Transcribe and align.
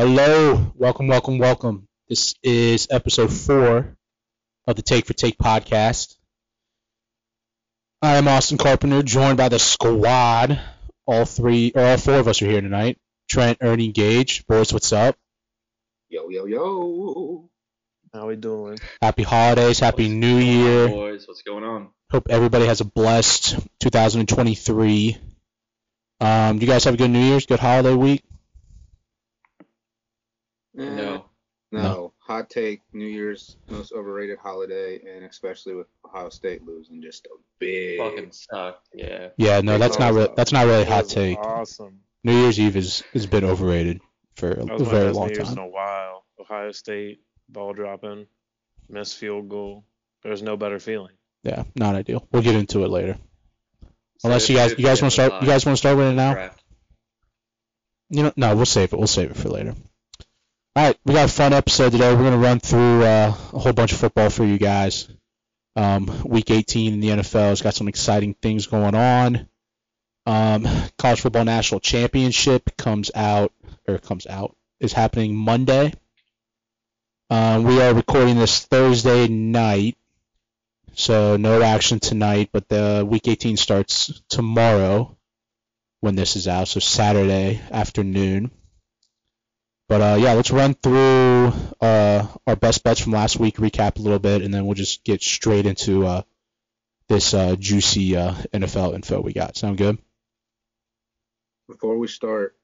Hello, 0.00 0.72
welcome, 0.76 1.08
welcome, 1.08 1.36
welcome. 1.36 1.86
This 2.08 2.34
is 2.42 2.88
episode 2.90 3.30
four 3.30 3.98
of 4.66 4.76
the 4.76 4.80
Take 4.80 5.04
for 5.04 5.12
Take 5.12 5.36
podcast. 5.36 6.16
I 8.00 8.16
am 8.16 8.26
Austin 8.26 8.56
Carpenter, 8.56 9.02
joined 9.02 9.36
by 9.36 9.50
the 9.50 9.58
squad. 9.58 10.58
All 11.06 11.26
three, 11.26 11.72
or 11.74 11.82
all 11.84 11.98
four 11.98 12.14
of 12.14 12.28
us 12.28 12.40
are 12.40 12.46
here 12.46 12.62
tonight. 12.62 12.96
Trent, 13.28 13.58
Ernie, 13.60 13.92
Gage. 13.92 14.46
Boys, 14.46 14.72
what's 14.72 14.90
up? 14.94 15.16
Yo, 16.08 16.30
yo, 16.30 16.46
yo. 16.46 17.50
How 18.14 18.26
we 18.26 18.36
doing? 18.36 18.78
Happy 19.02 19.22
holidays, 19.22 19.80
happy 19.80 20.04
What's 20.04 20.14
new 20.14 20.40
going 20.40 20.48
on, 20.48 20.64
year. 20.64 20.88
boys. 20.88 21.28
What's 21.28 21.42
going 21.42 21.64
on? 21.64 21.88
Hope 22.10 22.28
everybody 22.30 22.64
has 22.64 22.80
a 22.80 22.86
blessed 22.86 23.58
2023. 23.80 25.18
Um, 26.22 26.58
do 26.58 26.64
you 26.64 26.72
guys 26.72 26.84
have 26.84 26.94
a 26.94 26.96
good 26.96 27.10
New 27.10 27.20
Year's, 27.20 27.44
good 27.44 27.60
holiday 27.60 27.92
week? 27.92 28.22
Eh, 30.78 30.84
No. 30.84 30.94
no. 30.96 31.24
No. 31.72 32.12
Hot 32.18 32.50
take, 32.50 32.80
New 32.92 33.06
Year's 33.06 33.56
most 33.68 33.92
overrated 33.92 34.38
holiday, 34.38 35.00
and 35.06 35.24
especially 35.24 35.74
with 35.74 35.86
Ohio 36.04 36.28
State 36.28 36.62
losing, 36.64 37.00
just 37.00 37.26
a 37.26 37.36
big. 37.60 37.98
Fucking 37.98 38.32
suck. 38.32 38.82
Yeah. 38.92 39.28
Yeah, 39.36 39.60
no, 39.60 39.78
that's 39.78 39.98
not 39.98 40.12
re- 40.14 40.28
that's 40.36 40.50
not 40.52 40.66
really 40.66 40.82
a 40.82 40.86
hot 40.86 41.08
take. 41.08 41.38
Awesome. 41.38 42.00
New 42.24 42.32
Year's 42.40 42.58
Eve 42.58 42.76
is 42.76 43.04
is 43.14 43.26
been 43.26 43.44
overrated 43.44 44.00
for 44.34 44.50
a, 44.50 44.64
That 44.64 44.78
was 44.80 44.88
very 44.88 45.06
best 45.06 45.16
long 45.16 45.28
New 45.28 45.34
Year's 45.34 45.50
in 45.50 45.56
time. 45.56 45.64
a 45.64 45.68
while. 45.68 46.24
Ohio 46.40 46.72
State 46.72 47.20
ball 47.48 47.72
dropping, 47.72 48.26
missed 48.88 49.16
field 49.16 49.48
goal. 49.48 49.84
There's 50.24 50.42
no 50.42 50.56
better 50.56 50.80
feeling. 50.80 51.14
Yeah, 51.44 51.62
not 51.76 51.94
ideal. 51.94 52.26
We'll 52.32 52.42
get 52.42 52.56
into 52.56 52.84
it 52.84 52.88
later. 52.90 53.16
Unless 54.24 54.48
you 54.50 54.56
guys 54.56 54.72
you 54.72 54.84
guys 54.84 55.00
want 55.00 55.12
to 55.14 55.22
start 55.22 55.42
you 55.42 55.48
guys 55.48 55.64
want 55.64 55.76
to 55.76 55.78
start 55.80 55.96
with 55.96 56.08
it 56.08 56.14
now? 56.14 56.32
draft. 56.34 56.62
You 58.08 58.24
know, 58.24 58.32
no, 58.36 58.56
we'll 58.56 58.66
save 58.66 58.92
it. 58.92 58.98
We'll 58.98 59.06
save 59.06 59.30
it 59.30 59.36
for 59.36 59.48
later. 59.50 59.74
All 60.76 60.84
right, 60.84 60.96
we 61.04 61.14
got 61.14 61.28
a 61.28 61.32
fun 61.32 61.52
episode 61.52 61.90
today. 61.90 62.14
We're 62.14 62.22
gonna 62.22 62.38
run 62.38 62.60
through 62.60 63.02
uh, 63.02 63.34
a 63.52 63.58
whole 63.58 63.72
bunch 63.72 63.90
of 63.90 63.98
football 63.98 64.30
for 64.30 64.44
you 64.44 64.56
guys. 64.56 65.08
Um, 65.74 66.22
week 66.24 66.48
18 66.52 66.92
in 66.92 67.00
the 67.00 67.08
NFL 67.08 67.48
has 67.48 67.60
got 67.60 67.74
some 67.74 67.88
exciting 67.88 68.34
things 68.34 68.68
going 68.68 68.94
on. 68.94 69.48
Um, 70.26 70.68
College 70.96 71.22
Football 71.22 71.46
National 71.46 71.80
Championship 71.80 72.76
comes 72.76 73.10
out 73.16 73.52
or 73.88 73.98
comes 73.98 74.28
out 74.28 74.54
is 74.78 74.92
happening 74.92 75.34
Monday. 75.34 75.92
Um, 77.30 77.64
we 77.64 77.82
are 77.82 77.92
recording 77.92 78.38
this 78.38 78.64
Thursday 78.64 79.26
night, 79.26 79.96
so 80.94 81.36
no 81.36 81.62
action 81.62 81.98
tonight. 81.98 82.50
But 82.52 82.68
the 82.68 83.04
Week 83.04 83.26
18 83.26 83.56
starts 83.56 84.22
tomorrow 84.28 85.16
when 85.98 86.14
this 86.14 86.36
is 86.36 86.46
out, 86.46 86.68
so 86.68 86.78
Saturday 86.78 87.60
afternoon. 87.72 88.52
But 89.90 90.00
uh, 90.02 90.16
yeah, 90.20 90.34
let's 90.34 90.52
run 90.52 90.74
through 90.74 91.52
uh, 91.80 92.24
our 92.46 92.54
best 92.54 92.84
bets 92.84 93.00
from 93.00 93.10
last 93.10 93.40
week, 93.40 93.56
recap 93.56 93.98
a 93.98 94.00
little 94.00 94.20
bit, 94.20 94.40
and 94.40 94.54
then 94.54 94.64
we'll 94.64 94.76
just 94.76 95.02
get 95.02 95.20
straight 95.20 95.66
into 95.66 96.06
uh, 96.06 96.22
this 97.08 97.34
uh, 97.34 97.56
juicy 97.58 98.16
uh, 98.16 98.34
NFL 98.54 98.94
info 98.94 99.20
we 99.20 99.32
got. 99.32 99.56
Sound 99.56 99.78
good? 99.78 99.98
Before 101.66 101.98
we 101.98 102.06
start, 102.06 102.56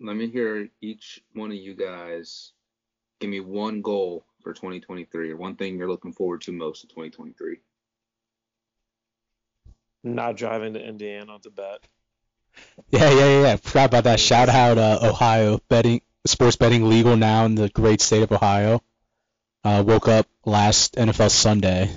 let 0.00 0.16
me 0.16 0.26
hear 0.26 0.70
each 0.80 1.22
one 1.34 1.52
of 1.52 1.56
you 1.56 1.76
guys 1.76 2.50
give 3.20 3.30
me 3.30 3.38
one 3.38 3.80
goal 3.80 4.24
for 4.42 4.52
2023 4.52 5.30
or 5.30 5.36
one 5.36 5.54
thing 5.54 5.78
you're 5.78 5.88
looking 5.88 6.12
forward 6.12 6.40
to 6.40 6.52
most 6.52 6.82
in 6.82 6.88
2023. 6.88 7.58
Not 10.02 10.36
driving 10.36 10.74
to 10.74 10.84
Indiana 10.84 11.38
to 11.44 11.50
bet. 11.50 11.86
Yeah, 12.90 13.08
yeah, 13.08 13.14
yeah. 13.14 13.42
yeah. 13.42 13.56
Forgot 13.56 13.84
about 13.84 14.04
that. 14.04 14.18
Shout 14.18 14.48
out 14.48 14.78
uh, 14.78 14.98
Ohio 15.00 15.60
betting, 15.68 16.00
sports 16.26 16.56
betting 16.56 16.88
legal 16.88 17.16
now 17.16 17.44
in 17.46 17.54
the 17.54 17.68
great 17.68 18.00
state 18.00 18.22
of 18.22 18.32
Ohio. 18.32 18.82
Uh, 19.64 19.82
woke 19.86 20.08
up 20.08 20.26
last 20.44 20.94
NFL 20.94 21.30
Sunday. 21.30 21.90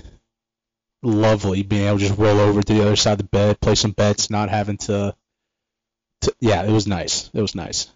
Lovely 1.02 1.64
being 1.64 1.88
able 1.88 2.00
to 2.00 2.08
just 2.08 2.20
roll 2.20 2.40
over 2.40 2.62
to 2.62 2.74
the 2.74 2.82
other 2.82 2.96
side 2.96 3.14
of 3.14 3.18
the 3.20 3.24
bed, 3.26 3.60
play 3.60 3.76
some 3.76 3.92
bets, 3.92 4.30
not 4.30 4.50
having 4.50 4.78
to. 4.78 5.16
to 6.22 6.36
yeah, 6.40 6.64
it 6.64 6.72
was 6.72 6.88
nice. 6.88 7.30
It 7.34 7.42
was 7.42 7.56
nice. 7.56 7.92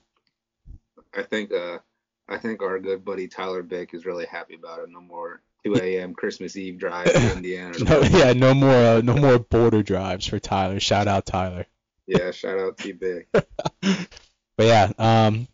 I 1.15 1.23
think 1.23 1.51
uh 1.51 1.79
I 2.27 2.37
think 2.37 2.61
our 2.61 2.79
good 2.79 3.03
buddy 3.03 3.27
Tyler 3.27 3.63
Bick 3.63 3.93
is 3.93 4.05
really 4.05 4.25
happy 4.25 4.55
about 4.55 4.79
it. 4.79 4.89
No 4.89 5.01
more 5.01 5.41
2 5.65 5.75
a.m. 5.75 6.13
Christmas 6.13 6.55
Eve 6.55 6.77
drive 6.77 7.05
to 7.11 7.35
Indiana. 7.35 7.77
No, 7.79 8.01
yeah, 8.01 8.33
no 8.33 8.53
more, 8.53 8.69
uh, 8.69 9.01
no 9.01 9.15
more 9.15 9.39
border 9.39 9.81
drives 9.81 10.27
for 10.27 10.39
Tyler. 10.39 10.79
Shout 10.79 11.07
out 11.07 11.25
Tyler. 11.25 11.65
Yeah, 12.05 12.31
shout 12.31 12.59
out 12.59 12.77
T 12.77 12.91
Bick. 12.91 13.27
But 14.59 14.65
yeah, 14.65 14.91
um, 14.99 15.47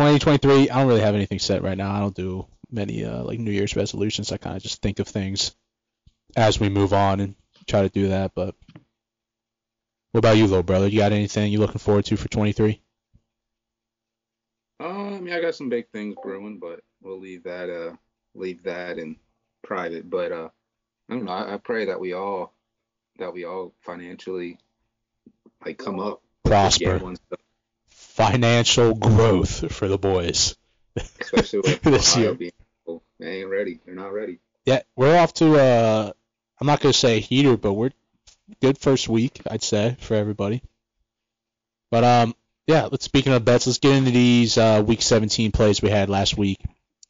2023. 0.00 0.70
I 0.70 0.78
don't 0.78 0.88
really 0.88 1.02
have 1.02 1.14
anything 1.14 1.38
set 1.38 1.62
right 1.62 1.76
now. 1.76 1.92
I 1.92 2.00
don't 2.00 2.14
do 2.14 2.46
many 2.70 3.04
uh, 3.04 3.22
like 3.22 3.38
New 3.38 3.50
Year's 3.50 3.76
resolutions. 3.76 4.32
I 4.32 4.38
kind 4.38 4.56
of 4.56 4.62
just 4.62 4.80
think 4.80 4.98
of 4.98 5.06
things 5.06 5.54
as 6.34 6.58
we 6.58 6.70
move 6.70 6.94
on 6.94 7.20
and 7.20 7.34
try 7.66 7.82
to 7.82 7.90
do 7.90 8.08
that. 8.08 8.32
But 8.34 8.54
what 10.12 10.18
about 10.20 10.38
you, 10.38 10.46
little 10.46 10.62
brother? 10.62 10.88
You 10.88 11.00
got 11.00 11.12
anything 11.12 11.52
you 11.52 11.58
looking 11.58 11.80
forward 11.80 12.06
to 12.06 12.16
for 12.16 12.28
23? 12.28 12.80
Uh, 14.80 14.84
I 14.86 15.20
mean, 15.20 15.34
I 15.34 15.42
got 15.42 15.54
some 15.54 15.68
big 15.68 15.90
things 15.90 16.14
brewing, 16.22 16.58
but 16.58 16.80
we'll 17.02 17.20
leave 17.20 17.42
that 17.42 17.68
uh 17.68 17.94
leave 18.34 18.62
that 18.62 18.98
in 18.98 19.16
private. 19.62 20.08
But 20.08 20.32
uh, 20.32 20.48
I 21.10 21.14
don't 21.14 21.26
know. 21.26 21.32
I, 21.32 21.54
I 21.54 21.56
pray 21.58 21.84
that 21.84 22.00
we 22.00 22.14
all 22.14 22.54
that 23.18 23.34
we 23.34 23.44
all 23.44 23.74
financially 23.80 24.56
like 25.62 25.76
come 25.76 26.00
up, 26.00 26.22
Prosper. 26.44 26.98
Financial 28.20 28.94
growth 28.94 29.72
for 29.72 29.88
the 29.88 29.98
boys. 29.98 30.56
especially 31.20 31.60
with 31.60 31.82
This 31.82 32.14
Ohio 32.16 32.26
year. 32.28 32.34
being. 32.34 32.52
oh, 32.86 33.02
They 33.18 33.40
ain't 33.40 33.48
ready. 33.48 33.80
They're 33.84 33.94
not 33.94 34.12
ready. 34.12 34.38
Yeah, 34.66 34.82
we're 34.96 35.18
off 35.18 35.32
to 35.34 35.56
uh, 35.58 36.12
I'm 36.60 36.66
not 36.66 36.80
gonna 36.80 36.92
say 36.92 37.16
a 37.16 37.20
heater, 37.20 37.56
but 37.56 37.72
we're 37.72 37.90
good 38.60 38.78
first 38.78 39.08
week, 39.08 39.40
I'd 39.50 39.62
say, 39.62 39.96
for 40.00 40.14
everybody. 40.14 40.62
But 41.90 42.04
um, 42.04 42.34
yeah. 42.66 42.88
Let's 42.90 43.04
speaking 43.04 43.32
of 43.32 43.44
bets, 43.44 43.66
let's 43.66 43.78
get 43.78 43.96
into 43.96 44.10
these 44.10 44.58
uh, 44.58 44.82
week 44.86 45.02
17 45.02 45.50
plays 45.52 45.80
we 45.82 45.88
had 45.90 46.08
last 46.10 46.36
week. 46.36 46.60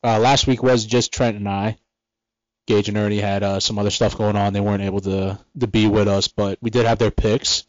Uh, 0.03 0.19
last 0.19 0.47
week 0.47 0.62
was 0.62 0.87
just 0.87 1.12
Trent 1.12 1.37
and 1.37 1.48
I. 1.48 1.77
Gage 2.66 2.88
and 2.88 2.97
Ernie 2.97 3.19
had 3.19 3.42
uh, 3.42 3.59
some 3.60 3.78
other 3.78 3.91
stuff 3.91 4.16
going 4.16 4.37
on. 4.37 4.53
They 4.53 4.60
weren't 4.60 4.82
able 4.82 5.00
to 5.00 5.38
to 5.59 5.66
be 5.66 5.87
with 5.88 6.06
us, 6.09 6.28
but 6.28 6.59
we 6.62 6.71
did 6.71 6.87
have 6.87 6.98
their 6.98 7.10
picks. 7.10 7.65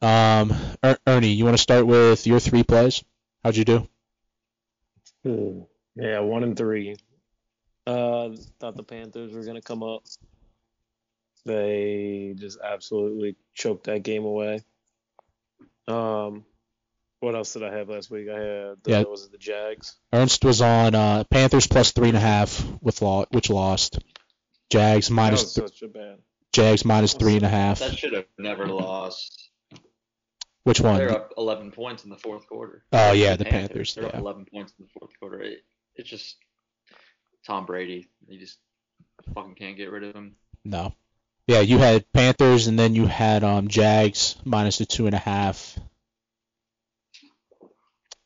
Um, 0.00 0.52
er- 0.84 0.98
Ernie, 1.06 1.32
you 1.32 1.44
want 1.44 1.56
to 1.56 1.62
start 1.62 1.86
with 1.86 2.26
your 2.26 2.40
three 2.40 2.62
plays? 2.62 3.02
How'd 3.42 3.56
you 3.56 3.64
do? 3.64 3.88
Hmm. 5.24 5.60
Yeah, 5.96 6.20
one 6.20 6.44
and 6.44 6.56
three. 6.56 6.96
Uh, 7.86 8.30
thought 8.60 8.76
the 8.76 8.82
Panthers 8.84 9.32
were 9.32 9.44
gonna 9.44 9.62
come 9.62 9.82
up. 9.82 10.04
They 11.44 12.34
just 12.36 12.58
absolutely 12.62 13.36
choked 13.54 13.84
that 13.86 14.02
game 14.02 14.24
away. 14.24 14.60
Um, 15.88 16.44
what 17.20 17.34
else 17.34 17.54
did 17.54 17.64
I 17.64 17.74
have 17.74 17.88
last 17.88 18.10
week? 18.10 18.28
I 18.28 18.38
had 18.38 18.76
the, 18.84 18.90
Yeah. 18.90 19.02
was 19.04 19.24
it 19.24 19.32
the 19.32 19.38
Jags? 19.38 19.96
Ernst 20.12 20.44
was 20.44 20.60
on 20.60 20.94
uh, 20.94 21.24
Panthers 21.30 21.66
plus 21.66 21.92
three 21.92 22.08
and 22.08 22.16
a 22.16 22.20
half 22.20 22.62
with 22.82 23.00
law, 23.02 23.24
which 23.30 23.50
lost. 23.50 23.98
Jags 24.70 25.08
That 25.08 25.14
minus 25.14 25.42
was 25.42 25.54
such 25.54 25.82
a 25.82 25.88
bad. 25.88 26.18
Jags 26.52 26.84
minus 26.84 27.14
three 27.14 27.36
and 27.36 27.44
a 27.44 27.48
half. 27.48 27.78
That 27.78 27.96
should 27.96 28.12
have 28.12 28.26
never 28.38 28.66
lost. 28.66 29.47
Which 30.64 30.80
one? 30.80 30.98
They're 30.98 31.10
up 31.12 31.32
11 31.38 31.70
points 31.72 32.04
in 32.04 32.10
the 32.10 32.16
fourth 32.16 32.46
quarter. 32.46 32.84
Oh, 32.92 33.12
yeah, 33.12 33.36
the 33.36 33.44
Panthers, 33.44 33.94
They're 33.94 34.04
yeah. 34.04 34.10
up 34.10 34.16
11 34.16 34.46
points 34.52 34.74
in 34.78 34.84
the 34.84 34.90
fourth 34.98 35.12
quarter. 35.18 35.40
It, 35.40 35.64
it's 35.94 36.08
just 36.08 36.36
Tom 37.46 37.64
Brady. 37.66 38.08
You 38.26 38.38
just 38.38 38.58
fucking 39.34 39.54
can't 39.54 39.76
get 39.76 39.90
rid 39.90 40.04
of 40.04 40.14
him. 40.14 40.36
No. 40.64 40.94
Yeah, 41.46 41.60
you 41.60 41.78
had 41.78 42.10
Panthers 42.12 42.66
and 42.66 42.78
then 42.78 42.94
you 42.94 43.06
had 43.06 43.42
um 43.42 43.68
Jags 43.68 44.36
minus 44.44 44.78
the 44.78 44.84
two 44.86 45.06
and 45.06 45.14
a 45.14 45.18
half. 45.18 45.78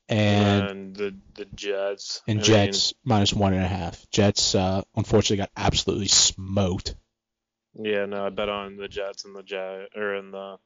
And 0.09 0.71
And 0.71 0.97
the 0.97 1.17
the 1.35 1.45
Jets. 1.55 2.21
and 2.27 2.39
I 2.39 2.43
mean, 2.43 2.45
Jets 2.45 2.95
minus 3.05 3.33
one 3.33 3.55
and 3.55 3.65
a 3.65 3.69
half. 3.69 4.05
Jets 4.11 4.55
uh 4.57 4.83
unfortunately 4.97 5.37
got 5.37 5.51
absolutely 5.57 6.09
smoked. 6.09 6.97
Yeah, 7.75 8.07
no, 8.07 8.27
I 8.27 8.31
bet 8.31 8.49
on 8.49 8.77
the 8.77 8.89
Jets 8.89 9.25
and 9.25 9.35
the 9.37 9.43
Jag 9.43 9.87
or 9.95 10.17
in 10.17 10.33
the 10.33 10.57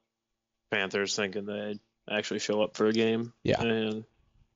Panthers, 0.70 1.14
thinking 1.16 1.46
they'd 1.46 1.80
actually 2.10 2.40
show 2.40 2.62
up 2.62 2.76
for 2.76 2.86
a 2.86 2.92
game. 2.92 3.32
Yeah. 3.42 3.60
And 3.60 4.04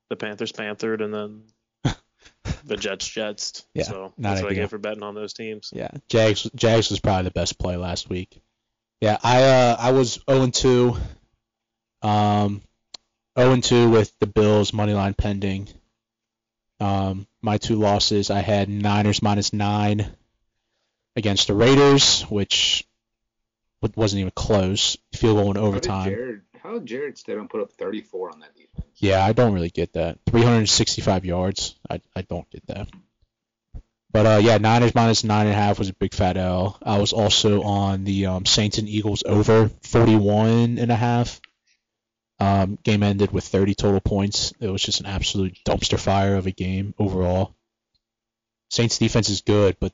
the 0.09 0.17
Panthers 0.17 0.53
panthered, 0.53 1.01
and 1.01 1.15
then 1.15 1.43
the 2.65 2.77
Jets 2.77 3.07
Jets. 3.07 3.65
Yeah, 3.75 3.85
So 3.85 4.13
not 4.17 4.31
that's 4.31 4.43
what 4.43 4.53
I 4.53 4.55
get 4.55 4.71
for 4.71 4.79
betting 4.79 5.03
on 5.03 5.15
those 5.15 5.33
teams. 5.33 5.71
Yeah, 5.73 5.91
Jags 6.09 6.49
Jags 6.55 6.91
was 6.91 7.01
probably 7.01 7.25
the 7.25 7.31
best 7.31 7.59
play 7.59 7.77
last 7.77 8.09
week. 8.09 8.41
Yeah, 9.01 9.17
I 9.23 9.43
uh 9.45 9.77
I 9.79 9.93
was 9.93 10.19
0 10.29 10.43
and 10.43 10.55
2. 10.55 10.97
Um 12.03 12.63
0 13.39 13.53
and 13.53 13.65
2 13.65 13.91
with 13.91 14.13
the 14.19 14.27
Bills 14.27 14.73
money 14.73 14.93
line 14.93 15.15
pending. 15.15 15.69
Um 16.81 17.27
my 17.41 17.59
two 17.59 17.77
losses 17.77 18.31
I 18.31 18.41
had 18.41 18.69
Niners 18.69 19.23
minus 19.23 19.53
9 19.53 20.07
against 21.17 21.47
the 21.47 21.55
Raiders, 21.55 22.23
which 22.23 22.87
wa- 23.81 23.89
wasn't 23.97 24.21
even 24.21 24.33
close. 24.35 24.97
Field 25.15 25.37
goal 25.37 25.51
in 25.51 25.57
overtime. 25.57 26.05
How 26.05 26.05
did. 26.05 26.17
Jarrett 26.17 26.41
how 26.63 26.73
did 26.75 26.87
Jarrett 26.87 27.17
Stidham 27.17 27.49
put 27.49 27.63
up 27.63 27.73
34 27.73 28.33
on 28.33 28.41
that 28.41 28.55
defense? 28.55 28.87
Yeah, 28.97 29.25
I 29.25 29.33
don't 29.33 29.55
really 29.55 29.71
get 29.71 29.95
that. 29.95 30.19
365 30.27 31.25
yards. 31.25 31.75
I 31.89 32.01
I 32.15 32.23
don't 32.23 32.49
get 32.51 32.67
that. 32.67 32.89
But 34.13 34.27
uh, 34.27 34.41
yeah, 34.43 34.59
Niners 34.59 34.95
minus 34.95 35.25
nine 35.25 35.47
and 35.47 35.55
a 35.55 35.59
half 35.59 35.79
was 35.79 35.89
a 35.89 35.95
big 35.95 36.13
fat 36.15 36.37
L. 36.37 36.79
I 36.83 36.99
was 36.99 37.13
also 37.13 37.63
on 37.63 38.05
the 38.05 38.27
um, 38.27 38.45
Saints 38.45 38.79
and 38.79 38.89
Eagles 38.89 39.23
over 39.25 39.71
41 39.83 40.79
and 40.79 40.91
a 40.91 40.97
half. 40.97 41.41
Um, 42.41 42.79
game 42.83 43.03
ended 43.03 43.33
with 43.33 43.45
30 43.45 43.75
total 43.75 44.01
points. 44.01 44.53
It 44.61 44.69
was 44.69 44.83
just 44.83 45.01
an 45.01 45.07
absolute 45.07 45.59
dumpster 45.65 45.99
fire 45.99 46.37
of 46.37 46.47
a 46.47 46.51
game 46.51 46.95
overall. 46.99 47.55
Saints 48.71 48.99
defense 48.99 49.29
is 49.29 49.43
good, 49.43 49.77
but 49.79 49.93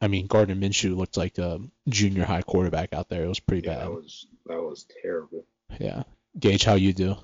I 0.00 0.08
mean 0.08 0.26
Gardner 0.26 0.54
Minshew 0.54 0.96
looked 0.96 1.16
like 1.16 1.38
a 1.38 1.60
junior 1.88 2.24
high 2.24 2.42
quarterback 2.42 2.92
out 2.92 3.08
there. 3.08 3.24
It 3.24 3.28
was 3.28 3.40
pretty 3.40 3.66
Yeah, 3.66 3.74
bad. 3.76 3.86
that 3.86 3.92
was 3.92 4.26
that 4.46 4.62
was 4.62 4.86
terrible. 5.02 5.44
Yeah. 5.80 6.04
Gage, 6.38 6.64
how 6.64 6.74
you 6.74 6.92
do? 6.92 7.16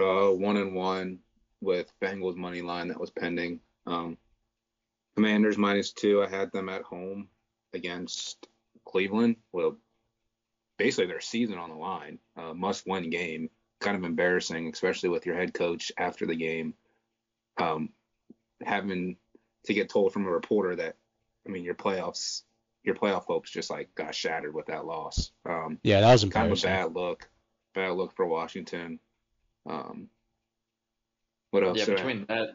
Uh, 0.00 0.30
one 0.30 0.56
and 0.56 0.74
one 0.74 1.18
with 1.60 1.92
Bengals 2.00 2.36
money 2.36 2.62
line 2.62 2.88
that 2.88 3.00
was 3.00 3.10
pending. 3.10 3.60
Um, 3.86 4.16
Commanders 5.16 5.56
minus 5.58 5.92
two. 5.92 6.22
I 6.22 6.28
had 6.28 6.50
them 6.52 6.68
at 6.68 6.82
home 6.82 7.28
against 7.72 8.48
Cleveland. 8.84 9.36
Well, 9.52 9.76
basically 10.78 11.06
their 11.06 11.20
season 11.20 11.58
on 11.58 11.70
the 11.70 11.76
line. 11.76 12.18
Uh, 12.36 12.54
must 12.54 12.86
win 12.86 13.10
game. 13.10 13.50
Kind 13.80 13.96
of 13.96 14.04
embarrassing, 14.04 14.70
especially 14.72 15.10
with 15.10 15.26
your 15.26 15.36
head 15.36 15.54
coach 15.54 15.92
after 15.96 16.26
the 16.26 16.34
game. 16.36 16.74
Um, 17.58 17.90
having 18.64 19.16
to 19.66 19.74
get 19.74 19.88
told 19.90 20.12
from 20.12 20.26
a 20.26 20.30
reporter 20.30 20.74
that, 20.76 20.96
I 21.46 21.50
mean, 21.50 21.64
your 21.64 21.74
playoffs, 21.74 22.42
your 22.82 22.94
playoff 22.94 23.24
hopes 23.24 23.50
just 23.50 23.70
like 23.70 23.94
got 23.94 24.14
shattered 24.14 24.54
with 24.54 24.66
that 24.66 24.86
loss. 24.86 25.32
Um, 25.48 25.78
Yeah, 25.82 26.00
that 26.00 26.12
was 26.12 26.24
kind 26.24 26.50
of 26.50 26.58
a 26.58 26.62
bad 26.62 26.94
look. 26.94 27.28
Bad 27.74 27.92
look 27.92 28.14
for 28.14 28.26
Washington. 28.26 29.00
Um, 29.66 30.08
what 31.50 31.64
else? 31.64 31.78
Yeah, 31.78 31.86
did 31.86 31.94
I- 31.94 31.96
between 31.96 32.26
that, 32.28 32.48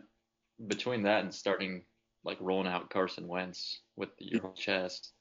between 0.68 1.03
that 1.03 1.24
and 1.24 1.33
starting 1.33 1.83
like 2.24 2.38
rolling 2.41 2.68
out 2.68 2.89
Carson 2.89 3.27
Wentz 3.27 3.81
with 3.95 4.09
your 4.19 4.41
whole 4.41 4.53
chest, 4.53 5.13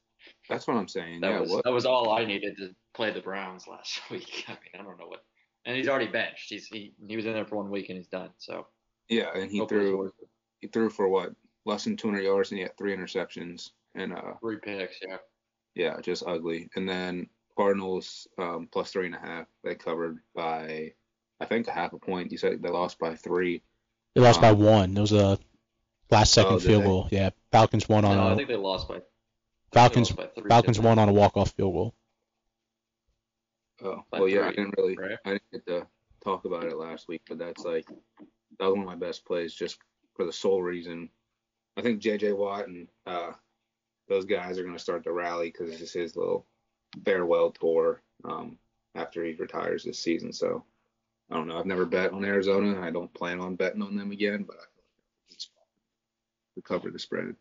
that's 0.49 0.67
what 0.67 0.77
I'm 0.77 0.89
saying. 0.89 1.21
that 1.21 1.31
yeah, 1.31 1.41
was 1.41 1.51
what, 1.51 1.65
that 1.65 1.73
was 1.73 1.87
all 1.87 2.13
I 2.13 2.25
needed 2.25 2.57
to 2.59 2.75
play 2.95 3.13
the 3.13 3.21
Browns 3.21 3.67
last 3.67 4.01
week. 4.11 4.45
I 4.49 4.53
mean, 4.53 4.75
I 4.75 4.83
don't 4.83 4.99
know 4.99 5.07
what, 5.07 5.25
and 5.65 5.77
he's 5.77 5.89
already 5.89 6.09
benched. 6.09 6.51
He's 6.51 6.67
he 6.67 6.93
he 7.07 7.17
was 7.17 7.27
in 7.27 7.33
there 7.33 7.47
for 7.47 7.57
one 7.57 7.71
week 7.71 7.89
and 7.89 7.97
he's 7.97 8.09
done. 8.09 8.31
So 8.39 8.67
yeah, 9.09 9.29
and 9.35 9.51
he 9.51 9.59
hopefully 9.59 9.81
threw 9.87 10.13
he 10.61 10.67
threw 10.69 10.91
for 10.91 11.09
what 11.09 11.33
less 11.69 11.85
than 11.85 11.97
200 11.97 12.23
yards 12.23 12.51
and 12.51 12.59
he 12.59 12.63
had 12.63 12.77
three 12.77 12.97
interceptions 12.97 13.71
and 13.95 14.13
uh 14.13 14.35
three 14.41 14.59
picks. 14.59 14.97
Yeah, 15.07 15.19
yeah, 15.75 16.01
just 16.01 16.25
ugly. 16.27 16.71
And 16.75 16.89
then 16.89 17.29
Cardinals 17.57 18.27
um, 18.39 18.69
plus 18.71 18.91
three 18.93 19.07
and 19.07 19.15
a 19.15 19.19
half. 19.21 19.47
They 19.65 19.75
covered 19.75 20.19
by 20.35 20.95
I 21.41 21.45
think 21.45 21.69
a 21.69 21.73
half 21.73 21.93
a 21.93 21.99
point. 21.99 22.33
You 22.33 22.39
said 22.39 22.63
they 22.63 22.69
lost 22.71 22.99
by 22.99 23.15
three. 23.17 23.63
They 24.15 24.21
lost 24.23 24.41
by 24.41 24.51
Um, 24.51 24.61
one. 24.61 24.97
It 24.97 25.01
was 25.01 25.13
a 25.13 25.39
last 26.11 26.33
second 26.33 26.57
Oh, 26.57 26.59
field 26.59 26.83
they? 26.83 26.87
goal. 26.87 27.09
Yeah, 27.11 27.31
Falcons 27.53 27.89
won 27.89 28.05
on 28.05 28.17
no, 28.17 28.29
I 28.29 28.33
a 28.33 28.37
think 28.37 28.49
they 28.49 28.57
lost 28.57 28.89
by 28.89 28.97
I 28.97 28.99
think 28.99 29.05
they 29.73 29.79
Falcons 29.81 30.11
lost 30.11 30.17
by 30.17 30.27
three, 30.41 30.49
Falcons 30.49 30.79
won 30.81 30.99
on 30.99 31.09
a 31.09 31.13
walk 31.13 31.37
off 31.37 31.51
field 31.53 31.73
goal. 31.75 31.95
Oh, 33.85 34.05
By 34.11 34.19
well, 34.21 34.29
yeah, 34.29 34.47
I 34.47 34.51
didn't 34.51 34.75
really, 34.77 34.97
right? 34.97 35.19
I 35.25 35.31
didn't 35.31 35.51
get 35.53 35.67
to 35.67 35.87
talk 36.25 36.45
about 36.45 36.65
it 36.65 36.77
last 36.77 37.07
week, 37.09 37.23
but 37.29 37.39
that's 37.39 37.65
like 37.65 37.87
that 38.59 38.65
was 38.65 38.73
one 38.73 38.81
of 38.81 38.87
my 38.87 38.97
best 38.97 39.25
plays 39.25 39.55
just 39.55 39.79
for 40.17 40.25
the 40.25 40.33
sole 40.33 40.63
reason. 40.63 41.11
I 41.79 41.83
think 41.83 42.01
J.J. 42.01 42.33
Watt 42.33 42.67
and 42.67 42.89
uh, 43.07 43.31
those 44.09 44.25
guys 44.25 44.59
are 44.59 44.65
going 44.65 44.75
to 44.75 44.83
start 44.83 45.05
to 45.05 45.13
rally 45.13 45.47
because 45.47 45.71
this 45.71 45.81
is 45.81 45.93
his 45.93 46.17
little 46.17 46.45
farewell 47.05 47.53
tour 47.53 48.03
um, 48.25 48.59
after 48.97 49.25
he 49.25 49.35
retires 49.35 49.85
this 49.85 50.01
season. 50.01 50.33
So 50.33 50.65
I 51.31 51.37
don't 51.37 51.47
know. 51.47 51.57
I've 51.57 51.67
never 51.67 51.85
bet 51.85 52.13
on 52.13 52.25
Arizona. 52.25 52.81
I 52.81 52.91
don't 52.91 53.15
plan 53.15 53.39
on 53.39 53.55
betting 53.55 53.81
on 53.81 53.95
them 53.95 54.11
again, 54.11 54.43
but 54.43 54.57
I 54.57 54.67
feel 54.75 54.85
like 55.29 55.31
it's 55.31 55.51
to 56.57 56.63
cover 56.63 56.91
the 56.91 56.99
spread. 56.99 57.37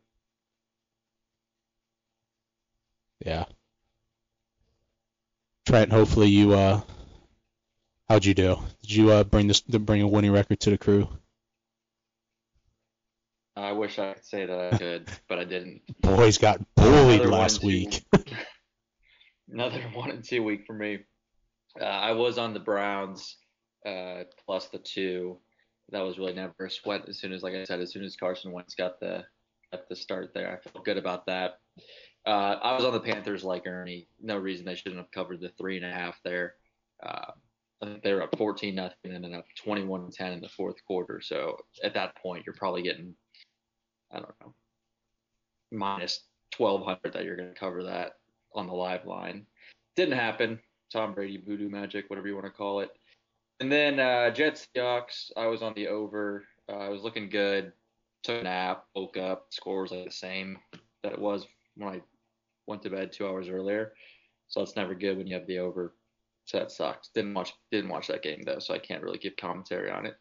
Yeah. 3.26 3.46
Trent, 5.66 5.92
hopefully 5.92 6.30
you 6.30 6.54
uh 6.54 6.82
how'd 8.08 8.24
you 8.24 8.36
do? 8.36 8.58
Did 8.84 8.92
you 8.92 9.12
uh 9.12 9.24
bring 9.24 9.48
this 9.48 9.62
bring 9.62 10.04
a 10.04 10.08
winning 10.08 10.32
record 10.32 10.60
to 10.60 10.70
the 10.70 10.78
crew? 10.78 11.10
I 13.58 13.72
wish 13.72 13.98
I 13.98 14.14
could 14.14 14.26
say 14.26 14.46
that 14.46 14.74
I 14.74 14.78
could, 14.78 15.10
but 15.28 15.40
I 15.40 15.44
didn't. 15.44 15.82
Boys 16.02 16.38
got 16.38 16.60
bullied 16.76 17.22
Another 17.22 17.30
last 17.32 17.62
two- 17.62 17.68
week. 17.68 18.06
Another 19.50 19.82
one 19.94 20.12
and 20.12 20.24
two 20.24 20.44
week 20.44 20.66
for 20.68 20.74
me. 20.74 21.00
Uh, 21.80 21.86
I 21.86 22.12
was 22.12 22.38
on 22.38 22.54
the 22.54 22.60
Browns 22.60 23.38
uh, 23.86 24.24
plus 24.46 24.68
the 24.68 24.78
two. 24.78 25.40
That 25.90 26.02
was 26.02 26.20
really 26.20 26.34
never 26.34 26.66
a 26.66 26.70
sweat. 26.70 27.08
As 27.08 27.20
soon 27.20 27.32
as, 27.32 27.44
like 27.44 27.56
I 27.56 27.64
said, 27.64 27.80
as 27.80 27.94
soon 27.94 28.04
as 28.04 28.16
Carson 28.16 28.52
Wentz 28.52 28.76
got 28.76 29.00
the 29.00 29.24
got 29.72 29.88
the 29.88 29.96
start 29.96 30.32
there, 30.34 30.52
I 30.52 30.70
felt 30.70 30.86
good 30.86 30.98
about 30.98 31.26
that. 31.28 31.60
Uh, 32.26 32.58
I 32.62 32.76
was 32.76 32.84
on 32.84 32.92
the 32.94 33.00
Panthers 33.00 33.44
like 33.44 33.66
Ernie. 33.66 34.10
No 34.22 34.38
reason 34.38 34.66
they 34.66 34.76
shouldn't 34.76 34.98
have 34.98 35.12
covered 35.12 35.40
the 35.40 35.50
three 35.58 35.78
and 35.78 35.86
a 35.86 35.92
half 35.92 36.20
there. 36.24 36.56
Uh, 37.02 37.32
I 37.82 37.86
think 37.86 38.04
they 38.04 38.14
were 38.14 38.24
up 38.24 38.38
14 38.38 38.76
nothing 38.76 39.14
and 39.14 39.24
then 39.24 39.34
up 39.34 39.46
21 39.64 40.12
10 40.12 40.34
in 40.34 40.42
the 40.42 40.50
fourth 40.50 40.84
quarter. 40.86 41.22
So 41.22 41.58
at 41.84 41.94
that 41.94 42.18
point, 42.18 42.44
you're 42.46 42.56
probably 42.56 42.82
getting, 42.82 43.16
I 44.12 44.20
don't 44.20 44.34
know, 44.42 44.54
minus 45.72 46.22
1200 46.58 47.14
that 47.14 47.26
you're 47.26 47.36
going 47.36 47.54
to 47.54 47.60
cover 47.60 47.84
that 47.84 48.14
on 48.54 48.68
the 48.68 48.74
live 48.74 49.06
line. 49.06 49.46
Didn't 49.96 50.18
happen. 50.18 50.60
Tom 50.92 51.14
Brady 51.14 51.38
voodoo 51.46 51.70
magic, 51.70 52.10
whatever 52.10 52.28
you 52.28 52.34
want 52.34 52.46
to 52.46 52.52
call 52.52 52.80
it. 52.80 52.90
And 53.60 53.72
then 53.72 54.00
uh, 54.00 54.30
Jets 54.30 54.68
Seahawks, 54.76 55.32
I 55.36 55.48
was 55.48 55.62
on 55.62 55.74
the 55.74 55.88
over. 55.88 56.46
Uh, 56.70 56.78
I 56.78 56.90
was 56.90 57.02
looking 57.02 57.30
good. 57.30 57.74
Took 58.24 58.42
a 58.42 58.44
nap, 58.44 58.86
woke 58.96 59.18
up, 59.18 59.48
score 59.50 59.82
was 59.82 59.92
like 59.92 60.06
the 60.06 60.12
same 60.12 60.58
that 61.04 61.14
it 61.14 61.20
was 61.20 61.46
when 61.76 61.94
I 61.94 62.02
went 62.66 62.82
to 62.84 62.90
bed 62.90 63.12
two 63.12 63.28
hours 63.28 63.50
earlier. 63.50 63.94
So 64.48 64.62
it's 64.62 64.76
never 64.76 64.96
good 64.96 65.18
when 65.18 65.28
you 65.28 65.36
have 65.36 65.48
the 65.48 65.60
over. 65.60 65.94
So 66.46 66.60
that 66.60 66.72
sucks. 66.72 67.10
Didn't 67.10 67.34
watch 67.34 67.54
didn't 67.72 67.90
watch 67.90 68.08
that 68.08 68.24
game 68.24 68.44
though, 68.46 68.60
so 68.60 68.74
I 68.74 68.80
can't 68.80 69.04
really 69.04 69.18
give 69.18 69.36
commentary 69.36 69.92
on 69.92 70.06
it. 70.06 70.16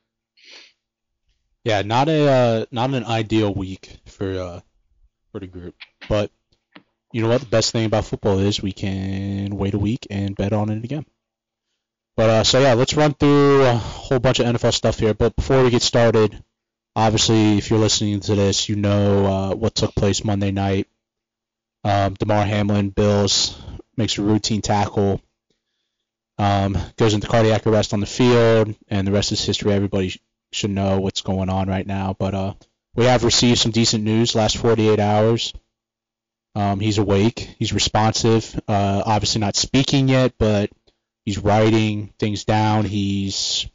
Yeah, 1.66 1.82
not 1.82 2.08
a 2.08 2.28
uh, 2.28 2.66
not 2.70 2.90
an 2.90 3.02
ideal 3.02 3.52
week 3.52 3.98
for 4.06 4.38
uh 4.38 4.60
for 5.32 5.40
the 5.40 5.48
group. 5.48 5.74
But 6.08 6.30
you 7.12 7.22
know 7.22 7.28
what? 7.28 7.40
The 7.40 7.48
best 7.48 7.72
thing 7.72 7.86
about 7.86 8.04
football 8.04 8.38
is 8.38 8.62
we 8.62 8.70
can 8.70 9.56
wait 9.56 9.74
a 9.74 9.78
week 9.78 10.06
and 10.08 10.36
bet 10.36 10.52
on 10.52 10.70
it 10.70 10.84
again. 10.84 11.04
But 12.16 12.30
uh, 12.30 12.44
so 12.44 12.60
yeah, 12.60 12.74
let's 12.74 12.94
run 12.94 13.14
through 13.14 13.64
a 13.64 13.74
whole 13.74 14.20
bunch 14.20 14.38
of 14.38 14.46
NFL 14.46 14.74
stuff 14.74 15.00
here. 15.00 15.12
But 15.12 15.34
before 15.34 15.64
we 15.64 15.70
get 15.70 15.82
started, 15.82 16.40
obviously, 16.94 17.58
if 17.58 17.68
you're 17.68 17.80
listening 17.80 18.20
to 18.20 18.36
this, 18.36 18.68
you 18.68 18.76
know 18.76 19.26
uh, 19.26 19.54
what 19.56 19.74
took 19.74 19.92
place 19.96 20.22
Monday 20.22 20.52
night. 20.52 20.86
Um, 21.82 22.14
Damar 22.14 22.44
Hamlin, 22.44 22.90
Bills, 22.90 23.60
makes 23.96 24.18
a 24.18 24.22
routine 24.22 24.62
tackle, 24.62 25.20
um, 26.38 26.78
goes 26.96 27.14
into 27.14 27.26
cardiac 27.26 27.66
arrest 27.66 27.92
on 27.92 27.98
the 27.98 28.06
field, 28.06 28.72
and 28.86 29.04
the 29.04 29.10
rest 29.10 29.32
is 29.32 29.44
history. 29.44 29.72
Everybody 29.72 30.20
should 30.56 30.70
know 30.70 30.98
what's 31.00 31.20
going 31.20 31.48
on 31.48 31.68
right 31.68 31.86
now. 31.86 32.16
But 32.18 32.34
uh, 32.34 32.54
we 32.94 33.04
have 33.04 33.24
received 33.24 33.60
some 33.60 33.72
decent 33.72 34.02
news 34.02 34.34
last 34.34 34.56
48 34.56 34.98
hours. 34.98 35.52
Um, 36.54 36.80
he's 36.80 36.98
awake. 36.98 37.54
He's 37.58 37.74
responsive. 37.74 38.58
Uh, 38.66 39.02
obviously 39.04 39.40
not 39.40 39.56
speaking 39.56 40.08
yet, 40.08 40.32
but 40.38 40.70
he's 41.24 41.38
writing 41.38 42.14
things 42.18 42.44
down. 42.44 42.86
He's 42.86 43.68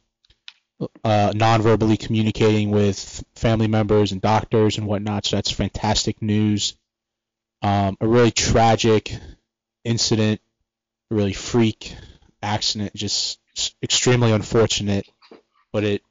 uh, 1.03 1.31
non-verbally 1.35 1.97
communicating 1.97 2.71
with 2.71 3.23
family 3.35 3.67
members 3.67 4.11
and 4.11 4.21
doctors 4.21 4.79
and 4.79 4.87
whatnot. 4.87 5.25
So 5.25 5.37
that's 5.37 5.51
fantastic 5.51 6.21
news. 6.23 6.75
Um, 7.61 7.97
a 8.01 8.07
really 8.07 8.31
tragic 8.31 9.15
incident, 9.83 10.41
a 11.11 11.15
really 11.15 11.33
freak 11.33 11.95
accident, 12.41 12.95
just 12.95 13.39
extremely 13.83 14.31
unfortunate. 14.31 15.07
But 15.71 15.83
it 15.83 16.01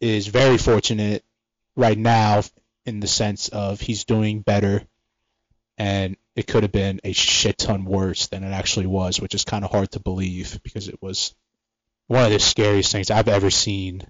is 0.00 0.26
very 0.26 0.58
fortunate 0.58 1.24
right 1.76 1.98
now 1.98 2.42
in 2.84 3.00
the 3.00 3.06
sense 3.06 3.48
of 3.48 3.80
he's 3.80 4.04
doing 4.04 4.40
better 4.40 4.86
and 5.78 6.16
it 6.34 6.46
could 6.46 6.62
have 6.62 6.72
been 6.72 7.00
a 7.04 7.12
shit 7.12 7.58
ton 7.58 7.84
worse 7.84 8.28
than 8.28 8.44
it 8.44 8.50
actually 8.52 8.86
was, 8.86 9.20
which 9.20 9.34
is 9.34 9.44
kind 9.44 9.64
of 9.64 9.70
hard 9.70 9.90
to 9.92 10.00
believe 10.00 10.60
because 10.62 10.88
it 10.88 11.00
was 11.02 11.34
one 12.06 12.24
of 12.24 12.30
the 12.30 12.38
scariest 12.38 12.92
things 12.92 13.10
I've 13.10 13.28
ever 13.28 13.50
seen, 13.50 14.02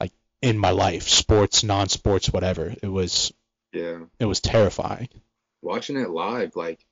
like 0.00 0.12
in 0.42 0.58
my 0.58 0.70
life, 0.70 1.04
sports, 1.04 1.62
non-sports, 1.62 2.32
whatever. 2.32 2.74
It 2.82 2.88
was 2.88 3.32
Yeah. 3.72 4.04
it 4.18 4.24
was 4.24 4.40
terrifying. 4.40 5.08
Watching 5.62 5.96
it 5.96 6.10
live, 6.10 6.56
like 6.56 6.84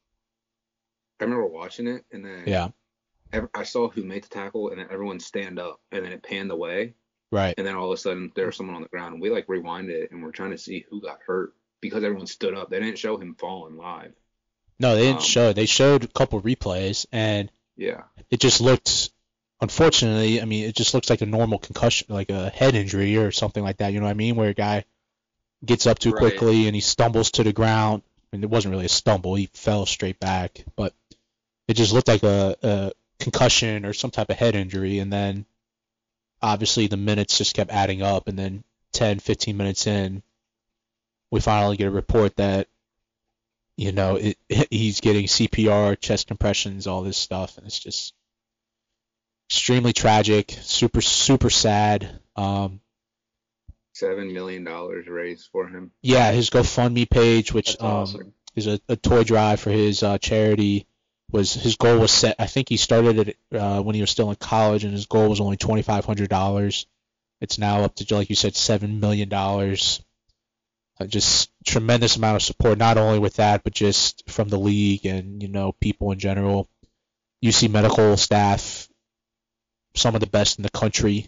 I 1.21 1.25
remember 1.25 1.47
watching 1.47 1.87
it 1.87 2.04
and 2.11 2.25
then 2.25 2.45
Yeah, 2.47 2.69
I 3.54 3.64
saw 3.64 3.88
who 3.88 4.02
made 4.04 4.25
the 4.25 4.28
tackle 4.28 4.69
and 4.71 4.78
then 4.78 4.88
everyone 4.90 5.21
stand 5.21 5.59
up 5.59 5.81
and 5.90 6.04
then 6.04 6.12
it 6.12 6.23
panned 6.23 6.50
away 6.50 6.95
right. 7.32 7.54
and 7.58 7.66
then 7.66 7.74
all 7.74 7.90
of 7.90 7.94
a 7.94 8.00
sudden 8.00 8.30
there 8.36 8.46
was 8.46 8.56
someone 8.56 8.76
on 8.76 8.82
the 8.82 8.88
ground 8.88 9.14
and 9.14 9.22
we 9.22 9.30
like 9.30 9.48
rewinded 9.48 9.90
it 9.90 10.10
and 10.12 10.22
we're 10.22 10.30
trying 10.30 10.52
to 10.52 10.58
see 10.58 10.84
who 10.88 11.00
got 11.00 11.18
hurt 11.26 11.54
because 11.80 12.04
everyone 12.04 12.26
stood 12.28 12.54
up. 12.54 12.70
They 12.70 12.78
didn't 12.78 12.98
show 12.98 13.16
him 13.16 13.34
falling 13.34 13.76
live. 13.76 14.12
No, 14.78 14.94
they 14.94 15.06
didn't 15.06 15.20
Um, 15.20 15.24
show 15.24 15.48
it. 15.48 15.54
They 15.54 15.66
showed 15.66 16.04
a 16.04 16.08
couple 16.08 16.40
replays 16.40 17.06
and 17.10 17.50
Yeah. 17.76 18.02
it 18.30 18.38
just 18.38 18.60
looked 18.60 19.10
unfortunately, 19.60 20.40
I 20.42 20.44
mean, 20.44 20.68
it 20.68 20.74
just 20.74 20.92
looks 20.92 21.08
like 21.08 21.20
a 21.22 21.26
normal 21.26 21.58
concussion, 21.58 22.08
like 22.10 22.30
a 22.30 22.50
head 22.50 22.74
injury 22.74 23.16
or 23.16 23.30
something 23.30 23.62
like 23.62 23.78
that. 23.78 23.92
You 23.92 24.00
know 24.00 24.06
what 24.06 24.10
I 24.10 24.14
mean? 24.14 24.36
Where 24.36 24.50
a 24.50 24.54
guy 24.54 24.84
gets 25.64 25.86
up 25.86 25.98
too 25.98 26.12
Right. 26.12 26.18
quickly 26.36 26.66
and 26.66 26.74
he 26.74 26.80
stumbles 26.80 27.30
to 27.32 27.44
the 27.44 27.52
ground. 27.52 28.02
I 28.32 28.36
mean, 28.36 28.44
it 28.44 28.50
wasn't 28.50 28.72
really 28.72 28.86
a 28.86 28.90
stumble; 28.90 29.34
he 29.34 29.46
fell 29.52 29.86
straight 29.86 30.18
back. 30.18 30.64
But 30.74 30.94
it 31.68 31.74
just 31.74 31.92
looked 31.92 32.08
like 32.08 32.22
a, 32.22 32.56
a 32.62 32.92
concussion 33.20 33.84
or 33.84 33.92
some 33.92 34.10
type 34.10 34.30
of 34.30 34.36
head 34.36 34.56
injury. 34.56 34.98
And 34.98 35.12
then 35.12 35.46
obviously 36.42 36.88
the 36.88 36.96
minutes 36.96 37.38
just 37.38 37.54
kept 37.54 37.70
adding 37.70 38.02
up. 38.02 38.28
And 38.28 38.38
then 38.38 38.64
10, 38.92 39.20
15 39.20 39.56
minutes 39.56 39.87
in, 39.87 40.22
we 41.30 41.40
finally 41.40 41.76
get 41.76 41.87
a 41.87 41.90
report 41.90 42.37
that 42.37 42.68
you 43.76 43.92
know 43.92 44.16
it, 44.16 44.37
he's 44.70 45.00
getting 45.00 45.26
CPR, 45.26 45.99
chest 45.99 46.26
compressions, 46.26 46.87
all 46.87 47.02
this 47.02 47.16
stuff, 47.16 47.58
and 47.58 47.66
it's 47.66 47.78
just 47.78 48.14
extremely 49.49 49.92
tragic, 49.92 50.56
super 50.61 51.00
super 51.00 51.50
sad. 51.50 52.20
Um, 52.37 52.80
Seven 53.94 54.32
million 54.32 54.64
dollars 54.64 55.06
raised 55.06 55.49
for 55.52 55.68
him. 55.68 55.92
yeah, 56.00 56.32
his 56.32 56.50
GoFundMe 56.50 57.08
page, 57.08 57.52
which 57.52 57.76
um, 57.80 57.87
awesome. 57.87 58.34
is 58.56 58.66
a, 58.66 58.80
a 58.88 58.96
toy 58.96 59.22
drive 59.22 59.61
for 59.61 59.70
his 59.70 60.02
uh, 60.02 60.18
charity, 60.18 60.87
was 61.30 61.52
his 61.54 61.76
goal 61.76 61.98
was 61.98 62.10
set. 62.10 62.36
I 62.38 62.46
think 62.46 62.68
he 62.68 62.76
started 62.76 63.28
it 63.28 63.38
uh, 63.58 63.80
when 63.82 63.94
he 63.94 64.00
was 64.00 64.10
still 64.10 64.30
in 64.30 64.36
college, 64.36 64.84
and 64.84 64.92
his 64.92 65.06
goal 65.06 65.28
was 65.28 65.40
only 65.40 65.56
twenty 65.56 65.82
five 65.82 66.04
hundred 66.04 66.28
dollars. 66.28 66.86
It's 67.40 67.58
now 67.58 67.82
up 67.82 67.96
to 67.96 68.14
like 68.14 68.30
you 68.30 68.36
said, 68.36 68.54
seven 68.54 69.00
million 69.00 69.28
dollars. 69.28 70.02
Uh, 71.00 71.06
just 71.06 71.50
tremendous 71.64 72.16
amount 72.16 72.36
of 72.36 72.42
support, 72.42 72.78
not 72.78 72.98
only 72.98 73.18
with 73.18 73.36
that, 73.36 73.64
but 73.64 73.72
just 73.72 74.30
from 74.30 74.48
the 74.48 74.58
league 74.58 75.06
and 75.06 75.42
you 75.42 75.48
know 75.48 75.72
people 75.72 76.12
in 76.12 76.18
general. 76.18 76.68
UC 77.42 77.70
medical 77.70 78.16
staff, 78.16 78.88
some 79.94 80.14
of 80.14 80.20
the 80.20 80.28
best 80.28 80.58
in 80.58 80.62
the 80.62 80.70
country. 80.70 81.26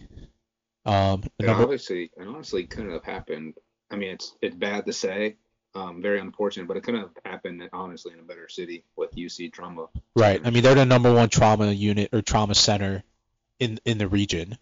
Um, 0.85 1.23
the 1.39 1.47
number- 1.47 1.63
obviously, 1.63 2.11
and 2.15 2.29
honestly, 2.29 2.65
couldn't 2.65 2.91
have 2.91 3.03
happened. 3.03 3.55
I 3.89 3.97
mean, 3.97 4.11
it's 4.11 4.35
it's 4.41 4.55
bad 4.55 4.85
to 4.85 4.93
say, 4.93 5.35
um, 5.75 6.01
very 6.01 6.19
unfortunate, 6.19 6.67
but 6.67 6.77
it 6.77 6.83
couldn't 6.83 7.01
have 7.01 7.11
happened 7.25 7.69
honestly 7.73 8.13
in 8.13 8.19
a 8.19 8.23
better 8.23 8.47
city 8.47 8.83
with 8.95 9.13
UC 9.15 9.51
trauma. 9.51 9.87
Right. 10.15 10.41
I 10.43 10.49
mean, 10.49 10.63
they're 10.63 10.75
the 10.75 10.85
number 10.85 11.13
one 11.13 11.29
trauma 11.29 11.71
unit 11.71 12.09
or 12.13 12.21
trauma 12.21 12.55
center 12.55 13.03
in 13.59 13.79
in 13.85 13.97
the 13.97 14.07
region, 14.07 14.57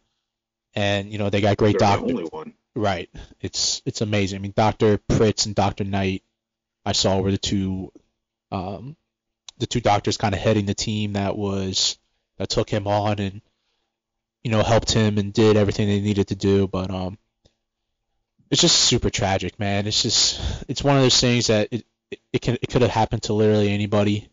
and 0.74 1.12
you 1.12 1.18
know 1.20 1.30
they 1.30 1.42
got 1.42 1.58
great 1.58 1.78
They're 1.78 1.88
the 1.88 1.96
doctors. 1.98 2.12
only 2.12 2.24
one. 2.26 2.54
Right. 2.76 3.10
It's 3.42 3.82
it's 3.86 4.02
amazing. 4.02 4.40
I 4.40 4.42
mean, 4.42 4.54
Dr. 4.56 4.98
Pritts 4.98 5.46
and 5.46 5.54
Dr. 5.54 5.84
Knight, 5.84 6.24
I 6.86 6.94
saw 6.94 7.22
were 7.22 7.32
the 7.32 7.38
two, 7.38 7.92
um, 8.52 8.96
the 9.60 9.68
two 9.68 9.82
doctors 9.82 10.18
kind 10.18 10.34
of 10.34 10.42
heading 10.42 10.66
the 10.66 10.74
team 10.74 11.14
that 11.14 11.38
was 11.38 11.98
that 12.38 12.50
took 12.50 12.70
him 12.70 12.88
on 12.88 13.20
and 13.20 13.42
you 14.44 14.50
know 14.50 14.64
helped 14.64 14.92
him 14.92 15.20
and 15.20 15.32
did 15.32 15.58
everything 15.58 15.88
they 15.88 16.02
needed 16.02 16.30
to 16.30 16.36
do. 16.36 16.68
But 16.68 16.90
um, 16.90 17.20
it's 18.54 18.62
just 18.62 18.82
super 18.82 19.10
tragic, 19.10 19.60
man. 19.60 19.88
It's 19.88 20.04
just 20.04 20.40
it's 20.70 20.84
one 20.84 20.96
of 20.96 21.02
those 21.02 21.20
things 21.20 21.48
that 21.48 21.70
it 21.72 21.88
it, 22.12 22.20
it 22.34 22.42
can 22.44 22.54
it 22.62 22.70
could 22.70 22.84
have 22.84 22.92
happened 22.92 23.24
to 23.24 23.34
literally 23.34 23.70
anybody. 23.74 24.30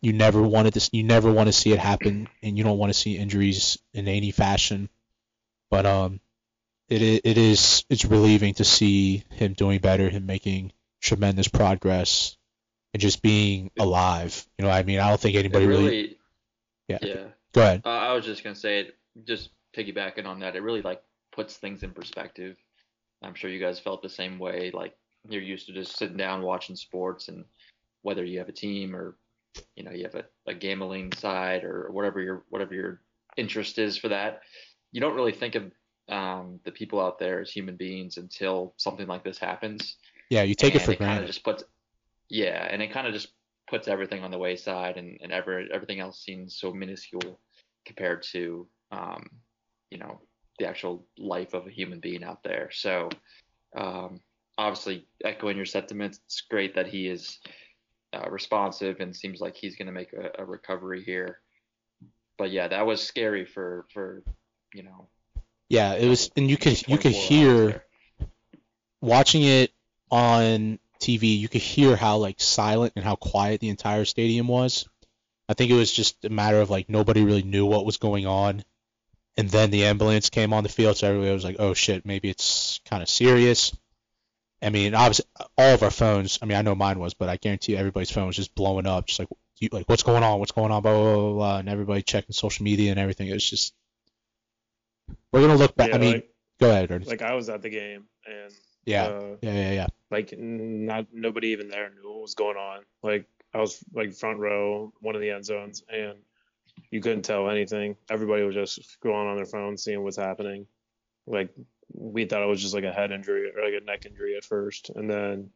You 0.00 0.14
never 0.14 0.40
wanted 0.40 0.72
this. 0.72 0.88
You 0.94 1.02
never 1.02 1.30
want 1.30 1.48
to 1.48 1.52
see 1.52 1.72
it 1.74 1.78
happen, 1.78 2.26
and 2.42 2.56
you 2.56 2.64
don't 2.64 2.78
want 2.78 2.90
to 2.90 2.98
see 2.98 3.18
injuries 3.18 3.76
in 3.92 4.08
any 4.08 4.30
fashion. 4.30 4.88
But 5.70 5.84
um, 5.84 6.20
it 6.88 7.02
it 7.02 7.36
is 7.36 7.84
it's 7.90 8.06
relieving 8.06 8.54
to 8.54 8.64
see 8.64 9.24
him 9.28 9.52
doing 9.52 9.80
better, 9.80 10.08
him 10.08 10.24
making 10.24 10.72
tremendous 11.02 11.48
progress, 11.48 12.38
and 12.94 13.00
just 13.02 13.20
being 13.20 13.70
alive. 13.78 14.46
You 14.56 14.64
know, 14.64 14.70
I 14.70 14.84
mean, 14.84 15.00
I 15.00 15.10
don't 15.10 15.20
think 15.20 15.36
anybody 15.36 15.66
really. 15.66 15.84
really, 15.84 16.18
Yeah. 16.88 16.98
yeah. 17.02 17.24
Go 17.52 17.60
ahead. 17.60 17.82
Uh, 17.84 17.90
I 17.90 18.14
was 18.14 18.24
just 18.24 18.42
gonna 18.42 18.56
say 18.56 18.80
it, 18.80 18.96
just 19.26 19.50
piggybacking 19.76 20.24
on 20.24 20.40
that. 20.40 20.56
It 20.56 20.62
really 20.62 20.80
like 20.80 21.02
puts 21.30 21.58
things 21.58 21.82
in 21.82 21.90
perspective. 21.90 22.56
I'm 23.22 23.34
sure 23.34 23.50
you 23.50 23.60
guys 23.60 23.78
felt 23.78 24.02
the 24.02 24.08
same 24.08 24.38
way. 24.38 24.70
Like 24.72 24.96
you're 25.28 25.42
used 25.42 25.66
to 25.66 25.72
just 25.72 25.96
sitting 25.96 26.16
down 26.16 26.42
watching 26.42 26.76
sports, 26.76 27.28
and 27.28 27.44
whether 28.02 28.24
you 28.24 28.38
have 28.38 28.48
a 28.48 28.52
team 28.52 28.94
or 28.94 29.16
you 29.76 29.84
know 29.84 29.92
you 29.92 30.04
have 30.04 30.14
a, 30.14 30.24
a 30.46 30.54
gambling 30.54 31.12
side 31.12 31.64
or 31.64 31.88
whatever 31.90 32.20
your 32.20 32.44
whatever 32.48 32.74
your 32.74 33.00
interest 33.36 33.78
is 33.78 33.96
for 33.96 34.08
that, 34.08 34.40
you 34.92 35.00
don't 35.00 35.14
really 35.14 35.32
think 35.32 35.54
of 35.54 35.70
um, 36.08 36.60
the 36.64 36.72
people 36.72 37.00
out 37.00 37.18
there 37.18 37.40
as 37.40 37.50
human 37.50 37.76
beings 37.76 38.16
until 38.16 38.74
something 38.76 39.06
like 39.06 39.24
this 39.24 39.38
happens. 39.38 39.96
Yeah, 40.30 40.42
you 40.42 40.54
take 40.54 40.74
it 40.74 40.78
and 40.78 40.84
for 40.84 40.92
it 40.92 40.98
granted. 40.98 41.26
just 41.26 41.44
puts 41.44 41.64
yeah 42.28 42.66
and 42.70 42.80
it 42.82 42.90
kind 42.92 43.06
of 43.06 43.12
just 43.12 43.28
puts 43.68 43.88
everything 43.88 44.22
on 44.24 44.30
the 44.30 44.38
wayside 44.38 44.96
and, 44.96 45.18
and 45.22 45.32
ever, 45.32 45.64
everything 45.72 46.00
else 46.00 46.22
seems 46.22 46.56
so 46.58 46.72
minuscule 46.72 47.38
compared 47.84 48.22
to 48.22 48.66
um, 48.90 49.24
you 49.90 49.98
know 49.98 50.20
the 50.58 50.66
actual 50.66 51.06
life 51.18 51.54
of 51.54 51.66
a 51.66 51.70
human 51.70 52.00
being 52.00 52.24
out 52.24 52.42
there. 52.42 52.70
So 52.72 53.08
um, 53.76 54.20
obviously 54.58 55.06
echoing 55.24 55.56
your 55.56 55.66
sentiments 55.66 56.20
it's 56.26 56.42
great 56.42 56.74
that 56.74 56.86
he 56.86 57.08
is 57.08 57.38
uh, 58.12 58.28
responsive 58.30 59.00
and 59.00 59.16
seems 59.16 59.40
like 59.40 59.56
he's 59.56 59.76
going 59.76 59.86
to 59.86 59.92
make 59.92 60.12
a, 60.12 60.42
a 60.42 60.44
recovery 60.44 61.02
here. 61.02 61.38
But 62.38 62.50
yeah 62.50 62.68
that 62.68 62.86
was 62.86 63.02
scary 63.02 63.44
for 63.44 63.86
for 63.92 64.22
you 64.74 64.82
know. 64.82 65.08
Yeah, 65.68 65.94
it 65.94 66.06
was, 66.06 66.30
and 66.36 66.50
you 66.50 66.58
could 66.58 66.86
you 66.86 66.98
could 66.98 67.12
hear 67.12 67.84
watching 69.00 69.42
it 69.42 69.72
on 70.10 70.78
TV, 71.00 71.38
you 71.38 71.48
could 71.48 71.62
hear 71.62 71.96
how 71.96 72.18
like 72.18 72.40
silent 72.40 72.92
and 72.96 73.04
how 73.04 73.16
quiet 73.16 73.60
the 73.60 73.70
entire 73.70 74.04
stadium 74.04 74.48
was. 74.48 74.88
I 75.48 75.54
think 75.54 75.70
it 75.70 75.76
was 75.76 75.92
just 75.92 76.24
a 76.24 76.28
matter 76.28 76.60
of 76.60 76.70
like 76.70 76.88
nobody 76.88 77.24
really 77.24 77.42
knew 77.42 77.66
what 77.66 77.86
was 77.86 77.96
going 77.96 78.26
on, 78.26 78.64
and 79.36 79.48
then 79.48 79.70
the 79.70 79.84
ambulance 79.86 80.30
came 80.30 80.52
on 80.52 80.62
the 80.62 80.68
field, 80.68 80.96
so 80.96 81.08
everybody 81.08 81.32
was 81.32 81.44
like, 81.44 81.56
"Oh 81.58 81.74
shit, 81.74 82.04
maybe 82.04 82.28
it's 82.28 82.80
kind 82.88 83.02
of 83.02 83.08
serious." 83.08 83.76
I 84.60 84.70
mean, 84.70 84.94
obviously, 84.94 85.26
all 85.58 85.74
of 85.74 85.82
our 85.82 85.90
phones. 85.90 86.38
I 86.40 86.46
mean, 86.46 86.56
I 86.56 86.62
know 86.62 86.74
mine 86.74 86.98
was, 86.98 87.14
but 87.14 87.28
I 87.28 87.36
guarantee 87.36 87.72
you 87.72 87.78
everybody's 87.78 88.10
phone 88.10 88.26
was 88.26 88.36
just 88.36 88.54
blowing 88.54 88.86
up, 88.86 89.06
just 89.06 89.18
like, 89.18 89.28
you, 89.58 89.68
like 89.72 89.88
what's 89.88 90.04
going 90.04 90.22
on, 90.22 90.38
what's 90.38 90.52
going 90.52 90.70
on, 90.70 90.82
blah 90.82 90.92
blah 90.92 91.14
blah, 91.14 91.32
blah, 91.32 91.58
and 91.58 91.68
everybody 91.68 92.02
checking 92.02 92.32
social 92.32 92.64
media 92.64 92.90
and 92.90 93.00
everything. 93.00 93.28
It 93.28 93.34
was 93.34 93.48
just. 93.48 93.74
We're 95.32 95.40
gonna 95.40 95.56
look 95.56 95.74
back. 95.74 95.90
Yeah, 95.90 95.96
I 95.96 95.98
mean, 95.98 96.12
like, 96.12 96.34
go 96.60 96.70
ahead, 96.70 96.90
Ernest. 96.90 97.10
like 97.10 97.22
I 97.22 97.34
was 97.34 97.48
at 97.48 97.62
the 97.62 97.70
game 97.70 98.04
and 98.26 98.52
yeah, 98.84 99.04
uh, 99.04 99.36
yeah, 99.42 99.52
yeah, 99.52 99.72
yeah. 99.72 99.86
like 100.10 100.34
not 100.38 101.06
nobody 101.12 101.48
even 101.48 101.68
there 101.68 101.90
knew 101.90 102.10
what 102.10 102.22
was 102.22 102.34
going 102.34 102.56
on. 102.56 102.80
Like 103.02 103.26
I 103.54 103.58
was 103.58 103.82
like 103.92 104.14
front 104.14 104.38
row, 104.38 104.92
one 105.00 105.14
of 105.14 105.20
the 105.20 105.30
end 105.30 105.44
zones, 105.44 105.82
and 105.88 106.18
you 106.90 107.00
couldn't 107.00 107.22
tell 107.22 107.48
anything. 107.50 107.96
Everybody 108.10 108.42
was 108.42 108.54
just 108.54 108.98
scrolling 109.00 109.30
on 109.30 109.36
their 109.36 109.46
phone, 109.46 109.76
seeing 109.76 110.02
what's 110.02 110.16
happening. 110.16 110.66
Like 111.26 111.50
we 111.92 112.24
thought 112.24 112.42
it 112.42 112.48
was 112.48 112.60
just 112.62 112.74
like 112.74 112.84
a 112.84 112.92
head 112.92 113.12
injury 113.12 113.50
or 113.50 113.64
like 113.64 113.80
a 113.80 113.84
neck 113.84 114.06
injury 114.06 114.36
at 114.36 114.44
first, 114.44 114.90
and 114.94 115.08
then 115.08 115.50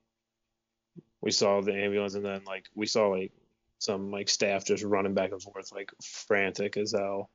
we 1.20 1.30
saw 1.30 1.60
the 1.60 1.74
ambulance, 1.74 2.14
and 2.14 2.24
then 2.24 2.42
like 2.46 2.66
we 2.74 2.86
saw 2.86 3.08
like 3.08 3.32
some 3.78 4.10
like 4.10 4.28
staff 4.28 4.64
just 4.64 4.84
running 4.84 5.14
back 5.14 5.32
and 5.32 5.42
forth, 5.42 5.72
like 5.72 5.90
frantic 6.02 6.76
as 6.76 6.92
hell. 6.92 7.30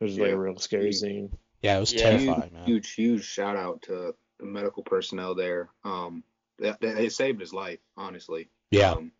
It 0.00 0.04
was 0.04 0.18
like 0.18 0.32
a 0.32 0.38
real 0.38 0.58
scary 0.58 0.92
scene. 0.92 1.30
Yeah, 1.62 1.76
it 1.76 1.80
was 1.80 1.92
Yeah. 1.92 2.02
terrifying, 2.10 2.52
man. 2.52 2.66
Huge, 2.66 2.92
huge 2.92 3.24
shout 3.24 3.56
out 3.56 3.82
to 3.82 4.14
the 4.38 4.44
medical 4.44 4.82
personnel 4.82 5.34
there. 5.34 5.70
Um, 5.84 6.22
that, 6.58 6.80
that 6.80 6.98
it 6.98 7.12
saved 7.12 7.40
his 7.40 7.52
life, 7.52 7.78
honestly. 7.96 8.48
Yeah, 8.70 8.92
Um, 8.92 9.12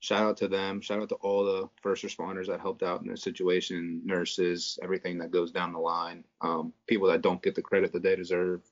shout 0.00 0.22
out 0.22 0.36
to 0.38 0.48
them. 0.48 0.80
Shout 0.80 1.00
out 1.02 1.08
to 1.10 1.14
all 1.16 1.44
the 1.44 1.68
first 1.82 2.04
responders 2.04 2.46
that 2.48 2.60
helped 2.60 2.82
out 2.82 3.02
in 3.02 3.08
this 3.08 3.22
situation, 3.22 4.02
nurses, 4.04 4.78
everything 4.82 5.18
that 5.18 5.30
goes 5.30 5.50
down 5.52 5.72
the 5.72 5.78
line. 5.78 6.24
Um, 6.40 6.72
people 6.86 7.08
that 7.08 7.22
don't 7.22 7.42
get 7.42 7.54
the 7.54 7.62
credit 7.62 7.92
that 7.92 8.02
they 8.02 8.16
deserve 8.16 8.62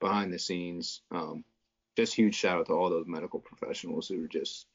behind 0.00 0.32
the 0.32 0.38
scenes. 0.38 1.02
Um, 1.10 1.44
just 1.96 2.14
huge 2.14 2.34
shout 2.34 2.58
out 2.60 2.66
to 2.66 2.72
all 2.74 2.90
those 2.90 3.06
medical 3.06 3.40
professionals 3.40 4.08
who 4.08 4.20
were 4.20 4.28
just 4.28 4.66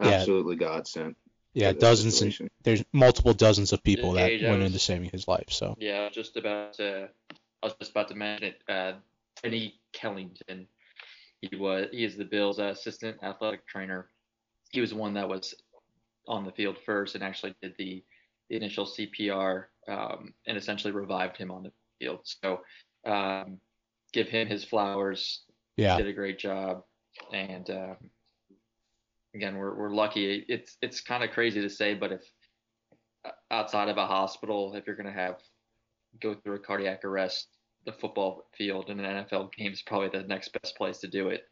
absolutely 0.00 0.56
God 0.56 0.86
sent. 0.86 1.16
yeah, 1.54 1.72
dozens 1.72 2.20
and 2.22 2.48
there's 2.62 2.84
multiple 2.92 3.34
dozens 3.34 3.72
of 3.72 3.82
people 3.82 4.12
that 4.12 4.28
Gage, 4.28 4.42
went 4.42 4.58
was- 4.58 4.66
into 4.66 4.78
saving 4.78 5.10
his 5.10 5.26
life. 5.26 5.48
So 5.50 5.76
Yeah, 5.78 6.00
I 6.00 6.04
was 6.04 6.14
just 6.14 6.36
about 6.36 6.74
to. 6.74 7.08
I 7.62 7.66
was 7.66 7.74
just 7.78 7.90
about 7.92 8.08
to 8.08 8.14
mention 8.14 8.48
it. 8.48 8.62
Uh, 8.68 8.94
Denny 9.42 9.80
Kellington. 9.92 10.66
He 11.40 11.56
was. 11.56 11.88
He 11.90 12.04
is 12.04 12.16
the 12.16 12.24
Bills' 12.24 12.58
assistant 12.60 13.18
athletic 13.22 13.66
trainer. 13.66 14.08
He 14.72 14.80
was 14.80 14.90
the 14.90 14.96
one 14.96 15.14
that 15.14 15.28
was 15.28 15.54
on 16.26 16.44
the 16.44 16.52
field 16.52 16.76
first 16.84 17.14
and 17.14 17.22
actually 17.22 17.54
did 17.62 17.74
the, 17.78 18.02
the 18.48 18.56
initial 18.56 18.86
CPR 18.86 19.64
um, 19.88 20.34
and 20.46 20.56
essentially 20.56 20.92
revived 20.92 21.36
him 21.36 21.50
on 21.50 21.62
the 21.62 21.72
field. 21.98 22.20
So 22.24 22.60
um, 23.04 23.58
give 24.12 24.28
him 24.28 24.48
his 24.48 24.64
flowers. 24.64 25.42
yeah, 25.76 25.96
Did 25.96 26.06
a 26.06 26.12
great 26.12 26.38
job. 26.38 26.82
And 27.32 27.68
um, 27.70 27.96
again, 29.34 29.56
we're 29.56 29.74
we're 29.74 29.90
lucky. 29.90 30.44
It's 30.48 30.76
it's 30.80 31.00
kind 31.00 31.24
of 31.24 31.30
crazy 31.30 31.60
to 31.60 31.70
say, 31.70 31.94
but 31.94 32.12
if 32.12 32.22
uh, 33.24 33.30
outside 33.50 33.88
of 33.88 33.96
a 33.96 34.06
hospital, 34.06 34.74
if 34.74 34.86
you're 34.86 34.96
going 34.96 35.06
to 35.06 35.12
have 35.12 35.36
go 36.20 36.34
through 36.34 36.56
a 36.56 36.58
cardiac 36.58 37.04
arrest, 37.04 37.48
the 37.84 37.92
football 37.92 38.44
field 38.56 38.90
in 38.90 39.00
an 39.00 39.24
NFL 39.24 39.52
game 39.52 39.72
is 39.72 39.82
probably 39.82 40.08
the 40.08 40.26
next 40.26 40.56
best 40.60 40.76
place 40.76 40.98
to 40.98 41.08
do 41.08 41.28
it 41.28 41.44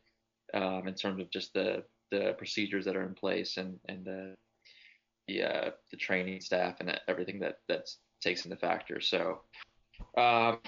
um, 0.55 0.87
in 0.87 0.95
terms 0.95 1.21
of 1.21 1.31
just 1.31 1.53
the 1.55 1.83
the 2.11 2.35
procedures 2.39 2.85
that 2.85 2.97
are 2.97 3.07
in 3.07 3.15
place 3.15 3.57
and 3.57 3.79
and 3.89 4.05
the 4.05 4.37
the 5.29 5.43
uh, 5.43 5.71
the 5.91 5.97
training 5.97 6.41
staff 6.41 6.77
and 6.81 6.99
everything 7.09 7.41
that 7.41 7.59
that's 7.69 7.99
takes 8.21 8.45
into 8.45 8.57
factor. 8.57 9.01
So, 9.01 9.41
um, 10.17 10.59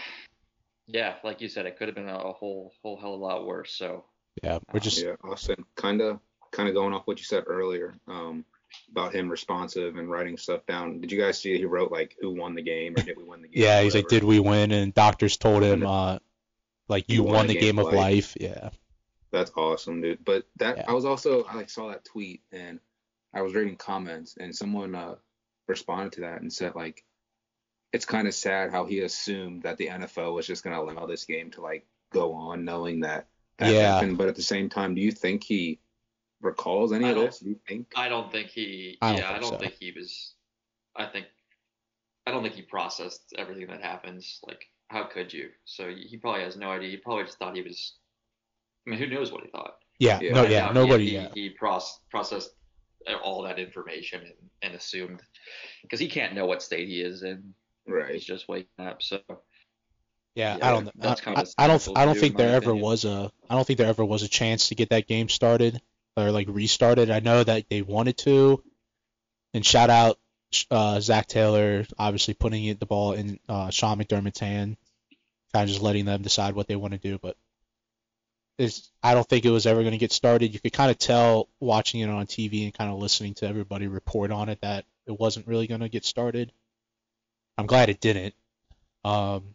yeah, 0.87 1.15
like 1.25 1.41
you 1.41 1.49
said, 1.49 1.67
it 1.67 1.79
could 1.79 1.89
have 1.89 1.95
been 1.95 2.09
a, 2.09 2.17
a 2.17 2.33
whole 2.33 2.73
whole 2.83 2.97
hell 2.97 3.15
of 3.15 3.21
a 3.21 3.23
lot 3.23 3.47
worse. 3.47 3.73
So 3.75 4.05
Yeah, 4.43 4.59
we're 4.73 4.81
just 4.81 5.03
Yeah, 5.03 5.15
Austin, 5.25 5.65
kind 5.77 6.01
of, 6.01 6.21
kind 6.51 6.69
of 6.69 6.75
going 6.75 6.95
off 6.95 7.07
what 7.07 7.19
you 7.19 7.25
said 7.25 7.45
earlier 7.47 7.95
um, 8.09 8.45
about 8.91 9.15
him 9.15 9.29
responsive 9.29 9.97
and 9.97 10.11
writing 10.11 10.37
stuff 10.37 10.65
down. 10.67 11.01
Did 11.01 11.13
you 11.13 11.21
guys 11.21 11.39
see 11.39 11.57
he 11.57 11.65
wrote 11.65 11.93
like 11.93 12.17
who 12.21 12.31
won 12.31 12.55
the 12.55 12.63
game 12.63 12.95
or 12.97 13.03
did 13.03 13.17
we 13.17 13.25
win 13.25 13.43
the 13.43 13.49
game? 13.49 13.63
yeah. 13.63 13.83
He's 13.83 13.95
like, 13.95 14.09
did 14.09 14.25
we 14.25 14.41
win? 14.41 14.73
And 14.73 14.95
doctors 14.95 15.37
told 15.37 15.63
him, 15.63 15.87
uh, 15.87 16.19
like 16.89 17.09
you 17.09 17.23
won 17.23 17.47
the 17.47 17.55
game 17.55 17.79
of 17.79 17.93
life. 17.93 18.37
Yeah. 18.41 18.71
That's 19.33 19.51
awesome, 19.57 20.01
dude. 20.03 20.25
But 20.25 20.47
that 20.57 20.77
Yeah. 20.79 20.85
I 20.89 20.93
was 20.93 21.05
also 21.05 21.45
I 21.45 21.55
like 21.57 21.71
saw 21.71 21.89
that 21.91 22.05
tweet 22.05 22.43
and 22.53 22.79
I 23.35 23.41
was 23.43 23.55
reading 23.55 23.77
comments 23.77 24.37
and 24.39 24.55
someone 24.55 24.95
uh, 24.95 25.17
responded 25.67 26.13
to 26.13 26.21
that 26.23 26.43
and 26.43 26.53
said 26.53 26.75
like 26.75 27.05
it's 27.93 28.05
kind 28.05 28.29
of 28.29 28.35
sad 28.35 28.71
how 28.71 28.85
he 28.85 29.01
assumed 29.01 29.63
that 29.63 29.77
the 29.79 29.89
NFL 29.89 30.35
was 30.35 30.47
just 30.47 30.63
gonna 30.65 30.81
allow 30.81 31.07
this 31.07 31.25
game 31.25 31.51
to 31.53 31.61
like 31.63 31.87
go 32.11 32.33
on 32.35 32.65
knowing 32.65 33.01
that 33.01 33.27
that 33.59 33.73
Yeah. 33.73 33.95
happened. 33.95 34.19
But 34.19 34.29
at 34.29 34.35
the 34.37 34.43
same 34.43 34.69
time, 34.69 34.95
do 34.95 35.01
you 35.01 35.13
think 35.13 35.45
he 35.45 35.81
recalls 36.41 36.93
any 36.93 37.09
of 37.09 37.15
don't- 37.17 37.27
this? 37.27 37.39
Do 37.41 37.49
you 37.51 37.61
think? 37.67 37.93
I 37.97 38.09
don't 38.09 38.31
think 38.31 38.49
he. 38.49 38.99
I 39.01 39.13
don't 39.13 39.19
yeah, 39.19 39.31
I 39.33 39.39
don't 39.39 39.51
so. 39.53 39.59
think 39.59 39.75
he 39.81 39.93
was. 39.93 40.35
I 40.97 41.07
think. 41.07 41.27
I 42.27 42.31
don't 42.31 42.43
think 42.43 42.55
he 42.55 42.63
processed 42.63 43.35
everything 43.37 43.67
that 43.69 43.83
happens. 43.83 44.41
Like, 44.47 44.67
how 44.89 45.05
could 45.05 45.33
you? 45.33 45.51
So 45.65 45.89
he 45.95 46.17
probably 46.19 46.43
has 46.43 46.57
no 46.57 46.71
idea. 46.71 46.91
He 46.91 46.97
probably 46.99 47.25
just 47.25 47.39
thought 47.39 47.57
he 47.57 47.63
was. 47.63 47.95
I 48.87 48.91
mean, 48.91 48.99
who 48.99 49.07
knows 49.07 49.31
what 49.33 49.45
he 49.45 49.51
thought? 49.51 49.75
Yeah. 49.99 50.19
Yeah. 50.21 50.33
No. 50.33 50.45
I 50.45 50.49
Yeah. 50.49 50.73
Nobody. 50.73 51.07
He, 51.11 51.15
yeah. 51.15 51.29
he, 51.35 51.49
he 51.49 51.57
proce- 51.61 51.99
processed 52.11 52.51
all 53.25 53.43
that 53.43 53.59
information 53.59 54.21
and, 54.23 54.35
and 54.63 54.75
assumed 54.75 55.21
because 55.83 56.01
he 56.01 56.09
can't 56.09 56.35
know 56.35 56.47
what 56.47 56.63
state 56.63 56.89
he 56.89 57.01
is 57.01 57.23
in. 57.23 57.55
Right. 57.87 58.15
He's 58.15 58.25
just 58.25 58.49
waking 58.49 58.69
up. 58.87 59.03
So 59.03 59.21
Yeah, 60.35 60.57
Yeah, 60.57 60.67
I 60.69 60.71
don't. 60.71 60.91
that's 61.01 61.21
I, 61.21 61.25
kinda 61.25 61.47
I, 61.59 61.65
I 61.65 61.67
don't. 61.67 61.89
I 61.97 62.05
don't 62.05 62.15
do, 62.15 62.21
think 62.21 62.37
there 62.37 62.51
my 62.51 62.55
ever 62.57 62.71
opinion. 62.71 62.85
was 62.85 63.05
a. 63.05 63.31
I 63.51 63.55
don't 63.55 63.67
think 63.67 63.79
there 63.79 63.89
ever 63.89 64.05
was 64.05 64.23
a 64.23 64.29
chance 64.29 64.69
to 64.69 64.75
get 64.75 64.91
that 64.91 65.07
game 65.09 65.29
started 65.29 65.81
or 66.17 66.31
like 66.31 66.47
restarted. 66.49 67.11
I 67.11 67.21
know 67.21 67.43
that 67.43 67.69
they 67.69 67.83
wanted 67.83 68.19
to. 68.19 68.63
And 69.55 69.65
shout 69.67 69.91
out 69.91 70.19
uh, 70.71 71.01
Zac 71.01 71.27
Taylor, 71.27 71.85
obviously 71.99 72.35
putting 72.35 72.75
the 72.77 72.87
ball 72.87 73.13
in 73.13 73.39
uh, 73.49 73.71
Sean 73.71 73.99
McDermott's 73.99 74.41
hand, 74.41 74.77
kind 75.53 75.65
of 75.65 75.69
just 75.69 75.83
letting 75.83 76.07
them 76.07 76.23
decide 76.23 76.55
what 76.55 76.69
they 76.69 76.77
want 76.77 76.93
to 76.93 76.99
do. 76.99 77.19
But 77.19 77.37
it's, 78.63 78.91
I 79.03 79.15
don't 79.15 79.29
think 79.29 79.45
it 79.45 79.51
was 79.51 79.67
ever 79.67 79.81
going 79.81 79.93
to 79.93 79.99
get 79.99 80.13
started. 80.13 80.53
You 80.55 80.61
could 80.61 80.73
kind 80.73 80.91
of 80.91 80.99
tell 80.99 81.49
watching 81.61 82.01
it 82.01 82.09
on 82.09 82.27
TV 82.27 82.65
and 82.65 82.75
kind 82.75 82.91
of 82.91 82.99
listening 82.99 83.35
to 83.35 83.47
everybody 83.49 83.87
report 83.87 84.31
on 84.31 84.49
it 84.49 84.61
that 84.63 84.85
it 85.07 85.19
wasn't 85.19 85.47
really 85.47 85.67
going 85.67 85.81
to 85.81 85.89
get 85.89 86.05
started. 86.05 86.53
I'm 87.59 87.67
glad 87.67 87.89
it 87.89 88.01
didn't. 88.01 88.35
Um, 89.05 89.55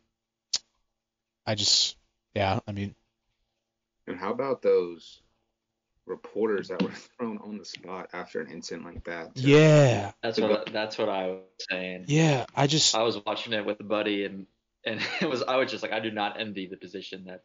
I 1.46 1.56
just, 1.56 1.96
yeah, 2.36 2.60
I 2.68 2.72
mean, 2.72 2.94
And 4.08 4.18
how 4.20 4.32
about 4.32 4.62
those 4.62 5.22
reporters 6.06 6.68
that 6.68 6.82
were 6.82 6.92
thrown 7.18 7.38
on 7.40 7.58
the 7.58 7.66
spot 7.66 8.10
after 8.14 8.42
an 8.42 8.52
incident 8.52 8.86
like 8.86 9.04
that? 9.06 9.36
to- 9.36 9.42
yeah, 9.42 10.12
that's 10.22 10.40
what 10.40 10.70
that's 10.72 10.98
what 10.98 11.10
I 11.10 11.28
was 11.28 11.42
saying. 11.70 12.06
yeah, 12.08 12.46
I 12.56 12.68
just, 12.68 12.96
I 12.96 13.04
was 13.04 13.18
watching 13.26 13.54
it 13.54 13.66
with 13.66 13.80
a 13.80 13.84
buddy, 13.86 14.26
and 14.26 14.48
and 14.86 15.02
it 15.22 15.30
was 15.30 15.42
I 15.44 15.56
was 15.56 15.72
just 15.72 15.84
like, 15.84 15.94
I 15.94 16.00
do 16.00 16.12
not 16.12 16.40
envy 16.40 16.68
the 16.68 16.78
position 16.78 17.26
that 17.26 17.44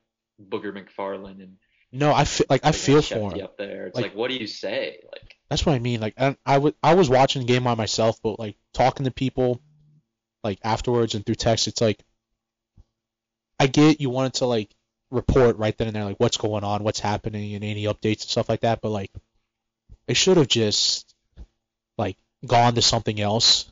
Booger 0.49 0.73
McFarland 0.73 1.43
and 1.43 1.57
no, 1.95 2.13
I 2.13 2.25
feel 2.25 2.47
like 2.49 2.65
I 2.65 2.69
like, 2.69 2.75
feel 2.75 3.03
for 3.03 3.35
him. 3.35 3.45
up 3.45 3.59
there. 3.59 3.87
It's 3.89 3.95
Like- 3.97 4.05
like, 4.07 4.15
what 4.15 4.31
do 4.31 4.37
you 4.37 4.47
say? 4.47 5.01
Like, 5.13 5.37
That's 5.51 5.67
what 5.67 5.75
I 5.75 5.79
mean. 5.79 6.01
Like, 6.01 6.15
I, 6.19 6.35
I 6.83 6.95
was 6.95 7.11
watching 7.11 7.43
the 7.43 7.49
game 7.49 7.65
by 7.65 7.75
myself, 7.75 8.19
but 8.23 8.39
like 8.39 8.57
talking 8.73 9.05
to 9.05 9.11
people, 9.11 9.61
like 10.43 10.59
afterwards 10.65 11.15
and 11.15 11.25
through 11.27 11.35
text, 11.35 11.69
it's 11.69 11.83
like, 11.83 12.03
I 13.61 13.67
get 13.67 14.01
you 14.01 14.09
wanted 14.09 14.35
to 14.35 14.47
like 14.47 14.75
report 15.11 15.59
right 15.59 15.77
then 15.77 15.89
and 15.89 15.95
there, 15.97 16.05
like 16.05 16.19
what's 16.19 16.39
going 16.39 16.65
on, 16.65 16.83
what's 16.83 17.01
happening, 17.01 17.55
and 17.55 17.63
any 17.63 17.85
updates 17.85 18.23
and 18.23 18.31
stuff 18.31 18.49
like 18.49 18.61
that. 18.61 18.81
But 18.81 18.89
like, 18.89 19.11
they 20.07 20.14
should 20.14 20.38
have 20.38 20.49
just 20.49 21.14
like 21.99 22.16
gone 22.47 22.75
to 22.75 22.83
something 22.83 23.21
else 23.21 23.71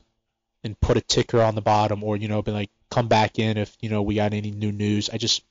and 0.62 0.78
put 0.78 0.98
a 0.98 1.00
ticker 1.00 1.40
on 1.40 1.54
the 1.54 1.62
bottom, 1.62 2.04
or 2.04 2.18
you 2.18 2.28
know, 2.28 2.42
been 2.42 2.52
like, 2.54 2.70
come 2.90 3.08
back 3.08 3.38
in 3.38 3.56
if 3.56 3.74
you 3.80 3.88
know 3.88 4.02
we 4.02 4.16
got 4.16 4.34
any 4.34 4.50
new 4.50 4.70
news. 4.72 5.08
I 5.10 5.16
just, 5.16 5.42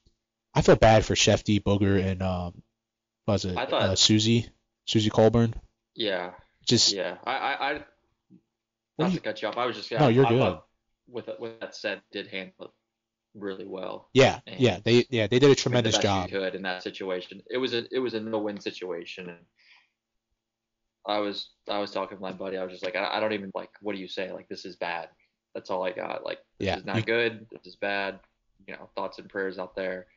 I 0.54 0.62
feel 0.62 0.76
bad 0.76 1.06
for 1.06 1.16
Schefty, 1.16 1.62
Booger, 1.62 2.04
and 2.04 2.22
um, 2.22 2.62
was 3.28 3.46
it 3.46 3.58
I 3.58 3.66
thought- 3.66 3.82
uh, 3.84 3.96
Suzy, 3.96 4.50
Suzy 4.86 5.10
Kolber? 5.10 5.54
yeah, 5.96 6.32
Just 6.66 6.92
yeah. 6.94 7.18
I 7.24 7.32
I, 7.34 7.70
I 7.72 7.84
not 8.98 9.12
do 9.12 9.18
to 9.18 9.22
cut 9.22 9.42
you 9.42 9.48
off. 9.48 9.58
I 9.58 9.66
was 9.66 9.76
just 9.76 9.92
No, 9.92 10.08
you're 10.08 10.26
I 10.26 10.30
good. 10.30 10.40
thought 10.40 10.66
With 11.08 11.30
with 11.40 11.60
that 11.60 11.76
said, 11.76 12.02
did 12.12 12.28
handle 12.28 12.66
it 12.66 12.72
really 13.36 13.66
well. 13.66 14.10
Yeah, 14.14 14.40
And 14.48 14.60
yeah, 14.60 14.80
they 14.84 15.06
yeah 15.10 15.28
they 15.28 15.40
did 15.40 15.52
a 15.52 15.56
tremendous 15.56 15.96
you 15.98 16.02
job. 16.02 16.30
could 16.30 16.56
in 16.56 16.64
that 16.64 16.84
situation. 16.84 17.42
It 17.50 17.58
was 17.58 17.74
a 17.74 17.84
it 17.96 18.00
was 18.00 18.14
a 18.14 18.20
no 18.20 18.40
win 18.40 18.60
situation, 18.60 19.30
and 19.30 19.40
I 21.06 21.20
was 21.20 21.50
I 21.70 21.80
was 21.80 21.92
talking 21.92 22.18
to 22.18 22.22
my 22.22 22.32
buddy. 22.32 22.58
I 22.58 22.64
was 22.64 22.74
just 22.74 22.84
like, 22.84 22.96
I, 22.96 23.18
I 23.18 23.20
don't 23.20 23.34
even 23.34 23.52
like. 23.56 23.70
What 23.82 23.96
do 23.96 24.02
you 24.02 24.08
say? 24.08 24.32
Like 24.32 24.48
this 24.50 24.66
is 24.66 24.76
bad. 24.76 25.10
That's 25.54 25.70
all 25.70 25.84
I 25.84 25.92
got. 25.92 26.24
Like 26.24 26.40
this 26.60 26.68
Yeah, 26.68 26.78
is 26.78 26.86
not 26.86 26.98
you- 26.98 27.02
good. 27.04 27.48
This 27.52 27.66
is 27.66 27.76
bad. 27.76 28.20
You 28.68 28.74
know, 28.76 28.90
thoughts 28.96 29.18
and 29.20 29.30
prayers 29.30 29.58
out 29.58 29.76
there, 29.76 30.08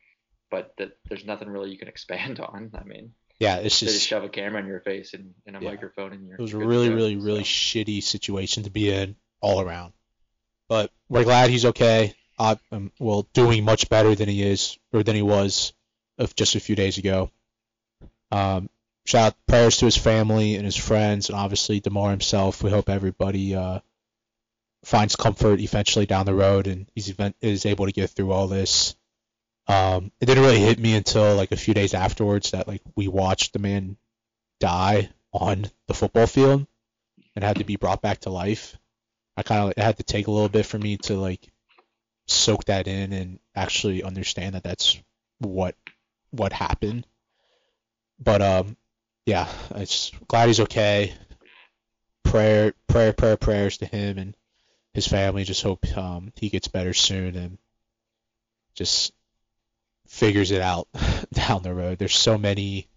but 0.53 0.73
that 0.77 0.95
there's 1.09 1.25
nothing 1.25 1.49
really 1.49 1.71
you 1.71 1.77
can 1.79 1.87
expand 1.87 2.39
on. 2.51 2.69
I 2.79 2.83
mean, 2.83 3.13
Yeah, 3.39 3.55
it's 3.57 3.79
just 3.79 3.93
just 3.95 4.07
shove 4.07 4.23
a 4.23 4.29
camera 4.29 4.61
in 4.61 4.67
your 4.67 4.81
face 4.81 5.15
and, 5.15 5.33
and 5.47 5.57
a 5.57 5.59
Yeah. 5.59 5.69
microphone 5.71 6.13
in 6.13 6.27
your. 6.27 6.35
it 6.37 6.41
was 6.41 6.53
a 6.53 6.57
really 6.59 6.89
go. 6.89 6.95
really 6.95 7.15
really 7.17 7.43
shitty 7.43 8.03
situation 8.03 8.63
to 8.63 8.69
be 8.69 8.91
in 8.91 9.15
all 9.41 9.59
around. 9.61 9.93
But 10.69 10.91
we're 11.09 11.23
glad 11.23 11.49
he's 11.49 11.65
okay. 11.65 12.13
Uh, 12.37 12.55
um, 12.71 12.91
well, 12.99 13.27
doing 13.33 13.63
much 13.65 13.89
better 13.89 14.13
than 14.15 14.29
he 14.29 14.43
is 14.43 14.77
or 14.91 15.01
than 15.03 15.15
he 15.15 15.21
was 15.23 15.73
of 16.19 16.35
just 16.35 16.55
a 16.55 16.59
few 16.59 16.75
days 16.75 16.97
ago. 16.99 17.31
Um, 18.31 18.69
shout 19.05 19.27
out 19.33 19.35
prayers 19.47 19.77
to 19.77 19.85
his 19.85 19.97
family 19.97 20.55
and 20.55 20.65
his 20.65 20.75
friends, 20.77 21.29
and 21.29 21.37
obviously 21.37 21.79
Damar 21.79 22.11
himself. 22.11 22.63
We 22.63 22.69
hope 22.71 22.89
everybody 22.89 23.55
uh, 23.55 23.79
finds 24.83 25.15
comfort 25.15 25.59
eventually 25.59 26.05
down 26.05 26.25
the 26.25 26.33
road, 26.33 26.67
and 26.67 26.87
he's 26.95 27.09
event- 27.09 27.35
is 27.41 27.65
able 27.65 27.85
to 27.85 27.91
get 27.91 28.09
through 28.11 28.31
all 28.31 28.47
this. 28.47 28.95
Um, 29.67 30.11
it 30.19 30.25
didn't 30.25 30.43
really 30.43 30.59
hit 30.59 30.79
me 30.79 30.95
until 30.95 31.35
like 31.35 31.51
a 31.51 31.57
few 31.57 31.73
days 31.73 31.93
afterwards 31.93 32.51
that 32.51 32.67
like 32.67 32.81
we 32.95 33.07
watched 33.07 33.53
the 33.53 33.59
man 33.59 33.97
die 34.59 35.09
on 35.31 35.65
the 35.87 35.93
football 35.93 36.27
field 36.27 36.67
and 37.35 37.43
had 37.43 37.57
to 37.57 37.63
be 37.63 37.77
brought 37.77 38.01
back 38.01 38.19
to 38.19 38.29
life. 38.29 38.77
I 39.35 39.43
kind 39.43 39.69
of 39.69 39.83
had 39.83 39.97
to 39.97 40.03
take 40.03 40.27
a 40.27 40.31
little 40.31 40.49
bit 40.49 40.65
for 40.65 40.77
me 40.77 40.97
to 40.97 41.15
like 41.15 41.49
soak 42.27 42.65
that 42.65 42.87
in 42.87 43.13
and 43.13 43.39
actually 43.55 44.03
understand 44.03 44.55
that 44.55 44.63
that's 44.63 44.99
what 45.39 45.75
what 46.31 46.53
happened. 46.53 47.05
But 48.19 48.41
um, 48.41 48.77
yeah, 49.25 49.47
I'm 49.73 49.85
glad 50.27 50.47
he's 50.47 50.59
okay. 50.61 51.13
Prayer, 52.23 52.73
prayer, 52.87 53.13
prayer, 53.13 53.37
prayers 53.37 53.77
to 53.77 53.85
him 53.85 54.17
and 54.17 54.35
his 54.93 55.07
family. 55.07 55.43
Just 55.43 55.63
hope 55.63 55.85
um 55.97 56.31
he 56.35 56.49
gets 56.49 56.67
better 56.67 56.93
soon 56.93 57.35
and 57.35 57.57
just 58.75 59.13
figures 60.13 60.51
it 60.51 60.61
out 60.61 60.87
down 61.33 61.63
the 61.63 61.73
road. 61.73 61.97
There's 61.97 62.15
so 62.15 62.37
many 62.37 62.87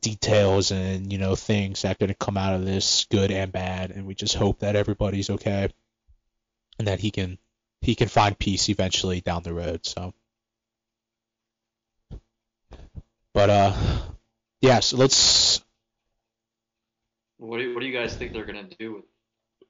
details 0.00 0.70
and 0.70 1.10
you 1.12 1.18
know 1.18 1.34
things 1.34 1.82
that 1.82 1.98
could 1.98 2.16
come 2.18 2.36
out 2.36 2.54
of 2.54 2.64
this, 2.64 3.06
good 3.10 3.30
and 3.30 3.50
bad, 3.50 3.90
and 3.90 4.06
we 4.06 4.14
just 4.14 4.34
hope 4.34 4.60
that 4.60 4.76
everybody's 4.76 5.30
okay 5.30 5.68
and 6.78 6.88
that 6.88 7.00
he 7.00 7.10
can 7.10 7.38
he 7.80 7.94
can 7.94 8.08
find 8.08 8.38
peace 8.38 8.68
eventually 8.68 9.20
down 9.20 9.42
the 9.42 9.52
road. 9.52 9.84
So, 9.84 10.14
but 13.34 13.50
uh, 13.50 13.76
yeah. 14.60 14.80
So 14.80 14.96
let's 14.98 15.60
What 17.38 17.58
do, 17.58 17.74
what 17.74 17.80
do 17.80 17.86
you 17.86 17.92
guys 17.98 18.14
think 18.14 18.32
they're 18.32 18.46
gonna 18.46 18.68
do 18.78 18.94
with 18.94 19.04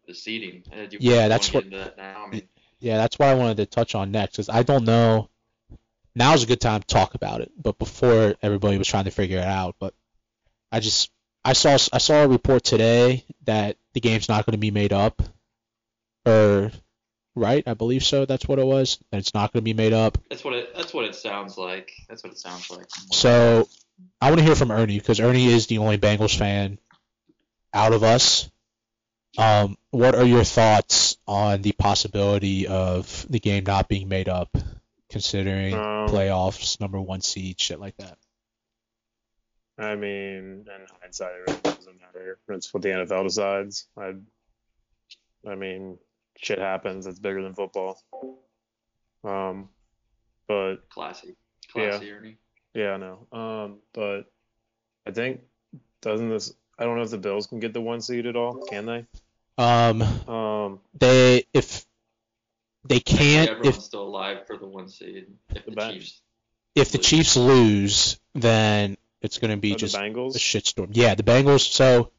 the 0.07 0.15
seating? 0.15 0.65
Uh, 0.71 0.83
you 0.91 0.99
Yeah, 1.01 1.29
that's 1.29 1.53
what- 1.53 1.71
that 1.71 1.97
now? 1.97 2.25
I 2.27 2.29
mean, 2.31 2.49
yeah, 2.79 2.99
that's 2.99 3.19
what 3.19 3.29
I 3.29 3.35
wanted 3.35 3.57
to 3.57 3.67
touch 3.67 3.95
on 3.95 4.11
next 4.11 4.33
because 4.33 4.51
I 4.51 4.63
don't 4.63 4.85
know. 4.85 5.31
Now's 6.17 6.43
a 6.43 6.47
good 6.47 6.63
time 6.63 6.81
to 6.81 6.87
talk 6.87 7.15
about 7.15 7.43
it, 7.43 7.53
but 7.63 7.79
before 7.79 8.35
everybody 8.43 8.79
was 8.79 8.89
trying 8.89 9.05
to 9.05 9.11
figure 9.11 9.39
it 9.39 9.45
out. 9.45 9.77
But 9.79 9.93
I 10.73 10.81
just 10.81 11.11
I 11.45 11.53
saw 11.53 11.73
I 11.93 11.99
saw 11.99 12.25
a 12.25 12.29
report 12.29 12.65
today 12.65 13.25
that 13.45 13.77
the 13.93 14.01
game's 14.01 14.29
not 14.29 14.47
going 14.47 14.53
to 14.53 14.59
be 14.59 14.71
made 14.71 14.95
up, 14.95 15.23
or 16.25 16.73
right? 17.35 17.63
I 17.67 17.75
believe 17.75 18.03
so. 18.03 18.25
That's 18.25 18.49
what 18.49 18.59
it 18.59 18.67
was. 18.67 18.99
That 19.11 19.19
it's 19.19 19.35
not 19.35 19.53
going 19.53 19.61
to 19.61 19.65
be 19.65 19.75
made 19.75 19.93
up. 19.93 20.17
that's 20.31 20.43
what 20.43 20.55
it 20.55 20.75
that's 20.75 20.95
what 20.95 21.05
it 21.05 21.15
sounds 21.15 21.59
like. 21.59 21.93
That's 22.09 22.25
what 22.25 22.33
it 22.33 22.39
sounds 22.39 22.71
like. 22.71 22.87
So 23.13 23.69
I 24.21 24.31
want 24.31 24.39
to 24.39 24.45
hear 24.45 24.57
from 24.57 24.71
Ernie 24.71 24.99
because 24.99 25.21
Ernie 25.21 25.47
is 25.47 25.67
the 25.67 25.79
only 25.79 25.99
Bengals 25.99 26.37
fan 26.37 26.79
out 27.75 27.93
of 27.93 28.03
us. 28.03 28.51
Um, 29.39 29.77
what 29.91 30.15
are 30.15 30.25
your 30.25 30.45
thoughts 30.45 31.19
on 31.27 31.61
the 31.61 31.73
possibility 31.73 32.67
of 32.67 33.27
the 33.29 33.39
game 33.39 33.65
not 33.67 33.87
being 33.87 34.09
made 34.09 34.31
up, 34.31 34.57
considering 35.11 35.75
Um, 35.75 36.09
playoffs, 36.09 36.81
number 36.81 37.01
one 37.01 37.21
seed, 37.21 37.61
shit 37.61 37.81
like 37.81 37.97
that? 37.99 38.19
I 39.79 39.95
mean, 39.95 40.65
in 40.67 40.87
hindsight, 41.03 41.33
it 41.35 41.51
really 41.51 41.61
doesn't 41.77 42.01
matter. 42.01 42.39
It's 42.49 42.73
what 42.73 42.83
the 42.83 42.89
NFL 42.91 43.25
decides. 43.25 43.87
I, 43.97 44.15
I 45.47 45.55
mean, 45.55 45.99
shit 46.39 46.59
happens 46.59 47.07
It's 47.07 47.19
bigger 47.19 47.43
than 47.43 47.55
football. 47.55 48.01
Um, 49.23 49.69
but 50.49 50.89
Classy, 50.89 51.37
Yeah. 51.75 51.91
classy, 51.91 52.11
Ernie. 52.13 52.37
yeah, 52.75 52.93
I 52.93 52.97
know. 52.97 53.27
Um, 53.33 53.79
but 53.93 54.33
I 55.07 55.11
think 55.11 55.41
doesn't 56.01 56.29
this? 56.31 56.53
I 56.79 56.85
don't 56.85 56.97
know 56.97 57.03
if 57.03 57.11
the 57.11 57.19
Bills 57.19 57.47
can 57.47 57.59
get 57.59 57.73
the 57.73 57.81
one 57.81 58.01
seed 58.01 58.27
at 58.27 58.37
all. 58.37 58.65
Can 58.67 58.87
they? 58.87 59.07
Um, 59.59 60.03
Um, 60.29 60.81
they 60.95 61.45
if 61.53 61.85
they 62.89 63.01
can't 63.01 63.51
Everyone's 63.51 63.77
if 63.77 63.83
still 63.83 64.03
alive 64.03 64.47
for 64.47 64.57
the 64.57 64.67
one 64.67 64.89
seed. 64.89 65.27
If 65.55 65.65
The 65.65 65.71
the, 65.73 65.93
Chiefs, 65.93 66.21
if 66.75 66.93
the 66.93 66.99
Chiefs 66.99 67.37
lose, 67.37 68.19
then 68.35 68.97
it's 69.23 69.39
going 69.39 69.51
to 69.51 69.57
be 69.57 69.73
are 69.73 69.75
the 69.75 69.79
just 69.79 69.95
a 69.97 69.99
Bengals. 69.99 70.35
shitstorm. 70.37 70.91
Yeah, 70.93 71.15
the 71.15 71.23
Bengals. 71.23 71.61
So 71.71 72.13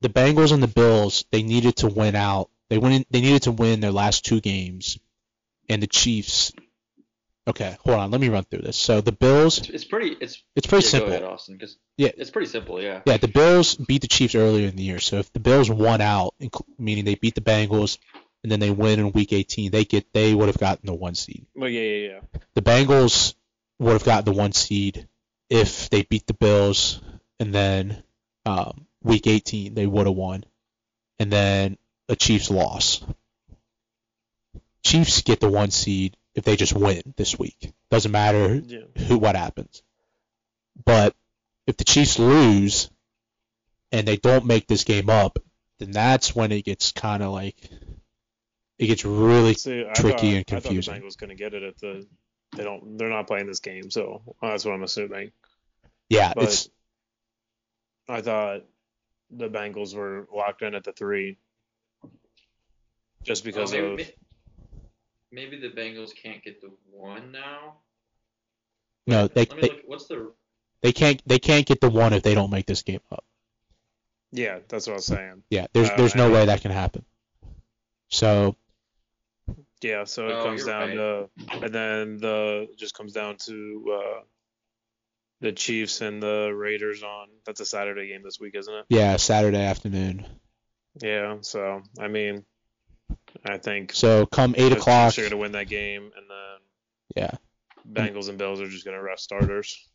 the 0.00 0.08
Bengals 0.08 0.52
and 0.52 0.62
the 0.62 0.68
Bills, 0.68 1.24
they 1.30 1.42
needed 1.42 1.76
to 1.76 1.88
win 1.88 2.14
out. 2.14 2.50
They 2.68 2.78
win. 2.78 3.04
They 3.10 3.20
needed 3.20 3.42
to 3.42 3.52
win 3.52 3.80
their 3.80 3.92
last 3.92 4.24
two 4.24 4.40
games, 4.40 4.98
and 5.68 5.82
the 5.82 5.86
Chiefs. 5.86 6.52
Okay, 7.48 7.76
hold 7.84 7.98
on. 7.98 8.10
Let 8.10 8.20
me 8.20 8.28
run 8.28 8.42
through 8.42 8.62
this. 8.62 8.76
So 8.76 9.00
the 9.00 9.12
Bills, 9.12 9.58
it's, 9.58 9.68
it's 9.68 9.84
pretty. 9.84 10.16
It's 10.20 10.42
it's 10.56 10.66
pretty 10.66 10.84
yeah, 10.84 10.90
simple. 10.90 11.10
Go 11.10 11.14
ahead, 11.16 11.22
Austin. 11.28 11.58
'cause 11.58 11.76
Yeah. 11.96 12.10
it's 12.16 12.30
pretty 12.30 12.48
simple. 12.48 12.82
Yeah. 12.82 13.02
Yeah, 13.06 13.18
the 13.18 13.28
Bills 13.28 13.76
beat 13.76 14.02
the 14.02 14.08
Chiefs 14.08 14.34
earlier 14.34 14.66
in 14.66 14.74
the 14.74 14.82
year. 14.82 14.98
So 14.98 15.18
if 15.18 15.32
the 15.32 15.38
Bills 15.38 15.70
won 15.70 16.00
out, 16.00 16.34
meaning 16.76 17.04
they 17.04 17.14
beat 17.14 17.36
the 17.36 17.40
Bengals, 17.40 17.98
and 18.42 18.52
then 18.52 18.60
they 18.60 18.70
win 18.70 18.98
in 19.00 19.12
Week 19.12 19.32
18, 19.32 19.70
they 19.70 19.84
get 19.84 20.12
they 20.12 20.34
would 20.34 20.46
have 20.48 20.58
gotten 20.58 20.86
the 20.86 20.94
one 20.94 21.14
seed. 21.14 21.46
Well, 21.54 21.68
yeah, 21.68 21.80
yeah, 21.82 22.08
yeah. 22.08 22.20
The 22.54 22.62
Bengals 22.62 23.34
would 23.78 23.92
have 23.92 24.04
gotten 24.04 24.24
the 24.32 24.38
one 24.38 24.52
seed 24.52 25.08
if 25.50 25.90
they 25.90 26.02
beat 26.02 26.26
the 26.26 26.34
Bills, 26.34 27.00
and 27.40 27.54
then 27.54 28.02
um, 28.44 28.86
Week 29.02 29.26
18 29.26 29.74
they 29.74 29.86
would 29.86 30.06
have 30.06 30.16
won, 30.16 30.44
and 31.18 31.30
then 31.32 31.78
a 32.08 32.16
Chiefs 32.16 32.50
loss. 32.50 33.02
Chiefs 34.84 35.22
get 35.22 35.40
the 35.40 35.50
one 35.50 35.70
seed 35.70 36.16
if 36.34 36.44
they 36.44 36.54
just 36.56 36.72
win 36.74 37.02
this 37.16 37.38
week. 37.38 37.72
Doesn't 37.90 38.12
matter 38.12 38.54
Yeah. 38.54 38.80
who 39.06 39.18
what 39.18 39.34
happens. 39.36 39.82
But 40.84 41.14
if 41.66 41.76
the 41.76 41.84
Chiefs 41.84 42.18
lose 42.18 42.90
and 43.90 44.06
they 44.06 44.16
don't 44.16 44.46
make 44.46 44.66
this 44.68 44.84
game 44.84 45.10
up, 45.10 45.38
then 45.78 45.90
that's 45.90 46.34
when 46.36 46.52
it 46.52 46.64
gets 46.64 46.92
kind 46.92 47.22
of 47.22 47.32
like 47.32 47.56
it 48.78 48.86
gets 48.86 49.04
really 49.04 49.54
See, 49.54 49.84
tricky 49.94 50.30
thought, 50.30 50.36
and 50.36 50.46
confusing. 50.46 50.94
I 50.94 50.96
thought 50.96 51.02
the 51.02 51.06
Bengals 51.08 51.18
couldn't 51.18 51.36
get 51.36 51.54
it 51.54 51.62
at 51.62 51.78
the. 51.78 52.06
They 52.56 52.64
don't. 52.64 52.96
They're 52.98 53.08
not 53.10 53.26
playing 53.26 53.46
this 53.46 53.60
game, 53.60 53.90
so 53.90 54.22
that's 54.40 54.64
what 54.64 54.72
I'm 54.74 54.82
assuming. 54.82 55.32
yeah, 56.08 56.32
But 56.34 56.44
it's 56.44 56.68
I 58.08 58.20
thought 58.20 58.62
the 59.30 59.48
Bengals 59.48 59.94
were 59.94 60.28
locked 60.34 60.62
in 60.62 60.74
at 60.74 60.84
the 60.84 60.92
three, 60.92 61.38
just 63.24 63.44
because 63.44 63.74
Oh, 63.74 63.80
maybe, 63.90 64.02
of. 64.02 64.10
maybe 65.32 65.58
the 65.58 65.68
Bengals 65.70 66.14
can't 66.14 66.42
get 66.42 66.60
the 66.60 66.70
one 66.90 67.32
now. 67.32 67.74
no 69.06 69.26
they, 69.28 69.46
Let 69.46 69.56
me 69.56 69.60
they 69.62 69.68
look. 69.68 69.80
What's 69.86 70.06
the? 70.06 70.32
they 70.82 70.92
can't 70.92 71.20
they 71.26 71.38
can't 71.38 71.66
get 71.66 71.80
the 71.80 71.90
one 71.90 72.12
if 72.12 72.22
they 72.22 72.34
don't 72.34 72.50
make 72.50 72.66
this 72.66 72.82
game 72.82 73.00
up. 73.10 73.24
Yeah, 74.32 74.58
that's 74.68 74.86
what 74.86 74.92
I 74.94 74.96
was 74.96 75.06
saying. 75.06 75.42
Yeah, 75.50 75.66
there's 75.72 75.90
Uh, 75.90 75.96
there's 75.96 76.14
no 76.14 76.28
I- 76.28 76.32
way 76.32 76.46
that 76.46 76.60
can 76.60 76.70
happen. 76.70 77.04
So 78.08 78.54
Yeah, 79.86 80.04
so 80.04 80.26
it 80.28 80.32
Oh, 80.32 80.44
comes 80.44 80.64
down 80.64 80.88
right. 80.88 80.94
to, 80.96 81.28
and 81.62 81.72
then 81.74 82.16
the 82.18 82.68
just 82.76 82.94
comes 82.96 83.12
down 83.12 83.36
to 83.46 83.98
uh, 84.02 84.20
the 85.40 85.52
Chiefs 85.52 86.00
and 86.00 86.22
the 86.22 86.50
Raiders 86.54 87.02
on. 87.02 87.28
That's 87.44 87.60
a 87.60 87.66
Saturday 87.66 88.08
game 88.08 88.22
this 88.24 88.40
week, 88.40 88.54
isn't 88.56 88.72
it? 88.74 88.84
yeah, 88.88 89.16
Saturday 89.16 89.62
afternoon. 89.62 90.26
Yeah. 91.02 91.36
So 91.42 91.82
I 92.00 92.08
mean, 92.08 92.44
I 93.44 93.58
think 93.58 93.92
So 93.94 94.26
come 94.26 94.54
eight 94.56 94.70
the 94.70 94.76
o'clock. 94.78 95.14
they're 95.14 95.28
gonna 95.28 95.40
win 95.40 95.52
that 95.52 95.68
game, 95.68 96.04
and 96.16 96.26
then 96.30 96.58
Yeah, 97.14 97.30
Bengals 97.88 98.28
and 98.28 98.38
Bills 98.38 98.60
are 98.60 98.68
just 98.68 98.84
gonna 98.84 99.02
rest 99.02 99.24
starters. 99.24 99.88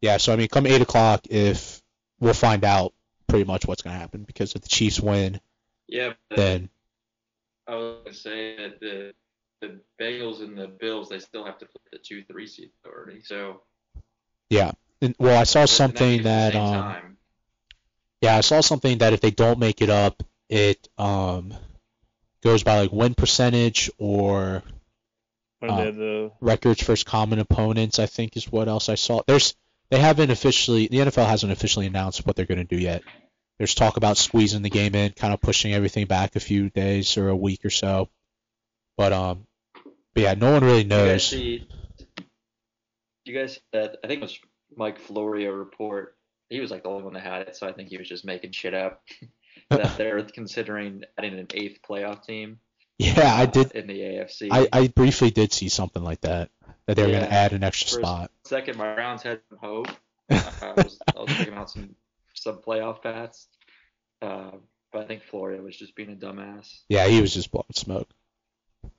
yeah. 0.00 0.16
So 0.16 0.32
I 0.32 0.36
mean, 0.36 0.48
come 0.48 0.66
eight 0.66 0.80
o'clock, 0.80 1.26
if 1.30 1.80
we'll 2.20 2.34
find 2.34 2.64
out 2.64 2.94
pretty 3.28 3.44
much 3.44 3.66
what's 3.66 3.82
gonna 3.82 3.98
happen 3.98 4.24
because 4.24 4.54
if 4.54 4.62
the 4.62 4.68
Chiefs 4.68 4.98
win, 5.00 5.40
Yeah. 5.88 6.14
Then 6.34 6.68
I 7.68 7.74
was 7.74 7.96
gonna 8.04 8.14
say 8.14 8.56
that 8.56 8.80
the 8.80 9.12
the 9.60 9.80
Bengals 10.00 10.40
and 10.42 10.56
the 10.56 10.68
Bills 10.68 11.08
they 11.08 11.18
still 11.18 11.44
have 11.44 11.58
to 11.58 11.66
play 11.66 11.82
the 11.92 11.98
two 11.98 12.22
three 12.24 12.46
seed 12.46 12.70
already. 12.86 13.22
So. 13.22 13.62
yeah. 14.50 14.72
And, 15.02 15.14
well, 15.18 15.38
I 15.38 15.44
saw 15.44 15.66
something 15.66 16.22
that's 16.22 16.54
that 16.54 16.58
at 16.58 16.64
the 16.64 16.72
same 16.72 16.80
um. 16.80 16.92
time. 16.92 17.16
Yeah, 18.22 18.36
I 18.36 18.40
saw 18.40 18.60
something 18.60 18.98
that 18.98 19.12
if 19.12 19.20
they 19.20 19.30
don't 19.30 19.58
make 19.58 19.82
it 19.82 19.90
up, 19.90 20.22
it 20.48 20.88
um 20.96 21.54
goes 22.42 22.62
by 22.62 22.80
like 22.80 22.92
win 22.92 23.14
percentage 23.14 23.90
or 23.98 24.62
Or 25.60 25.70
Uh, 25.70 25.90
the 25.90 26.32
records 26.40 26.82
versus 26.82 27.04
common 27.04 27.38
opponents. 27.38 27.98
I 27.98 28.06
think 28.06 28.36
is 28.36 28.50
what 28.50 28.68
else 28.68 28.88
I 28.88 28.94
saw. 28.94 29.22
There's 29.26 29.54
they 29.90 29.98
haven't 30.00 30.30
officially 30.30 30.88
the 30.88 30.98
NFL 30.98 31.26
hasn't 31.26 31.52
officially 31.52 31.86
announced 31.86 32.26
what 32.26 32.36
they're 32.36 32.46
going 32.46 32.58
to 32.58 32.64
do 32.64 32.78
yet. 32.78 33.02
There's 33.58 33.74
talk 33.74 33.96
about 33.96 34.18
squeezing 34.18 34.62
the 34.62 34.70
game 34.70 34.94
in, 34.94 35.12
kind 35.12 35.32
of 35.32 35.40
pushing 35.40 35.72
everything 35.72 36.06
back 36.06 36.36
a 36.36 36.40
few 36.40 36.68
days 36.68 37.16
or 37.16 37.28
a 37.28 37.36
week 37.36 37.64
or 37.64 37.70
so. 37.70 38.10
But 38.96 39.12
um, 39.12 39.45
but 40.16 40.22
yeah, 40.22 40.32
no 40.32 40.52
one 40.52 40.64
really 40.64 40.78
You 40.78 40.84
guys 40.88 41.06
knows. 41.06 41.26
see? 41.26 41.68
You 43.26 43.38
guys 43.38 43.60
that 43.74 43.98
I 44.02 44.06
think 44.06 44.20
it 44.20 44.24
was 44.24 44.38
Mike 44.74 44.98
Florio 44.98 45.50
report. 45.50 46.16
He 46.48 46.58
was 46.58 46.70
like 46.70 46.84
the 46.84 46.88
only 46.88 47.02
one 47.02 47.12
that 47.12 47.22
had 47.22 47.42
it, 47.48 47.56
so 47.56 47.68
I 47.68 47.72
think 47.72 47.90
he 47.90 47.98
was 47.98 48.08
just 48.08 48.24
making 48.24 48.52
shit 48.52 48.72
up. 48.72 49.02
that 49.70 49.98
they're 49.98 50.22
considering 50.22 51.04
adding 51.18 51.38
an 51.38 51.48
eighth 51.52 51.80
playoff 51.86 52.24
team. 52.24 52.60
Yeah, 52.98 53.34
I 53.34 53.44
did. 53.44 53.72
in 53.72 53.88
the 53.88 53.98
AFC. 53.98 54.48
I, 54.50 54.68
I 54.72 54.88
briefly 54.88 55.30
did 55.30 55.52
see 55.52 55.68
something 55.68 56.02
like 56.02 56.22
that 56.22 56.48
that 56.86 56.96
they 56.96 57.02
were 57.02 57.10
going 57.10 57.24
to 57.24 57.32
add 57.32 57.52
an 57.52 57.62
extra 57.62 58.00
spot. 58.00 58.30
second, 58.44 58.78
my 58.78 58.94
Browns 58.94 59.22
had 59.22 59.40
some 59.50 59.58
hope. 59.58 59.88
Uh, 60.28 60.50
I 60.60 60.72
was, 60.72 60.98
I 61.14 61.20
was 61.20 61.28
thinking 61.28 61.52
about 61.52 61.70
some 61.70 61.94
some 62.34 62.56
playoff 62.56 63.00
paths, 63.00 63.46
uh, 64.22 64.50
but 64.92 65.02
I 65.02 65.06
think 65.06 65.22
Florio 65.22 65.62
was 65.62 65.76
just 65.76 65.94
being 65.94 66.10
a 66.10 66.16
dumbass. 66.16 66.80
yeah, 66.88 67.06
he 67.06 67.20
was 67.20 67.32
just 67.32 67.52
blowing 67.52 67.66
smoke. 67.74 68.08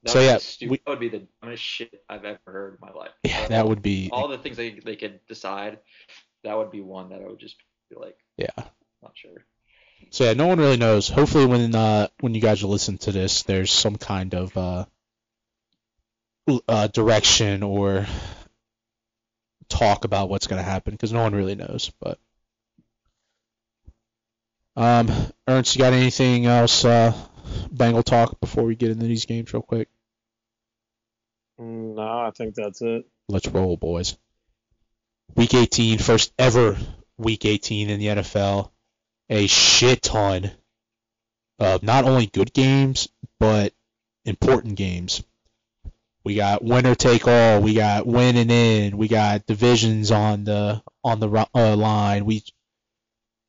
That 0.07 0.13
So, 0.13 0.21
yeah, 0.21 0.37
stu- 0.37 0.69
we- 0.69 0.77
that 0.77 0.87
would 0.87 0.99
be 1.01 1.09
the 1.09 1.27
dumbest 1.41 1.61
shit 1.61 2.01
I've 2.07 2.23
ever 2.23 2.39
heard 2.45 2.73
in 2.75 2.79
my 2.81 2.93
life. 2.93 3.11
Yeah, 3.23 3.45
that 3.49 3.67
would 3.67 3.81
be. 3.81 4.09
all 4.11 4.29
the 4.29 4.37
things 4.37 4.55
they 4.55 4.71
they 4.71 4.95
could 4.95 5.19
decide. 5.27 5.79
That 6.45 6.57
would 6.57 6.71
be 6.71 6.79
one 6.79 7.09
that 7.09 7.21
I 7.21 7.25
would 7.27 7.39
just 7.39 7.57
be 7.89 7.97
like, 7.97 8.17
Yeah. 8.37 8.47
not 9.03 9.11
sure. 9.15 9.45
So 10.11 10.23
yeah, 10.23 10.33
no 10.33 10.47
one 10.47 10.59
really 10.59 10.77
knows. 10.77 11.09
Hopefully, 11.09 11.45
when 11.45 11.75
uh 11.75 12.07
when 12.21 12.33
you 12.35 12.39
guys 12.39 12.63
listen 12.63 12.97
to 12.99 13.11
this, 13.11 13.43
there's 13.43 13.71
some 13.71 13.97
kind 13.97 14.33
of 14.33 14.55
uh, 14.55 14.85
uh 16.69 16.87
direction 16.87 17.63
or 17.63 18.05
talk 19.67 20.05
about 20.05 20.29
what's 20.29 20.47
gonna 20.47 20.63
happen 20.63 20.93
because 20.93 21.11
no 21.11 21.21
one 21.23 21.35
really 21.35 21.55
knows. 21.55 21.91
But 21.99 22.17
um, 24.77 25.09
Ernst, 25.49 25.75
you 25.75 25.79
got 25.79 25.91
anything 25.91 26.45
else? 26.45 26.85
Uh, 26.85 27.11
Bengal 27.71 28.03
talk 28.03 28.39
before 28.39 28.63
we 28.63 28.75
get 28.75 28.91
into 28.91 29.05
these 29.05 29.25
games 29.25 29.53
real 29.53 29.61
quick. 29.63 29.89
I 32.27 32.31
think 32.31 32.55
that's 32.55 32.81
it. 32.81 33.05
Let's 33.29 33.47
roll, 33.47 33.77
boys. 33.77 34.17
Week 35.35 35.53
18, 35.53 35.97
first 35.99 36.33
ever 36.37 36.77
Week 37.17 37.45
18 37.45 37.89
in 37.89 37.99
the 37.99 38.07
NFL. 38.07 38.69
A 39.29 39.47
shit 39.47 40.01
ton 40.01 40.51
of 41.57 41.83
not 41.83 42.03
only 42.03 42.27
good 42.27 42.53
games, 42.53 43.07
but 43.39 43.73
important 44.25 44.75
games. 44.75 45.23
We 46.25 46.35
got 46.35 46.63
winner 46.63 46.95
take 46.95 47.29
all. 47.29 47.61
We 47.61 47.73
got 47.73 48.05
winning 48.05 48.49
in. 48.49 48.97
We 48.97 49.07
got 49.07 49.45
divisions 49.45 50.11
on 50.11 50.43
the 50.43 50.83
on 51.01 51.21
the 51.21 51.47
uh, 51.55 51.75
line. 51.77 52.25
We 52.25 52.43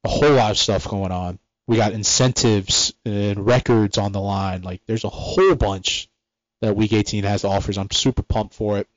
a 0.05 0.09
whole 0.09 0.35
lot 0.35 0.53
of 0.53 0.59
stuff 0.59 0.87
going 0.87 1.11
on. 1.11 1.41
We 1.67 1.77
got 1.77 1.93
incentives 1.93 2.95
and 3.05 3.45
records 3.45 3.99
on 3.99 4.13
the 4.13 4.21
line. 4.21 4.63
Like 4.63 4.83
there's 4.87 5.05
a 5.05 5.09
whole 5.09 5.57
bunch 5.57 6.09
that 6.61 6.77
Week 6.77 6.93
18 6.93 7.25
has 7.25 7.43
to 7.43 7.49
offer. 7.49 7.73
I'm 7.79 7.91
super 7.91 8.23
pumped 8.23 8.55
for 8.55 8.79
it. 8.79 8.89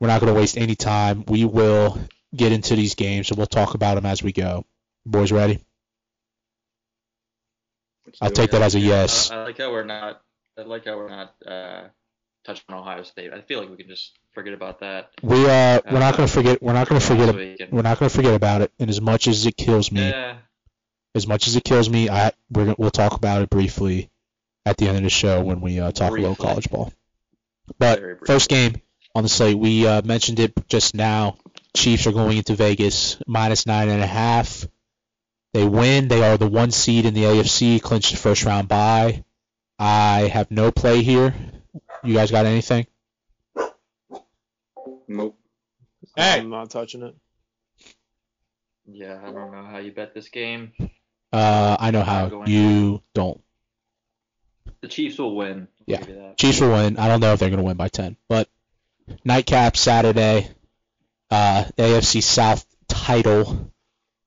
We're 0.00 0.08
not 0.08 0.20
going 0.20 0.32
to 0.32 0.38
waste 0.38 0.58
any 0.58 0.74
time. 0.74 1.24
We 1.26 1.44
will 1.44 1.98
get 2.34 2.52
into 2.52 2.74
these 2.74 2.94
games 2.94 3.30
and 3.30 3.38
we'll 3.38 3.46
talk 3.46 3.74
about 3.74 3.94
them 3.94 4.06
as 4.06 4.22
we 4.22 4.32
go. 4.32 4.64
Boys, 5.06 5.32
ready? 5.32 5.60
I'll 8.20 8.30
take 8.30 8.50
that 8.50 8.62
as 8.62 8.74
a 8.74 8.80
yes. 8.80 9.30
I, 9.30 9.44
like 9.44 9.58
how 9.58 9.70
we're 9.70 9.84
not. 9.84 10.20
I 10.58 10.62
like 10.62 10.84
how 10.84 10.96
we're 10.96 11.08
not 11.08 11.34
uh, 11.46 11.84
touching 12.44 12.64
on 12.68 12.78
Ohio 12.78 13.04
State. 13.04 13.32
I 13.32 13.40
feel 13.40 13.60
like 13.60 13.70
we 13.70 13.76
can 13.76 13.88
just 13.88 14.18
forget 14.32 14.52
about 14.52 14.80
that. 14.80 15.10
We 15.22 15.46
uh, 15.46 15.80
we're 15.90 15.98
not 15.98 16.16
going 16.16 16.28
to 16.28 16.32
forget. 16.32 16.62
We're 16.62 16.74
not 16.74 16.88
going 16.88 17.00
to 17.00 17.06
forget. 17.06 17.72
We're 17.72 17.82
not 17.82 17.98
going 17.98 18.10
to 18.10 18.14
forget 18.14 18.34
about 18.34 18.62
it. 18.62 18.72
And 18.78 18.90
as 18.90 19.00
much 19.00 19.28
as 19.28 19.46
it 19.46 19.56
kills 19.56 19.90
me, 19.90 20.10
Yeah, 20.10 20.36
as 21.14 21.26
much 21.26 21.46
as 21.46 21.56
it 21.56 21.64
kills 21.64 21.88
me, 21.88 22.10
I 22.10 22.32
we're 22.50 22.74
we'll 22.76 22.90
talk 22.90 23.14
about 23.14 23.42
it 23.42 23.50
briefly 23.50 24.10
at 24.64 24.76
the 24.76 24.88
end 24.88 24.96
of 24.98 25.02
the 25.02 25.10
show 25.10 25.42
when 25.42 25.60
we 25.60 25.80
uh, 25.80 25.90
talk 25.92 26.10
a 26.10 26.14
little 26.14 26.36
college 26.36 26.70
ball. 26.70 26.92
But 27.78 28.26
first 28.26 28.48
game 28.48 28.80
on 29.14 29.22
the 29.22 29.28
slate, 29.28 29.58
we 29.58 29.86
uh, 29.86 30.02
mentioned 30.02 30.40
it 30.40 30.52
just 30.68 30.94
now. 30.94 31.36
Chiefs 31.74 32.06
are 32.06 32.12
going 32.12 32.36
into 32.36 32.54
Vegas 32.54 33.18
minus 33.26 33.66
nine 33.66 33.88
and 33.88 34.02
a 34.02 34.06
half. 34.06 34.66
They 35.52 35.66
win. 35.66 36.08
They 36.08 36.22
are 36.22 36.36
the 36.36 36.48
one 36.48 36.70
seed 36.70 37.06
in 37.06 37.14
the 37.14 37.24
AFC, 37.24 37.80
clinched 37.80 38.12
the 38.12 38.16
first 38.16 38.44
round 38.44 38.68
bye. 38.68 39.24
I 39.78 40.30
have 40.32 40.50
no 40.50 40.70
play 40.70 41.02
here. 41.02 41.34
You 42.04 42.14
guys 42.14 42.30
got 42.30 42.46
anything? 42.46 42.86
Nope. 45.08 45.38
Hey. 46.16 46.40
I'm 46.40 46.50
not 46.50 46.70
touching 46.70 47.02
it. 47.02 47.14
Yeah, 48.86 49.18
I 49.22 49.30
don't 49.30 49.52
know 49.52 49.64
how 49.64 49.78
you 49.78 49.92
bet 49.92 50.14
this 50.14 50.28
game. 50.28 50.72
Uh, 51.32 51.76
I 51.78 51.90
know 51.90 52.02
how. 52.02 52.44
You 52.46 53.02
don't. 53.14 53.40
The 54.82 54.88
Chiefs 54.88 55.18
will 55.18 55.34
win. 55.36 55.68
I'll 55.80 55.86
Yeah. 55.86 56.32
Chiefs 56.36 56.60
will 56.60 56.72
win. 56.72 56.98
I 56.98 57.08
don't 57.08 57.20
know 57.20 57.32
if 57.32 57.40
they're 57.40 57.50
going 57.50 57.58
to 57.58 57.64
win 57.64 57.76
by 57.76 57.88
10, 57.88 58.16
but 58.28 58.48
nightcap 59.24 59.76
Saturday, 59.76 60.48
uh, 61.30 61.64
AFC 61.78 62.22
South 62.22 62.66
title 62.88 63.70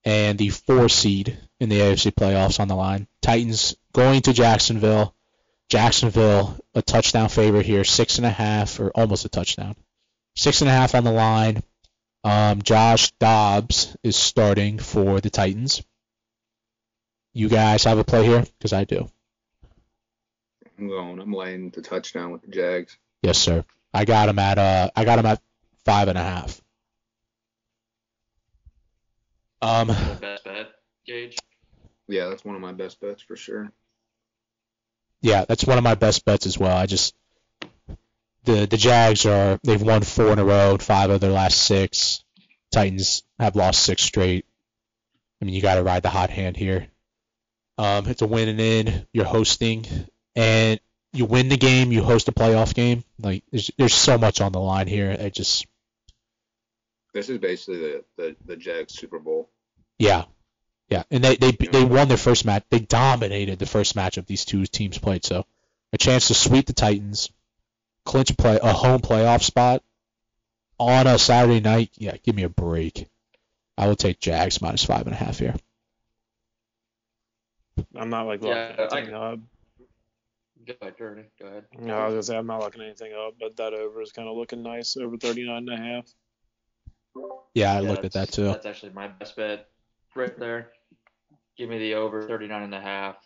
and 0.04 0.38
the 0.38 0.48
four 0.48 0.88
seed 0.88 1.38
in 1.60 1.68
the 1.68 1.80
AFC 1.80 2.12
playoffs 2.12 2.58
on 2.58 2.68
the 2.68 2.74
line. 2.74 3.06
Titans 3.20 3.76
going 3.92 4.22
to 4.22 4.32
Jacksonville. 4.32 5.14
Jacksonville 5.68 6.56
a 6.74 6.82
touchdown 6.82 7.28
favorite 7.28 7.66
here, 7.66 7.84
six 7.84 8.18
and 8.18 8.26
a 8.26 8.30
half 8.30 8.78
or 8.78 8.90
almost 8.90 9.24
a 9.24 9.28
touchdown, 9.28 9.74
six 10.36 10.60
and 10.60 10.70
a 10.70 10.72
half 10.72 10.94
on 10.94 11.04
the 11.04 11.12
line. 11.12 11.62
Um, 12.22 12.62
Josh 12.62 13.10
Dobbs 13.18 13.96
is 14.02 14.16
starting 14.16 14.78
for 14.78 15.20
the 15.20 15.30
Titans. 15.30 15.82
You 17.34 17.48
guys 17.48 17.84
have 17.84 17.98
a 17.98 18.04
play 18.04 18.24
here 18.24 18.44
because 18.58 18.72
I 18.72 18.84
do. 18.84 19.10
I'm 20.78 20.88
going. 20.88 21.20
I'm 21.20 21.32
laying 21.32 21.70
the 21.70 21.82
touchdown 21.82 22.32
with 22.32 22.42
the 22.42 22.48
Jags. 22.48 22.96
Yes, 23.22 23.38
sir. 23.38 23.64
I 23.94 24.04
got 24.04 24.28
him 24.28 24.38
at 24.38 24.58
uh, 24.58 24.90
I 24.94 25.04
got 25.04 25.18
him 25.18 25.26
at 25.26 25.40
five 25.84 26.08
and 26.08 26.18
a 26.18 26.22
half. 26.22 26.60
Um, 29.62 29.88
best 29.88 30.44
bet, 30.44 30.68
Gage. 31.06 31.38
Yeah, 32.08 32.28
that's 32.28 32.44
one 32.44 32.54
of 32.54 32.60
my 32.60 32.72
best 32.72 33.00
bets 33.00 33.22
for 33.22 33.36
sure. 33.36 33.72
yeah, 35.22 35.44
that's 35.48 35.64
one 35.64 35.78
of 35.78 35.84
my 35.84 35.94
best 35.94 36.24
bets 36.24 36.46
as 36.46 36.58
well. 36.58 36.76
I 36.76 36.86
just 36.86 37.14
the 38.44 38.66
the 38.66 38.76
Jags 38.76 39.26
are 39.26 39.58
they've 39.64 39.82
won 39.82 40.02
four 40.02 40.32
in 40.32 40.38
a 40.38 40.44
row, 40.44 40.76
five 40.78 41.10
of 41.10 41.20
their 41.20 41.32
last 41.32 41.58
six. 41.58 42.22
Titans 42.70 43.22
have 43.38 43.56
lost 43.56 43.82
six 43.82 44.02
straight. 44.02 44.44
I 45.40 45.44
mean, 45.44 45.54
you 45.54 45.62
got 45.62 45.76
to 45.76 45.82
ride 45.82 46.02
the 46.02 46.10
hot 46.10 46.30
hand 46.30 46.56
here. 46.56 46.86
Um, 47.78 48.06
it's 48.06 48.22
a 48.22 48.26
win 48.26 48.48
and 48.48 48.60
in. 48.60 49.06
You're 49.12 49.24
hosting, 49.24 49.86
and 50.36 50.78
you 51.12 51.24
win 51.24 51.48
the 51.48 51.56
game. 51.56 51.90
You 51.90 52.02
host 52.04 52.28
a 52.28 52.32
playoff 52.32 52.74
game. 52.74 53.02
Like 53.20 53.42
there's 53.50 53.70
there's 53.76 53.94
so 53.94 54.18
much 54.18 54.40
on 54.40 54.52
the 54.52 54.60
line 54.60 54.86
here. 54.86 55.10
It 55.10 55.34
just 55.34 55.66
This 57.12 57.28
is 57.28 57.38
basically 57.38 57.78
the 57.80 58.04
the, 58.16 58.36
the 58.44 58.56
Jags 58.56 58.92
Super 58.94 59.18
Bowl. 59.18 59.50
Yeah, 59.98 60.24
yeah, 60.90 61.04
and 61.10 61.24
they 61.24 61.36
they 61.36 61.52
they 61.52 61.84
won 61.84 62.08
their 62.08 62.16
first 62.18 62.44
match. 62.44 62.64
They 62.70 62.80
dominated 62.80 63.58
the 63.58 63.66
first 63.66 63.96
match 63.96 64.18
of 64.18 64.26
these 64.26 64.44
two 64.44 64.66
teams 64.66 64.98
played. 64.98 65.24
So 65.24 65.46
a 65.92 65.98
chance 65.98 66.28
to 66.28 66.34
sweep 66.34 66.66
the 66.66 66.74
Titans, 66.74 67.30
clinch 68.04 68.30
a 68.30 68.34
play 68.36 68.58
a 68.62 68.72
home 68.72 69.00
playoff 69.00 69.42
spot 69.42 69.82
on 70.78 71.06
a 71.06 71.18
Saturday 71.18 71.60
night. 71.60 71.90
Yeah, 71.96 72.16
give 72.22 72.34
me 72.34 72.42
a 72.42 72.50
break. 72.50 73.08
I 73.78 73.86
will 73.88 73.96
take 73.96 74.20
Jags 74.20 74.60
minus 74.60 74.84
five 74.84 75.06
and 75.06 75.12
a 75.14 75.16
half 75.18 75.38
here. 75.38 75.54
I'm 77.94 78.10
not 78.10 78.26
like 78.26 78.42
Yeah, 78.42 78.74
looking 78.78 78.84
I- 78.92 78.98
anything 78.98 79.14
up. 79.14 79.38
Go 80.66 80.74
ahead, 80.80 80.98
Jordan. 80.98 81.26
Go 81.40 81.46
ahead. 81.46 81.64
No, 81.78 81.96
I 81.96 82.04
was 82.06 82.12
gonna 82.12 82.22
say 82.22 82.36
I'm 82.36 82.46
not 82.46 82.60
looking 82.60 82.82
anything 82.82 83.12
up, 83.12 83.34
but 83.40 83.56
that 83.56 83.72
over 83.74 84.02
is 84.02 84.12
kind 84.12 84.28
of 84.28 84.36
looking 84.36 84.62
nice 84.62 84.96
over 84.96 85.16
39 85.16 85.56
and 85.56 85.72
a 85.72 85.76
half. 85.76 86.06
Yeah, 87.54 87.72
I 87.72 87.80
Yeah, 87.80 87.88
looked 87.90 88.04
at 88.04 88.12
that 88.12 88.32
too. 88.32 88.44
That's 88.44 88.66
actually 88.66 88.92
my 88.92 89.08
best 89.08 89.36
bet 89.36 89.68
right 90.14 90.38
there. 90.38 90.72
Give 91.56 91.68
me 91.68 91.78
the 91.78 91.94
over 91.94 92.26
39 92.26 92.62
and 92.64 92.74
a 92.74 92.80
half 92.80 93.16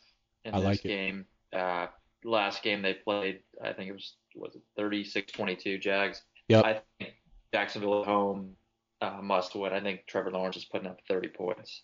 in 0.44 0.55
I 0.55 0.59
this 0.59 0.64
like 0.66 0.85
it. 0.85 0.88
game. 0.88 1.26
Uh, 1.53 1.87
last 2.24 2.62
game 2.62 2.83
they 2.83 2.94
played, 2.94 3.40
I 3.62 3.72
think 3.72 3.88
it 3.88 3.92
was 3.92 4.14
was 4.37 4.55
it 4.55 4.62
36-22 4.79 5.81
Jags. 5.81 6.22
Yep. 6.48 6.64
I 6.64 6.81
think 6.98 7.14
Jacksonville 7.53 8.03
at 8.03 8.07
home 8.07 8.55
uh, 9.00 9.18
must 9.22 9.57
win. 9.57 9.72
I 9.72 9.81
think 9.81 10.07
Trevor 10.07 10.31
Lawrence 10.31 10.57
is 10.57 10.64
putting 10.64 10.87
up 10.87 11.00
30 11.09 11.29
points. 11.31 11.83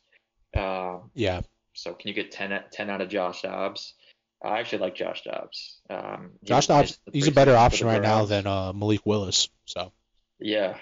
Um, 0.56 1.10
Yeah, 1.14 1.40
so 1.74 1.92
can 1.92 2.08
you 2.08 2.14
get 2.14 2.30
10, 2.30 2.62
10 2.70 2.90
out 2.90 3.00
of 3.00 3.08
Josh 3.08 3.42
Dobbs? 3.42 3.94
I 4.44 4.60
actually 4.60 4.78
like 4.78 4.94
Josh 4.94 5.22
Dobbs. 5.24 5.80
Um, 5.88 6.32
Josh 6.44 6.66
Dobbs, 6.66 6.98
he's 7.12 7.28
a 7.28 7.32
better 7.32 7.56
option 7.56 7.86
right 7.86 8.02
now 8.02 8.24
than 8.26 8.46
uh, 8.46 8.72
Malik 8.72 9.04
Willis. 9.04 9.48
So, 9.64 9.92
Yeah, 10.38 10.76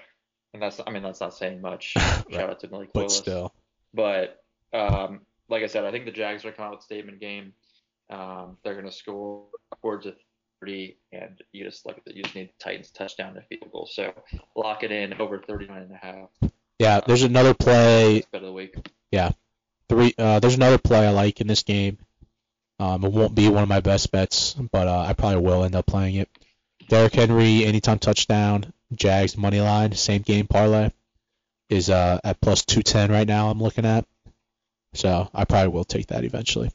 and 0.53 0.63
that's 0.63 0.81
I 0.85 0.91
mean 0.91 1.03
that's 1.03 1.21
not 1.21 1.35
saying 1.35 1.61
much. 1.61 1.95
Right. 2.25 2.25
Shout 2.31 2.51
out 2.51 2.61
to 2.61 2.69
Malik 2.69 2.91
but 2.93 3.01
Willis. 3.01 3.17
still, 3.17 3.55
But 3.93 4.43
um, 4.73 5.21
like 5.49 5.63
I 5.63 5.67
said, 5.67 5.85
I 5.85 5.91
think 5.91 6.05
the 6.05 6.11
Jags 6.11 6.45
are 6.45 6.53
coming 6.53 6.69
out 6.69 6.73
with 6.73 6.81
a 6.81 6.85
statement 6.85 7.21
game. 7.21 7.53
Um, 8.11 8.59
they're 8.63 8.75
going 8.75 8.87
to 8.87 8.93
score 8.93 9.45
upwards 9.73 10.07
of 10.07 10.15
30, 10.61 10.97
and 11.13 11.41
you 11.53 11.65
just 11.65 11.87
like 11.87 12.01
you 12.07 12.23
just 12.23 12.35
need 12.35 12.49
the 12.49 12.65
Titans 12.65 12.91
touchdown 12.91 13.37
and 13.37 13.47
field 13.47 13.71
goal. 13.73 13.89
So 13.91 14.13
lock 14.57 14.83
it 14.83 14.91
in 14.91 15.15
over 15.15 15.39
39 15.39 15.83
and 15.83 15.93
a 15.93 15.97
half. 15.97 16.51
yeah. 16.79 17.01
There's 17.07 17.23
another 17.23 17.55
play 17.55 18.21
Best 18.21 18.35
of 18.35 18.43
the 18.43 18.53
week. 18.53 18.91
three. 19.89 20.15
Uh, 20.19 20.41
there's 20.41 20.57
another 20.57 20.79
play 20.79 21.07
I 21.07 21.11
like 21.11 21.41
in 21.41 21.47
this 21.47 21.63
game. 21.63 21.99
Um, 22.79 23.05
it 23.05 23.13
won't 23.13 23.35
be 23.35 23.49
one 23.49 23.63
of 23.63 23.69
my 23.69 23.81
best 23.81 24.11
bets, 24.11 24.55
but 24.55 24.89
uh, 24.89 25.01
I 25.01 25.13
probably 25.13 25.41
will 25.41 25.65
end 25.65 25.77
up 25.77 25.87
playing 25.87 26.17
it. 26.17 26.29
Derrick 26.89 27.15
Henry, 27.15 27.65
anytime 27.65 27.99
touchdown, 27.99 28.73
Jags 28.93 29.37
money 29.37 29.61
line, 29.61 29.93
same 29.93 30.23
game 30.23 30.47
parlay, 30.47 30.91
is 31.69 31.89
uh, 31.89 32.19
at 32.25 32.41
plus 32.41 32.65
210 32.65 33.11
right 33.11 33.27
now. 33.27 33.49
I'm 33.49 33.63
looking 33.63 33.87
at, 33.87 34.05
so 34.93 35.31
I 35.33 35.45
probably 35.45 35.69
will 35.69 35.85
take 35.85 36.09
that 36.09 36.25
eventually. 36.25 36.71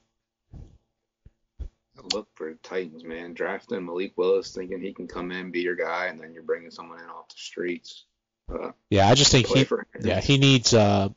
Look 2.13 2.29
for 2.33 2.53
Titans, 2.63 3.03
man. 3.03 3.33
Drafting 3.33 3.85
Malik 3.85 4.13
Willis, 4.17 4.53
thinking 4.53 4.79
he 4.79 4.93
can 4.93 5.07
come 5.07 5.31
in, 5.31 5.51
be 5.51 5.59
your 5.59 5.75
guy, 5.75 6.07
and 6.07 6.19
then 6.19 6.33
you're 6.33 6.43
bringing 6.43 6.71
someone 6.71 6.99
in 6.99 7.05
off 7.05 7.27
the 7.27 7.35
streets. 7.37 8.05
Uh, 8.51 8.71
Yeah, 8.89 9.07
I 9.07 9.15
just 9.15 9.31
think 9.31 9.47
he, 9.47 9.67
yeah, 10.01 10.21
he 10.21 10.37
needs 10.37 10.73
uh, 10.73 11.09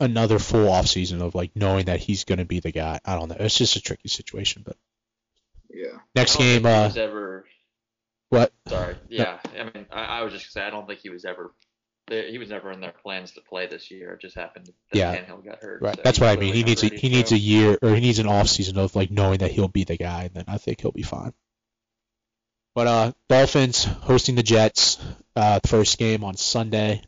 another 0.00 0.38
full 0.38 0.68
off 0.68 0.86
season 0.86 1.22
of 1.22 1.34
like 1.34 1.54
knowing 1.54 1.84
that 1.86 2.00
he's 2.00 2.24
gonna 2.24 2.44
be 2.44 2.60
the 2.60 2.72
guy. 2.72 3.00
I 3.04 3.16
don't 3.16 3.28
know. 3.28 3.36
It's 3.38 3.56
just 3.56 3.76
a 3.76 3.80
tricky 3.80 4.08
situation, 4.08 4.62
but 4.64 4.76
yeah. 5.68 5.98
next 6.14 6.36
I 6.36 6.38
don't 6.38 6.46
game, 6.46 6.62
think 6.62 6.74
he 6.74 6.80
uh, 6.80 6.86
was 6.86 6.96
ever. 6.96 7.44
what? 8.30 8.52
Sorry. 8.68 8.96
Yeah. 9.08 9.38
I 9.58 9.64
mean, 9.64 9.86
I, 9.92 10.04
I 10.04 10.22
was 10.22 10.32
just 10.32 10.46
gonna 10.46 10.64
say 10.64 10.66
I 10.66 10.70
don't 10.70 10.86
think 10.86 11.00
he 11.00 11.10
was 11.10 11.24
ever. 11.24 11.54
He 12.08 12.38
was 12.38 12.48
never 12.48 12.72
in 12.72 12.80
their 12.80 12.92
plans 13.04 13.32
to 13.32 13.40
play 13.40 13.68
this 13.68 13.88
year. 13.92 14.14
It 14.14 14.20
just 14.20 14.34
happened 14.36 14.66
that 14.66 14.98
Yeah. 14.98 15.14
Tannehill 15.14 15.44
got 15.44 15.62
hurt. 15.62 15.80
Right. 15.80 15.94
so 15.94 16.00
That's 16.02 16.18
what 16.18 16.28
I 16.30 16.40
mean. 16.40 16.54
He 16.54 16.64
needs 16.64 16.82
a 16.82 16.86
he 16.88 16.98
to 16.98 17.08
needs 17.08 17.30
a 17.30 17.38
year 17.38 17.78
or 17.80 17.94
he 17.94 18.00
needs 18.00 18.18
an 18.18 18.26
off 18.26 18.48
season 18.48 18.78
of 18.78 18.96
like 18.96 19.12
knowing 19.12 19.38
that 19.38 19.52
he'll 19.52 19.68
be 19.68 19.84
the 19.84 19.96
guy, 19.96 20.24
and 20.24 20.34
then 20.34 20.44
I 20.48 20.58
think 20.58 20.80
he'll 20.80 20.90
be 20.90 21.02
fine. 21.02 21.32
But 22.74 22.86
uh, 22.86 23.12
Dolphins 23.28 23.84
hosting 23.84 24.34
the 24.34 24.42
Jets, 24.42 24.98
uh, 25.36 25.60
first 25.66 25.98
game 25.98 26.24
on 26.24 26.36
Sunday. 26.36 27.02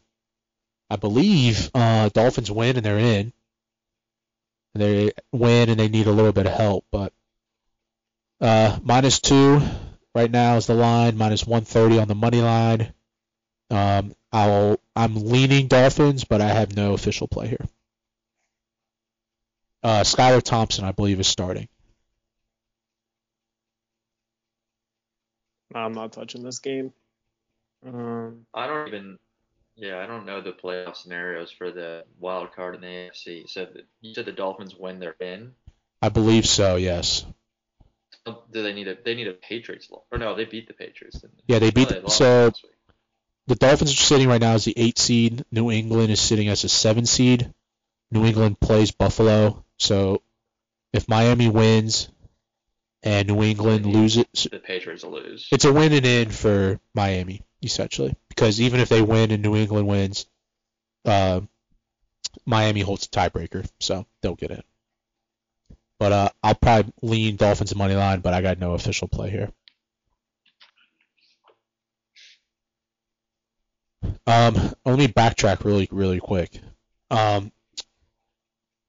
I 0.93 0.97
believe 0.97 1.71
uh, 1.75 2.11
Dolphins 2.11 2.51
win 2.51 2.77
and 2.77 2.85
they're 2.85 2.99
in. 2.99 3.33
They 4.75 5.13
win 5.33 5.71
and 5.71 5.81
they 5.81 5.89
need 5.89 6.07
a 6.07 6.13
little 6.13 6.33
bit 6.33 6.45
of 6.45 6.53
help, 6.53 6.85
but 6.93 7.15
uh, 8.43 8.79
minus 8.83 9.19
two 9.19 9.63
right 10.15 10.31
now 10.31 10.57
is 10.57 10.67
the 10.67 10.75
line. 10.75 11.17
Minus 11.17 11.47
130 11.47 11.99
on 11.99 12.09
the 12.09 12.15
money 12.15 12.43
line. 12.43 12.93
Um, 13.71 14.15
I'll 14.33 14.79
I'm 14.95 15.15
leaning 15.15 15.67
Dolphins, 15.67 16.25
but 16.25 16.43
I 16.43 16.49
have 16.49 16.77
no 16.77 16.93
official 16.93 17.27
play 17.27 17.49
here. 17.49 17.67
Uh, 19.83 20.03
Skylar 20.03 20.43
Thompson, 20.43 20.85
I 20.85 20.93
believe, 20.93 21.21
is 21.21 21.27
starting. 21.27 21.69
I'm 25.75 25.95
not 25.95 26.13
touching 26.13 26.43
this 26.43 26.59
game. 26.59 26.93
Um, 27.87 28.45
I 28.53 28.67
don't 28.67 28.89
even. 28.89 29.19
Yeah, 29.83 29.99
I 29.99 30.07
don't 30.07 30.25
know 30.27 30.41
the 30.41 30.53
playoff 30.53 30.95
scenarios 30.95 31.51
for 31.51 31.73
the 31.73 32.05
wild 32.21 32.53
card 32.55 32.77
in 32.77 32.81
the 32.83 32.87
AFC. 32.87 33.51
So 33.51 33.67
you 34.01 34.15
said 34.15 34.27
the 34.27 34.33
Dolphins 34.33 34.77
win, 34.77 35.01
they're 35.01 35.17
in. 35.21 35.55
I 36.01 36.09
believe 36.09 36.47
so. 36.47 36.77
Yes. 36.77 37.27
Do 38.25 38.63
they 38.63 38.73
need 38.73 38.87
a? 38.87 38.97
They 39.05 39.17
need 39.17 39.27
a 39.27 39.33
Patriots 39.33 39.89
lo- 39.91 40.05
or 40.13 40.19
no? 40.19 40.37
They 40.37 40.45
beat 40.45 40.69
the 40.69 40.73
Patriots. 40.75 41.21
They? 41.21 41.29
Yeah, 41.49 41.59
they 41.59 41.73
beat. 41.73 41.91
Oh, 41.91 42.01
the- 42.01 42.11
so 42.11 42.53
the 43.49 43.57
Dolphins 43.57 43.91
are 43.93 43.97
sitting 43.97 44.29
right 44.29 44.41
now 44.41 44.53
as 44.53 44.65
the 44.65 44.75
eight 44.77 44.99
seed. 45.01 45.45
New 45.51 45.73
England 45.73 46.13
is 46.13 46.21
sitting 46.21 46.47
as 46.47 46.63
a 46.63 46.69
seven 46.69 47.05
seed. 47.05 47.53
New 48.13 48.25
England 48.25 48.61
plays 48.61 48.93
Buffalo. 48.93 49.65
So 49.79 50.23
if 50.93 51.09
Miami 51.09 51.49
wins 51.49 52.09
and 53.03 53.27
New 53.27 53.43
England 53.43 53.87
loses, 53.87 54.27
the 54.49 54.61
Patriots 54.61 55.03
will 55.03 55.15
lose. 55.15 55.49
it's 55.51 55.65
a 55.65 55.73
win 55.73 55.93
and 55.93 56.07
in 56.07 56.31
for 56.31 56.79
Miami 56.95 57.43
essentially. 57.63 58.15
Because 58.29 58.61
even 58.61 58.81
if 58.81 58.89
they 58.89 59.03
win 59.03 59.31
and 59.31 59.43
New 59.43 59.57
England 59.57 59.87
wins, 59.87 60.27
uh, 61.05 61.41
Miami 62.45 62.81
holds 62.81 63.07
a 63.07 63.09
tiebreaker, 63.11 63.69
so 63.81 64.07
they'll 64.21 64.35
get 64.35 64.51
in. 64.51 64.63
But 65.99 66.13
uh, 66.13 66.29
I'll 66.43 66.55
probably 66.55 66.93
lean 67.03 67.37
Dolphins 67.37 67.75
money 67.75 67.95
line, 67.95 68.21
but 68.21 68.35
I 68.35 68.43
got 68.43 68.59
no 68.59 68.73
official 68.73 69.09
play 69.09 69.31
here. 69.31 69.51
Um, 74.27 74.55
let 74.85 74.99
me 74.99 75.09
backtrack 75.09 75.65
really, 75.65 75.89
really 75.91 76.21
quick. 76.21 76.61
Um, 77.11 77.53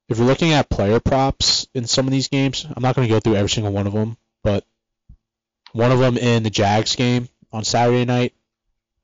if 0.09 0.17
you're 0.17 0.27
looking 0.27 0.53
at 0.53 0.69
player 0.69 0.99
props 0.99 1.67
in 1.73 1.85
some 1.85 2.07
of 2.07 2.11
these 2.11 2.27
games, 2.27 2.65
I'm 2.65 2.83
not 2.83 2.95
going 2.95 3.07
to 3.07 3.13
go 3.13 3.19
through 3.19 3.35
every 3.35 3.49
single 3.49 3.71
one 3.71 3.87
of 3.87 3.93
them, 3.93 4.17
but 4.43 4.65
one 5.71 5.91
of 5.91 5.99
them 5.99 6.17
in 6.17 6.43
the 6.43 6.49
Jags 6.49 6.95
game 6.95 7.29
on 7.51 7.63
Saturday 7.63 8.05
night, 8.05 8.33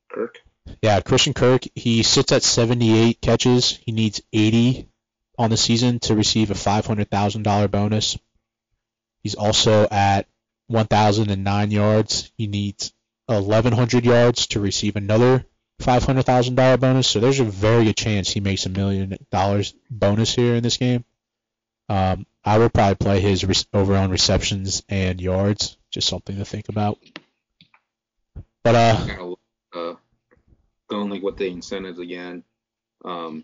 Kirk. 0.10 0.41
yeah, 0.82 1.00
Christian 1.02 1.34
Kirk, 1.34 1.63
he 1.76 2.04
sits 2.04 2.32
at 2.32 2.43
78 2.43 3.22
catches. 3.22 3.80
He 3.86 3.91
needs 3.91 4.22
80 4.34 4.88
on 5.38 5.50
the 5.50 5.58
season 5.58 6.00
to 6.00 6.15
receive 6.15 6.52
a 6.52 6.56
$500,000 6.56 7.72
bonus. 7.72 8.17
He's 9.24 9.36
also 9.36 9.88
at 9.89 10.28
1,009 10.67 11.72
yards. 11.72 12.32
He 12.38 12.48
needs 12.48 12.93
1,100 13.28 14.06
yards 14.06 14.48
to 14.48 14.60
receive 14.60 14.95
another 14.95 15.45
$500,000 15.82 16.80
bonus. 16.80 17.08
So 17.08 17.19
there's 17.19 17.39
a 17.39 17.45
very 17.45 17.86
good 17.86 17.98
chance 17.98 18.30
he 18.30 18.39
makes 18.39 18.65
a 18.65 18.69
million 18.69 19.17
dollars 19.32 19.74
bonus 19.89 20.34
here 20.36 20.56
in 20.56 20.63
this 20.63 20.78
game. 20.78 21.06
Um, 21.88 22.26
I 22.43 22.58
would 22.58 22.74
probably 22.74 22.95
play 22.95 23.19
his 23.19 23.45
re- 23.45 23.56
over 23.74 23.95
on 23.95 24.12
receptions 24.12 24.84
and 24.89 25.19
yards. 25.19 25.78
Just 25.91 26.08
something 26.08 26.38
to 26.38 26.45
think 26.45 26.69
about. 26.69 27.00
But 28.63 28.76
uh, 28.76 28.98
Kind 28.98 29.19
of 29.22 29.39
uh, 29.74 29.94
going 30.88 31.10
like 31.10 31.24
with 31.24 31.38
the 31.38 31.48
incentives 31.48 32.00
again. 32.00 32.44
Um, 33.06 33.44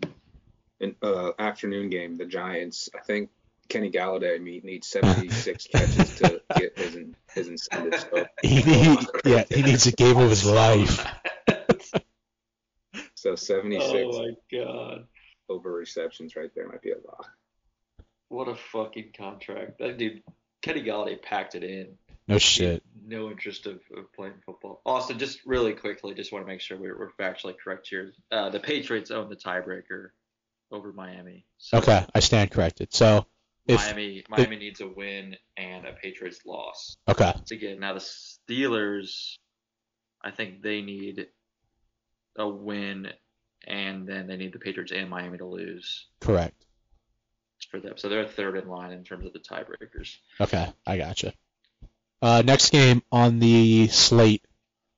in 0.80 0.94
uh, 1.02 1.32
afternoon 1.38 1.88
game, 1.88 2.16
the 2.16 2.26
Giants. 2.26 2.90
I 2.94 3.00
think 3.00 3.30
Kenny 3.68 3.90
Golladay 3.90 4.40
needs 4.62 4.88
76 4.88 5.66
catches 5.72 6.16
to 6.16 6.40
get 6.56 6.78
his 6.78 6.96
in, 6.96 7.16
his 7.34 7.48
incentives. 7.48 8.06
So, 8.10 8.26
he 8.42 8.62
need, 8.62 8.98
yeah 9.24 9.44
he 9.48 9.62
needs 9.62 9.86
a 9.86 9.92
game 9.92 10.16
of 10.18 10.30
his 10.30 10.44
life. 10.44 11.04
so 13.14 13.34
76 13.34 13.92
oh 13.94 14.22
my 14.22 14.30
god. 14.52 15.06
over 15.48 15.72
receptions 15.72 16.36
right 16.36 16.50
there 16.54 16.68
might 16.68 16.82
be 16.82 16.92
a 16.92 16.96
lot. 17.06 17.26
What 18.28 18.48
a 18.48 18.56
fucking 18.56 19.12
contract. 19.16 19.78
That 19.78 19.98
dude, 19.98 20.22
Kenny 20.62 20.82
Golladay 20.82 21.22
packed 21.22 21.54
it 21.54 21.62
in. 21.62 21.96
No 22.28 22.38
shit. 22.38 22.82
No 23.06 23.30
interest 23.30 23.66
of, 23.66 23.80
of 23.96 24.12
playing 24.14 24.34
football. 24.44 24.80
Also, 24.84 25.14
just 25.14 25.38
really 25.46 25.74
quickly, 25.74 26.14
just 26.14 26.32
want 26.32 26.44
to 26.44 26.48
make 26.50 26.60
sure 26.60 26.76
we're, 26.76 26.98
we're 26.98 27.12
factually 27.12 27.54
correct 27.56 27.86
here. 27.88 28.12
Uh, 28.32 28.50
the 28.50 28.58
Patriots 28.58 29.10
own 29.10 29.28
the 29.28 29.36
tiebreaker 29.36 30.08
over 30.72 30.92
Miami. 30.92 31.46
So 31.58 31.78
Okay, 31.78 32.04
I 32.14 32.20
stand 32.20 32.50
corrected. 32.50 32.92
So 32.92 33.26
if 33.66 33.80
Miami 33.80 34.24
Miami 34.28 34.56
needs 34.56 34.80
a 34.80 34.88
win 34.88 35.36
and 35.56 35.86
a 35.86 35.92
Patriots 35.92 36.40
loss 36.46 36.96
okay, 37.08 37.32
to 37.46 37.56
get. 37.56 37.78
Now 37.78 37.94
the 37.94 38.00
Steelers, 38.00 39.36
I 40.22 40.30
think 40.30 40.62
they 40.62 40.82
need 40.82 41.26
a 42.36 42.48
win, 42.48 43.08
and 43.66 44.06
then 44.06 44.26
they 44.26 44.36
need 44.36 44.52
the 44.52 44.58
Patriots 44.58 44.92
and 44.92 45.08
Miami 45.10 45.38
to 45.38 45.46
lose 45.46 46.06
correct. 46.20 46.64
for 47.70 47.80
them. 47.80 47.94
So 47.96 48.08
they're 48.08 48.26
third 48.26 48.56
in 48.56 48.68
line 48.68 48.92
in 48.92 49.04
terms 49.04 49.26
of 49.26 49.32
the 49.32 49.38
tiebreakers. 49.38 50.16
Okay, 50.40 50.66
I 50.86 50.98
gotcha. 50.98 51.32
Uh, 52.22 52.42
next 52.44 52.70
game 52.70 53.02
on 53.12 53.38
the 53.38 53.88
slate, 53.88 54.44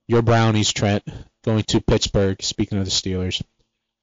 your 0.07 0.21
Brownies, 0.21 0.71
Trent, 0.73 1.03
going 1.43 1.63
to 1.63 1.81
Pittsburgh. 1.81 2.41
Speaking 2.41 2.77
of 2.77 2.85
the 2.85 2.91
Steelers, 2.91 3.41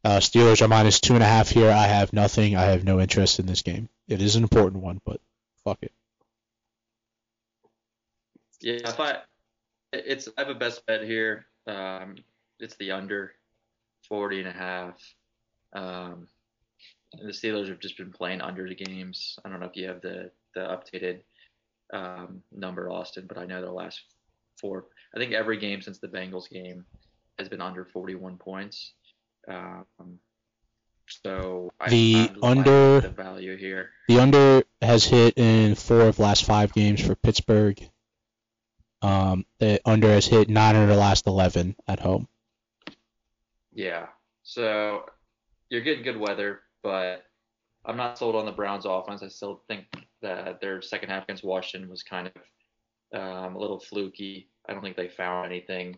uh, 0.04 0.18
Steelers 0.18 0.62
are 0.62 0.68
minus 0.68 1.00
two 1.00 1.14
and 1.14 1.22
a 1.22 1.26
half 1.26 1.48
here. 1.48 1.70
I 1.70 1.86
have 1.86 2.12
nothing. 2.12 2.56
I 2.56 2.64
have 2.64 2.84
no 2.84 3.00
interest 3.00 3.38
in 3.38 3.46
this 3.46 3.62
game. 3.62 3.88
It 4.08 4.22
is 4.22 4.36
an 4.36 4.42
important 4.42 4.82
one, 4.82 5.00
but 5.04 5.20
fuck 5.64 5.78
it. 5.82 5.92
Yeah, 8.60 8.88
if 8.88 9.00
I, 9.00 9.18
it's 9.92 10.28
I 10.36 10.42
have 10.42 10.50
a 10.50 10.54
best 10.54 10.84
bet 10.86 11.02
here. 11.02 11.46
Um, 11.66 12.16
it's 12.60 12.76
the 12.76 12.92
under, 12.92 13.32
40 14.08 14.40
and 14.40 14.48
a 14.48 14.52
half. 14.52 15.14
Um, 15.72 16.28
the 17.12 17.32
Steelers 17.32 17.68
have 17.68 17.80
just 17.80 17.96
been 17.96 18.12
playing 18.12 18.40
under 18.40 18.68
the 18.68 18.74
games. 18.74 19.38
I 19.44 19.48
don't 19.48 19.60
know 19.60 19.66
if 19.66 19.76
you 19.76 19.88
have 19.88 20.00
the 20.00 20.30
the 20.54 20.60
updated 20.60 21.20
um, 21.92 22.42
number, 22.52 22.90
Austin, 22.90 23.26
but 23.28 23.38
I 23.38 23.46
know 23.46 23.60
their 23.60 23.70
last 23.70 24.00
four. 24.60 24.86
I 25.14 25.18
think 25.18 25.32
every 25.32 25.58
game 25.58 25.82
since 25.82 25.98
the 25.98 26.08
Bengals 26.08 26.48
game 26.48 26.84
has 27.38 27.48
been 27.48 27.60
under 27.60 27.84
41 27.84 28.38
points. 28.38 28.92
Um, 29.48 29.84
so 31.22 31.70
The 31.88 32.30
I'm 32.42 32.58
under- 32.58 33.00
the 33.00 33.10
value 33.10 33.56
here. 33.56 33.90
The 34.08 34.18
under 34.18 34.62
has 34.82 35.04
hit 35.04 35.38
in 35.38 35.74
four 35.74 36.02
of 36.02 36.18
last 36.18 36.44
five 36.44 36.72
games 36.72 37.04
for 37.04 37.14
Pittsburgh. 37.14 37.78
Um, 39.02 39.46
the 39.58 39.80
under 39.84 40.08
has 40.08 40.26
hit 40.26 40.48
nine 40.48 40.74
of 40.74 40.88
the 40.88 40.96
last 40.96 41.26
eleven 41.26 41.76
at 41.86 42.00
home. 42.00 42.26
Yeah. 43.72 44.06
So 44.42 45.04
you're 45.68 45.82
getting 45.82 46.02
good 46.02 46.16
weather, 46.16 46.60
but 46.82 47.24
I'm 47.84 47.96
not 47.96 48.18
sold 48.18 48.34
on 48.34 48.46
the 48.46 48.52
Browns 48.52 48.84
offense. 48.86 49.22
I 49.22 49.28
still 49.28 49.62
think 49.68 49.84
that 50.26 50.60
their 50.60 50.82
second 50.82 51.10
half 51.10 51.24
against 51.24 51.44
Washington 51.44 51.88
was 51.88 52.02
kind 52.02 52.28
of 52.28 53.18
um, 53.18 53.56
a 53.56 53.58
little 53.58 53.80
fluky. 53.80 54.48
I 54.68 54.72
don't 54.72 54.82
think 54.82 54.96
they 54.96 55.08
found 55.08 55.46
anything. 55.46 55.96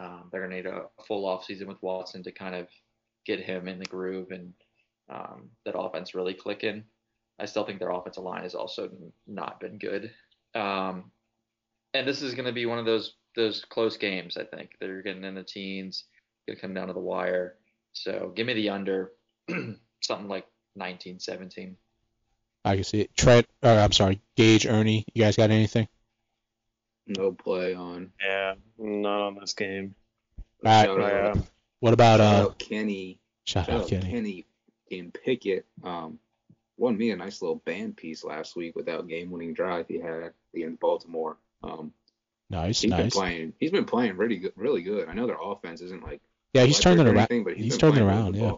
Um, 0.00 0.28
they're 0.30 0.46
going 0.46 0.50
to 0.50 0.56
need 0.56 0.66
a 0.66 0.86
full 1.06 1.26
off 1.26 1.44
season 1.44 1.68
with 1.68 1.82
Watson 1.82 2.22
to 2.22 2.32
kind 2.32 2.54
of 2.54 2.68
get 3.26 3.40
him 3.40 3.68
in 3.68 3.78
the 3.78 3.84
groove 3.84 4.30
and 4.30 4.52
um, 5.10 5.50
that 5.64 5.78
offense 5.78 6.14
really 6.14 6.34
clicking. 6.34 6.84
I 7.38 7.46
still 7.46 7.64
think 7.64 7.78
their 7.78 7.90
offensive 7.90 8.24
line 8.24 8.42
has 8.42 8.54
also 8.54 8.90
not 9.26 9.60
been 9.60 9.78
good. 9.78 10.10
Um, 10.54 11.10
and 11.94 12.06
this 12.06 12.22
is 12.22 12.34
going 12.34 12.46
to 12.46 12.52
be 12.52 12.66
one 12.66 12.78
of 12.78 12.86
those 12.86 13.14
those 13.36 13.64
close 13.64 13.96
games. 13.96 14.36
I 14.36 14.44
think 14.44 14.70
they're 14.80 15.02
getting 15.02 15.22
in 15.22 15.34
the 15.34 15.44
teens 15.44 16.04
gonna 16.48 16.58
come 16.58 16.74
down 16.74 16.88
to 16.88 16.94
the 16.94 17.00
wire. 17.00 17.56
So 17.92 18.32
give 18.34 18.46
me 18.46 18.54
the 18.54 18.70
under, 18.70 19.12
something 20.02 20.28
like 20.28 20.46
19, 20.76 21.20
17. 21.20 21.76
I 22.64 22.74
can 22.76 22.84
see 22.84 23.00
it. 23.02 23.16
Trent, 23.16 23.46
or 23.62 23.70
I'm 23.70 23.92
sorry, 23.92 24.20
Gage, 24.36 24.66
Ernie. 24.66 25.04
You 25.14 25.22
guys 25.22 25.36
got 25.36 25.50
anything? 25.50 25.88
No 27.06 27.32
play 27.32 27.74
on. 27.74 28.12
Yeah, 28.22 28.54
not 28.78 29.20
on 29.26 29.36
this 29.40 29.54
game. 29.54 29.94
All 30.64 30.70
right. 30.72 30.84
Shout 30.86 31.00
out, 31.00 31.48
What 31.80 31.94
about 31.94 32.18
shout 32.20 32.34
uh? 32.34 32.42
out 32.46 32.58
Kenny. 32.58 33.18
Shout 33.44 33.66
Shout 33.66 33.74
out 33.74 33.82
out 33.82 33.88
Kenny. 33.88 34.10
Kenny 34.10 34.46
in 34.90 35.10
Pickett. 35.12 35.64
Um, 35.82 36.18
won 36.76 36.96
me 36.98 37.10
a 37.10 37.16
nice 37.16 37.40
little 37.40 37.56
band 37.64 37.96
piece 37.96 38.24
last 38.24 38.56
week 38.56 38.76
without 38.76 39.08
game-winning 39.08 39.54
drive 39.54 39.86
he 39.88 39.98
had 40.00 40.32
against 40.54 40.80
Baltimore. 40.80 41.36
Um, 41.62 41.92
Nice, 42.50 42.80
he's 42.80 42.90
been 42.90 43.10
playing. 43.10 43.52
He's 43.60 43.70
been 43.70 43.84
playing 43.84 44.16
really 44.16 44.36
good. 44.36 44.52
Really 44.56 44.80
good. 44.82 45.06
I 45.08 45.12
know 45.12 45.26
their 45.26 45.36
offense 45.40 45.82
isn't 45.82 46.02
like. 46.02 46.22
Yeah, 46.54 46.64
he's 46.64 46.76
electric 46.80 46.96
turning 46.98 47.06
around. 47.14 47.16
anything, 47.30 47.44
but 47.44 47.56
He's 47.58 47.76
been 47.76 47.92
turning 47.92 48.08
around. 48.08 48.36
Yeah, 48.36 48.52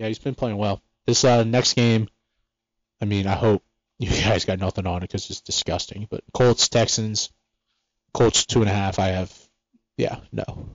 yeah, 0.00 0.08
he's 0.08 0.18
been 0.18 0.34
playing 0.34 0.56
well. 0.56 0.82
This 1.06 1.22
uh 1.22 1.44
next 1.44 1.74
game, 1.74 2.08
I 3.00 3.04
mean, 3.04 3.26
I 3.26 3.34
hope 3.34 3.62
you 3.98 4.10
guys 4.10 4.44
got 4.44 4.58
nothing 4.58 4.86
on 4.86 4.98
it 4.98 5.00
because 5.02 5.28
it's 5.30 5.40
disgusting. 5.40 6.06
But 6.10 6.22
Colts 6.32 6.68
Texans, 6.68 7.30
Colts 8.12 8.46
two 8.46 8.60
and 8.60 8.70
a 8.70 8.74
half. 8.74 8.98
I 8.98 9.08
have, 9.08 9.32
yeah, 9.96 10.20
no. 10.32 10.68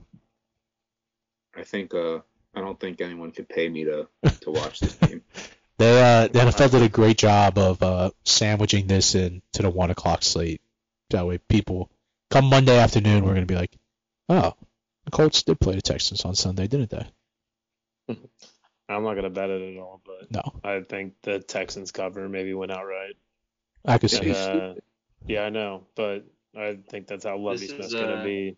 I 1.56 1.64
think. 1.64 1.94
Uh, 1.94 2.20
I 2.56 2.60
don't 2.60 2.78
think 2.78 3.00
anyone 3.00 3.32
could 3.32 3.48
pay 3.48 3.68
me 3.68 3.84
to 3.84 4.08
to 4.40 4.50
watch 4.50 4.80
this 4.80 4.94
game. 4.94 5.22
They 5.76 6.00
uh 6.00 6.28
the 6.28 6.38
NFL 6.38 6.70
did 6.70 6.82
a 6.82 6.88
great 6.88 7.18
job 7.18 7.58
of 7.58 7.82
uh 7.82 8.10
sandwiching 8.22 8.86
this 8.86 9.16
into 9.16 9.40
the 9.62 9.68
one 9.68 9.90
o'clock 9.90 10.22
slate. 10.22 10.60
That 11.10 11.26
way, 11.26 11.38
people 11.38 11.90
come 12.30 12.44
Monday 12.44 12.78
afternoon, 12.78 13.24
we're 13.24 13.34
gonna 13.34 13.46
be 13.46 13.56
like, 13.56 13.72
oh, 14.28 14.54
the 15.04 15.10
Colts 15.10 15.42
did 15.42 15.58
play 15.58 15.74
the 15.74 15.82
Texans 15.82 16.24
on 16.24 16.36
Sunday, 16.36 16.68
didn't 16.68 16.90
they? 16.90 18.14
I'm 18.88 19.02
not 19.02 19.14
gonna 19.14 19.30
bet 19.30 19.50
it 19.50 19.76
at 19.76 19.80
all, 19.80 20.02
but 20.04 20.30
No, 20.30 20.60
I 20.62 20.80
think 20.80 21.14
the 21.22 21.38
Texans 21.38 21.90
cover, 21.90 22.28
maybe 22.28 22.52
win 22.54 22.70
outright. 22.70 23.16
I 23.84 23.98
could 23.98 24.10
see. 24.10 24.18
And, 24.18 24.26
He's 24.26 24.36
uh, 24.36 24.74
yeah, 25.26 25.42
I 25.44 25.50
know, 25.50 25.86
but 25.94 26.26
I 26.56 26.78
think 26.88 27.06
that's 27.06 27.24
how 27.24 27.38
Lovie 27.38 27.58
This 27.58 27.70
Smith's 27.70 27.86
is, 27.88 27.94
gonna 27.94 28.14
uh, 28.14 28.24
be. 28.24 28.56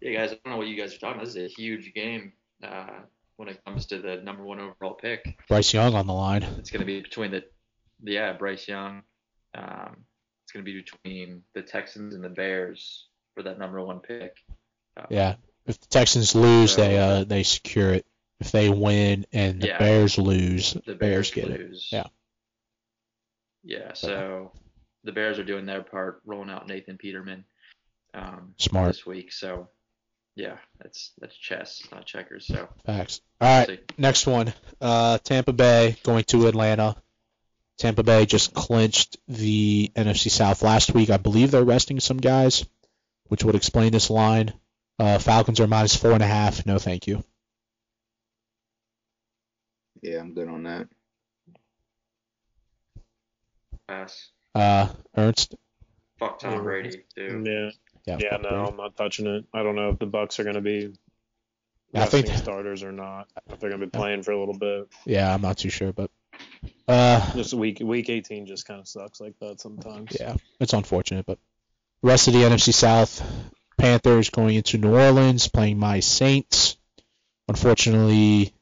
Yeah, 0.00 0.12
guys, 0.12 0.32
I 0.32 0.38
don't 0.44 0.52
know 0.52 0.56
what 0.56 0.68
you 0.68 0.80
guys 0.80 0.94
are 0.94 0.98
talking 0.98 1.16
about. 1.16 1.26
This 1.26 1.36
is 1.36 1.52
a 1.52 1.54
huge 1.60 1.92
game 1.92 2.32
uh, 2.62 3.00
when 3.36 3.48
it 3.48 3.62
comes 3.64 3.86
to 3.86 3.98
the 3.98 4.16
number 4.16 4.42
one 4.42 4.58
overall 4.58 4.94
pick. 4.94 5.38
Bryce 5.46 5.74
Young 5.74 5.94
on 5.94 6.06
the 6.06 6.14
line. 6.14 6.42
It's 6.58 6.70
going 6.70 6.80
to 6.80 6.86
be 6.86 7.00
between 7.00 7.32
the, 7.32 7.44
yeah, 8.02 8.32
Bryce 8.32 8.66
Young. 8.66 9.02
Um, 9.54 10.04
it's 10.42 10.52
going 10.52 10.64
to 10.64 10.72
be 10.72 10.80
between 10.80 11.42
the 11.54 11.60
Texans 11.60 12.14
and 12.14 12.24
the 12.24 12.30
Bears 12.30 13.08
for 13.34 13.42
that 13.42 13.58
number 13.58 13.84
one 13.84 14.00
pick. 14.00 14.36
Uh, 14.96 15.04
Yeah. 15.10 15.34
If 15.66 15.78
the 15.80 15.86
Texans 15.88 16.34
lose, 16.34 16.74
So- 16.74 16.80
they 16.82 16.98
uh 16.98 17.24
they 17.24 17.42
secure 17.42 17.94
it. 17.94 18.06
If 18.40 18.52
they 18.52 18.70
win 18.70 19.26
and 19.32 19.60
the 19.60 19.66
Yeah. 19.68 19.78
Bears 19.78 20.16
lose, 20.16 20.72
The 20.72 20.94
Bears, 20.94 21.30
Bears, 21.30 21.30
get 21.30 21.50
it. 21.50 21.76
Yeah. 21.92 22.06
Yeah, 23.62 23.92
so 23.92 24.52
the 25.04 25.12
Bears 25.12 25.38
are 25.38 25.44
doing 25.44 25.66
their 25.66 25.82
part, 25.82 26.22
rolling 26.24 26.50
out 26.50 26.66
Nathan 26.66 26.96
Peterman 26.96 27.44
um, 28.14 28.54
Smart 28.56 28.88
this 28.88 29.04
week. 29.06 29.32
So, 29.32 29.68
yeah, 30.34 30.56
that's 30.80 31.12
that's 31.18 31.36
chess, 31.36 31.82
not 31.92 32.06
checkers. 32.06 32.46
So, 32.46 32.68
facts. 32.86 33.20
All 33.40 33.58
right, 33.58 33.68
see. 33.68 33.78
next 33.98 34.26
one. 34.26 34.52
Uh, 34.80 35.18
Tampa 35.18 35.52
Bay 35.52 35.96
going 36.02 36.24
to 36.24 36.46
Atlanta. 36.46 36.96
Tampa 37.78 38.02
Bay 38.02 38.26
just 38.26 38.52
clinched 38.54 39.18
the 39.28 39.90
NFC 39.94 40.30
South 40.30 40.62
last 40.62 40.92
week. 40.94 41.10
I 41.10 41.16
believe 41.18 41.50
they're 41.50 41.62
resting 41.64 42.00
some 42.00 42.18
guys, 42.18 42.66
which 43.28 43.44
would 43.44 43.54
explain 43.54 43.92
this 43.92 44.10
line. 44.10 44.52
Uh, 45.00 45.18
Falcons 45.18 45.58
are 45.60 45.66
minus 45.66 45.96
four 45.96 46.12
and 46.12 46.22
a 46.22 46.26
half. 46.26 46.66
No, 46.66 46.78
thank 46.78 47.06
you. 47.06 47.24
Yeah, 50.02 50.18
I'm 50.20 50.34
good 50.34 50.46
on 50.48 50.62
that. 50.64 50.88
Pass. 53.88 54.28
Uh, 54.54 54.88
Ernst. 55.16 55.54
Fuck 56.18 56.38
Tom 56.40 56.62
Brady, 56.62 57.02
dude. 57.16 57.46
Yeah. 57.46 57.70
Yeah. 58.06 58.18
Yeah, 58.20 58.36
no, 58.36 58.48
Brady. 58.50 58.56
I'm 58.68 58.76
not 58.76 58.96
touching 58.96 59.26
it. 59.26 59.44
I 59.54 59.62
don't 59.62 59.74
know 59.74 59.88
if 59.90 59.98
the 59.98 60.06
Bucs 60.06 60.38
are 60.38 60.44
going 60.44 60.56
to 60.56 60.60
be 60.60 60.92
I 61.94 62.04
think- 62.04 62.26
resting 62.26 62.42
starters 62.42 62.82
or 62.82 62.92
not. 62.92 63.28
If 63.50 63.58
they're 63.58 63.70
going 63.70 63.80
to 63.80 63.86
be 63.86 63.90
playing 63.90 64.22
for 64.22 64.32
a 64.32 64.38
little 64.38 64.58
bit. 64.58 64.88
Yeah, 65.06 65.32
I'm 65.32 65.40
not 65.40 65.56
too 65.58 65.70
sure, 65.70 65.92
but 65.92 66.10
uh, 66.88 67.32
Just 67.34 67.54
week 67.54 67.80
week 67.80 68.10
18 68.10 68.46
just 68.46 68.66
kind 68.66 68.80
of 68.80 68.86
sucks 68.88 69.20
like 69.20 69.38
that 69.40 69.60
sometimes. 69.60 70.14
yeah, 70.18 70.36
it's 70.60 70.72
unfortunate. 70.74 71.24
But 71.26 71.38
rest 72.02 72.28
of 72.28 72.34
the 72.34 72.40
NFC 72.40 72.72
South, 72.74 73.22
Panthers 73.80 74.28
going 74.28 74.56
into 74.56 74.76
New 74.76 74.94
Orleans 74.94 75.48
playing 75.48 75.78
my 75.78 76.00
Saints. 76.00 76.76
Unfortunately, 77.48 78.52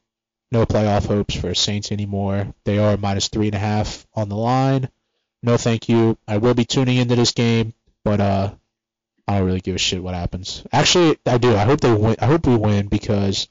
no 0.49 0.65
playoff 0.65 1.07
hopes 1.07 1.35
for 1.35 1.53
Saints 1.53 1.91
anymore. 1.91 2.53
They 2.63 2.79
are 2.79 2.95
minus 2.95 3.27
three 3.27 3.47
and 3.47 3.55
a 3.55 3.59
half 3.59 4.07
on 4.13 4.29
the 4.29 4.37
line. 4.37 4.89
No, 5.43 5.57
thank 5.57 5.89
you. 5.89 6.17
I 6.25 6.37
will 6.37 6.53
be 6.53 6.63
tuning 6.63 6.97
into 6.97 7.17
this 7.17 7.31
game, 7.31 7.73
but 8.05 8.21
uh, 8.21 8.51
I 9.27 9.37
don't 9.37 9.45
really 9.45 9.59
give 9.59 9.75
a 9.75 9.77
shit 9.77 10.01
what 10.01 10.15
happens. 10.15 10.65
Actually, 10.71 11.17
I 11.25 11.37
do. 11.37 11.53
I 11.53 11.65
hope 11.65 11.81
they 11.81 11.93
win. 11.93 12.15
I 12.19 12.25
hope 12.25 12.47
we 12.47 12.55
win 12.55 12.87
because 12.87 13.49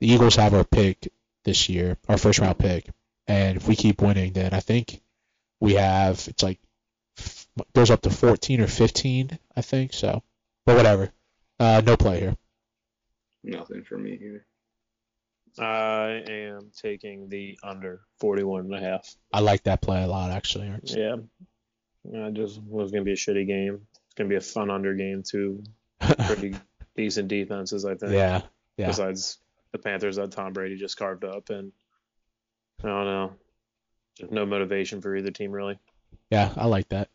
the 0.00 0.12
Eagles 0.12 0.36
have 0.36 0.52
our 0.52 0.64
pick 0.64 1.08
this 1.44 1.70
year, 1.70 1.96
our 2.08 2.18
first 2.18 2.40
round 2.40 2.58
pick, 2.58 2.90
and 3.26 3.56
if 3.56 3.66
we 3.66 3.74
keep 3.74 4.02
winning, 4.02 4.34
then 4.34 4.52
I 4.52 4.60
think 4.60 5.00
we 5.60 5.74
have 5.74 6.26
it's 6.28 6.42
like 6.42 6.60
goes 7.74 7.90
up 7.90 8.02
to 8.02 8.10
14 8.10 8.60
or 8.60 8.66
15, 8.66 9.38
I 9.56 9.60
think. 9.62 9.94
So, 9.94 10.22
but 10.66 10.76
whatever. 10.76 11.10
Uh, 11.58 11.80
no 11.84 11.96
play 11.96 12.20
here. 12.20 12.36
Nothing 13.42 13.84
for 13.84 13.96
me 13.96 14.16
here. 14.18 14.44
I 15.58 16.22
am 16.28 16.70
taking 16.76 17.28
the 17.30 17.58
under 17.62 18.02
41 18.20 18.66
and 18.66 18.74
a 18.74 18.80
half. 18.80 19.08
I 19.32 19.40
like 19.40 19.62
that 19.62 19.80
play 19.80 20.02
a 20.02 20.06
lot, 20.06 20.30
actually. 20.30 20.68
Ernst. 20.68 20.94
Yeah. 20.96 21.16
I 22.14 22.30
just 22.30 22.60
was 22.62 22.90
going 22.92 23.02
to 23.02 23.06
be 23.06 23.12
a 23.12 23.16
shitty 23.16 23.46
game. 23.46 23.80
It's 24.06 24.14
going 24.16 24.28
to 24.28 24.32
be 24.32 24.36
a 24.36 24.40
fun 24.40 24.70
under 24.70 24.94
game 24.94 25.22
too. 25.26 25.64
Pretty 26.26 26.54
decent 26.96 27.28
defenses, 27.28 27.84
I 27.84 27.94
think. 27.94 28.12
yeah, 28.12 28.42
yeah. 28.76 28.88
Besides 28.88 29.38
the 29.72 29.78
Panthers 29.78 30.16
that 30.16 30.30
Tom 30.32 30.52
Brady 30.52 30.76
just 30.76 30.96
carved 30.98 31.24
up, 31.24 31.48
and 31.50 31.72
I 32.84 32.88
don't 32.88 33.04
know, 33.06 33.32
just 34.18 34.30
no 34.32 34.44
motivation 34.46 35.00
for 35.00 35.16
either 35.16 35.30
team 35.30 35.50
really. 35.52 35.78
Yeah, 36.30 36.52
I 36.56 36.66
like 36.66 36.88
that. 36.90 37.08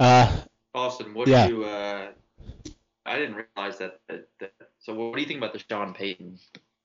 Uh, 0.00 0.34
Austin, 0.74 1.14
what 1.14 1.28
Yeah. 1.28 1.46
do 1.46 1.54
you? 1.58 1.64
Uh, 1.64 2.08
I 3.06 3.18
didn't 3.18 3.36
realize 3.56 3.78
that, 3.78 4.00
that, 4.08 4.28
that. 4.40 4.52
So, 4.80 4.94
what 4.94 5.14
do 5.14 5.20
you 5.20 5.26
think 5.26 5.38
about 5.38 5.52
the 5.52 5.62
Sean 5.70 5.94
Payton 5.94 6.38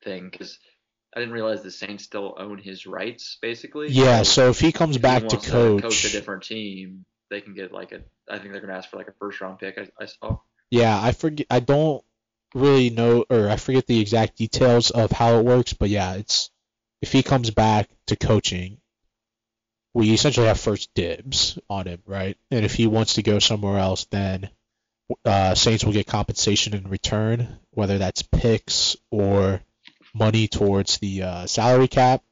thing? 0.03 0.29
Because 0.29 0.59
I 1.15 1.19
didn't 1.19 1.33
realize 1.33 1.61
the 1.61 1.71
Saints 1.71 2.03
still 2.03 2.35
own 2.37 2.57
his 2.57 2.85
rights, 2.85 3.37
basically. 3.41 3.89
yeah. 3.89 4.23
So 4.23 4.49
if 4.49 4.59
he 4.59 4.71
comes 4.71 4.95
if 4.95 5.01
he 5.01 5.03
back 5.03 5.27
to 5.27 5.35
wants 5.35 5.49
coach, 5.49 5.81
coach 5.81 6.05
a 6.05 6.11
different 6.11 6.43
team, 6.43 7.05
they 7.29 7.41
can 7.41 7.53
get 7.53 7.71
like 7.71 7.91
a. 7.91 8.01
I 8.29 8.39
think 8.39 8.51
they're 8.51 8.61
gonna 8.61 8.77
ask 8.77 8.89
for 8.89 8.97
like 8.97 9.09
a 9.09 9.13
first 9.19 9.41
round 9.41 9.59
pick. 9.59 9.77
I, 9.77 9.87
I 10.01 10.05
saw. 10.05 10.39
yeah, 10.69 10.99
I 11.01 11.11
forget. 11.11 11.47
I 11.49 11.59
don't 11.59 12.03
really 12.53 12.89
know, 12.89 13.25
or 13.29 13.49
I 13.49 13.57
forget 13.57 13.87
the 13.87 13.99
exact 13.99 14.37
details 14.37 14.91
of 14.91 15.11
how 15.11 15.39
it 15.39 15.45
works. 15.45 15.73
But 15.73 15.89
yeah, 15.89 16.13
it's 16.13 16.49
if 17.01 17.11
he 17.11 17.23
comes 17.23 17.49
back 17.49 17.89
to 18.07 18.15
coaching, 18.15 18.77
we 19.93 20.13
essentially 20.13 20.47
have 20.47 20.59
first 20.59 20.93
dibs 20.93 21.59
on 21.69 21.87
him, 21.87 22.01
right? 22.05 22.37
And 22.51 22.63
if 22.63 22.73
he 22.73 22.87
wants 22.87 23.15
to 23.15 23.23
go 23.23 23.39
somewhere 23.39 23.79
else, 23.79 24.05
then 24.05 24.49
uh, 25.25 25.55
Saints 25.55 25.83
will 25.83 25.93
get 25.93 26.07
compensation 26.07 26.73
in 26.73 26.87
return, 26.87 27.59
whether 27.71 27.97
that's 27.97 28.21
picks 28.21 28.95
or 29.09 29.61
money 30.13 30.47
towards 30.47 30.97
the 30.99 31.23
uh, 31.23 31.45
salary 31.47 31.87
cap. 31.87 32.23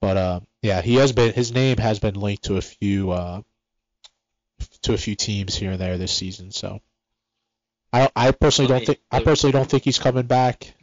But 0.00 0.16
uh, 0.16 0.40
yeah, 0.62 0.82
he 0.82 0.96
has 0.96 1.12
been 1.12 1.32
his 1.32 1.52
name 1.52 1.78
has 1.78 1.98
been 1.98 2.14
linked 2.14 2.44
to 2.44 2.56
a 2.56 2.60
few 2.62 3.10
uh, 3.10 3.42
to 4.82 4.94
a 4.94 4.98
few 4.98 5.14
teams 5.14 5.54
here 5.54 5.72
and 5.72 5.80
there 5.80 5.98
this 5.98 6.12
season. 6.12 6.50
So 6.50 6.80
I 7.92 8.10
I 8.14 8.30
personally 8.32 8.68
don't 8.68 8.84
think 8.86 8.98
I 9.10 9.20
personally 9.24 9.52
don't 9.52 9.68
think 9.70 9.84
he's 9.84 9.98
coming 9.98 10.26
back. 10.26 10.74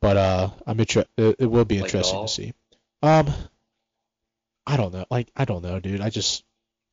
But 0.00 0.16
uh, 0.18 0.50
I'm 0.66 0.78
inter- 0.78 1.06
it, 1.16 1.36
it 1.38 1.46
will 1.46 1.64
be 1.64 1.78
interesting 1.78 2.18
to 2.26 2.32
see. 2.32 2.52
Um, 3.02 3.32
I 4.66 4.76
don't 4.76 4.92
know. 4.92 5.06
Like 5.10 5.30
I 5.34 5.44
don't 5.44 5.62
know, 5.62 5.80
dude. 5.80 6.00
I 6.02 6.10
just 6.10 6.44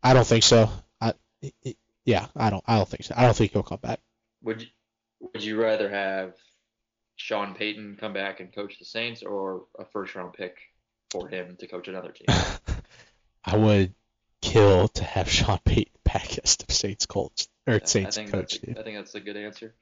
I 0.01 0.13
don't 0.13 0.25
think 0.25 0.43
so. 0.43 0.69
I 0.99 1.13
it, 1.41 1.53
it- 1.63 1.77
yeah, 2.05 2.27
I 2.35 2.49
don't 2.49 2.63
I 2.67 2.77
don't 2.77 2.87
think 2.87 3.03
so. 3.03 3.13
I 3.17 3.23
don't 3.23 3.35
think 3.35 3.51
he'll 3.51 3.63
come 3.63 3.79
back. 3.81 3.99
Would 4.43 4.61
you, 4.61 4.67
Would 5.19 5.43
you 5.43 5.61
rather 5.61 5.89
have 5.89 6.33
Sean 7.15 7.53
Payton 7.53 7.97
come 7.99 8.13
back 8.13 8.39
and 8.39 8.53
coach 8.53 8.79
the 8.79 8.85
Saints, 8.85 9.23
or 9.23 9.65
a 9.77 9.85
first 9.85 10.15
round 10.15 10.33
pick 10.33 10.57
for 11.09 11.27
him 11.27 11.57
to 11.59 11.67
coach 11.67 11.87
another 11.87 12.11
team? 12.11 12.27
I 13.45 13.57
would 13.57 13.93
kill 14.41 14.87
to 14.89 15.03
have 15.03 15.29
Sean 15.29 15.59
Payton 15.65 15.93
back 16.03 16.39
as 16.43 16.55
the 16.57 16.71
Saints 16.71 17.05
coach 17.05 17.47
or 17.67 17.75
I 17.75 17.85
Saints 17.85 18.15
think 18.17 18.31
coach. 18.31 18.59
that's 18.61 18.79
a, 18.79 18.83
think 18.83 18.97
that's 18.97 19.15
a 19.15 19.19
good 19.19 19.37
answer. 19.37 19.73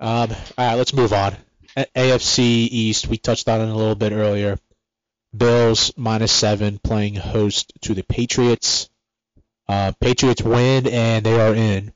Um, 0.00 0.30
all 0.30 0.36
right, 0.58 0.74
let's 0.74 0.92
move 0.92 1.12
on. 1.12 1.36
A- 1.76 1.86
AFC 1.94 2.38
East, 2.40 3.06
we 3.06 3.18
touched 3.18 3.48
on 3.48 3.60
it 3.60 3.68
a 3.68 3.74
little 3.74 3.94
bit 3.94 4.12
earlier. 4.12 4.58
Bills 5.36 5.92
minus 5.96 6.32
seven 6.32 6.78
playing 6.78 7.14
host 7.14 7.72
to 7.82 7.94
the 7.94 8.02
Patriots. 8.02 8.88
Uh, 9.68 9.92
Patriots 10.00 10.42
win 10.42 10.86
and 10.86 11.26
they 11.26 11.40
are 11.40 11.54
in, 11.54 11.92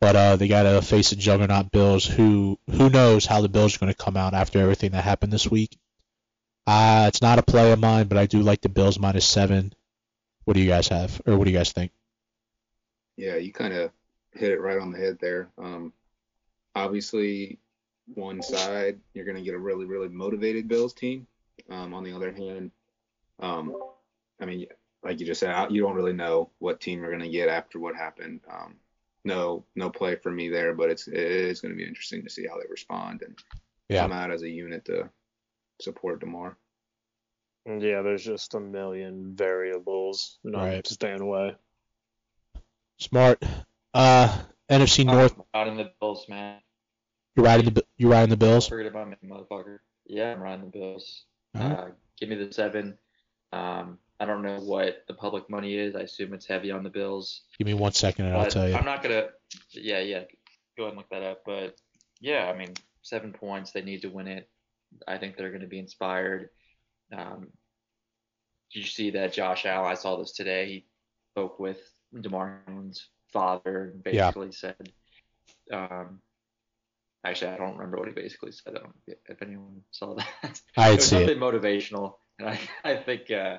but 0.00 0.16
uh, 0.16 0.36
they 0.36 0.48
got 0.48 0.64
to 0.64 0.82
face 0.82 1.10
the 1.10 1.16
juggernaut 1.16 1.70
Bills. 1.70 2.04
Who 2.04 2.58
who 2.70 2.90
knows 2.90 3.24
how 3.24 3.40
the 3.40 3.48
Bills 3.48 3.74
are 3.74 3.78
going 3.78 3.92
to 3.92 4.04
come 4.04 4.16
out 4.16 4.34
after 4.34 4.60
everything 4.60 4.92
that 4.92 5.04
happened 5.04 5.32
this 5.32 5.50
week? 5.50 5.78
Uh, 6.66 7.06
it's 7.08 7.22
not 7.22 7.38
a 7.38 7.42
play 7.42 7.72
of 7.72 7.78
mine, 7.78 8.08
but 8.08 8.18
I 8.18 8.26
do 8.26 8.40
like 8.40 8.60
the 8.60 8.68
Bills 8.68 8.98
minus 8.98 9.26
seven. 9.26 9.72
What 10.44 10.54
do 10.54 10.60
you 10.60 10.68
guys 10.68 10.88
have, 10.88 11.20
or 11.26 11.36
what 11.36 11.44
do 11.44 11.50
you 11.50 11.56
guys 11.56 11.72
think? 11.72 11.92
Yeah, 13.16 13.36
you 13.36 13.52
kind 13.52 13.72
of 13.72 13.90
hit 14.32 14.52
it 14.52 14.60
right 14.60 14.78
on 14.78 14.92
the 14.92 14.98
head 14.98 15.18
there. 15.20 15.48
Um, 15.58 15.92
obviously, 16.74 17.58
one 18.14 18.42
side 18.42 19.00
you're 19.14 19.24
going 19.24 19.36
to 19.36 19.42
get 19.42 19.54
a 19.54 19.58
really, 19.58 19.86
really 19.86 20.08
motivated 20.08 20.68
Bills 20.68 20.92
team. 20.92 21.26
Um, 21.70 21.92
on 21.92 22.04
the 22.04 22.14
other 22.14 22.32
hand, 22.32 22.70
um, 23.40 23.74
I 24.40 24.46
mean, 24.46 24.66
like 25.08 25.20
you 25.20 25.26
just 25.26 25.40
said, 25.40 25.50
I- 25.54 25.68
you 25.68 25.80
don't 25.80 25.94
really 25.94 26.12
know 26.12 26.50
what 26.58 26.80
team 26.80 27.00
you're 27.00 27.10
going 27.10 27.22
to 27.22 27.30
get 27.30 27.48
after 27.48 27.78
what 27.80 27.96
happened. 27.96 28.40
Um, 28.50 28.76
no, 29.24 29.64
no 29.74 29.88
play 29.90 30.16
for 30.16 30.30
me 30.30 30.48
there, 30.50 30.74
but 30.74 30.90
it's 30.90 31.08
it 31.08 31.14
is 31.16 31.60
going 31.62 31.72
to 31.72 31.76
be 31.76 31.86
interesting 31.88 32.22
to 32.24 32.30
see 32.30 32.46
how 32.46 32.58
they 32.58 32.66
respond 32.68 33.22
and 33.22 33.38
Yeah. 33.88 34.02
come 34.02 34.12
out 34.12 34.30
as 34.30 34.42
a 34.42 34.48
unit 34.50 34.84
to 34.84 35.08
support 35.80 36.20
Damar. 36.20 36.56
Yeah, 37.66 38.02
there's 38.02 38.24
just 38.24 38.52
a 38.54 38.60
million 38.60 39.34
variables. 39.34 40.38
And 40.44 40.54
I'm 40.56 40.64
Right. 40.68 40.86
staying 40.86 41.20
away. 41.20 41.56
Smart. 42.98 43.42
Uh, 43.94 44.42
NFC 44.68 45.04
North. 45.04 45.34
I'm 45.38 45.44
riding 45.54 45.76
the 45.78 45.92
Bills, 46.00 46.28
man. 46.28 46.60
You 47.36 47.44
riding 47.44 47.64
the 47.66 47.72
Bi- 47.72 47.82
you 47.96 48.10
riding 48.10 48.30
the 48.30 48.36
Don't 48.36 48.48
Bills? 48.50 48.68
forget 48.68 48.86
about 48.86 49.08
me, 49.08 49.16
motherfucker. 49.24 49.78
Yeah, 50.06 50.32
I'm 50.32 50.40
riding 50.42 50.64
the 50.66 50.70
Bills. 50.78 51.24
Alright. 51.56 51.78
Uh, 51.78 51.90
give 52.18 52.28
me 52.28 52.36
the 52.36 52.52
seven. 52.52 52.98
Um, 53.52 53.98
I 54.20 54.24
don't 54.24 54.42
know 54.42 54.58
what 54.58 55.04
the 55.06 55.14
public 55.14 55.48
money 55.48 55.76
is. 55.76 55.94
I 55.94 56.00
assume 56.00 56.34
it's 56.34 56.46
heavy 56.46 56.70
on 56.70 56.82
the 56.82 56.90
Bills. 56.90 57.42
Give 57.58 57.66
me 57.66 57.74
one 57.74 57.92
second 57.92 58.26
and 58.26 58.36
I'll 58.36 58.46
tell 58.50 58.68
you. 58.68 58.74
I'm 58.74 58.84
not 58.84 59.02
gonna. 59.02 59.28
Yeah, 59.72 60.00
yeah. 60.00 60.22
Go 60.76 60.84
ahead 60.84 60.92
and 60.92 60.96
look 60.98 61.08
that 61.10 61.22
up. 61.22 61.42
But 61.46 61.76
yeah, 62.20 62.50
I 62.52 62.56
mean, 62.58 62.74
seven 63.02 63.32
points. 63.32 63.70
They 63.72 63.82
need 63.82 64.02
to 64.02 64.08
win 64.08 64.26
it. 64.28 64.48
I 65.06 65.18
think 65.18 65.36
they're 65.36 65.50
going 65.50 65.60
to 65.62 65.66
be 65.68 65.78
inspired. 65.78 66.48
Um, 67.16 67.48
did 68.72 68.80
you 68.80 68.86
see 68.86 69.10
that 69.10 69.32
Josh 69.32 69.66
Allen? 69.66 69.90
I 69.90 69.94
saw 69.94 70.16
this 70.18 70.32
today. 70.32 70.66
He 70.66 70.86
spoke 71.32 71.58
with 71.60 71.78
Damar 72.18 72.62
Hamlin's 72.66 73.08
father 73.32 73.92
and 73.94 74.14
Yeah. 74.14 74.30
basically 74.30 74.52
said, 74.52 74.92
um, 75.72 76.20
actually, 77.24 77.52
I 77.52 77.56
don't 77.56 77.76
remember 77.76 77.98
what 77.98 78.08
he 78.08 78.14
basically 78.14 78.52
said. 78.52 78.74
I 78.76 78.78
don't 78.80 78.94
know 79.06 79.14
if 79.28 79.42
anyone 79.42 79.82
saw 79.90 80.14
that. 80.14 80.60
I'd 80.76 80.92
it 80.92 80.96
was 80.96 81.06
see 81.06 81.16
it. 81.16 81.20
something 81.20 81.38
motivational, 81.38 82.14
and 82.38 82.48
I, 82.48 82.60
I 82.84 82.96
think, 82.96 83.30
uh, 83.30 83.58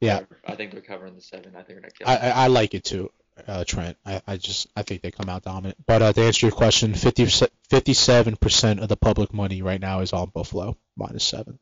Yeah. 0.00 0.20
I 0.46 0.54
think 0.54 0.72
they're 0.72 0.80
covering 0.80 1.14
the 1.14 1.20
seven. 1.20 1.52
I 1.56 1.62
think 1.62 1.80
they're 1.80 1.80
gonna 1.80 1.90
kill. 1.90 2.08
I. 2.08 2.16
I 2.16 2.44
I 2.44 2.46
like 2.46 2.74
it 2.74 2.84
too, 2.84 3.10
uh, 3.46 3.64
Trent. 3.64 3.96
I, 4.06 4.22
I 4.26 4.36
just 4.36 4.68
I 4.76 4.82
think 4.82 5.02
they 5.02 5.10
come 5.10 5.28
out 5.28 5.44
dominant. 5.44 5.76
But 5.86 6.02
uh, 6.02 6.12
to 6.12 6.22
answer 6.22 6.46
your 6.46 6.54
question, 6.54 6.94
50 6.94 7.26
57 7.70 8.36
percent 8.36 8.80
of 8.80 8.88
the 8.88 8.96
public 8.96 9.32
money 9.32 9.62
right 9.62 9.80
now 9.80 10.00
is 10.00 10.12
on 10.12 10.30
Buffalo 10.30 10.76
minus 10.96 11.24
seven. 11.24 11.58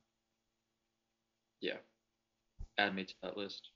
Yeah, 1.60 1.76
Add 2.78 2.94
me 2.94 3.04
to 3.04 3.14
that 3.22 3.36
list. 3.36 3.70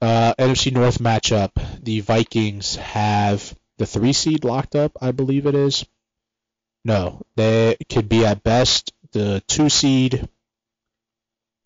Uh, 0.00 0.34
NFC 0.38 0.72
North 0.72 0.98
matchup. 0.98 1.50
The 1.82 2.00
Vikings 2.00 2.76
have 2.76 3.56
the 3.78 3.86
three 3.86 4.12
seed 4.12 4.44
locked 4.44 4.76
up, 4.76 4.92
I 5.00 5.10
believe 5.10 5.46
it 5.46 5.54
is. 5.54 5.84
No, 6.84 7.22
they 7.36 7.76
could 7.88 8.08
be 8.08 8.24
at 8.24 8.44
best 8.44 8.92
the 9.12 9.42
two 9.48 9.68
seed. 9.68 10.28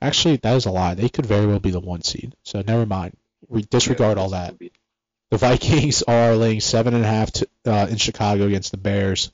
Actually, 0.00 0.36
that 0.36 0.56
is 0.56 0.66
a 0.66 0.70
lie. 0.70 0.94
They 0.94 1.08
could 1.08 1.26
very 1.26 1.46
well 1.46 1.58
be 1.58 1.70
the 1.70 1.80
one 1.80 2.02
seed. 2.02 2.34
So 2.44 2.62
never 2.66 2.86
mind. 2.86 3.16
We 3.48 3.62
disregard 3.62 4.18
all 4.18 4.30
that. 4.30 4.54
The 5.30 5.36
Vikings 5.36 6.02
are 6.02 6.34
laying 6.34 6.60
seven 6.60 6.94
and 6.94 7.04
a 7.04 7.08
half 7.08 7.30
to, 7.32 7.48
uh, 7.66 7.86
in 7.90 7.96
Chicago 7.96 8.46
against 8.46 8.70
the 8.70 8.78
Bears. 8.78 9.32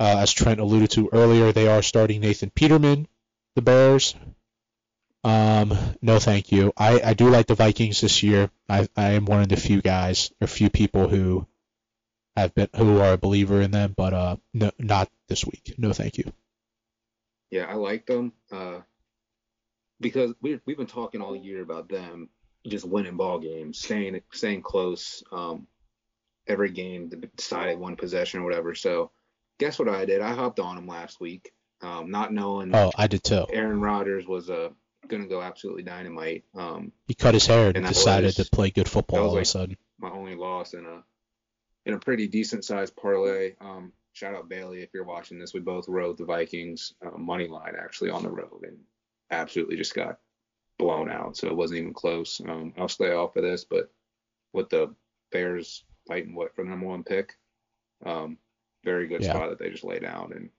Uh, 0.00 0.16
as 0.18 0.32
Trent 0.32 0.60
alluded 0.60 0.90
to 0.92 1.10
earlier, 1.12 1.52
they 1.52 1.68
are 1.68 1.82
starting 1.82 2.20
Nathan 2.20 2.50
Peterman, 2.50 3.08
the 3.54 3.62
Bears. 3.62 4.14
Um, 5.24 5.76
no, 6.00 6.18
thank 6.18 6.52
you. 6.52 6.72
I, 6.76 7.00
I 7.00 7.14
do 7.14 7.28
like 7.28 7.46
the 7.46 7.54
Vikings 7.54 8.00
this 8.00 8.22
year. 8.22 8.50
I 8.68 8.88
I 8.96 9.10
am 9.10 9.24
one 9.24 9.42
of 9.42 9.48
the 9.48 9.56
few 9.56 9.82
guys 9.82 10.32
or 10.40 10.46
few 10.46 10.70
people 10.70 11.08
who 11.08 11.46
have 12.36 12.54
been 12.54 12.68
who 12.76 13.00
are 13.00 13.14
a 13.14 13.18
believer 13.18 13.60
in 13.60 13.72
them, 13.72 13.94
but 13.96 14.14
uh, 14.14 14.36
no, 14.54 14.70
not 14.78 15.10
this 15.28 15.44
week. 15.44 15.74
No, 15.76 15.92
thank 15.92 16.18
you. 16.18 16.32
Yeah, 17.50 17.64
I 17.64 17.74
like 17.74 18.06
them 18.06 18.32
uh, 18.52 18.80
because 20.00 20.34
we 20.40 20.60
we've 20.66 20.76
been 20.76 20.86
talking 20.86 21.20
all 21.20 21.36
year 21.36 21.62
about 21.62 21.88
them 21.88 22.28
just 22.66 22.86
winning 22.86 23.16
ball 23.16 23.38
games, 23.38 23.78
staying 23.78 24.20
staying 24.32 24.62
close. 24.62 25.22
Um, 25.32 25.66
every 26.46 26.70
game 26.70 27.10
decided 27.36 27.78
one 27.78 27.96
possession 27.96 28.40
or 28.40 28.44
whatever. 28.44 28.74
So, 28.74 29.10
guess 29.58 29.78
what 29.78 29.88
I 29.88 30.04
did? 30.04 30.20
I 30.20 30.32
hopped 30.34 30.60
on 30.60 30.76
them 30.76 30.86
last 30.86 31.20
week, 31.20 31.52
um, 31.82 32.10
not 32.10 32.32
knowing. 32.32 32.74
Oh, 32.74 32.90
I 32.96 33.06
did 33.06 33.24
too. 33.24 33.46
Aaron 33.52 33.80
Rodgers 33.80 34.26
was 34.26 34.50
uh, 34.50 34.70
gonna 35.06 35.26
go 35.26 35.42
absolutely 35.42 35.82
dynamite. 35.82 36.44
Um, 36.54 36.92
he 37.06 37.14
cut 37.14 37.34
his 37.34 37.46
hair 37.46 37.68
and, 37.68 37.78
and 37.78 37.86
decided 37.86 38.26
was- 38.26 38.36
to 38.36 38.44
play 38.50 38.70
good 38.70 38.88
football 38.88 39.20
all 39.20 39.36
of 39.36 39.42
a 39.42 39.44
sudden. 39.44 39.76
my 39.98 40.10
only 40.10 40.34
loss 40.34 40.74
in 40.74 40.84
a 40.84 41.02
in 41.86 41.94
a 41.94 41.98
pretty 41.98 42.28
decent 42.28 42.64
sized 42.64 42.96
parlay. 42.96 43.54
Um, 43.60 43.92
shout 44.12 44.34
out 44.34 44.48
Bailey 44.48 44.82
if 44.82 44.90
you're 44.92 45.04
watching 45.04 45.38
this. 45.38 45.54
We 45.54 45.60
both 45.60 45.88
rode 45.88 46.18
the 46.18 46.24
Vikings 46.24 46.92
uh, 47.04 47.16
money 47.16 47.46
line 47.46 47.74
actually 47.78 48.10
on 48.10 48.22
the 48.22 48.30
road 48.30 48.64
and 48.64 48.78
absolutely 49.30 49.76
just 49.76 49.94
got 49.94 50.18
blown 50.78 51.10
out. 51.10 51.36
So 51.36 51.48
it 51.48 51.56
wasn't 51.56 51.80
even 51.80 51.92
close. 51.94 52.40
Um, 52.40 52.72
I'll 52.78 52.88
stay 52.88 53.12
off 53.12 53.36
of 53.36 53.42
this, 53.42 53.64
but 53.64 53.90
with 54.52 54.70
the 54.70 54.94
Bears 55.30 55.84
fighting 56.06 56.34
what 56.34 56.54
for 56.54 56.64
the 56.64 56.70
number 56.70 56.86
one 56.86 57.04
pick, 57.04 57.36
um, 58.04 58.38
very 58.84 59.06
good 59.08 59.22
Yeah. 59.22 59.32
spot 59.34 59.50
that 59.50 59.58
they 59.58 59.70
just 59.70 59.84
lay 59.84 59.98
down 59.98 60.32
and 60.32 60.50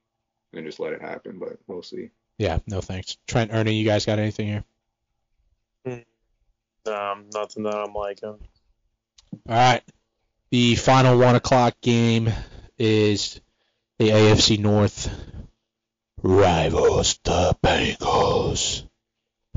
and 0.54 0.66
just 0.66 0.80
let 0.80 0.94
it 0.94 1.02
happen. 1.02 1.40
But 1.40 1.58
we'll 1.68 1.84
see. 1.84 2.10
Yeah, 2.38 2.60
no 2.68 2.82
thanks. 2.82 3.18
Trent, 3.28 3.52
Ernie, 3.54 3.74
you 3.76 3.86
guys 3.86 4.06
got 4.06 4.20
anything 4.20 4.48
here? 5.86 6.06
Um, 6.86 7.26
nothing 7.34 7.64
that 7.64 7.76
I'm 7.76 7.94
liking. 7.94 8.30
All 8.30 8.40
right. 9.48 9.84
The 10.50 10.76
final 10.76 11.18
one 11.20 11.36
o'clock 11.36 11.80
game 11.82 12.30
is 12.78 13.40
the 14.00 14.10
AFC 14.10 14.58
North 14.60 15.10
rivals, 16.24 17.20
the 17.24 17.56
Bengals, 17.64 18.88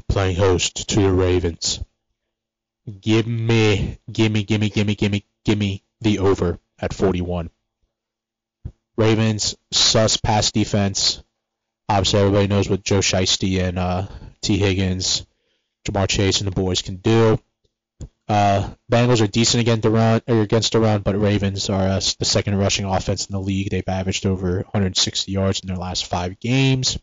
playing 0.08 0.36
host 0.36 0.88
to 0.90 1.00
the 1.00 1.12
Ravens. 1.12 1.82
Give 3.00 3.26
me, 3.26 3.98
give 4.10 4.32
me, 4.32 4.42
give 4.42 4.60
me, 4.60 4.68
give 4.68 4.86
me, 4.86 4.94
give 4.94 5.12
me, 5.12 5.24
give 5.44 5.58
me 5.58 5.82
the 6.00 6.18
over 6.18 6.58
at 6.78 6.92
41. 6.92 7.50
Ravens 8.96 9.56
sus 9.70 10.16
pass 10.16 10.50
defense. 10.52 11.22
Obviously, 11.88 12.20
everybody 12.20 12.46
knows 12.46 12.68
what 12.68 12.84
Joe 12.84 13.00
Shiesty 13.00 13.60
and 13.62 13.78
uh, 13.78 14.06
Tee 14.40 14.58
Higgins, 14.58 15.26
Ja'Marr 15.84 16.08
Chase, 16.08 16.40
and 16.40 16.46
the 16.46 16.54
boys 16.54 16.82
can 16.82 16.96
do. 16.96 17.38
Uh, 18.28 18.70
Bengals 18.90 19.20
are 19.20 19.26
decent 19.26 19.60
against 19.60 19.82
the 19.82 19.90
run, 19.90 20.22
or 20.28 20.40
against 20.40 20.72
the 20.72 20.80
run, 20.80 21.02
but 21.02 21.20
Ravens 21.20 21.68
are 21.68 21.86
uh, 21.86 22.00
the 22.18 22.24
second 22.24 22.56
rushing 22.56 22.84
offense 22.84 23.26
in 23.26 23.32
the 23.32 23.40
league. 23.40 23.70
They've 23.70 23.88
averaged 23.88 24.26
over 24.26 24.58
160 24.58 25.30
yards 25.32 25.60
in 25.60 25.66
their 25.66 25.76
last 25.76 26.06
five 26.06 26.38
games. 26.38 26.98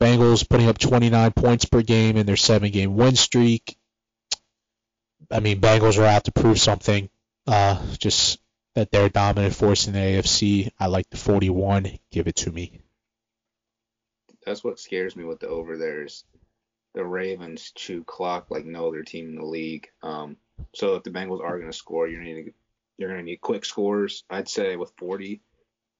Bengals 0.00 0.48
putting 0.48 0.68
up 0.68 0.78
29 0.78 1.32
points 1.32 1.64
per 1.64 1.82
game 1.82 2.16
in 2.16 2.26
their 2.26 2.36
seven-game 2.36 2.96
win 2.96 3.16
streak. 3.16 3.76
I 5.30 5.40
mean, 5.40 5.60
Bengals 5.60 5.98
are 5.98 6.06
out 6.06 6.24
to 6.24 6.32
prove 6.32 6.58
something. 6.58 7.10
Uh, 7.46 7.84
just 7.98 8.40
that 8.74 8.90
they're 8.90 9.06
a 9.06 9.10
dominant 9.10 9.54
force 9.54 9.86
in 9.86 9.92
the 9.92 9.98
AFC. 9.98 10.70
I 10.78 10.86
like 10.86 11.08
the 11.10 11.16
41. 11.16 11.98
Give 12.10 12.28
it 12.28 12.36
to 12.36 12.52
me. 12.52 12.80
That's 14.46 14.64
what 14.64 14.80
scares 14.80 15.16
me 15.16 15.24
with 15.24 15.40
the 15.40 15.48
over 15.48 15.76
there 15.76 16.04
is 16.04 16.24
the 16.94 17.04
Ravens 17.04 17.72
chew 17.74 18.04
clock 18.04 18.50
like 18.50 18.64
no 18.64 18.88
other 18.88 19.02
team 19.02 19.28
in 19.28 19.34
the 19.36 19.44
league. 19.44 19.88
Um, 20.02 20.36
so 20.74 20.96
if 20.96 21.04
the 21.04 21.10
Bengals 21.10 21.42
are 21.42 21.58
going 21.58 21.70
to 21.70 21.76
score, 21.76 22.08
you're 22.08 22.22
going 22.22 22.46
to 22.46 22.52
you're 22.98 23.08
going 23.08 23.20
to 23.20 23.24
need 23.24 23.40
quick 23.40 23.64
scores. 23.64 24.24
I'd 24.28 24.48
say 24.48 24.76
with 24.76 24.92
40, 24.98 25.40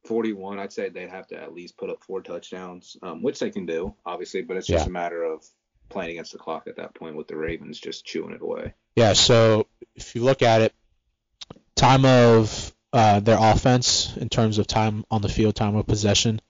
41, 0.05 0.59
I'd 0.59 0.72
say 0.72 0.88
they'd 0.91 1.09
have 1.09 1.28
to 1.28 1.41
at 1.41 1.55
least 1.55 1.78
put 1.78 1.88
up 1.88 2.03
four 2.05 2.20
touchdowns, 2.20 2.97
um, 3.03 3.22
which 3.22 3.38
they 3.38 3.51
can 3.51 3.64
do, 3.64 3.95
obviously, 4.05 4.43
but 4.43 4.59
it's 4.59 4.66
just 4.66 4.84
Yeah. 4.84 4.88
a 4.91 4.93
matter 4.93 5.22
of 5.24 5.43
playing 5.88 6.11
against 6.11 6.32
the 6.32 6.38
clock 6.38 6.66
at 6.66 6.76
that 6.76 6.95
point 6.95 7.16
with 7.16 7.26
the 7.26 7.36
Ravens 7.36 7.80
just 7.80 8.05
chewing 8.05 8.34
it 8.34 8.43
away. 8.43 8.74
Yeah, 8.97 9.14
so 9.14 9.66
if 9.95 10.14
you 10.14 10.22
look 10.22 10.43
at 10.43 10.61
it, 10.61 10.74
time 11.74 12.05
of 12.05 12.74
uh, 12.93 13.20
their 13.20 13.38
offense 13.41 14.14
in 14.16 14.28
terms 14.28 14.59
of 14.59 14.66
time 14.66 15.05
on 15.11 15.22
the 15.22 15.28
field, 15.28 15.55
time 15.55 15.76
of 15.76 15.86
possession, 15.86 16.41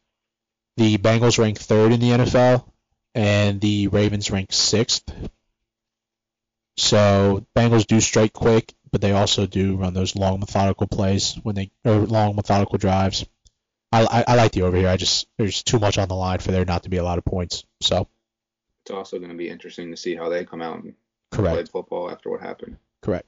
the 0.76 0.98
Bengals 0.98 1.38
rank 1.38 1.58
third 1.58 1.92
in 1.92 2.00
the 2.00 2.10
NFL, 2.10 2.64
and 3.14 3.60
the 3.60 3.88
Ravens 3.88 4.30
rank 4.30 4.52
sixth. 4.52 5.12
So 6.76 7.44
Bengals 7.56 7.86
do 7.86 8.00
strike 8.00 8.32
quick, 8.32 8.72
but 8.90 9.00
they 9.00 9.12
also 9.12 9.46
do 9.46 9.76
run 9.76 9.94
those 9.94 10.16
long 10.16 10.40
methodical 10.40 10.86
plays 10.86 11.38
when 11.42 11.54
they 11.54 11.70
or 11.84 11.98
long 12.00 12.36
methodical 12.36 12.78
drives. 12.78 13.26
I, 13.92 14.04
I, 14.04 14.24
I 14.28 14.34
like 14.36 14.52
the 14.52 14.62
over 14.62 14.76
here. 14.76 14.88
I 14.88 14.96
just 14.96 15.28
there's 15.36 15.62
too 15.62 15.78
much 15.78 15.98
on 15.98 16.08
the 16.08 16.14
line 16.14 16.38
for 16.38 16.52
there 16.52 16.64
not 16.64 16.84
to 16.84 16.88
be 16.88 16.96
a 16.98 17.02
lot 17.04 17.18
of 17.18 17.24
points. 17.24 17.64
So 17.80 18.06
It's 18.84 18.90
also 18.92 19.18
going 19.18 19.30
to 19.30 19.36
be 19.36 19.48
interesting 19.48 19.90
to 19.90 19.96
see 19.96 20.14
how 20.14 20.28
they 20.28 20.44
come 20.44 20.62
out 20.62 20.82
and 20.82 20.94
correct, 21.32 21.54
play 21.54 21.64
football 21.64 22.10
after 22.10 22.30
what 22.30 22.40
happened. 22.40 22.76
correct. 23.02 23.26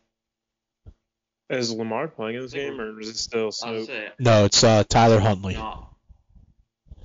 Is 1.51 1.71
Lamar 1.75 2.09
playing 2.09 2.37
in 2.37 2.43
this 2.43 2.53
game, 2.55 2.81
or 2.81 2.99
is 2.99 3.09
it 3.09 3.17
still 3.17 3.47
I'll 3.47 3.53
Snoop? 3.53 3.87
say 3.87 4.09
No, 4.19 4.47
it's 4.47 4.65
uh, 4.65 4.85
Tyler 4.85 5.21
Huntley. 5.21 5.55
no. 5.55 5.89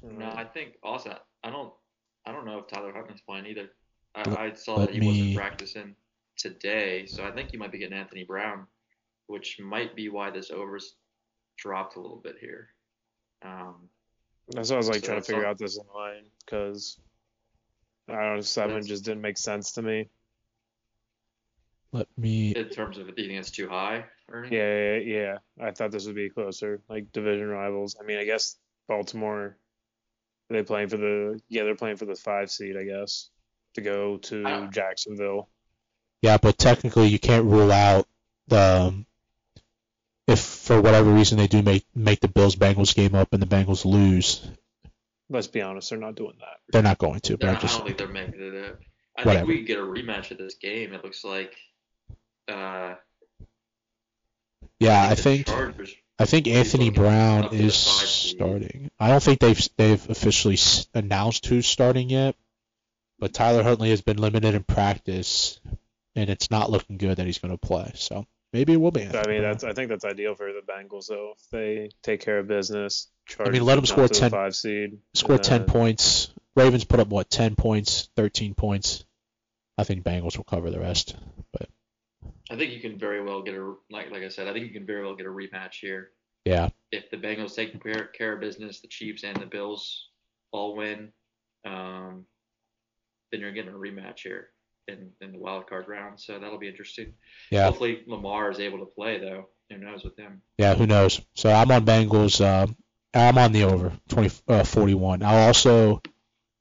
No, 0.10 0.26
I 0.34 0.46
think 0.46 0.76
also 0.82 1.18
I 1.44 1.50
don't 1.50 1.74
I 2.28 2.32
don't 2.34 2.46
know 2.46 2.60
if 2.60 2.68
Tyler 2.68 2.92
Huntley's 2.94 3.22
playing 3.22 3.46
either. 3.46 3.70
I, 4.14 4.48
I 4.48 4.54
saw 4.54 4.76
let 4.76 4.88
that 4.88 4.94
he 4.94 5.00
me- 5.00 5.08
wasn't 5.08 5.36
practicing 5.38 5.96
today, 6.36 7.06
so 7.06 7.24
I 7.26 7.32
think 7.32 7.54
you 7.54 7.60
might 7.60 7.72
be 7.72 7.78
getting 7.78 7.98
Anthony 7.98 8.26
Brown, 8.26 8.68
which 9.28 9.60
might 9.62 9.96
be 9.96 10.10
why 10.10 10.30
this 10.30 10.52
over's 10.52 10.96
dropped 11.58 11.96
a 11.96 12.02
little 12.02 12.18
bit 12.18 12.36
here. 12.42 12.70
Um, 13.44 13.90
That's 14.50 14.70
what 14.70 14.76
I 14.76 14.78
was 14.78 14.90
like 14.90 15.00
So 15.00 15.06
trying 15.08 15.22
to 15.22 15.26
figure 15.26 15.46
all- 15.46 15.52
out 15.52 15.58
this 15.58 15.80
line 15.96 16.26
because 16.46 17.00
I 18.10 18.14
don't 18.14 18.36
know, 18.36 18.42
seven 18.42 18.70
That's- 18.72 18.88
just 18.88 19.06
didn't 19.06 19.22
make 19.22 19.38
sense 19.38 19.72
to 19.74 19.82
me. 19.82 20.10
Let 21.94 22.08
me 22.18 22.52
in 22.54 22.68
terms 22.70 22.98
of 22.98 23.16
do 23.16 23.22
you 23.22 23.30
think 23.30 23.40
it's 23.40 23.50
too 23.52 23.70
high? 23.70 24.06
Ernie? 24.30 24.56
Yeah, 24.56 24.98
yeah, 24.98 24.98
yeah. 24.98 25.66
I 25.66 25.72
thought 25.72 25.92
this 25.92 26.06
would 26.06 26.16
be 26.18 26.30
closer, 26.30 26.82
like 26.90 27.12
division 27.14 27.48
rivals. 27.48 27.96
I 28.00 28.04
mean, 28.04 28.18
I 28.18 28.26
guess 28.26 28.58
Baltimore. 28.90 29.58
Are 30.50 30.54
they 30.56 30.64
playing 30.64 30.90
for 30.90 30.98
the? 30.98 31.42
Yeah, 31.50 31.64
they're 31.64 31.76
playing 31.76 31.98
for 31.98 32.06
the 32.06 32.16
five 32.16 32.50
seed, 32.52 32.78
I 32.78 32.84
guess, 32.86 33.30
to 33.76 33.82
go 33.82 34.18
to 34.18 34.44
I- 34.46 34.68
Jacksonville. 34.68 35.50
Yeah, 36.22 36.38
but 36.38 36.58
technically 36.58 37.08
you 37.08 37.20
can't 37.20 37.46
rule 37.46 37.72
out 37.72 38.08
the 38.48 38.88
um, 38.88 39.06
if 40.28 40.40
for 40.40 40.82
whatever 40.82 41.12
reason 41.12 41.38
they 41.38 41.48
do 41.48 41.62
make 41.62 41.86
make 41.94 42.20
the 42.22 42.28
Bills 42.28 42.56
Bengals 42.56 42.96
game 42.96 43.14
up 43.14 43.34
and 43.34 43.42
the 43.42 43.46
Bengals 43.46 43.86
lose, 43.86 44.48
Let's 45.30 45.48
be 45.48 45.62
honest, 45.62 45.90
they're 45.90 46.00
not 46.00 46.16
doing 46.16 46.36
that. 46.40 46.58
they're 46.72 46.82
not 46.82 46.98
going 46.98 47.20
to. 47.20 47.34
But 47.34 47.42
They're 47.42 47.50
I 47.50 47.54
not- 47.54 47.60
I 47.60 47.62
just 47.68 47.78
don't 47.78 47.86
think 47.86 47.98
they're 47.98 48.08
making 48.08 48.42
it 48.42 48.66
up. 48.66 48.80
I 49.18 49.22
Whatever. 49.24 49.40
think 49.46 49.48
we 49.50 49.58
could 49.58 49.68
get 49.68 49.80
a 49.80 49.82
rematch 49.82 50.32
of 50.32 50.38
this 50.38 50.56
game. 50.56 50.94
It 50.94 51.04
looks 51.04 51.24
like. 51.24 51.56
Uh, 52.48 52.96
yeah, 54.80 55.02
I 55.04 55.10
the 55.16 55.22
think 55.22 55.48
Chargers. 55.48 55.94
I 56.20 56.26
think 56.26 56.48
Anthony 56.48 56.90
Brown 56.90 57.46
up 57.46 57.52
to 57.52 57.58
the 57.58 57.66
is 57.66 57.76
starting. 57.76 58.90
I 59.00 59.10
don't 59.10 59.22
think 59.22 59.40
they've 59.40 59.70
they've 59.78 60.10
officially 60.10 60.58
announced 60.94 61.46
who's 61.46 61.68
starting 61.68 62.10
yet, 62.10 62.36
but 63.20 63.34
Tyler 63.34 63.64
Huntley 63.64 63.92
has 63.92 64.02
been 64.02 64.18
limited 64.18 64.56
in 64.56 64.64
practice, 64.64 65.60
and 66.16 66.30
it's 66.30 66.50
not 66.50 66.72
looking 66.72 66.98
good 66.98 67.18
that 67.18 67.26
he's 67.26 67.38
going 67.38 67.52
to 67.52 67.58
play. 67.58 67.92
So 67.96 68.26
maybe 68.52 68.74
it 68.74 68.82
will 68.82 68.92
be. 68.92 69.02
I 69.02 69.06
mean, 69.06 69.12
Brown. 69.12 69.42
that's 69.44 69.64
I 69.64 69.74
think 69.74 69.90
that's 69.90 70.06
ideal 70.06 70.34
for 70.34 70.52
the 70.52 70.62
Bengals 70.62 71.08
though. 71.08 71.34
If 71.38 71.50
they 71.52 71.92
take 72.02 72.22
care 72.22 72.40
of 72.40 72.48
business, 72.48 73.08
I 73.40 73.50
mean, 73.50 73.64
let 73.64 73.76
them 73.76 73.86
score 73.86 74.08
the 74.08 74.30
five 74.30 74.56
seed. 74.56 74.98
score 75.14 75.38
10 75.38 75.62
then- 75.62 75.68
points. 75.68 76.30
Ravens 76.56 76.86
put 76.86 77.00
up 77.00 77.10
what 77.10 77.30
10 77.30 77.56
points, 77.56 78.10
13 78.16 78.56
points. 78.56 79.06
I 79.78 79.84
think 79.84 80.04
Bengals 80.04 80.38
will 80.38 80.44
cover 80.44 80.72
the 80.72 80.80
rest. 80.80 81.16
But 81.54 81.70
I 82.50 82.56
think 82.56 82.72
you 82.72 82.80
can 82.80 82.98
very 82.98 83.24
well 83.24 83.42
get 83.42 83.56
a 83.56 83.74
like 83.90 84.12
like 84.12 84.24
I 84.24 84.30
said. 84.30 84.48
I 84.48 84.54
think 84.54 84.66
you 84.68 84.74
can 84.74 84.86
very 84.86 85.04
well 85.04 85.16
get 85.16 85.26
a 85.26 85.30
rematch 85.30 85.80
here. 85.82 86.12
yeah, 86.46 86.70
if 86.92 87.10
the 87.12 87.18
Bengals 87.18 87.56
take 87.56 87.82
care, 87.82 88.06
care 88.08 88.34
of 88.34 88.40
business, 88.40 88.80
the 88.80 88.88
Chiefs 88.88 89.24
and 89.24 89.36
the 89.38 89.46
Bills 89.46 90.10
all 90.52 90.76
win, 90.76 91.12
um, 91.66 92.26
then 93.32 93.42
you're 93.42 93.52
getting 93.52 93.74
a 93.74 93.78
rematch 93.78 94.20
here 94.24 94.50
in, 94.88 95.10
in 95.20 95.34
the 95.34 95.40
wild 95.40 95.68
card 95.68 95.88
round. 95.88 96.20
So 96.20 96.40
that'll 96.40 96.58
be 96.60 96.70
interesting. 96.70 97.14
yeah, 97.52 97.66
Hopefully 97.66 98.04
Lamar 98.08 98.50
is 98.50 98.60
able 98.60 98.80
to 98.80 98.86
play 98.86 99.20
though. 99.20 99.50
Who 99.70 99.78
knows 99.78 100.04
with 100.04 100.18
him? 100.18 100.42
yeah. 100.58 100.76
Who 100.76 100.88
knows? 100.88 101.20
So 101.36 101.52
I'm 101.52 101.70
on 101.72 101.86
Bengals. 101.86 102.40
Uh, 102.40 102.68
I'm 103.14 103.38
on 103.38 103.52
the 103.52 103.64
over 103.64 103.92
20 104.10 104.32
uh, 104.48 104.64
41. 104.64 105.24
I'll 105.24 105.48
also 105.48 106.02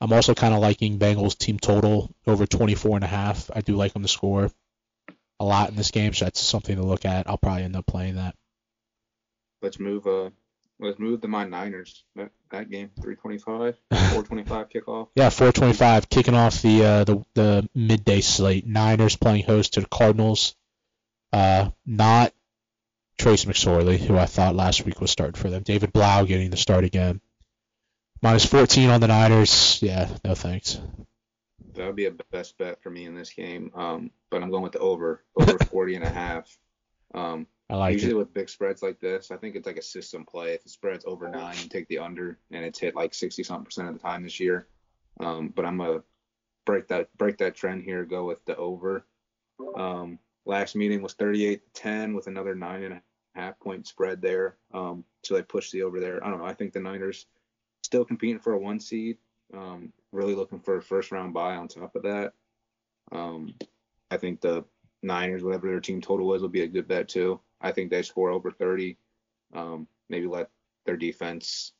I'm 0.00 0.12
also 0.12 0.34
kind 0.34 0.52
of 0.54 0.60
liking 0.60 0.98
Bengals 0.98 1.38
team 1.38 1.58
total 1.58 2.12
over 2.26 2.46
24 2.46 2.96
and 2.96 3.04
a 3.04 3.08
half. 3.08 3.50
I 3.54 3.60
do 3.60 3.76
like 3.76 3.92
them 3.92 4.02
to 4.02 4.08
score 4.08 4.50
a 5.38 5.44
lot 5.44 5.70
in 5.70 5.76
this 5.76 5.90
game, 5.90 6.12
so 6.12 6.24
that's 6.24 6.40
something 6.40 6.76
to 6.76 6.82
look 6.82 7.04
at. 7.04 7.28
I'll 7.28 7.38
probably 7.38 7.64
end 7.64 7.76
up 7.76 7.86
playing 7.86 8.16
that. 8.16 8.34
Let's 9.62 9.78
move 9.78 10.06
uh 10.06 10.30
let's 10.78 10.98
move 10.98 11.20
to 11.22 11.28
my 11.28 11.44
Niners. 11.44 12.04
That 12.16 12.30
that 12.50 12.70
game, 12.70 12.90
325, 13.02 13.76
425 13.90 14.68
kickoff. 14.68 15.08
Yeah, 15.14 15.30
425 15.30 16.08
kicking 16.08 16.34
off 16.34 16.62
the 16.62 16.84
uh, 16.84 17.04
the 17.04 17.24
the 17.34 17.68
midday 17.74 18.20
slate. 18.20 18.66
Niners 18.66 19.16
playing 19.16 19.44
host 19.44 19.74
to 19.74 19.80
the 19.80 19.88
Cardinals. 19.88 20.54
Uh, 21.32 21.70
not 21.84 22.32
Trace 23.18 23.44
McSorley, 23.44 23.98
who 23.98 24.16
I 24.16 24.26
thought 24.26 24.54
last 24.54 24.84
week 24.84 25.00
was 25.00 25.10
starting 25.10 25.40
for 25.40 25.50
them. 25.50 25.62
David 25.62 25.92
Blough 25.92 26.24
getting 26.24 26.50
the 26.50 26.56
start 26.56 26.84
again. 26.84 27.20
Minus 28.22 28.46
14 28.46 28.90
on 28.90 29.00
the 29.00 29.08
Niners. 29.08 29.80
Yeah, 29.82 30.08
no 30.24 30.34
thanks. 30.34 30.78
That 31.76 31.86
would 31.86 31.96
be 31.96 32.06
a 32.06 32.14
best 32.32 32.58
bet 32.58 32.82
for 32.82 32.90
me 32.90 33.04
in 33.04 33.14
this 33.14 33.30
game. 33.30 33.70
Um, 33.74 34.10
but 34.30 34.42
I'm 34.42 34.50
going 34.50 34.62
with 34.62 34.72
the 34.72 34.78
over, 34.78 35.24
over 35.36 35.58
40 35.70 35.96
and 35.96 36.04
a 36.04 36.10
half. 36.10 36.58
Um, 37.14 37.46
I 37.68 37.74
like 37.76 37.92
usually 37.92 38.12
it. 38.12 38.16
with 38.16 38.34
big 38.34 38.48
spreads 38.48 38.82
like 38.82 39.00
this, 39.00 39.30
I 39.30 39.36
think 39.36 39.56
it's 39.56 39.66
like 39.66 39.76
a 39.76 39.82
system 39.82 40.24
play. 40.24 40.54
If 40.54 40.62
the 40.62 40.68
spread's 40.68 41.04
over 41.06 41.28
nine, 41.28 41.56
you 41.62 41.68
take 41.68 41.88
the 41.88 41.98
under, 41.98 42.38
and 42.52 42.64
it's 42.64 42.78
hit 42.78 42.94
like 42.94 43.12
60 43.12 43.42
something 43.42 43.64
percent 43.64 43.88
of 43.88 43.94
the 43.94 44.00
time 44.00 44.22
this 44.22 44.38
year. 44.38 44.68
Um, 45.18 45.52
but 45.54 45.64
I'm 45.64 45.78
gonna 45.78 46.02
break 46.64 46.88
that 46.88 47.16
break 47.16 47.38
that 47.38 47.54
trend 47.56 47.82
here. 47.82 48.04
Go 48.04 48.24
with 48.24 48.44
the 48.44 48.56
over. 48.56 49.04
Um, 49.74 50.18
last 50.44 50.76
meeting 50.76 51.02
was 51.02 51.14
38 51.14 51.74
to 51.74 51.80
10 51.80 52.14
with 52.14 52.26
another 52.26 52.54
nine 52.54 52.84
and 52.84 52.94
a 52.94 53.02
half 53.34 53.58
point 53.58 53.86
spread 53.86 54.22
there. 54.22 54.56
Um, 54.72 55.04
so 55.24 55.34
they 55.34 55.42
pushed 55.42 55.72
the 55.72 55.82
over 55.82 55.98
there. 55.98 56.24
I 56.24 56.30
don't 56.30 56.38
know. 56.38 56.46
I 56.46 56.54
think 56.54 56.72
the 56.72 56.80
Niners 56.80 57.26
still 57.82 58.04
competing 58.04 58.38
for 58.38 58.52
a 58.52 58.58
one 58.58 58.78
seed. 58.78 59.16
Um, 59.54 59.92
really 60.16 60.34
looking 60.34 60.60
for 60.60 60.76
a 60.76 60.82
first 60.82 61.12
round 61.12 61.34
bye 61.34 61.56
on 61.56 61.68
top 61.68 61.94
of 61.94 62.02
that. 62.02 62.32
Um, 63.12 63.54
I 64.10 64.16
think 64.16 64.40
the 64.40 64.64
Niners, 65.02 65.44
whatever 65.44 65.68
their 65.68 65.80
team 65.80 66.00
total 66.00 66.34
is, 66.34 66.42
will 66.42 66.48
be 66.48 66.62
a 66.62 66.68
good 66.68 66.88
bet 66.88 67.08
too. 67.08 67.40
I 67.60 67.72
think 67.72 67.90
they 67.90 68.02
score 68.02 68.30
over 68.30 68.50
30. 68.50 68.96
Um, 69.54 69.86
maybe 70.08 70.26
let 70.26 70.50
their 70.84 70.96
defense 70.96 71.72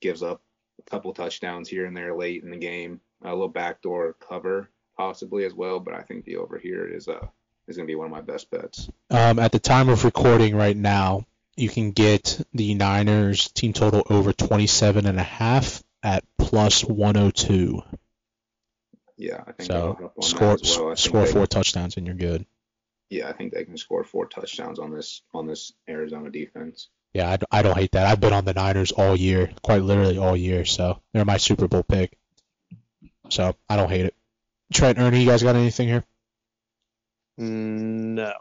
gives 0.00 0.22
up 0.22 0.42
a 0.78 0.90
couple 0.90 1.12
touchdowns 1.12 1.68
here 1.68 1.86
and 1.86 1.96
there 1.96 2.16
late 2.16 2.42
in 2.42 2.50
the 2.50 2.56
game. 2.56 3.00
A 3.22 3.30
little 3.30 3.48
backdoor 3.48 4.14
cover 4.14 4.70
possibly 4.96 5.44
as 5.44 5.54
well, 5.54 5.80
but 5.80 5.94
I 5.94 6.02
think 6.02 6.24
the 6.24 6.36
over 6.36 6.58
here 6.58 6.86
is 6.86 7.08
uh 7.08 7.26
is 7.68 7.76
gonna 7.76 7.86
be 7.86 7.94
one 7.94 8.06
of 8.06 8.12
my 8.12 8.20
best 8.20 8.50
bets. 8.50 8.88
Um, 9.10 9.38
at 9.38 9.52
the 9.52 9.58
time 9.58 9.88
of 9.88 10.04
recording 10.04 10.56
right 10.56 10.76
now, 10.76 11.26
you 11.56 11.68
can 11.68 11.92
get 11.92 12.40
the 12.52 12.74
Niners 12.74 13.48
team 13.50 13.72
total 13.72 14.02
over 14.08 14.32
27 14.32 15.06
and 15.06 15.18
a 15.18 15.22
half 15.22 15.82
at 16.02 16.24
plus 16.38 16.84
102. 16.84 17.82
Yeah, 19.16 19.42
I 19.46 19.52
think 19.52 19.70
So 19.70 19.96
they'll 19.98 20.06
up 20.06 20.14
on 20.16 20.22
score 20.22 20.48
that 20.56 20.62
as 20.62 20.76
well. 20.78 20.86
I 20.86 20.94
think 20.94 20.98
score 20.98 21.24
they- 21.26 21.32
four 21.32 21.46
touchdowns 21.46 21.96
and 21.96 22.06
you're 22.06 22.16
good. 22.16 22.46
Yeah, 23.10 23.28
I 23.28 23.32
think 23.32 23.52
they 23.52 23.64
can 23.64 23.76
score 23.76 24.04
four 24.04 24.26
touchdowns 24.26 24.78
on 24.78 24.92
this 24.94 25.22
on 25.34 25.46
this 25.48 25.72
Arizona 25.88 26.30
defense. 26.30 26.88
Yeah, 27.12 27.36
I 27.50 27.62
don't 27.62 27.76
hate 27.76 27.90
that. 27.92 28.06
I've 28.06 28.20
been 28.20 28.32
on 28.32 28.44
the 28.44 28.54
Niners 28.54 28.92
all 28.92 29.16
year, 29.16 29.50
quite 29.62 29.82
literally 29.82 30.16
all 30.16 30.36
year. 30.36 30.64
So 30.64 31.02
they're 31.12 31.24
my 31.24 31.38
Super 31.38 31.66
Bowl 31.66 31.82
pick. 31.82 32.16
So 33.30 33.56
I 33.68 33.76
don't 33.76 33.88
hate 33.90 34.06
it. 34.06 34.14
Trent, 34.72 34.98
Ernie, 34.98 35.20
you 35.20 35.26
guys 35.26 35.42
got 35.42 35.56
anything 35.56 35.88
here? 35.88 36.04
Mm, 37.38 38.14
No. 38.14 38.32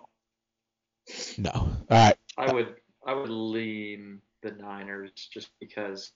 No. 1.39 1.49
All 1.51 1.85
right. 1.89 2.15
I 2.37 2.53
would 2.53 2.75
I 3.05 3.13
would 3.15 3.29
lean 3.29 4.21
the 4.43 4.51
Niners 4.51 5.11
just 5.33 5.49
because 5.59 6.11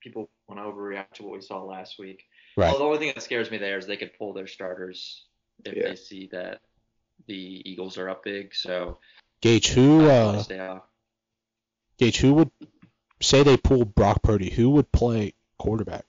people 0.00 0.30
want 0.48 0.60
to 0.60 0.64
overreact 0.64 1.12
to 1.14 1.22
what 1.22 1.32
we 1.32 1.40
saw 1.40 1.62
last 1.62 1.98
week. 1.98 2.24
Right. 2.56 2.70
Well, 2.70 2.78
the 2.78 2.84
only 2.84 2.98
thing 2.98 3.12
that 3.14 3.22
scares 3.22 3.50
me 3.50 3.58
there 3.58 3.78
is 3.78 3.86
they 3.86 3.96
could 3.96 4.16
pull 4.18 4.32
their 4.32 4.46
starters 4.46 5.24
if 5.64 5.74
Yeah. 5.76 5.88
they 5.88 5.96
see 5.96 6.28
that 6.32 6.60
the 7.26 7.62
Eagles 7.64 7.98
are 7.98 8.08
up 8.08 8.24
big. 8.24 8.54
So 8.54 8.98
Gage, 9.40 9.68
who 9.68 10.08
I'd 10.10 10.52
uh. 10.52 10.80
Gage, 11.98 12.18
who 12.18 12.34
would 12.34 12.50
say 13.20 13.42
they 13.42 13.56
pulled 13.56 13.94
Brock 13.94 14.22
Purdy? 14.22 14.50
Who 14.50 14.70
would 14.70 14.90
play 14.90 15.34
quarterback? 15.58 16.04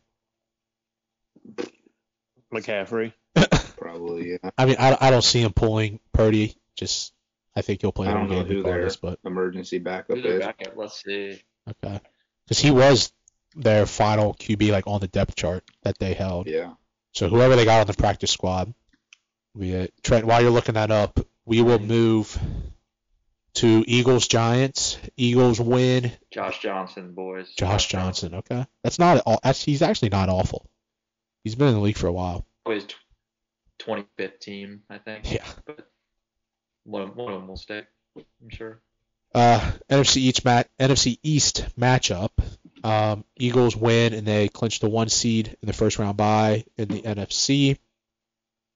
McCaffrey. 2.54 3.14
Probably, 3.78 4.32
yeah. 4.32 4.50
I 4.58 4.66
mean, 4.66 4.76
I, 4.80 4.98
I 5.00 5.12
don't 5.12 5.24
see 5.24 5.42
him 5.42 5.54
pulling 5.54 6.00
Purdy. 6.14 6.56
Just 6.76 7.14
I 7.56 7.62
think 7.62 7.82
he'll 7.82 7.92
play 7.92 8.08
I 8.08 8.14
don't 8.14 8.30
know 8.30 8.44
game 8.44 8.48
who 8.48 8.64
their 8.64 8.74
regardless. 8.74 8.96
But 8.98 9.20
emergency 9.26 9.80
backup 9.80 10.18
is. 10.18 10.40
backup? 10.40 10.74
Let's 10.76 11.02
see. 11.04 11.42
okay, 11.70 12.00
because 12.46 12.60
he 12.60 12.72
was 12.72 13.12
their 13.56 13.86
final 13.86 14.34
QB 14.34 14.72
like 14.72 14.88
on 14.88 15.00
the 15.00 15.08
depth 15.08 15.36
chart 15.36 15.64
that 15.84 15.98
they 16.00 16.14
held. 16.14 16.48
Yeah. 16.48 16.74
So 17.14 17.28
whoever 17.28 17.56
they 17.56 17.66
got 17.66 17.82
on 17.82 17.88
the 17.88 17.94
practice 17.94 18.32
squad, 18.32 18.74
we 19.54 19.76
uh, 19.76 19.88
Trent. 20.04 20.26
While 20.26 20.42
you're 20.42 20.52
looking 20.52 20.76
that 20.76 20.92
up, 20.92 21.20
we 21.46 21.62
will 21.62 21.80
move 21.80 22.38
to 23.56 23.84
Eagles 23.88 24.28
Giants. 24.28 24.98
Eagles 25.18 25.60
win. 25.60 26.12
Josh 26.32 26.60
Johnson, 26.60 27.14
boys. 27.14 27.54
Josh 27.58 27.88
Johnson. 27.88 28.36
Okay, 28.36 28.66
that's 28.84 29.00
not 29.00 29.22
all. 29.26 29.40
That's, 29.44 29.64
he's 29.64 29.82
actually 29.82 30.10
not 30.10 30.30
awful. 30.30 30.70
He's 31.44 31.56
been 31.56 31.68
in 31.68 31.74
the 31.74 31.82
league 31.82 31.98
for 31.98 32.08
a 32.08 32.14
while. 32.14 32.46
Always 32.66 32.86
25th 33.80 34.40
team, 34.40 34.84
I 34.90 35.00
think. 35.00 35.32
Yeah. 35.32 35.46
But 35.66 35.88
one, 36.84 37.16
one 37.16 37.34
of 37.34 37.40
them 37.42 37.48
will 37.48 37.58
stay, 37.58 37.84
I'm 38.16 38.50
sure. 38.50 38.82
Uh, 39.34 39.72
NFC 39.90 40.18
East 40.18 40.46
mat 40.46 40.70
NFC 40.80 41.18
East 41.24 41.66
matchup. 41.80 42.32
Um, 42.84 43.26
Eagles 43.38 43.76
win 43.76 44.14
and 44.14 44.26
they 44.26 44.48
clinch 44.48 44.80
the 44.80 44.90
one 44.90 45.10
seed 45.10 45.56
in 45.62 45.68
the 45.68 45.74
first 45.74 46.00
round 46.00 46.18
bye 46.18 46.66
in 46.78 46.88
the 46.88 47.02
NFC. 47.02 47.78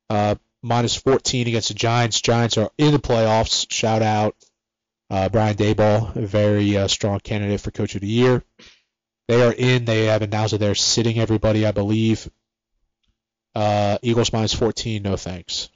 Uh, 0.09 0.35
minus 0.61 0.95
14 0.95 1.47
against 1.47 1.69
the 1.69 1.73
Giants. 1.73 2.21
Giants 2.21 2.57
are 2.57 2.69
in 2.77 2.91
the 2.91 2.99
playoffs. 2.99 3.71
Shout 3.71 4.01
out 4.01 4.35
uh, 5.09 5.29
Brian 5.29 5.55
Daboll, 5.55 6.15
a 6.15 6.25
very 6.25 6.77
uh, 6.77 6.87
strong 6.87 7.19
candidate 7.19 7.61
for 7.61 7.71
Coach 7.71 7.95
of 7.95 8.01
the 8.01 8.07
Year. 8.07 8.43
They 9.27 9.41
are 9.41 9.53
in. 9.53 9.85
They 9.85 10.05
have 10.05 10.21
announced 10.21 10.51
that 10.51 10.59
they're 10.59 10.75
sitting 10.75 11.19
everybody, 11.19 11.65
I 11.65 11.71
believe. 11.71 12.29
Uh, 13.55 13.97
Eagles 14.01 14.33
minus 14.33 14.53
14. 14.53 15.01
No 15.01 15.15
thanks. 15.15 15.69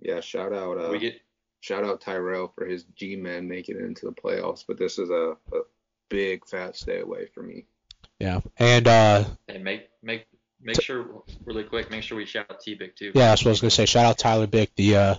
Yeah. 0.00 0.20
Shout 0.20 0.52
out. 0.52 0.78
Uh, 0.78 0.88
we 0.90 0.98
get 0.98 1.20
shout 1.60 1.84
out 1.84 2.00
Tyrell 2.00 2.48
for 2.54 2.66
his 2.66 2.84
G-men 2.96 3.48
making 3.48 3.76
it 3.76 3.82
into 3.82 4.06
the 4.06 4.12
playoffs, 4.12 4.64
but 4.66 4.78
this 4.78 4.98
is 4.98 5.10
a, 5.10 5.36
a 5.52 5.60
big 6.08 6.46
fat 6.46 6.76
stay 6.76 7.00
away 7.00 7.26
for 7.34 7.42
me. 7.42 7.66
Yeah, 8.18 8.40
and 8.58 8.86
uh, 8.88 9.24
and 9.48 9.62
make 9.64 9.88
make 10.02 10.26
make 10.60 10.80
sure 10.80 11.22
really 11.44 11.64
quick. 11.64 11.90
Make 11.90 12.02
sure 12.02 12.16
we 12.18 12.26
shout 12.26 12.46
out 12.50 12.60
T-Big 12.60 12.96
too. 12.96 13.12
yeah, 13.14 13.28
that's 13.28 13.42
what 13.44 13.48
I 13.48 13.52
was 13.52 13.60
gonna 13.60 13.70
say. 13.70 13.86
Shout 13.86 14.04
out 14.06 14.18
Tyler 14.18 14.46
Bick, 14.46 14.74
the 14.74 14.96
uh, 14.96 15.14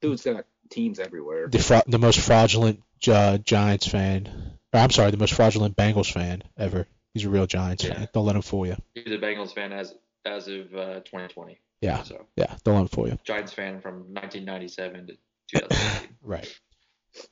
Dude's 0.00 0.22
got 0.24 0.44
teams 0.70 0.98
everywhere. 0.98 1.48
the 1.48 1.58
fra- 1.58 1.82
the 1.86 1.98
most 1.98 2.20
fraudulent 2.20 2.80
uh, 3.08 3.38
Giants 3.38 3.86
fan. 3.86 4.28
Or, 4.72 4.80
I'm 4.80 4.90
sorry, 4.90 5.10
the 5.10 5.16
most 5.16 5.34
fraudulent 5.34 5.76
Bengals 5.76 6.10
fan 6.12 6.42
ever. 6.56 6.86
He's 7.12 7.24
a 7.24 7.28
real 7.30 7.46
Giants 7.46 7.84
Yeah. 7.84 7.94
fan. 7.94 8.08
Don't 8.14 8.24
let 8.24 8.36
him 8.36 8.42
fool 8.42 8.66
you. 8.66 8.76
He's 8.94 9.06
a 9.12 9.18
Bengals 9.18 9.52
fan 9.54 9.72
as 9.72 9.94
as 10.24 10.46
of 10.48 10.74
uh, 10.74 11.00
2020. 11.00 11.58
Yeah, 11.80 12.04
So 12.04 12.26
yeah. 12.36 12.54
Don't 12.64 12.74
let 12.76 12.80
him 12.82 12.88
fool 12.88 13.08
you. 13.08 13.18
Giants 13.24 13.52
fan 13.52 13.80
from 13.80 13.94
1997 14.14 15.08
to 15.08 15.12
2018. 15.52 16.08
Right. 16.24 16.48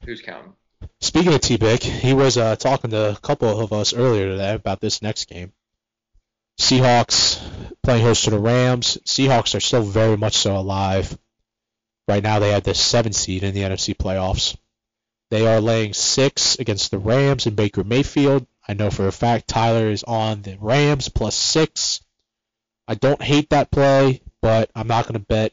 Who's 0.05 0.21
counting? 0.21 0.55
Speaking 1.01 1.33
of 1.33 1.41
T-Bick, 1.41 1.83
he 1.85 2.12
was 2.12 2.37
uh, 2.37 2.57
talking 2.57 2.91
to 2.91 3.11
a 3.11 3.16
couple 3.16 3.61
of 3.61 3.73
us 3.73 3.95
earlier 3.95 4.27
today 4.27 4.55
about 4.55 4.81
this 4.81 5.01
next 5.01 5.29
game. 5.29 5.53
Seahawks 6.59 7.41
playing 7.85 8.03
host 8.03 8.25
to 8.25 8.31
the 8.31 8.39
Rams. 8.41 8.99
Seahawks 9.07 9.55
are 9.55 9.61
still 9.61 9.83
very 9.83 10.16
much 10.16 10.37
so 10.37 10.57
alive. 10.57 11.16
Right 12.09 12.23
now, 12.23 12.41
they 12.41 12.51
have 12.51 12.64
the 12.64 12.75
seven 12.75 13.12
seed 13.12 13.45
in 13.45 13.55
the 13.55 13.62
NFC 13.62 13.95
playoffs. 13.95 14.57
They 15.31 15.47
are 15.47 15.61
laying 15.61 15.95
six 15.95 16.59
against 16.59 16.91
the 16.91 16.99
Rams 16.99 17.47
and 17.47 17.55
Baker 17.55 17.85
Mayfield. 17.85 18.47
I 18.66 18.75
know 18.75 18.91
for 18.91 19.07
a 19.07 19.12
fact 19.12 19.49
Tyler 19.49 19.89
is 19.91 20.03
on 20.03 20.43
the 20.43 20.59
Rams 20.61 21.09
plus 21.09 21.37
six. 21.37 22.01
I 22.89 22.95
don't 22.95 23.23
hate 23.23 23.51
that 23.51 23.71
play, 23.71 24.23
but 24.43 24.71
I'm 24.75 24.89
not 24.89 25.05
going 25.05 25.21
to 25.21 25.27
bet 25.27 25.53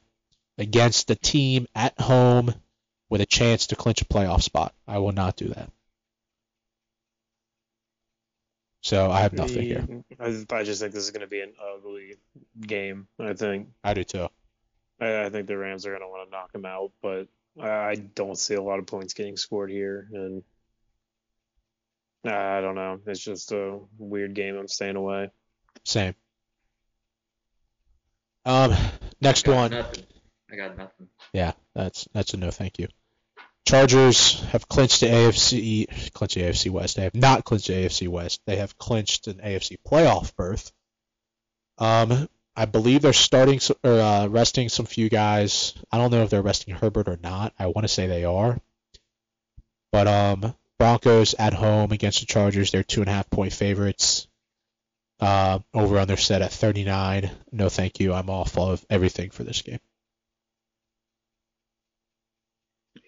against 0.57 1.07
the 1.07 1.15
team 1.15 1.67
at 1.75 1.99
home 1.99 2.53
with 3.09 3.21
a 3.21 3.25
chance 3.25 3.67
to 3.67 3.75
clinch 3.75 4.01
a 4.01 4.05
playoff 4.05 4.41
spot. 4.41 4.73
I 4.87 4.97
will 4.99 5.11
not 5.11 5.35
do 5.35 5.49
that. 5.49 5.71
So 8.81 9.11
I 9.11 9.21
have 9.21 9.33
nothing 9.33 9.63
here. 9.63 9.85
I, 10.19 10.45
I 10.51 10.63
just 10.63 10.81
think 10.81 10.93
this 10.93 11.03
is 11.03 11.11
going 11.11 11.21
to 11.21 11.27
be 11.27 11.41
an 11.41 11.53
ugly 11.75 12.15
game. 12.59 13.07
I 13.19 13.33
think 13.33 13.69
I 13.83 13.93
do 13.93 14.03
too. 14.03 14.29
I, 15.01 15.25
I 15.25 15.29
think 15.29 15.47
the 15.47 15.57
Rams 15.57 15.85
are 15.85 15.89
going 15.89 16.01
to 16.01 16.07
want 16.07 16.29
to 16.29 16.31
knock 16.31 16.51
them 16.53 16.65
out, 16.65 16.91
but 17.01 17.27
I, 17.59 17.69
I 17.69 17.95
don't 17.95 18.37
see 18.37 18.53
a 18.53 18.61
lot 18.61 18.79
of 18.79 18.85
points 18.85 19.13
getting 19.13 19.35
scored 19.35 19.71
here, 19.71 20.07
and 20.13 20.43
I 22.23 22.61
don't 22.61 22.75
know. 22.75 22.99
It's 23.05 23.19
just 23.19 23.51
a 23.51 23.79
weird 23.97 24.33
game. 24.33 24.55
I'm 24.55 24.67
staying 24.67 24.95
away. 24.95 25.31
Same. 25.83 26.15
Um, 28.45 28.73
next 29.19 29.47
one. 29.47 29.71
Nothing. 29.71 30.05
I 30.51 30.55
got 30.55 30.77
nothing. 30.77 31.07
Yeah, 31.33 31.53
that's 31.75 32.07
that's 32.13 32.33
a 32.33 32.37
no, 32.37 32.51
thank 32.51 32.79
you. 32.79 32.87
Chargers 33.67 34.39
have 34.51 34.69
clinched 34.69 35.01
the 35.01 35.07
AFC 35.07 36.13
clinched 36.13 36.35
the 36.35 36.41
AFC 36.41 36.71
West. 36.71 36.95
They 36.95 37.03
have 37.03 37.15
not 37.15 37.43
clinched 37.43 37.67
the 37.67 37.73
AFC 37.73 38.07
West. 38.07 38.41
They 38.45 38.55
have 38.57 38.77
clinched 38.77 39.27
an 39.27 39.41
AFC 39.43 39.77
playoff 39.85 40.35
berth. 40.35 40.71
Um, 41.77 42.29
I 42.55 42.65
believe 42.65 43.01
they're 43.01 43.13
starting 43.13 43.59
or 43.83 43.99
uh, 43.99 44.27
resting 44.27 44.69
some 44.69 44.85
few 44.85 45.09
guys. 45.09 45.73
I 45.91 45.97
don't 45.97 46.11
know 46.11 46.23
if 46.23 46.29
they're 46.29 46.41
resting 46.41 46.75
Herbert 46.75 47.07
or 47.07 47.19
not. 47.21 47.53
I 47.59 47.67
want 47.67 47.83
to 47.83 47.93
say 47.93 48.07
they 48.07 48.23
are. 48.23 48.57
But 49.91 50.07
um, 50.07 50.55
Broncos 50.79 51.35
at 51.37 51.53
home 51.53 51.91
against 51.91 52.21
the 52.21 52.25
Chargers, 52.25 52.71
they're 52.71 52.83
two 52.83 53.01
and 53.01 53.09
a 53.09 53.13
half 53.13 53.29
point 53.29 53.53
favorites. 53.53 54.27
Uh, 55.19 55.59
over 55.73 55.99
on 55.99 56.07
their 56.07 56.15
set 56.15 56.43
at 56.43 56.51
39. 56.51 57.31
No, 57.51 57.69
thank 57.69 57.99
you. 57.99 58.13
I'm 58.13 58.29
off 58.29 58.57
of 58.57 58.85
everything 58.89 59.31
for 59.31 59.43
this 59.43 59.61
game. 59.63 59.79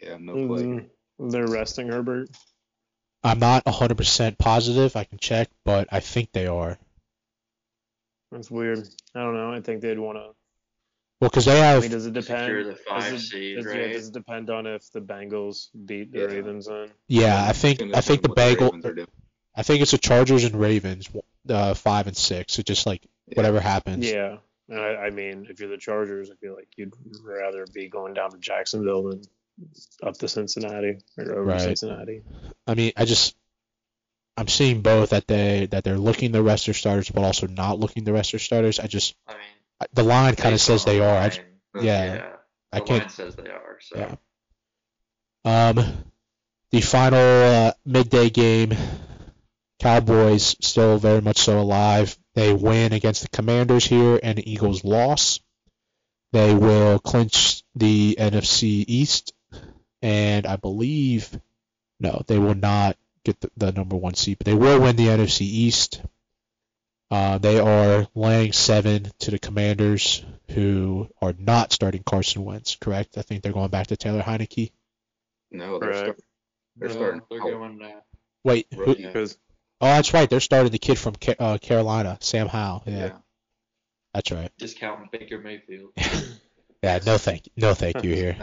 Yeah, 0.02 0.18
no 0.20 0.34
play. 0.48 0.64
Mm, 0.64 0.90
They're 1.32 1.48
resting 1.48 1.88
Herbert. 1.88 2.30
I'm 3.24 3.40
not 3.40 3.66
100% 3.66 4.38
positive. 4.38 4.96
I 4.96 5.04
can 5.04 5.18
check, 5.18 5.50
but 5.66 5.90
I 5.92 6.00
think 6.00 6.32
they 6.32 6.48
are. 6.48 6.78
That's 8.32 8.50
weird. 8.50 8.88
I 9.16 9.20
don't 9.22 9.34
know. 9.36 9.52
I 9.52 9.62
think 9.62 9.82
they'd 9.82 10.00
want 10.00 10.18
to. 10.18 10.30
Well, 11.20 11.30
because 11.30 11.46
they 11.46 11.62
I 11.62 11.66
have 11.74 11.82
mean, 11.82 11.92
does 11.92 12.06
it 12.06 12.14
depend? 12.14 12.46
Secure 12.46 12.64
the 12.64 12.78
does 12.88 13.12
it, 13.12 13.20
seed, 13.20 13.58
does, 13.58 13.66
yeah, 13.74 13.88
does 13.90 14.08
it 14.08 14.14
depend 14.14 14.50
on 14.50 14.66
if 14.66 14.90
the 14.92 15.02
Bengals 15.02 15.68
beat 15.86 16.14
the 16.14 16.20
Yeah. 16.20 16.26
Ravens? 16.26 16.68
Then 16.68 16.92
yeah. 17.10 17.46
I 17.46 17.52
think 17.52 17.82
I 17.94 18.00
think 18.00 18.22
the 18.22 18.30
what 18.30 18.38
Ravens 18.38 18.84
Bagel. 18.86 19.06
I 19.54 19.64
think 19.64 19.82
it's 19.82 19.92
the 19.92 19.98
Chargers 19.98 20.46
and 20.46 20.56
Ravens, 20.56 21.10
uh, 21.50 21.74
five 21.74 22.08
and 22.08 22.16
six. 22.16 22.54
So 22.54 22.62
just 22.62 22.86
like 22.86 23.06
whatever 23.34 23.60
happens. 23.60 24.10
yeah. 24.10 24.38
I, 24.72 24.76
I 25.08 25.10
mean, 25.10 25.48
if 25.50 25.60
you're 25.60 25.68
the 25.68 25.78
Chargers, 25.78 26.30
I 26.32 26.36
feel 26.36 26.56
like 26.56 26.70
you'd 26.78 26.94
rather 27.24 27.66
be 27.74 27.90
going 27.90 28.14
down 28.14 28.32
to 28.32 28.38
Jacksonville 28.38 29.10
than 29.10 29.24
up 30.04 30.18
to 30.18 30.28
Cincinnati 30.28 31.00
or 31.18 31.32
over 31.34 31.44
Right. 31.44 31.62
Cincinnati. 31.62 32.22
I 32.68 32.76
mean, 32.76 32.92
I 32.98 33.06
just 33.06 33.36
I'm 34.38 34.48
seeing 34.48 34.82
both 34.82 35.10
that 35.10 35.28
they 35.28 35.68
that 35.72 35.84
they're 35.84 35.98
looking 35.98 36.32
the 36.32 36.44
rest 36.44 36.64
of 36.64 36.74
their 36.74 36.80
starters, 36.80 37.10
but 37.10 37.24
also 37.24 37.48
not 37.48 37.80
looking 37.80 38.04
the 38.04 38.14
rest 38.14 38.30
of 38.30 38.40
their 38.40 38.46
starters. 38.46 38.80
I 38.80 38.88
just 38.88 39.16
I 39.28 39.34
mean, 39.34 39.88
the 39.94 40.04
line 40.04 40.36
kind 40.36 40.54
of 40.56 40.62
says 40.62 40.86
they 40.86 41.00
the 41.00 41.06
are. 41.06 41.18
I, 41.18 41.28
line, 41.28 41.40
Uh, 41.78 41.82
yeah, 41.82 42.04
yeah, 42.16 42.36
I 42.72 42.80
the 42.80 42.86
can't. 42.86 43.00
line 43.02 43.10
says 43.10 43.36
they 43.36 43.50
are. 43.50 43.78
So 43.82 43.98
Yeah. 43.98 44.16
Um, 45.46 46.04
the 46.72 46.82
final 46.82 47.18
uh, 47.18 47.72
midday 47.86 48.30
game, 48.30 48.74
Cowboys 49.80 50.56
still 50.62 50.98
very 50.98 51.22
much 51.22 51.38
so 51.38 51.60
alive. 51.60 52.18
They 52.36 52.54
win 52.54 52.94
against 52.94 53.22
the 53.24 53.30
Commanders 53.30 53.86
here, 53.86 54.20
and 54.22 54.38
the 54.38 54.50
Eagles 54.52 54.84
loss. 54.84 55.40
They 56.32 56.54
will 56.54 57.00
clinch 57.00 57.64
the 57.76 58.16
NFC 58.20 58.86
East, 58.88 59.34
and 60.02 60.46
I 60.46 60.56
believe 60.56 61.40
no, 62.00 62.22
they 62.28 62.40
will 62.40 62.56
not 62.56 62.98
get 63.24 63.40
the, 63.42 63.52
the 63.58 63.72
number 63.72 63.96
one 63.96 64.14
seed, 64.14 64.38
but 64.38 64.46
they 64.46 64.54
will 64.54 64.82
win 64.82 64.96
the 64.96 65.08
NFC 65.08 65.42
East. 65.42 66.02
Uh, 67.12 67.40
they 67.40 67.60
are 67.60 68.08
laying 68.14 68.54
seven 68.54 69.12
to 69.20 69.32
the 69.32 69.40
Commanders, 69.40 70.24
who 70.52 71.10
are 71.22 71.34
not 71.38 71.74
starting 71.74 72.04
Carson 72.04 72.46
Wentz. 72.46 72.76
Correct? 72.76 73.18
I 73.18 73.24
think 73.24 73.42
they're 73.42 73.52
going 73.52 73.72
back 73.72 73.88
to 73.88 73.98
Taylor 73.98 74.22
Heinicke. 74.22 74.72
No, 75.52 75.80
they're, 75.80 75.90
Right. 75.90 75.98
start, 75.98 76.20
they're 76.76 76.90
No, 76.90 76.96
starting. 76.96 77.22
they're 77.30 77.42
oh, 77.42 77.52
going 77.52 77.82
uh, 77.82 78.00
Wait, 78.44 78.68
who, 78.74 78.96
oh, 78.96 79.26
that's 79.82 80.14
right. 80.14 80.30
They're 80.30 80.40
starting 80.40 80.72
the 80.72 80.80
kid 80.80 80.98
from 80.98 81.16
uh, 81.40 81.58
Carolina, 81.58 82.18
Sam 82.22 82.48
Howell. 82.48 82.84
Yeah, 82.86 82.98
yeah. 82.98 83.18
that's 84.14 84.32
right. 84.32 84.52
discounting 84.58 85.10
Baker 85.12 85.40
Mayfield. 85.40 85.92
Yeah, 86.82 87.00
no 87.06 87.18
thank, 87.18 87.50
no 87.58 87.74
thank 87.74 88.04
you 88.04 88.16
here. 88.16 88.38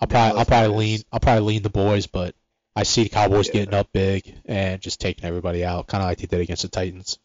I'll 0.00 0.08
probably, 0.08 0.38
I'll 0.38 0.44
probably 0.44 0.76
lean, 0.76 1.00
I'll 1.12 1.20
probably 1.20 1.44
lean 1.44 1.62
the 1.62 1.70
boys, 1.70 2.06
but 2.06 2.34
I 2.74 2.82
see 2.82 3.04
the 3.04 3.08
Cowboys 3.10 3.46
Yeah. 3.46 3.54
getting 3.54 3.74
up 3.74 3.92
big 3.92 4.34
and 4.44 4.80
just 4.80 5.00
taking 5.00 5.24
everybody 5.24 5.64
out, 5.64 5.86
kind 5.86 6.02
of 6.02 6.08
like 6.08 6.18
they 6.18 6.26
did 6.26 6.40
against 6.40 6.62
the 6.62 6.68
Titans. 6.68 7.18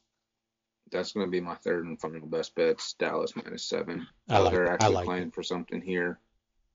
That's 0.91 1.13
going 1.13 1.25
to 1.25 1.31
be 1.31 1.41
my 1.41 1.55
third 1.55 1.85
and 1.85 1.99
final 1.99 2.27
best 2.27 2.53
bets. 2.53 2.93
Dallas 2.93 3.35
minus 3.35 3.63
seven. 3.63 4.07
I 4.29 4.39
like 4.39 4.53
They're 4.53 4.65
it. 4.65 4.69
Actually 4.69 4.95
like 4.95 5.05
playing 5.05 5.31
for 5.31 5.41
something 5.41 5.81
here. 5.81 6.19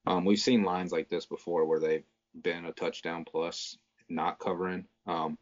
Um, 0.07 0.25
we've 0.25 0.39
seen 0.39 0.63
lines 0.63 0.91
like 0.91 1.09
this 1.09 1.27
before 1.27 1.65
where 1.67 1.81
they've 1.81 2.05
been 2.41 2.65
a 2.65 2.73
touchdown 2.73 3.25
plus, 3.25 3.77
not 4.09 4.39
covering. 4.39 4.87
Um, 5.07 5.39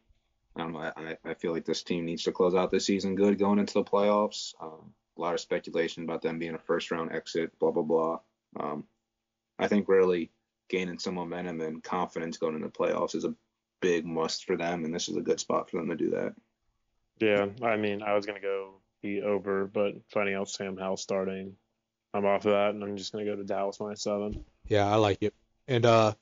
I 0.57 0.61
don't 0.61 0.73
know. 0.73 0.79
I, 0.81 1.17
I 1.25 1.35
feel 1.35 1.53
like 1.53 1.65
this 1.65 1.83
team 1.83 2.05
needs 2.05 2.25
to 2.25 2.33
close 2.33 2.55
out 2.55 2.71
this 2.71 2.87
season 2.87 3.15
good 3.15 3.39
going 3.39 3.59
into 3.59 3.75
the 3.75 3.85
playoffs. 3.85 4.55
Um, 4.61 4.93
a 5.17 5.21
lot 5.21 5.35
of 5.35 5.41
speculation 5.41 6.05
about 6.05 6.23
them 6.23 6.39
being 6.39 6.55
a 6.55 6.59
first 6.59 6.91
round 6.91 7.13
exit, 7.13 7.59
blah, 7.59 7.71
blah, 7.71 7.83
blah. 7.83 8.19
Um, 8.59 8.85
I 9.59 9.69
think 9.69 9.89
really 9.89 10.31
gaining 10.69 10.99
some 10.99 11.15
momentum 11.15 11.61
and 11.61 11.83
confidence 11.83 12.39
going 12.39 12.55
into 12.55 12.69
the 12.69 12.73
playoffs 12.73 13.15
is 13.15 13.25
a 13.25 13.35
big 13.81 14.07
must 14.07 14.45
for 14.45 14.57
them, 14.57 14.85
and 14.85 14.95
this 14.95 15.09
is 15.09 15.17
a 15.17 15.23
good 15.23 15.41
spot 15.41 15.71
for 15.71 15.79
them 15.79 15.89
to 15.91 15.97
do 15.97 16.11
that. 16.11 16.35
yeah, 17.19 17.47
I 17.63 17.77
mean, 17.77 18.03
I 18.03 18.15
was 18.15 18.27
gonna 18.27 18.41
go 18.41 18.75
be 19.03 19.23
over, 19.23 19.67
but 19.67 19.95
finding 20.11 20.35
out 20.35 20.49
Sam 20.49 20.77
Howell 20.77 20.97
starting, 20.97 21.57
I'm 22.13 22.25
off 22.25 22.47
of 22.47 22.53
that, 22.53 22.71
and 22.71 22.83
I'm 22.83 22.97
just 22.97 23.13
gonna 23.13 23.25
go 23.25 23.37
to 23.37 23.45
Dallas 23.45 23.79
minus 23.81 24.03
seven. 24.03 24.45
Yeah, 24.67 24.91
I 24.91 24.97
like 24.97 25.23
it. 25.23 25.35
And 25.69 25.85
uh, 25.85 26.15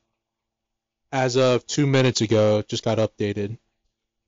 as 1.12 1.36
of 1.36 1.66
two 1.66 1.86
minutes 1.86 2.20
ago, 2.20 2.62
just 2.62 2.84
got 2.84 2.98
updated. 2.98 3.58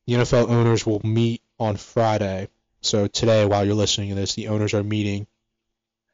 The 0.07 0.15
NFL 0.15 0.49
owners 0.51 0.87
will 0.87 1.01
meet 1.03 1.43
on 1.59 1.77
Friday. 1.77 2.49
So 2.83 3.07
today, 3.07 3.47
while 3.47 3.65
you're 3.65 3.75
listening 3.75 4.11
to 4.11 4.15
this, 4.15 4.35
the 4.35 4.49
owners 4.49 4.75
are 4.75 4.83
meeting, 4.83 5.27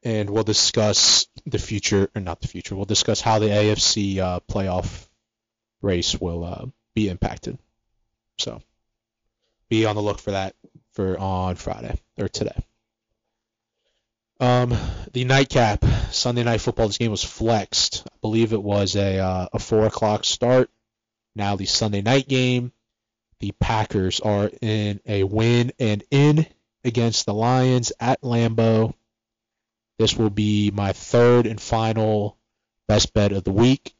and 0.02 0.30
we'll 0.30 0.44
discuss 0.44 1.26
the 1.46 1.58
future, 1.58 2.10
or 2.14 2.20
not 2.20 2.40
the 2.40 2.48
future. 2.48 2.74
We'll 2.74 2.84
discuss 2.84 3.20
how 3.20 3.38
the 3.38 3.48
AFC 3.48 4.18
uh, 4.18 4.40
playoff 4.40 5.08
race 5.82 6.20
will 6.20 6.44
uh, 6.44 6.66
be 6.94 7.08
impacted. 7.08 7.58
So 8.38 8.62
be 9.68 9.86
on 9.86 9.96
the 9.96 10.02
look 10.02 10.18
for 10.18 10.32
that 10.32 10.54
for 10.92 11.18
on 11.18 11.56
Friday 11.56 11.98
or 12.18 12.28
today. 12.28 12.64
Um, 14.40 14.74
the 15.12 15.24
nightcap 15.24 15.84
Sunday 16.10 16.44
night 16.44 16.62
football. 16.62 16.86
This 16.86 16.98
game 16.98 17.10
was 17.10 17.22
flexed. 17.22 18.04
I 18.06 18.16
believe 18.22 18.52
it 18.54 18.62
was 18.62 18.96
a 18.96 19.18
uh, 19.18 19.48
a 19.52 19.58
four 19.58 19.84
o'clock 19.86 20.24
start. 20.24 20.70
Now 21.34 21.56
the 21.56 21.66
Sunday 21.66 22.02
night 22.02 22.28
game. 22.28 22.72
The 23.40 23.52
Packers 23.52 24.20
are 24.20 24.50
in 24.60 25.00
a 25.06 25.24
win 25.24 25.72
and 25.78 26.04
in 26.10 26.46
against 26.84 27.24
the 27.24 27.32
Lions 27.32 27.90
at 27.98 28.20
Lambeau. 28.20 28.94
This 30.00 30.16
will 30.16 30.30
be 30.30 30.70
my 30.70 30.92
third 30.92 31.44
and 31.46 31.60
final 31.60 32.38
best 32.88 33.12
bet 33.12 33.32
of 33.32 33.44
the 33.44 33.52
week. 33.52 33.94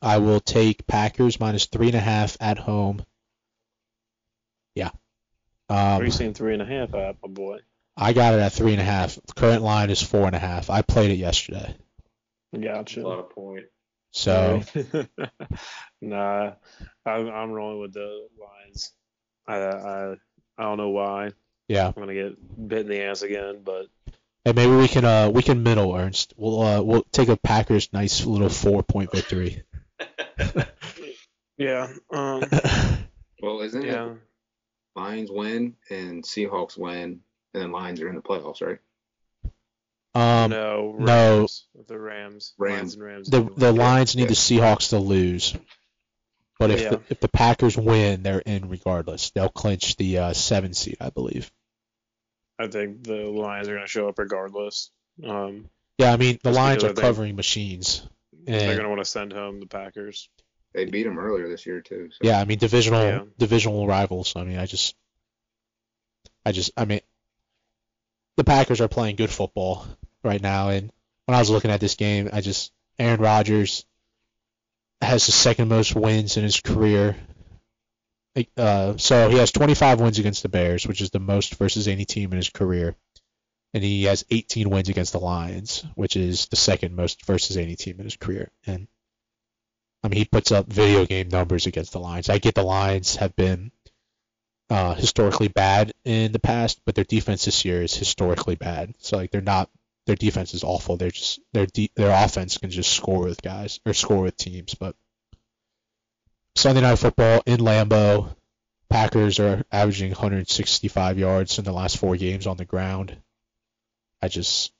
I 0.00 0.18
will 0.18 0.38
take 0.38 0.86
Packers 0.86 1.40
minus 1.40 1.66
three 1.66 1.88
and 1.88 1.96
a 1.96 2.00
half 2.00 2.36
at 2.38 2.58
home. 2.58 3.04
Yeah. 4.76 4.90
What 5.66 5.76
are 5.76 5.96
Um, 5.96 6.04
you 6.04 6.12
seeing 6.12 6.32
three 6.32 6.52
and 6.52 6.62
a 6.62 6.64
half 6.64 6.94
at, 6.94 7.16
my 7.20 7.28
boy? 7.28 7.58
I 7.96 8.12
got 8.12 8.34
it 8.34 8.40
at 8.40 8.52
three 8.52 8.70
and 8.70 8.80
a 8.80 8.84
half. 8.84 9.16
The 9.16 9.32
current 9.32 9.62
line 9.62 9.90
is 9.90 10.00
four 10.00 10.26
and 10.26 10.36
a 10.36 10.38
half. 10.38 10.70
I 10.70 10.82
played 10.82 11.10
it 11.10 11.16
yesterday. 11.16 11.74
Gotcha. 12.52 12.60
A 12.60 12.62
Gotcha. 12.62 13.00
lot 13.02 13.18
of 13.18 13.30
point. 13.30 13.64
So 14.12 14.62
nah, 16.00 16.52
I'm, 17.04 17.28
I'm 17.28 17.50
rolling 17.50 17.80
with 17.80 17.94
the 17.94 18.28
lines. 18.40 18.92
I, 19.48 19.56
I 19.56 20.12
I 20.56 20.62
don't 20.62 20.78
know 20.78 20.90
why. 20.90 21.30
yeah. 21.66 21.88
I'm 21.88 21.94
gonna 21.94 22.14
get 22.14 22.68
bit 22.68 22.82
in 22.82 22.86
the 22.86 23.02
ass 23.02 23.22
again, 23.22 23.62
but 23.64 23.86
Hey, 24.44 24.52
maybe 24.52 24.72
we 24.76 24.88
can 24.88 25.04
uh 25.04 25.30
we 25.30 25.42
can 25.42 25.62
middle 25.62 25.94
Ernst. 25.94 26.34
We'll 26.36 26.60
uh 26.60 26.82
we'll 26.82 27.04
take 27.12 27.28
a 27.28 27.36
Packers 27.36 27.92
nice 27.92 28.24
little 28.26 28.50
four 28.50 28.82
point 28.82 29.10
victory. 29.10 29.62
yeah, 31.56 31.92
um, 32.12 32.42
Well, 33.42 33.60
isn't 33.62 33.82
yeah. 33.82 34.10
it 34.10 34.16
Lions 34.96 35.30
win 35.30 35.76
and 35.90 36.22
Seahawks 36.24 36.76
win, 36.78 37.20
and 37.52 37.62
then 37.62 37.72
Lions 37.72 38.00
are 38.00 38.08
in 38.08 38.14
the 38.16 38.22
playoffs, 38.22 38.60
right? 38.60 38.78
um 40.14 40.50
no, 40.50 40.94
no. 40.98 41.48
The 41.88 41.98
Rams. 41.98 42.52
Rams. 42.58 42.74
Lions 42.76 42.94
and 42.94 43.02
Rams. 43.02 43.30
the 43.30 43.40
the 43.40 43.72
win. 43.72 43.76
Lions 43.76 44.14
need 44.14 44.22
yeah. 44.22 44.28
the 44.28 44.34
Seahawks 44.34 44.90
to 44.90 44.98
lose. 44.98 45.54
But 46.58 46.70
if 46.70 46.82
Yeah. 46.82 46.90
the, 46.90 47.00
if 47.08 47.20
the 47.20 47.28
Packers 47.28 47.76
win, 47.76 48.22
they're 48.22 48.38
in 48.38 48.68
regardless. 48.68 49.30
They'll 49.30 49.48
clinch 49.48 49.96
the 49.96 50.18
uh, 50.18 50.32
seven 50.34 50.72
seed, 50.74 50.98
I 51.00 51.10
believe. 51.10 51.50
I 52.58 52.68
think 52.68 53.04
the 53.04 53.24
Lions 53.24 53.68
are 53.68 53.74
gonna 53.74 53.86
show 53.86 54.08
up 54.08 54.18
regardless. 54.18 54.90
Um, 55.22 55.68
Yeah, 55.98 56.12
I 56.12 56.16
mean 56.16 56.38
the 56.42 56.50
Just 56.50 56.56
Lions 56.56 56.84
are 56.84 56.92
covering 56.92 57.36
machines. 57.36 58.06
they're 58.46 58.76
gonna 58.76 58.88
want 58.88 59.00
to 59.00 59.04
send 59.04 59.32
home 59.32 59.60
the 59.60 59.66
Packers. 59.66 60.28
They 60.72 60.86
beat 60.86 61.04
them 61.04 61.18
earlier 61.18 61.48
this 61.48 61.66
year 61.66 61.80
too. 61.80 62.10
So. 62.10 62.18
yeah, 62.22 62.40
I 62.40 62.44
mean 62.44 62.58
divisional 62.58 63.02
Yeah. 63.02 63.24
divisional 63.38 63.86
rivals. 63.86 64.34
I 64.36 64.44
mean, 64.44 64.58
I 64.58 64.66
just 64.66 64.96
I 66.44 66.52
just 66.52 66.72
I 66.76 66.84
mean 66.84 67.00
the 68.36 68.44
Packers 68.44 68.80
are 68.80 68.88
playing 68.88 69.16
good 69.16 69.30
football 69.30 69.86
right 70.22 70.40
now 70.42 70.70
and 70.70 70.92
when 71.26 71.34
I 71.34 71.38
was 71.38 71.48
looking 71.50 71.70
at 71.70 71.80
this 71.80 71.94
game, 71.94 72.28
I 72.32 72.40
just 72.40 72.72
Aaron 72.98 73.20
Rodgers 73.20 73.86
has 75.00 75.26
the 75.26 75.32
second 75.32 75.68
most 75.68 75.94
wins 75.94 76.36
in 76.36 76.44
his 76.44 76.60
career. 76.60 77.16
Uh, 78.56 78.96
so 78.96 79.28
he 79.28 79.38
has 79.38 79.52
25 79.52 80.00
wins 80.00 80.18
against 80.18 80.42
the 80.42 80.48
Bears, 80.48 80.86
which 80.86 81.00
is 81.00 81.10
the 81.10 81.20
most 81.20 81.54
versus 81.54 81.86
any 81.86 82.04
team 82.04 82.32
in 82.32 82.36
his 82.36 82.50
career. 82.50 82.96
And 83.72 83.82
he 83.82 84.04
has 84.04 84.24
18 84.30 84.70
wins 84.70 84.88
against 84.88 85.12
the 85.12 85.20
Lions, 85.20 85.84
which 85.94 86.16
is 86.16 86.46
the 86.46 86.56
second 86.56 86.94
most 86.94 87.24
versus 87.26 87.56
any 87.56 87.76
team 87.76 87.98
in 87.98 88.04
his 88.04 88.16
career. 88.16 88.50
And 88.66 88.86
I 90.02 90.08
mean, 90.08 90.18
he 90.18 90.24
puts 90.24 90.52
up 90.52 90.66
video 90.66 91.06
game 91.06 91.28
numbers 91.28 91.66
against 91.66 91.92
the 91.92 91.98
Lions. 91.98 92.28
I 92.28 92.38
get 92.38 92.54
the 92.54 92.62
Lions 92.62 93.16
have 93.16 93.34
been 93.34 93.72
uh, 94.70 94.94
historically 94.94 95.48
bad 95.48 95.92
in 96.04 96.32
the 96.32 96.38
past, 96.38 96.80
but 96.84 96.94
their 96.94 97.04
defense 97.04 97.44
this 97.44 97.64
year 97.64 97.82
is 97.82 97.94
historically 97.94 98.54
bad. 98.54 98.94
So 98.98 99.16
like 99.16 99.30
they're 99.30 99.40
not 99.40 99.70
their 100.06 100.16
defense 100.16 100.54
is 100.54 100.64
awful. 100.64 100.96
They're 100.96 101.10
just 101.10 101.40
their 101.52 101.66
de- 101.66 101.92
their 101.96 102.24
offense 102.24 102.58
can 102.58 102.70
just 102.70 102.92
score 102.92 103.24
with 103.24 103.42
guys 103.42 103.80
or 103.86 103.94
score 103.94 104.22
with 104.22 104.36
teams. 104.36 104.74
But 104.74 104.96
Sunday 106.56 106.82
night 106.82 106.98
football 106.98 107.42
in 107.46 107.58
Lambeau. 107.60 108.34
Packers 108.88 109.40
are 109.40 109.64
averaging 109.72 110.10
165 110.10 111.18
yards 111.18 111.58
in 111.58 111.64
the 111.64 111.72
last 111.72 111.98
four 111.98 112.16
games 112.16 112.46
on 112.46 112.56
the 112.56 112.64
ground. 112.64 113.16
I 114.22 114.28
just 114.28 114.72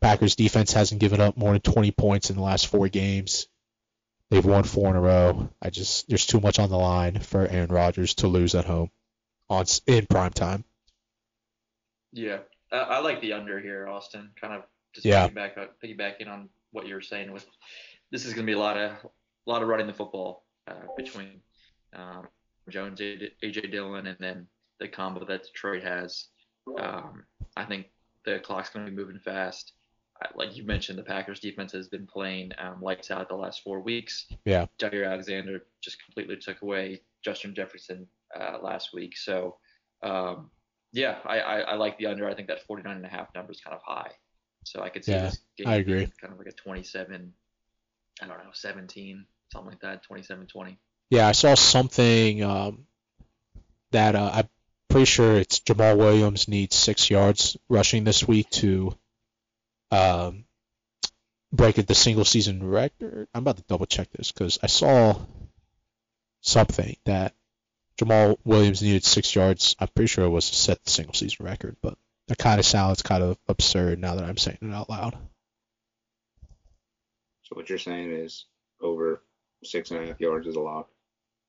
Packers 0.00 0.36
defense 0.36 0.72
hasn't 0.72 1.00
given 1.00 1.20
up 1.20 1.36
more 1.36 1.52
than 1.52 1.60
20 1.62 1.90
points 1.92 2.30
in 2.30 2.36
the 2.36 2.42
last 2.42 2.66
four 2.66 2.88
games. 2.88 3.48
They've 4.30 4.44
won 4.44 4.62
four 4.64 4.90
in 4.90 4.96
a 4.96 5.00
row. 5.00 5.48
I 5.62 5.70
just 5.70 6.06
there's 6.08 6.26
too 6.26 6.40
much 6.40 6.58
on 6.58 6.68
the 6.68 6.76
line 6.76 7.18
for 7.18 7.46
Aaron 7.46 7.70
Rodgers 7.70 8.14
to 8.16 8.28
lose 8.28 8.54
at 8.54 8.66
home 8.66 8.90
on 9.48 9.64
in 9.86 10.06
prime 10.06 10.32
time. 10.32 10.64
Yeah, 12.12 12.40
I, 12.70 12.76
I 12.76 12.98
like 13.00 13.22
the 13.22 13.32
under 13.32 13.58
here, 13.58 13.88
Austin. 13.88 14.30
Kind 14.38 14.52
of 14.54 14.62
just 14.94 15.06
Yeah. 15.06 15.28
piggyback, 15.28 15.68
piggybacking 15.82 16.28
on 16.28 16.50
what 16.72 16.86
you 16.86 16.94
were 16.94 17.00
saying 17.00 17.32
with 17.32 17.46
this 18.10 18.26
is 18.26 18.34
going 18.34 18.46
to 18.46 18.50
be 18.50 18.56
a 18.56 18.58
lot 18.58 18.76
of 18.76 18.92
a 18.92 19.50
lot 19.50 19.62
of 19.62 19.68
running 19.68 19.86
the 19.86 19.94
football 19.94 20.44
uh, 20.68 20.86
between 20.96 21.40
um, 21.94 22.26
Jones, 22.68 23.00
AJ 23.00 23.70
Dillon, 23.70 24.06
and 24.06 24.16
then 24.20 24.46
the 24.80 24.88
combo 24.88 25.24
that 25.24 25.44
Detroit 25.44 25.82
has. 25.82 26.26
Um, 26.78 27.24
I 27.56 27.64
think 27.64 27.86
the 28.24 28.38
clock's 28.40 28.70
going 28.70 28.84
to 28.84 28.90
be 28.90 28.96
moving 28.96 29.18
fast. 29.18 29.72
Like 30.34 30.56
you 30.56 30.64
mentioned, 30.64 30.98
the 30.98 31.04
Packers 31.04 31.38
defense 31.40 31.72
has 31.72 31.88
been 31.88 32.06
playing 32.06 32.50
um, 32.58 32.82
lights 32.82 33.10
out 33.10 33.28
the 33.28 33.36
last 33.36 33.62
four 33.62 33.80
weeks. 33.80 34.26
Yeah. 34.44 34.66
Jaire 34.78 35.06
Alexander 35.10 35.64
just 35.80 36.02
completely 36.04 36.36
took 36.36 36.60
away 36.62 37.02
Justin 37.24 37.54
Jefferson 37.54 38.06
uh, 38.38 38.58
last 38.60 38.92
week. 38.92 39.16
So, 39.16 39.56
um, 40.02 40.50
yeah, 40.92 41.18
I, 41.24 41.38
I, 41.38 41.58
I 41.60 41.74
like 41.76 41.98
the 41.98 42.06
under. 42.06 42.28
I 42.28 42.34
think 42.34 42.48
that 42.48 42.66
49 42.66 42.96
and 42.96 43.06
a 43.06 43.08
half 43.08 43.28
number 43.34 43.52
is 43.52 43.60
kind 43.60 43.76
of 43.76 43.82
high. 43.84 44.10
So 44.64 44.82
I 44.82 44.88
could 44.88 45.04
see 45.04 45.12
Yeah, 45.12 45.22
this 45.26 45.38
game 45.56 45.68
I 45.68 45.76
agree. 45.76 46.10
kind 46.20 46.32
of 46.32 46.38
like 46.38 46.48
a 46.48 46.52
27, 46.52 47.32
I 48.20 48.26
don't 48.26 48.38
know, 48.38 48.50
17, 48.52 49.24
something 49.52 49.70
like 49.70 49.80
that, 49.80 50.02
27 50.04 50.46
20. 50.46 50.78
Yeah, 51.10 51.26
I 51.26 51.32
saw 51.32 51.54
something 51.54 52.42
um, 52.42 52.86
that 53.92 54.14
uh, 54.14 54.30
I'm 54.34 54.48
pretty 54.88 55.06
sure 55.06 55.36
it's 55.36 55.60
Jamaal 55.60 55.96
Williams 55.96 56.48
needs 56.48 56.76
six 56.76 57.10
yards 57.10 57.56
rushing 57.68 58.04
this 58.04 58.26
week 58.26 58.50
to 58.50 58.96
um, 59.90 60.44
break 61.52 61.76
the 61.76 61.94
single 61.94 62.24
season 62.24 62.68
record. 62.68 63.28
I'm 63.34 63.42
about 63.42 63.56
to 63.56 63.64
double 63.68 63.86
check 63.86 64.10
this 64.10 64.32
because 64.32 64.58
I 64.62 64.66
saw 64.66 65.18
something 66.40 66.96
that 67.04 67.34
Jamaal 67.98 68.38
Williams 68.44 68.82
needed 68.82 69.04
six 69.04 69.34
yards. 69.34 69.76
I'm 69.78 69.88
pretty 69.88 70.08
sure 70.08 70.24
it 70.24 70.30
was 70.30 70.50
to 70.50 70.56
set 70.56 70.84
the 70.84 70.90
single 70.90 71.14
season 71.14 71.44
record, 71.44 71.76
but 71.82 71.96
that 72.28 72.38
kind 72.38 72.60
of 72.60 72.66
sounds 72.66 73.02
kind 73.02 73.22
of 73.22 73.38
absurd 73.48 73.98
now 73.98 74.14
that 74.14 74.24
I'm 74.24 74.36
saying 74.36 74.58
it 74.60 74.72
out 74.72 74.90
loud. 74.90 75.16
So 77.42 77.56
what 77.56 77.68
you're 77.70 77.78
saying 77.78 78.12
is 78.12 78.44
over 78.80 79.22
six 79.64 79.90
and 79.90 80.02
a 80.02 80.06
half 80.06 80.20
yards 80.20 80.46
is 80.46 80.56
a 80.56 80.60
lock. 80.60 80.88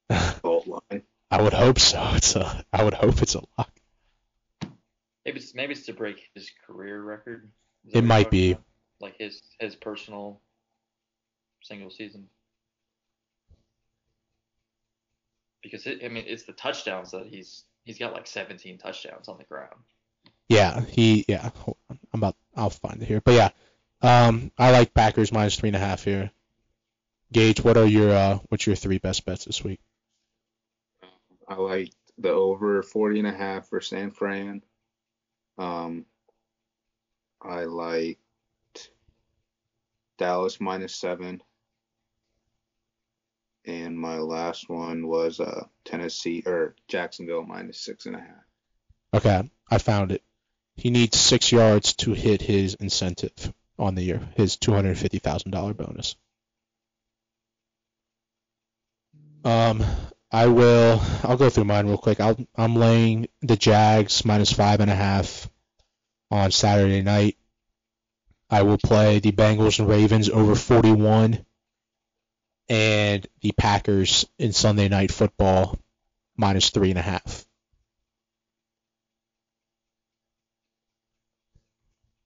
Fault 0.42 0.68
line. 0.68 1.04
I 1.32 1.42
would 1.42 1.54
hope 1.54 1.80
so. 1.80 2.04
It's 2.14 2.36
a, 2.36 2.66
I 2.74 2.84
would 2.84 2.94
hope 2.94 3.22
it's 3.22 3.36
a 3.36 3.42
lock. 3.58 3.72
Maybe 5.26 5.40
it's 5.40 5.54
maybe 5.54 5.74
it's 5.74 5.86
to 5.86 5.94
break 5.94 6.30
his 6.34 6.50
career 6.66 7.02
record. 7.02 7.52
It 7.86 7.94
that 7.94 7.98
what 7.98 8.02
you're 8.02 8.08
might 8.08 8.32
be. 8.32 8.52
about? 8.54 8.64
Like 9.00 9.18
his 9.18 9.42
his 9.60 9.76
personal 9.76 10.42
single 11.62 11.92
season. 11.92 12.28
Because 15.62 15.86
it, 15.86 16.00
I 16.04 16.08
mean, 16.08 16.24
it's 16.26 16.44
the 16.44 16.54
touchdowns 16.54 17.12
that 17.12 17.28
he's 17.28 17.64
he's 17.84 18.00
got 18.00 18.14
like 18.14 18.28
17 18.28 18.78
touchdowns 18.78 19.28
on 19.28 19.38
the 19.38 19.44
ground. 19.44 19.84
Yeah, 20.48 20.82
he 20.82 21.26
yeah. 21.28 21.50
Hold 21.58 21.78
on. 21.90 22.00
I'm 22.14 22.20
about 22.20 22.36
I'll 22.56 22.70
find 22.70 23.02
it 23.02 23.08
here. 23.08 23.22
But 23.22 23.34
yeah. 23.36 23.50
Um 24.02 24.52
I 24.58 24.72
like 24.72 24.94
Packers 24.94 25.32
minus 25.32 25.58
three 25.58 25.70
and 25.70 25.76
a 25.76 25.80
half 25.80 26.04
here. 26.04 26.32
Gage, 27.32 27.64
what 27.64 27.78
are 27.78 27.86
your 27.86 28.12
uh 28.12 28.40
what's 28.50 28.66
your 28.66 28.76
three 28.76 28.98
best 28.98 29.26
bets 29.26 29.46
this 29.46 29.64
week? 29.64 29.80
I 31.48 31.56
like 31.56 31.92
the 32.18 32.30
over 32.30 32.84
40 32.84 33.20
and 33.20 33.28
a 33.28 33.34
half 33.34 33.68
for 33.68 33.82
San 33.82 34.12
Fran. 34.12 34.62
Um, 35.58 36.06
I 37.42 37.66
liked 37.66 38.20
Dallas 40.18 40.60
minus 40.60 40.96
seven. 40.96 41.42
And 43.66 43.98
my 43.98 44.18
last 44.18 44.70
one 44.70 45.08
was 45.08 45.40
uh, 45.40 45.66
Tennessee 45.86 46.44
or 46.46 46.76
Jacksonville 46.88 47.44
minus 47.44 47.80
six 47.80 48.06
and 48.06 48.16
a 48.16 48.20
half. 48.20 48.46
Okay, 49.14 49.50
I 49.70 49.78
found 49.78 50.12
it. 50.12 50.24
He 50.76 50.92
needs 50.92 51.20
six 51.20 51.52
yards 51.52 51.94
to 51.96 52.14
hit 52.14 52.42
his 52.42 52.76
incentive 52.76 53.54
on 53.78 53.96
the 53.96 54.04
year, 54.04 54.22
his 54.36 54.56
two 54.56 54.72
hundred 54.72 54.98
fifty 54.98 55.20
thousand 55.20 55.52
dollar 55.52 55.74
bonus. 55.74 56.16
Um, 59.44 59.84
I 60.32 60.48
will. 60.48 61.02
I'll 61.24 61.38
go 61.38 61.50
through 61.50 61.66
mine 61.66 61.88
real 61.88 61.98
quick. 61.98 62.20
I'll, 62.20 62.38
I'm 62.56 62.76
laying 62.76 63.28
the 63.42 63.56
Jags 63.56 64.26
minus 64.26 64.52
five 64.52 64.80
and 64.80 64.92
a 64.92 64.96
half 64.96 65.50
on 66.30 66.52
Saturday 66.52 67.02
night. 67.02 67.38
I 68.50 68.64
will 68.64 68.78
play 68.78 69.20
the 69.20 69.32
Bengals 69.32 69.80
and 69.80 69.88
Ravens 69.88 70.30
over 70.30 70.56
41, 70.56 71.46
and 72.68 73.28
the 73.42 73.52
Packers 73.52 74.26
in 74.38 74.54
Sunday 74.54 74.90
night 74.90 75.12
football 75.12 75.80
minus 76.36 76.70
three 76.70 76.90
and 76.90 77.00
a 77.00 77.04
half. 77.04 77.46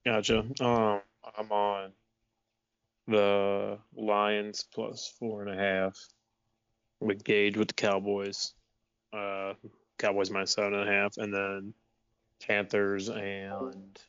Gotcha. 0.06 0.40
Um, 0.60 1.02
I'm 1.38 1.52
on 1.52 1.92
the 3.08 3.80
Lions 3.96 4.66
plus 4.74 5.14
four 5.20 5.42
and 5.42 5.52
a 5.52 5.62
half 5.62 5.98
with 7.04 7.24
Gage 7.24 7.58
with 7.58 7.70
the 7.70 7.74
Cowboys. 7.74 8.54
Uh, 9.12 9.54
Cowboys 9.98 10.30
minus 10.30 10.54
seven 10.54 10.74
and 10.74 10.90
a 10.90 10.92
half, 10.92 11.18
and 11.18 11.34
then 11.34 11.74
Panthers 12.46 13.10
and 13.10 14.00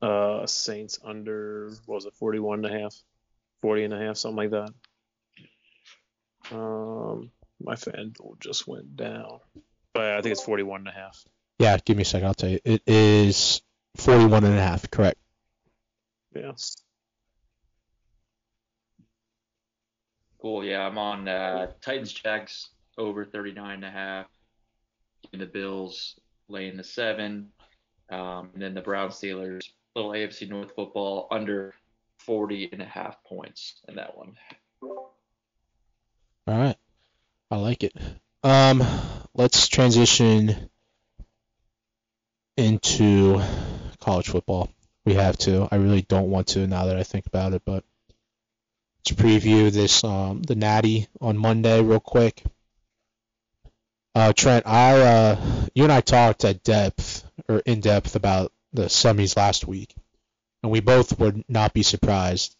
uh 0.00 0.46
Saints 0.46 0.98
under 1.04 1.70
what 1.86 1.96
was 1.96 2.06
it 2.06 2.14
41 2.14 2.64
and 2.64 2.74
a 2.74 2.80
half, 2.80 2.94
40 3.60 3.84
and 3.84 3.94
a 3.94 3.98
half, 3.98 4.16
something 4.16 4.36
like 4.36 4.50
that. 4.50 4.70
Um, 6.50 7.30
my 7.62 7.76
fan 7.76 8.14
just 8.40 8.66
went 8.66 8.96
down, 8.96 9.38
but 9.92 10.14
I 10.14 10.22
think 10.22 10.32
it's 10.32 10.42
41 10.42 10.80
and 10.80 10.88
a 10.88 10.92
half. 10.92 11.24
Yeah, 11.58 11.76
give 11.84 11.96
me 11.96 12.02
a 12.02 12.04
second. 12.04 12.26
I'll 12.26 12.34
tell 12.34 12.50
you. 12.50 12.58
It 12.64 12.82
is 12.86 13.62
41 13.96 14.44
and 14.44 14.58
a 14.58 14.60
half. 14.60 14.90
Correct. 14.90 15.18
Yeah. 16.34 16.52
Cool. 20.42 20.64
Yeah, 20.64 20.84
I'm 20.84 20.98
on 20.98 21.28
uh, 21.28 21.68
Titans 21.80 22.12
Jags 22.12 22.70
over 22.98 23.24
39 23.24 23.74
and 23.74 23.84
a 23.84 23.90
half. 23.90 24.26
And 25.32 25.40
the 25.40 25.46
Bills 25.46 26.18
laying 26.48 26.76
the 26.76 26.82
seven. 26.82 27.50
Um, 28.10 28.50
and 28.52 28.60
then 28.60 28.74
the 28.74 28.80
Browns 28.80 29.14
Steelers, 29.14 29.70
little 29.94 30.10
AFC 30.10 30.48
North 30.48 30.74
football 30.74 31.28
under 31.30 31.74
40 32.18 32.70
and 32.72 32.82
a 32.82 32.86
half 32.86 33.22
points 33.22 33.80
in 33.86 33.94
that 33.94 34.18
one. 34.18 34.34
All 34.82 35.08
right. 36.48 36.76
I 37.52 37.56
like 37.56 37.84
it. 37.84 37.94
Um, 38.42 38.82
let's 39.34 39.68
transition 39.68 40.68
into 42.56 43.40
college 44.00 44.28
football. 44.28 44.70
We 45.04 45.14
have 45.14 45.38
to. 45.38 45.68
I 45.70 45.76
really 45.76 46.02
don't 46.02 46.30
want 46.30 46.48
to 46.48 46.66
now 46.66 46.86
that 46.86 46.96
I 46.96 47.04
think 47.04 47.26
about 47.26 47.52
it, 47.52 47.62
but 47.64 47.84
let's 49.02 49.20
preview 49.20 49.72
this 49.72 50.04
um 50.04 50.42
the 50.42 50.54
Natty 50.54 51.08
on 51.20 51.36
Monday 51.36 51.82
real 51.82 52.00
quick. 52.00 52.42
Uh, 54.14 54.32
Trent, 54.32 54.66
I 54.66 55.00
uh, 55.00 55.66
you 55.74 55.84
and 55.84 55.92
I 55.92 56.02
talked 56.02 56.44
at 56.44 56.62
depth 56.62 57.24
or 57.48 57.60
in 57.60 57.80
depth 57.80 58.14
about 58.14 58.52
the 58.72 58.84
semis 58.84 59.36
last 59.36 59.66
week, 59.66 59.94
and 60.62 60.70
we 60.70 60.80
both 60.80 61.18
would 61.18 61.44
not 61.48 61.72
be 61.72 61.82
surprised 61.82 62.54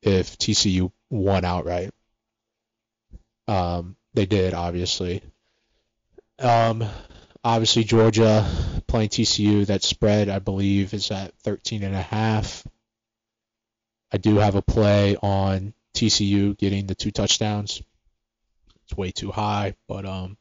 if 0.00 0.38
TCU 0.38 0.92
won 1.10 1.44
outright. 1.44 1.90
Um, 3.48 3.96
they 4.14 4.26
did, 4.26 4.54
obviously. 4.54 5.22
Um, 6.38 6.84
obviously 7.44 7.84
Georgia 7.84 8.48
playing 8.86 9.08
TCU. 9.08 9.66
That 9.66 9.82
spread, 9.82 10.28
I 10.28 10.38
believe, 10.38 10.94
is 10.94 11.10
at 11.10 11.34
13 11.38 11.82
and 11.82 11.94
a 11.94 12.02
half. 12.02 12.64
I 14.12 14.18
do 14.18 14.36
have 14.36 14.54
a 14.54 14.62
play 14.62 15.16
on 15.16 15.74
TCU 15.94 16.56
getting 16.56 16.86
the 16.86 16.94
two 16.94 17.10
touchdowns. 17.10 17.82
It's 18.84 18.96
way 18.96 19.10
too 19.10 19.30
high, 19.30 19.74
but 19.88 20.04
um, 20.04 20.36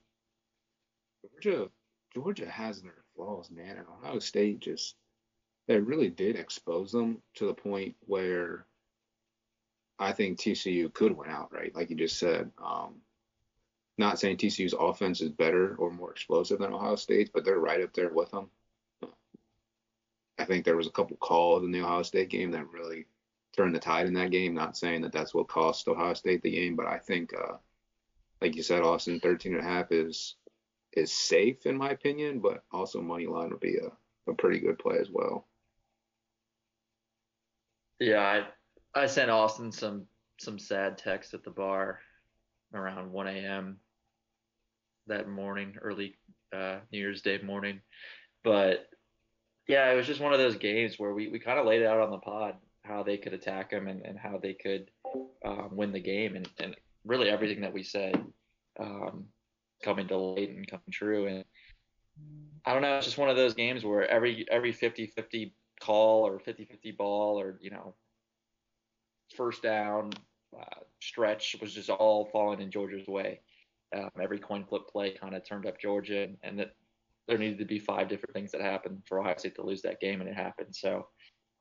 Georgia, 1.41 1.69
Georgia 2.13 2.49
has 2.49 2.81
their 2.81 3.03
flaws, 3.15 3.49
man. 3.51 3.77
And 3.77 3.85
Ohio 3.87 4.19
State 4.19 4.59
just, 4.59 4.95
they 5.67 5.77
really 5.77 6.09
did 6.09 6.35
expose 6.35 6.91
them 6.91 7.21
to 7.35 7.47
the 7.47 7.53
point 7.53 7.95
where 8.01 8.65
I 9.99 10.13
think 10.13 10.39
TCU 10.39 10.91
could 10.91 11.15
win 11.15 11.29
outright, 11.29 11.75
like 11.75 11.89
you 11.89 11.95
just 11.95 12.17
said. 12.17 12.51
Um, 12.63 12.95
not 13.97 14.19
saying 14.19 14.37
TCU's 14.37 14.73
offense 14.77 15.21
is 15.21 15.29
better 15.29 15.75
or 15.75 15.91
more 15.91 16.11
explosive 16.11 16.59
than 16.59 16.73
Ohio 16.73 16.95
State's, 16.95 17.29
but 17.31 17.45
they're 17.45 17.59
right 17.59 17.83
up 17.83 17.93
there 17.93 18.09
with 18.09 18.31
them. 18.31 18.49
I 20.39 20.45
think 20.45 20.65
there 20.65 20.77
was 20.77 20.87
a 20.87 20.91
couple 20.91 21.17
calls 21.17 21.63
in 21.63 21.71
the 21.71 21.81
Ohio 21.81 22.01
State 22.01 22.29
game 22.29 22.51
that 22.51 22.71
really 22.71 23.05
turned 23.55 23.75
the 23.75 23.79
tide 23.79 24.07
in 24.07 24.13
that 24.13 24.31
game. 24.31 24.53
Not 24.53 24.77
saying 24.77 25.01
that 25.01 25.11
that's 25.11 25.33
what 25.33 25.47
cost 25.47 25.87
Ohio 25.87 26.13
State 26.13 26.41
the 26.41 26.51
game, 26.51 26.75
but 26.75 26.87
I 26.87 26.97
think 26.97 27.31
uh, 27.33 27.55
like 28.41 28.55
you 28.55 28.63
said, 28.63 28.81
Austin, 28.81 29.19
13 29.19 29.53
and 29.53 29.61
a 29.61 29.63
half 29.63 29.91
is 29.91 30.35
is 30.93 31.11
safe 31.11 31.65
in 31.65 31.77
my 31.77 31.91
opinion, 31.91 32.39
but 32.39 32.63
also 32.71 33.01
money 33.01 33.25
line 33.25 33.49
would 33.49 33.61
be 33.61 33.77
a, 33.77 34.29
a 34.29 34.33
pretty 34.35 34.59
good 34.59 34.77
play 34.77 34.97
as 34.99 35.09
well. 35.09 35.47
Yeah, 37.99 38.19
I 38.95 39.01
I 39.03 39.05
sent 39.05 39.29
Austin 39.29 39.71
some 39.71 40.07
some 40.39 40.57
sad 40.57 40.97
text 40.97 41.33
at 41.33 41.43
the 41.43 41.51
bar 41.51 41.99
around 42.73 43.11
1 43.11 43.27
a.m. 43.27 43.77
that 45.07 45.29
morning, 45.29 45.75
early 45.79 46.15
uh, 46.51 46.77
New 46.91 46.99
Year's 46.99 47.21
Day 47.21 47.39
morning. 47.43 47.81
But 48.43 48.87
yeah, 49.67 49.91
it 49.91 49.95
was 49.95 50.07
just 50.07 50.19
one 50.19 50.33
of 50.33 50.39
those 50.39 50.55
games 50.55 50.97
where 50.97 51.13
we, 51.13 51.27
we 51.27 51.37
kind 51.37 51.59
of 51.59 51.65
laid 51.65 51.81
it 51.81 51.87
out 51.87 51.99
on 51.99 52.09
the 52.09 52.17
pod 52.17 52.55
how 52.91 53.03
they 53.03 53.17
could 53.17 53.33
attack 53.33 53.71
him 53.71 53.87
and, 53.87 54.05
and 54.05 54.17
how 54.17 54.37
they 54.37 54.53
could 54.53 54.91
um, 55.45 55.69
win 55.71 55.91
the 55.91 55.99
game. 55.99 56.35
And, 56.35 56.47
and 56.59 56.75
really 57.05 57.29
everything 57.29 57.61
that 57.61 57.73
we 57.73 57.83
said 57.83 58.21
um, 58.79 59.25
coming 59.83 60.07
to 60.09 60.17
light 60.17 60.49
and 60.49 60.67
coming 60.67 60.91
true. 60.91 61.27
And 61.27 61.45
I 62.65 62.73
don't 62.73 62.81
know, 62.81 62.97
it's 62.97 63.05
just 63.05 63.17
one 63.17 63.29
of 63.29 63.37
those 63.37 63.53
games 63.53 63.83
where 63.83 64.07
every 64.09 64.45
every 64.51 64.73
50-50 64.73 65.51
call 65.79 66.27
or 66.27 66.39
50-50 66.39 66.97
ball 66.97 67.39
or, 67.39 67.57
you 67.61 67.71
know, 67.71 67.95
first 69.35 69.63
down 69.63 70.11
uh, 70.59 70.81
stretch 70.99 71.55
was 71.61 71.73
just 71.73 71.89
all 71.89 72.25
falling 72.31 72.61
in 72.61 72.69
Georgia's 72.69 73.07
way. 73.07 73.39
Um, 73.95 74.09
every 74.21 74.39
coin 74.39 74.65
flip 74.65 74.83
play 74.91 75.11
kind 75.11 75.35
of 75.35 75.45
turned 75.45 75.65
up 75.65 75.79
Georgia, 75.79 76.23
and, 76.23 76.37
and 76.43 76.59
that 76.59 76.75
there 77.27 77.37
needed 77.37 77.57
to 77.59 77.65
be 77.65 77.79
five 77.79 78.07
different 78.07 78.33
things 78.33 78.51
that 78.51 78.61
happened 78.61 79.01
for 79.05 79.19
Ohio 79.19 79.35
State 79.37 79.55
to 79.55 79.65
lose 79.65 79.81
that 79.81 79.99
game, 79.99 80.21
and 80.21 80.29
it 80.29 80.35
happened. 80.35 80.73
So 80.73 81.07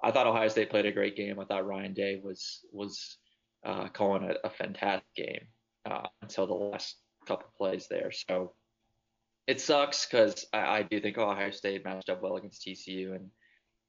I 0.02 0.10
thought 0.10 0.26
Ohio 0.26 0.48
State 0.48 0.70
played 0.70 0.86
a 0.86 0.92
great 0.92 1.16
game. 1.16 1.38
I 1.38 1.44
thought 1.44 1.66
Ryan 1.66 1.92
Day 1.92 2.20
was 2.22 2.60
was 2.72 3.18
uh, 3.64 3.88
calling 3.88 4.24
a, 4.24 4.46
a, 4.46 4.50
fantastic 4.50 5.14
game 5.14 5.46
uh, 5.84 6.06
until 6.22 6.46
the 6.46 6.54
last 6.54 6.96
couple 7.26 7.50
plays 7.58 7.86
there. 7.90 8.10
So 8.10 8.54
it 9.46 9.60
sucks 9.60 10.06
because 10.06 10.46
I, 10.52 10.78
I, 10.78 10.82
do 10.82 10.98
think 11.00 11.18
Ohio 11.18 11.50
State 11.50 11.84
matched 11.84 12.08
up 12.08 12.22
well 12.22 12.36
against 12.36 12.66
TCU, 12.66 13.14
and 13.14 13.30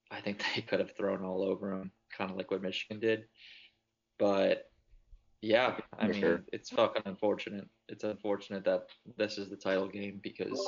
I 0.09 0.19
think 0.19 0.43
they 0.55 0.61
could 0.67 0.79
have 0.79 0.95
thrown 0.97 1.23
all 1.23 1.43
over 1.43 1.77
them, 1.77 1.91
kind 2.17 2.31
of 2.31 2.37
like 2.37 2.51
what 2.51 2.61
Michigan 2.61 2.99
did. 2.99 3.23
But 4.19 4.65
yeah, 5.41 5.77
I 5.97 6.07
mean, 6.07 6.19
sure. 6.19 6.43
it's 6.51 6.69
fucking 6.69 7.03
unfortunate. 7.05 7.67
It's 7.87 8.03
unfortunate 8.03 8.65
that 8.65 8.83
this 9.17 9.37
is 9.37 9.49
the 9.49 9.55
title 9.55 9.87
game 9.87 10.19
because 10.21 10.61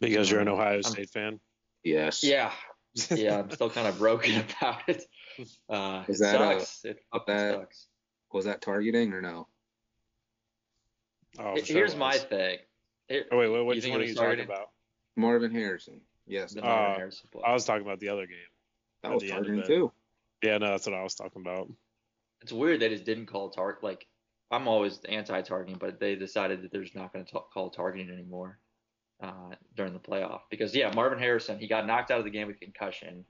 because 0.00 0.30
you're 0.30 0.40
an 0.40 0.48
Ohio 0.48 0.80
State 0.80 1.10
I'm, 1.16 1.22
fan. 1.32 1.40
Yes. 1.82 2.24
Yeah, 2.24 2.52
yeah, 3.10 3.40
I'm 3.40 3.50
still 3.50 3.70
kind 3.70 3.88
of 3.88 3.98
broken 3.98 4.44
about 4.58 4.82
it. 4.86 5.04
Uh, 5.68 6.04
it 6.06 6.18
that 6.18 6.60
sucks. 6.62 6.84
A, 6.84 6.90
it 6.90 6.98
that, 7.26 7.54
sucks. 7.54 7.86
Was 8.32 8.44
that 8.44 8.62
targeting 8.62 9.12
or 9.12 9.20
no? 9.20 9.48
Oh, 11.38 11.54
Here's 11.54 11.92
sure 11.92 11.98
my 11.98 12.16
thing. 12.16 12.58
Here, 13.08 13.24
oh 13.30 13.38
wait, 13.38 13.48
wait 13.48 13.66
which 13.66 13.86
one 13.86 14.00
are 14.00 14.04
you 14.04 14.14
talking 14.14 14.40
about? 14.40 14.70
Marvin 15.16 15.52
Harrison. 15.52 16.00
Yes. 16.26 16.54
The 16.54 16.64
uh, 16.64 16.96
Harrison 16.96 17.28
I 17.44 17.52
was 17.52 17.64
talking 17.64 17.82
about 17.82 18.00
the 18.00 18.08
other 18.08 18.26
game. 18.26 18.36
That 19.02 19.12
was 19.12 19.24
targeting 19.24 19.62
too. 19.64 19.92
Yeah, 20.42 20.58
no, 20.58 20.70
that's 20.70 20.86
what 20.86 20.94
I 20.94 21.02
was 21.02 21.14
talking 21.14 21.42
about. 21.42 21.70
It's 22.42 22.52
weird 22.52 22.80
they 22.80 22.88
just 22.88 23.04
didn't 23.04 23.26
call 23.26 23.50
target. 23.50 23.82
Like 23.82 24.06
I'm 24.50 24.68
always 24.68 25.00
anti-targeting, 25.08 25.78
but 25.78 26.00
they 26.00 26.14
decided 26.14 26.62
that 26.62 26.72
they're 26.72 26.82
just 26.82 26.94
not 26.94 27.12
going 27.12 27.24
to 27.24 27.40
call 27.52 27.70
targeting 27.70 28.10
anymore 28.10 28.58
uh, 29.24 29.54
during 29.74 29.94
the 29.94 29.98
playoff 29.98 30.40
because 30.50 30.74
yeah, 30.74 30.92
Marvin 30.94 31.18
Harrison 31.18 31.58
he 31.58 31.66
got 31.66 31.86
knocked 31.86 32.10
out 32.10 32.18
of 32.18 32.24
the 32.24 32.30
game 32.30 32.46
with 32.46 32.60
concussion, 32.60 33.24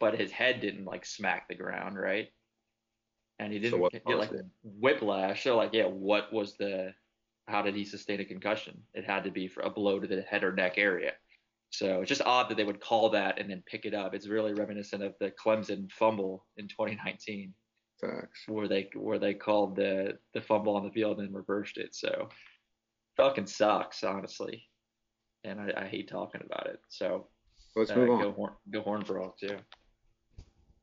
but 0.00 0.18
his 0.18 0.32
head 0.32 0.60
didn't 0.60 0.84
like 0.84 1.06
smack 1.06 1.48
the 1.48 1.54
ground, 1.54 1.96
right? 1.96 2.28
And 3.38 3.52
he 3.52 3.60
didn't 3.60 3.78
so 3.78 3.88
get 3.88 4.18
like 4.18 4.32
it? 4.32 4.44
whiplash. 4.64 5.44
So 5.44 5.56
like, 5.56 5.70
yeah, 5.72 5.86
what 5.86 6.32
was 6.32 6.56
the? 6.56 6.92
How 7.46 7.62
did 7.62 7.76
he 7.76 7.84
sustain 7.84 8.20
a 8.20 8.24
concussion? 8.24 8.82
It 8.94 9.04
had 9.04 9.24
to 9.24 9.30
be 9.30 9.46
for 9.48 9.60
a 9.60 9.70
blow 9.70 10.00
to 10.00 10.06
the 10.06 10.22
head 10.22 10.44
or 10.44 10.52
neck 10.52 10.74
area. 10.76 11.12
So 11.70 12.00
it's 12.00 12.08
just 12.08 12.22
odd 12.22 12.50
that 12.50 12.56
they 12.56 12.64
would 12.64 12.80
call 12.80 13.10
that 13.10 13.38
and 13.38 13.48
then 13.48 13.62
pick 13.64 13.84
it 13.84 13.94
up. 13.94 14.12
It's 14.12 14.26
really 14.26 14.54
reminiscent 14.54 15.02
of 15.02 15.14
the 15.20 15.30
Clemson 15.30 15.90
fumble 15.92 16.46
in 16.56 16.66
2019, 16.66 17.54
Facts. 18.00 18.42
where 18.48 18.66
they 18.66 18.90
where 18.94 19.18
they 19.18 19.34
called 19.34 19.76
the 19.76 20.18
the 20.34 20.40
fumble 20.40 20.74
on 20.74 20.84
the 20.84 20.90
field 20.90 21.20
and 21.20 21.32
reversed 21.34 21.78
it. 21.78 21.94
So 21.94 22.28
fucking 23.18 23.46
sucks, 23.46 24.02
honestly. 24.02 24.64
And 25.44 25.60
I, 25.60 25.82
I 25.82 25.86
hate 25.86 26.08
talking 26.08 26.40
about 26.44 26.66
it. 26.66 26.80
So 26.88 27.28
let's 27.76 27.90
uh, 27.90 27.96
move 27.96 28.10
on. 28.10 28.22
Go 28.22 28.32
horn, 28.32 28.52
go 28.70 28.80
horn 28.80 29.04
frog 29.04 29.32
too. 29.38 29.58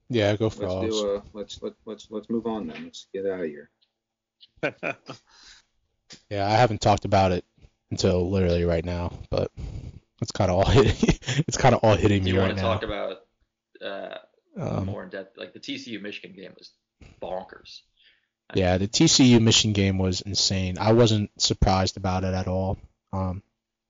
Yeah, 0.09 0.35
go 0.35 0.51
frogs. 0.51 0.83
Let's 0.83 1.01
do 1.01 1.15
a 1.15 1.23
let's 1.33 1.61
let, 1.63 1.73
let's 1.85 2.07
let's 2.11 2.29
move 2.29 2.45
on 2.45 2.67
then. 2.67 2.83
Let's 2.83 3.07
get 3.13 3.25
out 3.25 3.41
of 3.41 3.47
here. 3.47 3.71
yeah, 6.29 6.47
I 6.47 6.51
haven't 6.51 6.81
talked 6.81 7.05
about 7.05 7.31
it 7.31 7.43
until 7.89 8.29
literally 8.29 8.65
right 8.65 8.85
now, 8.85 9.11
but 9.31 9.51
it's 10.21 10.31
kind 10.31 10.51
of 10.51 10.57
all 10.59 10.69
hitting. 10.69 11.17
it's 11.47 11.57
kind 11.57 11.73
of 11.73 11.81
all 11.83 11.95
hitting 11.95 12.23
me 12.23 12.37
right 12.37 12.55
now. 12.55 12.77
Do 12.79 12.85
you 12.85 12.93
want 12.93 13.11
to 13.11 13.17
talk 13.17 13.17
about 13.81 14.19
uh, 14.61 14.77
um, 14.77 14.85
more 14.85 15.03
in 15.03 15.09
depth? 15.09 15.37
Like 15.37 15.53
the 15.53 15.59
TCU 15.59 16.01
Michigan 16.01 16.35
game 16.35 16.53
was 16.57 16.71
bonkers. 17.21 17.81
Yeah, 18.53 18.77
the 18.77 18.87
TCU 18.87 19.41
Michigan 19.41 19.73
game 19.73 19.97
was 19.97 20.21
insane. 20.21 20.77
I 20.79 20.93
wasn't 20.93 21.29
surprised 21.41 21.97
about 21.97 22.23
it 22.23 22.33
at 22.33 22.47
all. 22.47 22.77
Um, 23.11 23.41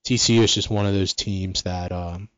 TCU 0.04 0.40
is 0.40 0.54
just 0.54 0.70
one 0.70 0.86
of 0.86 0.94
those 0.94 1.14
teams 1.14 1.62
that, 1.62 1.92
um, 1.92 2.28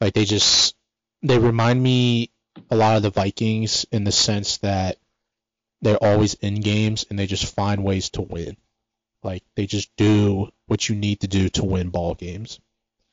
like, 0.00 0.14
they 0.14 0.24
just 0.24 0.74
they 1.22 1.38
remind 1.38 1.82
me 1.82 2.30
a 2.70 2.76
lot 2.76 2.96
of 2.96 3.02
the 3.02 3.10
Vikings 3.10 3.86
in 3.90 4.04
the 4.04 4.12
sense 4.12 4.58
that 4.58 4.98
they're 5.80 6.02
always 6.02 6.34
in 6.34 6.60
games 6.60 7.06
and 7.08 7.18
they 7.18 7.26
just 7.26 7.54
find 7.54 7.82
ways 7.82 8.10
to 8.10 8.22
win. 8.22 8.56
Like 9.22 9.42
they 9.56 9.66
just 9.66 9.94
do 9.96 10.50
what 10.66 10.88
you 10.88 10.94
need 10.94 11.20
to 11.20 11.28
do 11.28 11.48
to 11.50 11.64
win 11.64 11.88
ball 11.88 12.14
games. 12.14 12.60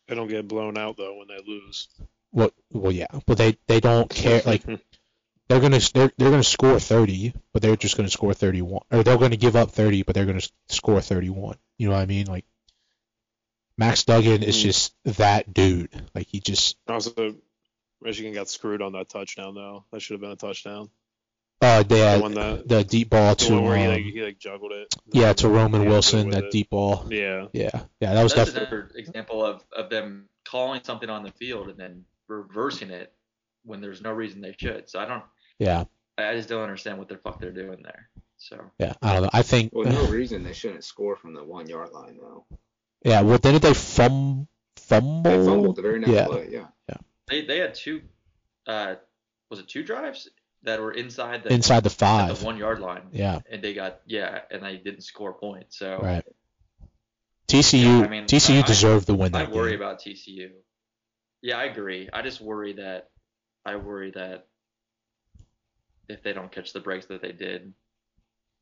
They 0.07 0.15
don't 0.15 0.27
get 0.27 0.47
blown 0.47 0.77
out 0.77 0.97
though 0.97 1.17
when 1.17 1.27
they 1.27 1.39
lose. 1.45 1.87
Well, 2.33 2.51
well, 2.71 2.91
yeah, 2.91 3.07
but 3.25 3.37
they 3.37 3.57
they 3.67 3.79
don't 3.79 4.09
care. 4.09 4.41
Like 4.45 4.63
they're 5.51 5.59
gonna 5.59 5.79
they're, 5.93 6.11
they're 6.17 6.31
gonna 6.31 6.43
score 6.43 6.79
30, 6.79 7.33
but 7.51 7.61
they're 7.61 7.75
just 7.75 7.97
gonna 7.97 8.09
score 8.09 8.33
31, 8.33 8.83
or 8.89 9.03
they're 9.03 9.17
gonna 9.17 9.35
give 9.35 9.55
up 9.55 9.71
30, 9.71 10.03
but 10.03 10.15
they're 10.15 10.25
gonna 10.25 10.39
score 10.69 11.01
31. 11.01 11.57
You 11.77 11.89
know 11.89 11.93
what 11.93 12.01
I 12.01 12.05
mean? 12.05 12.27
Like 12.27 12.45
Max 13.77 14.05
Duggan 14.05 14.43
is 14.43 14.55
hmm. 14.55 14.67
just 14.67 14.95
that 15.03 15.53
dude. 15.53 15.89
Like 16.15 16.27
he 16.27 16.39
just. 16.39 16.77
Also, 16.87 17.35
Michigan 18.01 18.33
got 18.33 18.49
screwed 18.49 18.81
on 18.81 18.93
that 18.93 19.09
touchdown 19.09 19.55
though. 19.55 19.83
That 19.91 20.01
should 20.01 20.15
have 20.15 20.21
been 20.21 20.31
a 20.31 20.35
touchdown. 20.37 20.89
Uh, 21.63 21.83
yeah, 21.89 22.17
the, 22.17 22.63
the 22.65 22.83
deep 22.83 23.11
ball 23.11 23.35
to. 23.35 23.61
Where 23.61 23.77
he, 23.77 23.87
like, 23.87 24.03
he 24.03 24.23
like 24.23 24.39
juggled 24.39 24.71
it. 24.71 24.95
Yeah, 25.11 25.33
to 25.33 25.49
Roman 25.49 25.85
Wilson, 25.85 26.31
that 26.31 26.49
deep 26.49 26.71
ball. 26.71 27.05
Yeah. 27.09 27.47
Yeah, 27.53 27.69
yeah, 27.99 28.15
that 28.15 28.23
was 28.23 28.33
That's 28.33 28.51
definitely. 28.51 28.77
another 28.77 28.91
example 28.95 29.45
of 29.45 29.63
of 29.75 29.89
them 29.89 30.29
calling 30.43 30.81
something 30.83 31.09
on 31.09 31.23
the 31.23 31.31
field 31.31 31.69
and 31.69 31.77
then 31.77 32.05
reversing 32.27 32.89
it 32.89 33.13
when 33.63 33.81
there's 33.81 34.01
no 34.01 34.11
reason 34.11 34.41
they 34.41 34.55
should. 34.57 34.89
So 34.89 34.99
I 34.99 35.05
don't. 35.05 35.23
Yeah. 35.61 35.83
I 36.17 36.33
just 36.35 36.49
don't 36.49 36.63
understand 36.63 36.97
what 36.97 37.07
the 37.07 37.17
fuck 37.17 37.39
they're 37.39 37.51
doing 37.51 37.83
there. 37.83 38.09
So. 38.37 38.59
Yeah, 38.79 38.93
I 39.01 39.13
don't 39.13 39.23
know. 39.23 39.29
I 39.31 39.43
think. 39.43 39.71
Well, 39.73 39.91
no 39.91 40.07
reason 40.07 40.43
they 40.43 40.53
shouldn't 40.53 40.83
score 40.83 41.15
from 41.15 41.35
the 41.35 41.43
one 41.43 41.67
yard 41.67 41.91
line 41.91 42.17
though. 42.19 42.45
Yeah. 43.05 43.21
Well, 43.21 43.37
then 43.37 43.53
didn't 43.53 43.63
they 43.63 43.73
fum 43.75 44.47
fumble? 44.75 45.21
They 45.21 45.45
fumbled 45.45 45.75
the 45.75 45.83
very 45.83 45.99
next 45.99 46.11
yeah. 46.11 46.25
play. 46.25 46.47
Yeah. 46.49 46.65
Yeah. 46.89 46.97
They 47.27 47.45
they 47.45 47.59
had 47.59 47.75
two. 47.75 48.01
Uh, 48.65 48.95
was 49.51 49.59
it 49.59 49.67
two 49.67 49.83
drives 49.83 50.29
that 50.63 50.79
were 50.79 50.91
inside 50.91 51.43
the 51.43 51.53
inside 51.53 51.83
the 51.83 51.91
five 51.91 52.39
the 52.39 52.45
one 52.45 52.57
yard 52.57 52.79
line? 52.79 53.03
Yeah. 53.11 53.41
And 53.49 53.63
they 53.63 53.75
got 53.75 54.01
yeah, 54.07 54.39
and 54.49 54.63
they 54.63 54.77
didn't 54.77 55.01
score 55.01 55.29
a 55.29 55.35
point. 55.35 55.67
So. 55.69 55.99
Right. 56.01 56.25
TCU 57.47 57.83
yeah, 57.83 58.05
I 58.05 58.07
mean, 58.07 58.25
TCU 58.25 58.63
I, 58.63 58.65
deserved 58.65 59.07
the 59.07 59.13
win. 59.13 59.35
I 59.35 59.43
that 59.43 59.51
worry 59.51 59.71
game. 59.71 59.81
about 59.81 59.99
TCU. 59.99 60.51
Yeah, 61.41 61.57
I 61.57 61.65
agree. 61.65 62.09
I 62.11 62.21
just 62.21 62.39
worry 62.39 62.73
that 62.73 63.09
I 63.65 63.75
worry 63.75 64.11
that 64.11 64.47
if 66.11 66.23
they 66.23 66.33
don't 66.33 66.51
catch 66.51 66.73
the 66.73 66.79
breaks 66.79 67.07
that 67.07 67.21
they 67.21 67.31
did 67.31 67.73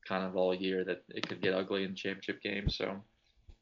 kind 0.07 0.25
of 0.25 0.35
all 0.35 0.53
year 0.53 0.83
that 0.83 1.03
it 1.09 1.27
could 1.27 1.41
get 1.41 1.53
ugly 1.53 1.83
in 1.83 1.95
championship 1.95 2.41
games. 2.41 2.75
So 2.75 3.03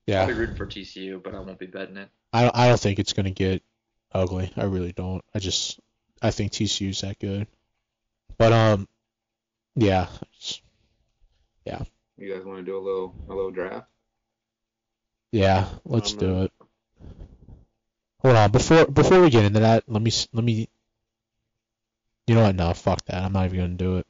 yeah, 0.06 0.22
I'll 0.22 0.28
be 0.28 0.34
rooting 0.34 0.56
for 0.56 0.66
TCU, 0.66 1.22
but 1.22 1.36
I 1.36 1.40
won't 1.40 1.60
be 1.60 1.66
betting 1.66 1.98
it. 1.98 2.10
I 2.34 2.44
don't, 2.44 2.56
I 2.56 2.68
don't 2.68 2.80
think 2.80 3.00
it's 3.00 3.14
gonna 3.14 3.32
get 3.32 3.64
ugly. 4.12 4.52
I 4.56 4.64
really 4.64 4.94
don't. 4.94 5.24
I 5.34 5.40
just 5.40 5.80
I 6.22 6.32
think 6.32 6.52
TCU's 6.52 7.02
that 7.02 7.20
good. 7.20 7.48
But 8.38 8.54
um, 8.54 8.88
yeah, 9.76 10.08
yeah. 11.66 11.84
You 12.18 12.34
guys 12.34 12.46
want 12.46 12.60
to 12.60 12.64
do 12.64 12.78
a 12.78 12.80
little 12.80 13.16
a 13.30 13.34
little 13.34 13.52
draft? 13.52 13.88
Yeah, 15.32 15.68
let's 15.86 16.14
do 16.14 16.44
it. 16.44 16.52
Hold 18.22 18.36
on, 18.36 18.52
before 18.52 18.86
before 18.86 19.22
we 19.22 19.30
get 19.30 19.46
into 19.46 19.60
that, 19.60 19.84
let 19.88 20.02
me 20.02 20.12
let 20.34 20.44
me 20.44 20.70
you 22.28 22.36
know 22.36 22.44
what? 22.44 22.56
No, 22.56 22.74
fuck 22.74 23.04
that. 23.06 23.24
I'm 23.24 23.34
not 23.34 23.46
even 23.46 23.60
gonna 23.60 23.74
do 23.74 23.98
it. 23.98 24.08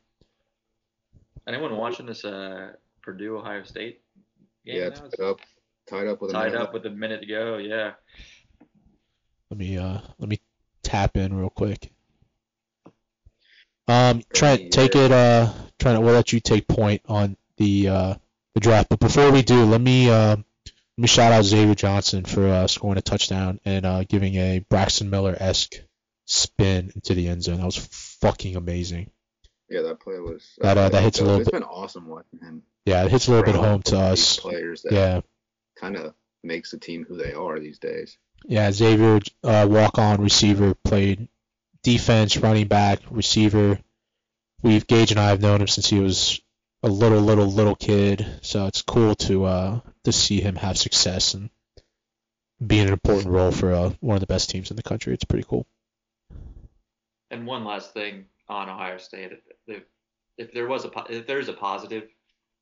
Anyone 1.47 1.77
watching 1.77 2.07
this 2.07 2.25
uh, 2.25 2.73
Purdue 3.01 3.37
Ohio 3.37 3.63
State 3.63 4.01
game? 4.65 4.77
Yeah, 4.77 4.89
tied 4.89 5.19
up, 5.21 5.39
tied 5.87 6.07
up 6.07 6.21
with 6.21 6.31
tied 6.31 6.55
a 6.55 6.61
up 6.61 6.73
with 6.73 6.85
a 6.85 6.89
minute 6.89 7.21
to 7.21 7.27
go. 7.27 7.57
Yeah. 7.57 7.93
Let 9.49 9.57
me 9.57 9.77
uh 9.77 9.99
let 10.19 10.27
me 10.27 10.41
tap 10.83 11.15
in 11.15 11.33
real 11.33 11.49
quick. 11.49 11.91
Um, 13.87 14.21
Trent, 14.33 14.71
take 14.71 14.95
it. 14.95 15.11
Uh, 15.11 15.53
Trent, 15.79 16.01
we'll 16.01 16.13
let 16.13 16.33
you 16.33 16.39
take 16.39 16.67
point 16.67 17.01
on 17.07 17.37
the 17.55 17.87
uh, 17.87 18.13
the 18.53 18.59
draft. 18.59 18.89
But 18.89 18.99
before 18.99 19.31
we 19.31 19.43
do, 19.43 19.63
let 19.63 19.79
me 19.79 20.09
uh, 20.09 20.35
let 20.35 20.43
me 20.97 21.07
shout 21.07 21.31
out 21.31 21.45
Xavier 21.45 21.75
Johnson 21.75 22.25
for 22.25 22.45
uh, 22.45 22.67
scoring 22.67 22.97
a 22.97 23.01
touchdown 23.01 23.59
and 23.63 23.85
uh, 23.85 24.03
giving 24.03 24.35
a 24.35 24.59
Braxton 24.59 25.09
Miller 25.09 25.35
esque 25.39 25.75
spin 26.27 26.91
into 26.93 27.13
the 27.15 27.27
end 27.27 27.43
zone. 27.43 27.57
That 27.57 27.65
was 27.65 27.77
fucking 28.21 28.55
amazing. 28.55 29.09
Yeah, 29.69 29.81
that 29.81 29.99
play 29.99 30.19
was. 30.19 30.47
That, 30.59 30.77
uh, 30.77 30.89
that 30.89 31.01
hits 31.03 31.19
a 31.19 31.23
little 31.23 31.41
It's 31.41 31.49
bit- 31.49 31.59
been 31.61 31.63
awesome 31.67 32.07
watching 32.07 32.39
him. 32.39 32.63
Yeah, 32.85 33.03
it 33.03 33.11
hits 33.11 33.27
a 33.27 33.31
little 33.31 33.45
bit 33.45 33.55
home 33.55 33.81
to 33.83 33.97
us. 33.99 34.39
Players 34.39 34.83
that 34.83 34.93
Yeah, 34.93 35.21
kind 35.75 35.95
of 35.97 36.13
makes 36.43 36.71
the 36.71 36.77
team 36.77 37.03
who 37.07 37.17
they 37.17 37.33
are 37.33 37.59
these 37.59 37.79
days. 37.79 38.17
yeah. 38.45 38.71
Xavier, 38.71 39.19
uh, 39.43 39.67
walk 39.69 39.97
on 39.97 40.21
receiver, 40.21 40.73
played 40.73 41.27
defense, 41.83 42.37
running 42.37 42.67
back, 42.67 42.99
receiver. 43.09 43.79
We've 44.61 44.87
Gage 44.87 45.11
and 45.11 45.19
I 45.19 45.29
have 45.29 45.41
known 45.41 45.61
him 45.61 45.67
since 45.67 45.87
he 45.89 45.99
was 45.99 46.39
a 46.83 46.87
little, 46.87 47.19
little, 47.19 47.47
little 47.47 47.75
kid. 47.75 48.25
So 48.41 48.67
it's 48.67 48.81
cool 48.81 49.15
to 49.15 49.45
uh 49.45 49.79
to 50.03 50.11
see 50.13 50.39
him 50.39 50.55
have 50.55 50.77
success 50.77 51.33
and 51.33 51.49
be 52.65 52.79
in 52.79 52.87
an 52.87 52.93
important 52.93 53.27
role 53.27 53.51
for 53.51 53.71
uh, 53.73 53.93
one 53.99 54.15
of 54.15 54.21
the 54.21 54.27
best 54.27 54.49
teams 54.49 54.69
in 54.71 54.77
the 54.77 54.83
country. 54.83 55.13
It's 55.13 55.25
pretty 55.25 55.45
cool. 55.47 55.65
And 57.31 57.45
one 57.45 57.65
last 57.65 57.93
thing 57.93 58.25
on 58.47 58.69
Ohio 58.69 58.97
State, 58.97 59.31
if, 59.33 59.39
if, 59.67 59.83
if 60.37 60.53
there 60.53 60.67
was 60.67 60.85
a 60.85 60.91
if 61.09 61.27
there's 61.27 61.49
a 61.49 61.53
positive 61.53 62.07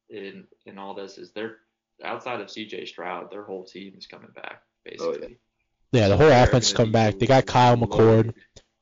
in 0.10 0.46
in 0.66 0.78
all 0.78 0.94
this, 0.94 1.18
is 1.18 1.32
they're 1.32 1.58
outside 2.04 2.42
of 2.42 2.50
C.J. 2.50 2.86
Stroud, 2.86 3.32
their 3.32 3.44
whole 3.44 3.64
team 3.64 3.94
is 3.98 4.08
coming 4.08 4.32
back 4.36 4.62
oh, 5.00 5.12
basically. 5.12 5.38
Yeah, 5.92 6.10
the 6.10 6.18
whole 6.18 6.28
They're 6.28 6.44
offense 6.44 6.74
gonna 6.74 6.86
come 6.86 6.90
be 6.90 6.94
back. 6.94 7.20
They 7.20 7.26
got 7.26 7.46
Kyle 7.46 7.78
McCord. 7.78 8.34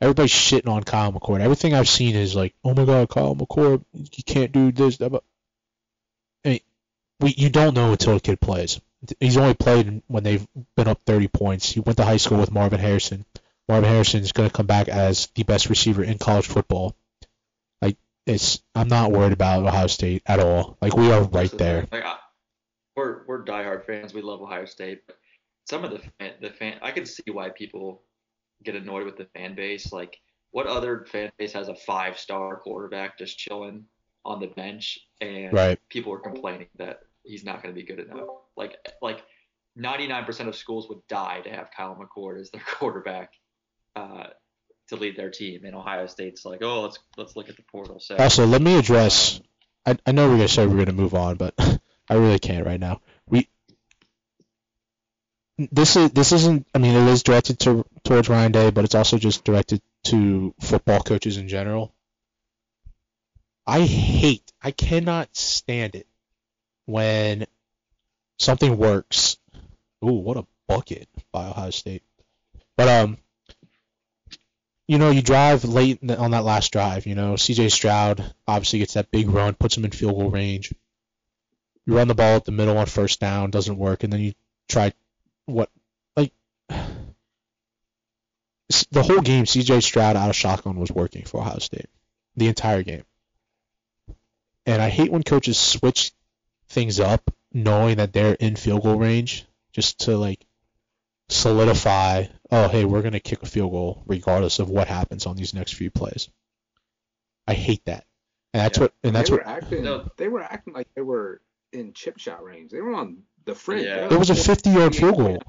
Everybody's 0.02 0.32
shitting 0.32 0.68
on 0.68 0.84
Kyle 0.84 1.14
McCord. 1.14 1.40
Everything 1.42 1.74
I've 1.74 1.88
seen 1.88 2.16
is 2.16 2.36
like, 2.36 2.54
oh 2.64 2.74
my 2.74 2.86
god, 2.86 3.10
Kyle 3.10 3.36
McCord, 3.36 3.84
you 3.94 4.24
can't 4.26 4.52
do 4.52 4.72
this. 4.72 4.98
That, 4.98 5.12
but 5.12 5.24
I 6.44 6.50
mean, 6.50 6.60
we 7.20 7.34
you 7.38 7.50
don't 7.50 7.76
know 7.76 7.92
until 7.92 8.16
a 8.16 8.20
kid 8.20 8.42
plays. 8.42 8.82
He's 9.20 9.38
only 9.38 9.54
played 9.54 10.02
when 10.08 10.24
they've 10.24 10.46
been 10.78 10.88
up 10.88 11.02
30 11.06 11.28
points. 11.28 11.70
He 11.70 11.82
went 11.82 11.98
to 11.98 12.06
high 12.06 12.18
school 12.18 12.40
with 12.40 12.54
Marvin 12.54 12.80
Harrison. 12.80 13.26
Marvin 13.70 13.90
Harrison 13.90 14.22
is 14.22 14.32
going 14.32 14.50
to 14.50 14.54
come 14.56 14.66
back 14.66 14.88
as 14.90 15.28
the 15.36 15.44
best 15.44 15.70
receiver 15.70 16.04
in 16.04 16.18
college 16.18 16.48
football. 16.48 16.96
Like 17.82 17.98
it's, 18.26 18.62
I'm 18.76 18.88
not 18.90 19.12
worried 19.12 19.34
about 19.34 19.66
Ohio 19.66 19.88
State 19.88 20.22
at 20.26 20.40
all. 20.40 20.78
Like 20.82 20.96
we 20.96 21.12
are 21.12 21.24
right 21.24 21.52
there. 21.58 21.88
Like, 21.92 22.06
I, 22.06 22.18
we're 22.96 23.26
we're 23.26 23.44
diehard 23.44 23.86
fans. 23.86 24.14
We 24.14 24.22
love 24.22 24.42
Ohio 24.42 24.66
State, 24.66 25.02
but 25.08 25.18
some 25.70 25.84
of 25.84 25.92
the 25.92 26.00
fan, 26.20 26.34
the 26.42 26.50
fan, 26.52 26.78
I 26.82 26.92
can 26.92 27.06
see 27.06 27.24
why 27.32 27.50
people 27.50 28.04
get 28.64 28.76
annoyed 28.76 29.06
with 29.06 29.18
the 29.18 29.26
fan 29.34 29.56
base. 29.56 29.92
Like, 29.92 30.20
what 30.52 30.68
other 30.68 31.06
fan 31.12 31.32
base 31.38 31.54
has 31.54 31.70
a 31.70 31.76
five 31.76 32.20
star 32.20 32.58
quarterback 32.58 33.18
just 33.18 33.38
chilling 33.38 33.86
on 34.26 34.40
the 34.40 34.48
bench, 34.48 35.00
and 35.22 35.52
Right. 35.54 35.80
people 35.90 36.14
are 36.14 36.20
complaining 36.20 36.68
that 36.78 37.02
he's 37.24 37.44
not 37.44 37.64
going 37.64 37.74
to 37.74 37.80
be 37.82 37.86
good 37.88 38.00
enough. 38.00 38.28
Like 38.56 38.76
like 39.02 39.24
99% 39.78 40.48
of 40.48 40.56
schools 40.56 40.88
would 40.90 41.06
die 41.08 41.42
to 41.42 41.50
have 41.50 41.72
Kyle 41.76 41.96
McCord 42.00 42.40
as 42.40 42.52
their 42.52 42.62
quarterback. 42.76 43.32
Uh, 43.96 44.28
to 44.90 44.96
lead 44.96 45.16
their 45.16 45.30
team, 45.30 45.66
and 45.66 45.76
Ohio 45.76 46.08
State's 46.08 46.46
like, 46.46 46.62
oh, 46.62 46.82
let's 46.82 47.00
let's 47.18 47.36
look 47.36 47.50
at 47.50 47.56
the 47.56 47.64
portal. 47.64 48.00
So 48.00 48.16
Also, 48.18 48.46
let 48.46 48.62
me 48.62 48.78
address. 48.78 49.42
I, 49.86 49.98
I 50.06 50.12
know 50.12 50.30
we're 50.30 50.38
gonna 50.38 50.48
say 50.48 50.66
we're 50.66 50.78
gonna 50.78 50.94
move 50.94 51.14
on, 51.14 51.36
but 51.36 51.54
I 52.10 52.16
really 52.16 52.40
can't 52.40 52.66
right 52.66 52.80
now. 52.80 53.02
We 53.28 53.48
this 55.58 55.96
is 55.96 56.12
this 56.12 56.32
isn't. 56.32 56.68
I 56.74 56.80
mean, 56.80 56.96
it 56.96 57.10
is 57.10 57.24
directed 57.24 57.60
to 57.60 57.86
towards 58.04 58.30
Ryan 58.30 58.52
Day, 58.52 58.72
but 58.72 58.84
it's 58.84 58.96
also 58.96 59.18
just 59.18 59.44
directed 59.44 59.82
to 60.06 60.54
football 60.60 61.02
coaches 61.02 61.38
in 61.38 61.48
general. 61.48 61.94
I 63.66 63.82
hate. 63.82 64.52
I 64.62 64.72
cannot 64.72 65.36
stand 65.36 65.96
it 65.96 66.08
when 66.86 67.46
something 68.38 68.78
works. 68.78 69.38
Ooh, 70.04 70.12
what 70.12 70.38
a 70.38 70.46
bucket 70.68 71.08
by 71.32 71.48
Ohio 71.48 71.70
State. 71.70 72.04
But 72.76 72.90
um, 72.90 73.18
you 74.88 74.98
know, 74.98 75.10
you 75.10 75.22
drive 75.22 75.64
late 75.64 76.00
on 76.10 76.32
that 76.32 76.44
last 76.44 76.72
drive. 76.72 77.06
You 77.06 77.16
know, 77.16 77.36
C.J. 77.36 77.70
Stroud 77.70 78.34
obviously 78.48 78.80
gets 78.80 78.96
that 78.96 79.12
big 79.12 79.30
run, 79.30 79.54
puts 79.54 79.78
him 79.78 79.86
in 79.86 79.92
field 79.92 80.16
goal 80.16 80.30
range. 80.30 80.74
You 81.86 81.96
run 81.96 82.08
the 82.08 82.16
ball 82.16 82.38
up 82.38 82.46
the 82.46 82.52
middle 82.52 82.78
on 82.78 82.86
first 82.86 83.20
down, 83.20 83.52
doesn't 83.52 83.78
work, 83.78 84.04
and 84.04 84.12
then 84.12 84.22
you 84.22 84.34
try 84.68 84.94
what 85.46 85.70
like 86.16 86.32
the 88.92 89.04
whole 89.04 89.22
game. 89.22 89.46
C.J. 89.46 89.82
Stroud 89.82 90.16
out 90.16 90.30
of 90.30 90.36
shotgun 90.36 90.80
was 90.80 90.92
working 90.92 91.24
for 91.24 91.42
Ohio 91.42 91.60
State 91.60 91.88
the 92.36 92.48
entire 92.48 92.84
game. 92.84 93.04
And 94.66 94.82
I 94.82 94.90
hate 94.90 95.12
when 95.12 95.24
coaches 95.24 95.60
switch 95.60 96.14
things 96.70 97.00
up, 97.00 97.30
knowing 97.52 97.98
that 97.98 98.14
they're 98.14 98.34
in 98.34 98.56
field 98.56 98.84
goal 98.84 98.98
range, 98.98 99.46
just 99.74 100.00
to 100.02 100.18
like 100.18 100.46
solidify, 101.30 102.26
oh 102.52 102.68
hey, 102.68 102.86
we're 102.86 103.02
gonna 103.02 103.20
kick 103.20 103.42
a 103.44 103.46
field 103.46 103.72
goal 103.72 104.04
regardless 104.06 104.60
of 104.60 104.70
what 104.70 104.88
happens 104.88 105.26
on 105.26 105.36
these 105.36 105.54
next 105.54 105.74
few 105.74 105.90
plays. 105.92 106.30
I 107.48 107.54
hate 107.54 107.84
that, 107.86 108.06
and 108.54 108.62
that's 108.64 108.78
Yeah. 108.78 108.84
what, 108.86 108.94
and 109.04 109.16
that's 109.16 109.30
they 109.30 109.36
what. 109.38 109.46
acting. 109.46 109.84
No. 109.84 110.10
They 110.18 110.28
were 110.28 110.42
acting 110.42 110.74
like 110.74 110.88
they 110.96 111.02
were 111.02 111.42
in 111.72 111.94
chip 111.94 112.20
shot 112.20 112.44
range. 112.44 112.72
They 112.72 112.82
were 112.82 112.94
on 112.94 113.24
the 113.46 113.56
fringe. 113.56 113.86
Yeah. 113.86 114.06
It 114.14 114.18
was 114.20 114.30
a 114.30 114.34
50-yard 114.34 114.96
field 114.96 115.18
goal. 115.18 115.44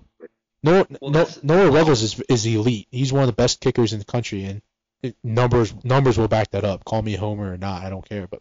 Noah, 0.63 0.87
Well, 1.01 1.11
no, 1.11 1.27
Noah 1.43 1.71
Ruggles 1.71 2.03
is 2.03 2.21
is 2.29 2.47
elite. 2.47 2.89
He's 2.91 3.13
one 3.13 3.23
of 3.23 3.27
the 3.29 3.35
best 3.35 3.61
kickers 3.61 3.93
in 3.93 3.99
the 3.99 4.05
country, 4.07 4.45
and 4.45 4.63
it, 5.03 5.17
numbers 5.23 5.75
numbers 5.85 6.17
will 6.17 6.29
back 6.29 6.51
that 6.53 6.65
up. 6.65 6.85
Call 6.85 7.03
me 7.03 7.15
homer 7.15 7.53
or 7.53 7.59
not, 7.59 7.83
I 7.85 7.91
don't 7.91 8.09
care. 8.09 8.27
But 8.27 8.41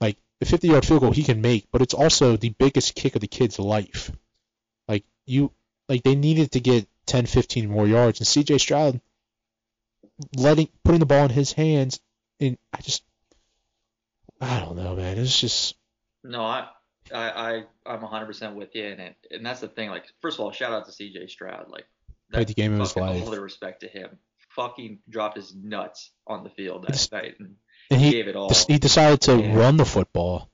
like 0.00 0.16
the 0.40 0.46
50-yard 0.46 0.84
field 0.84 1.00
goal 1.02 1.12
he 1.12 1.22
can 1.22 1.40
make, 1.40 1.68
but 1.70 1.80
it's 1.80 1.94
also 1.94 2.36
the 2.36 2.50
biggest 2.50 2.94
kick 2.96 3.14
of 3.14 3.20
the 3.20 3.28
kid's 3.28 3.58
life. 3.60 4.10
Like 4.88 5.04
you, 5.26 5.52
like 5.88 6.02
they 6.02 6.14
needed 6.14 6.52
to 6.52 6.60
get 6.60 6.86
10, 7.06 7.26
15 7.26 7.68
more 7.68 7.86
yards, 7.86 8.20
and 8.20 8.26
C.J. 8.26 8.58
Stroud 8.58 9.00
letting 10.36 10.68
putting 10.84 11.00
the 11.00 11.06
ball 11.06 11.24
in 11.24 11.30
his 11.30 11.52
hands, 11.52 12.00
and 12.40 12.58
I 12.72 12.80
just, 12.80 13.02
I 14.40 14.60
don't 14.60 14.76
know, 14.76 14.94
man. 14.96 15.18
It's 15.18 15.40
just 15.40 15.76
No, 16.24 16.42
I, 16.42 16.68
I, 17.12 17.30
I 17.30 17.64
I'm 17.86 18.00
100% 18.00 18.54
with 18.54 18.74
you, 18.74 18.86
and 18.86 19.00
it, 19.00 19.16
and 19.30 19.46
that's 19.46 19.60
the 19.60 19.68
thing. 19.68 19.90
Like, 19.90 20.04
first 20.20 20.38
of 20.38 20.44
all, 20.44 20.52
shout 20.52 20.72
out 20.72 20.86
to 20.86 20.92
C.J. 20.92 21.28
Stroud. 21.28 21.66
Like, 21.68 21.86
Played 22.32 22.48
the 22.48 22.54
game 22.54 22.74
of 22.74 22.80
his 22.80 22.96
life. 22.96 23.22
All 23.22 23.30
the 23.30 23.40
respect 23.40 23.80
to 23.80 23.88
him. 23.88 24.18
Fucking 24.50 24.98
dropped 25.08 25.36
his 25.36 25.54
nuts 25.54 26.10
on 26.26 26.44
the 26.44 26.50
field 26.50 26.84
that 26.86 27.08
night, 27.12 27.36
and 27.38 27.54
and 27.90 28.00
he 28.00 28.06
he 28.08 28.12
gave 28.12 28.28
it 28.28 28.36
all. 28.36 28.52
he 28.66 28.78
decided 28.78 29.20
to 29.22 29.36
run 29.54 29.76
the 29.76 29.84
football. 29.84 30.50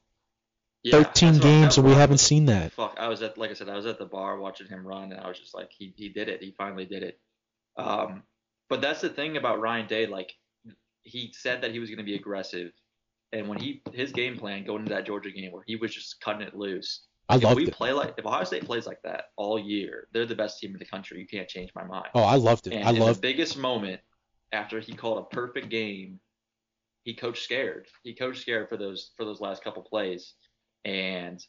Yeah, 0.85 1.03
13 1.03 1.39
games 1.39 1.79
and 1.79 1.87
we 1.87 1.95
haven't 1.95 2.19
seen 2.19 2.45
that. 2.47 2.73
Fuck, 2.73 2.97
I 2.99 3.09
was 3.09 3.23
at 3.23 3.39
like 3.39 3.51
I 3.51 3.55
said, 3.55 3.71
I 3.71 3.77
was 3.77 3.87
at 3.87 3.99
the 3.99 4.05
bar 4.05 4.39
watching 4.39 4.67
him 4.69 4.87
run, 4.87 5.13
and 5.13 5.21
I 5.21 5.27
was 5.29 5.39
just 5.39 5.55
like, 5.55 5.71
he 5.77 5.95
he 5.97 6.11
did 6.11 6.29
it. 6.29 6.43
He 6.43 6.55
finally 6.57 6.85
did 6.85 7.03
it. 7.03 7.19
Um, 7.77 8.23
but 8.69 8.81
that's 8.81 9.01
the 9.01 9.09
thing 9.09 9.37
about 9.37 9.61
Ryan 9.61 9.87
Day. 9.87 10.07
Like, 10.07 10.33
he 11.03 11.33
said 11.33 11.63
that 11.63 11.73
he 11.73 11.79
was 11.79 11.89
going 11.89 11.99
to 11.99 12.05
be 12.05 12.15
aggressive, 12.15 12.71
and 13.33 13.49
when 13.49 13.59
he 13.59 13.83
his 13.93 14.13
game 14.13 14.37
plan 14.37 14.65
going 14.65 14.81
into 14.81 14.95
that 14.95 15.07
Georgia 15.07 15.31
game 15.31 15.53
where 15.53 15.65
he 15.67 15.77
was 15.77 15.95
just 15.95 16.21
cutting 16.21 16.47
it 16.47 16.55
loose. 16.55 17.01
I 17.27 17.37
if 17.37 17.45
loved 17.45 17.57
we 17.57 17.69
it. 17.69 17.73
play 17.73 17.93
like 17.95 18.15
if 18.19 18.27
Ohio 18.27 18.45
State 18.45 18.67
plays 18.67 18.87
like 18.87 19.01
that 19.05 19.31
all 19.37 19.59
year, 19.59 20.09
they're 20.13 20.27
the 20.27 20.35
best 20.35 20.59
team 20.59 20.73
in 20.73 20.79
the 20.79 20.85
country. 20.85 21.19
You 21.19 21.27
can't 21.27 21.49
change 21.49 21.71
my 21.75 21.85
mind. 21.85 22.09
Oh, 22.15 22.23
I 22.23 22.37
loved 22.37 22.67
it. 22.67 22.75
and 22.75 22.85
I 22.87 22.91
loved 22.91 23.19
the 23.19 23.23
biggest 23.23 23.57
moment 23.57 24.03
after 24.53 24.81
he 24.81 24.95
called 24.95 25.19
a 25.19 25.35
perfect 25.35 25.69
game, 25.69 26.21
he 27.03 27.15
coached 27.15 27.43
scared. 27.43 27.87
He 28.03 28.15
coached 28.15 28.43
scared 28.43 28.69
for 28.69 28.77
those 28.77 29.11
for 29.17 29.25
those 29.25 29.41
last 29.41 29.65
couple 29.65 29.83
plays, 29.83 30.35
and 30.85 31.45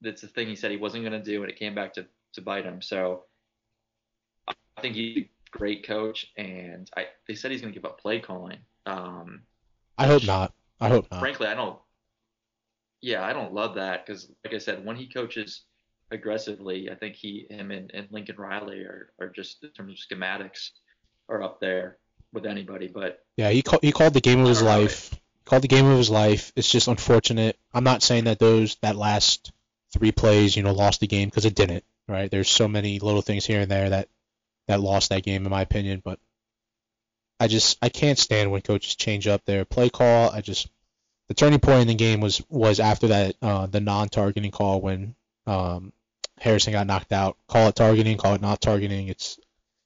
that's 0.00 0.20
the 0.20 0.28
thing 0.28 0.48
he 0.48 0.56
said 0.56 0.70
he 0.70 0.76
wasn't 0.76 1.04
going 1.04 1.20
to 1.20 1.22
do, 1.22 1.42
and 1.42 1.50
it 1.50 1.58
came 1.58 1.74
back 1.74 1.94
to 1.94 2.06
to 2.34 2.42
bite 2.42 2.64
him. 2.64 2.82
So 2.82 3.24
I 4.48 4.54
think 4.80 4.96
he's 4.96 5.24
a 5.24 5.28
great 5.50 5.86
coach, 5.86 6.26
and 6.36 6.90
I 6.96 7.06
they 7.26 7.34
said 7.34 7.50
he's 7.50 7.60
going 7.60 7.72
to 7.72 7.78
give 7.78 7.88
up 7.88 8.00
play 8.00 8.20
calling. 8.20 8.58
Um, 8.86 9.42
I 9.98 10.06
hope 10.06 10.24
not. 10.24 10.52
I 10.80 10.88
hope 10.88 11.06
not. 11.10 11.20
frankly, 11.20 11.46
I 11.46 11.54
don't. 11.54 11.78
Yeah, 13.00 13.24
I 13.24 13.32
don't 13.32 13.52
love 13.52 13.74
that 13.74 14.06
because, 14.06 14.30
like 14.44 14.54
I 14.54 14.58
said, 14.58 14.84
when 14.84 14.96
he 14.96 15.06
coaches 15.06 15.64
aggressively, 16.10 16.90
I 16.90 16.94
think 16.94 17.16
he, 17.16 17.46
him, 17.50 17.70
and, 17.70 17.90
and 17.92 18.08
Lincoln 18.10 18.36
Riley 18.36 18.80
are, 18.80 19.10
are 19.20 19.28
just 19.28 19.62
in 19.62 19.70
terms 19.70 19.92
of 19.92 20.18
schematics 20.18 20.70
are 21.28 21.42
up 21.42 21.60
there 21.60 21.98
with 22.32 22.46
anybody. 22.46 22.88
But 22.88 23.20
Yeah, 23.36 23.50
he 23.50 23.62
called 23.62 23.82
he 23.82 23.92
called 23.92 24.14
the 24.14 24.20
game 24.20 24.40
of 24.40 24.48
his 24.48 24.62
life. 24.62 25.13
Called 25.46 25.62
the 25.62 25.68
game 25.68 25.86
of 25.86 25.98
his 25.98 26.10
life. 26.10 26.52
It's 26.56 26.70
just 26.70 26.88
unfortunate. 26.88 27.58
I'm 27.72 27.84
not 27.84 28.02
saying 28.02 28.24
that 28.24 28.38
those 28.38 28.76
that 28.76 28.96
last 28.96 29.52
three 29.92 30.12
plays, 30.12 30.56
you 30.56 30.62
know, 30.62 30.72
lost 30.72 31.00
the 31.00 31.06
game 31.06 31.28
because 31.28 31.44
it 31.44 31.54
didn't. 31.54 31.84
Right? 32.08 32.30
There's 32.30 32.50
so 32.50 32.68
many 32.68 32.98
little 32.98 33.22
things 33.22 33.46
here 33.46 33.60
and 33.60 33.70
there 33.70 33.90
that 33.90 34.08
that 34.68 34.80
lost 34.80 35.10
that 35.10 35.22
game 35.22 35.44
in 35.44 35.50
my 35.50 35.62
opinion. 35.62 36.00
But 36.04 36.18
I 37.40 37.48
just 37.48 37.78
I 37.82 37.88
can't 37.88 38.18
stand 38.18 38.50
when 38.50 38.62
coaches 38.62 38.96
change 38.96 39.26
up 39.26 39.44
their 39.44 39.64
play 39.64 39.90
call. 39.90 40.30
I 40.30 40.40
just 40.40 40.68
the 41.28 41.34
turning 41.34 41.60
point 41.60 41.82
in 41.82 41.88
the 41.88 41.94
game 41.94 42.20
was 42.20 42.42
was 42.48 42.80
after 42.80 43.08
that 43.08 43.36
uh, 43.42 43.66
the 43.66 43.80
non-targeting 43.80 44.50
call 44.50 44.80
when 44.80 45.14
um, 45.46 45.92
Harrison 46.38 46.72
got 46.72 46.86
knocked 46.86 47.12
out. 47.12 47.36
Call 47.48 47.68
it 47.68 47.76
targeting, 47.76 48.16
call 48.16 48.34
it 48.34 48.40
not 48.40 48.60
targeting. 48.60 49.08
It's 49.08 49.38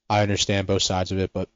I 0.09 0.23
understand 0.23 0.67
both 0.67 0.83
sides 0.83 1.13
of 1.13 1.19
it, 1.19 1.33
but 1.33 1.49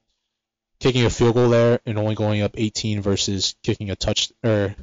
kicking 0.82 1.04
a 1.04 1.10
field 1.10 1.34
goal 1.34 1.48
there 1.48 1.80
and 1.86 1.98
only 1.98 2.14
going 2.14 2.42
up 2.42 2.52
18 2.56 3.00
versus 3.02 3.54
kicking 3.62 3.90
a 3.90 3.96
touch 3.96 4.32
or 4.44 4.74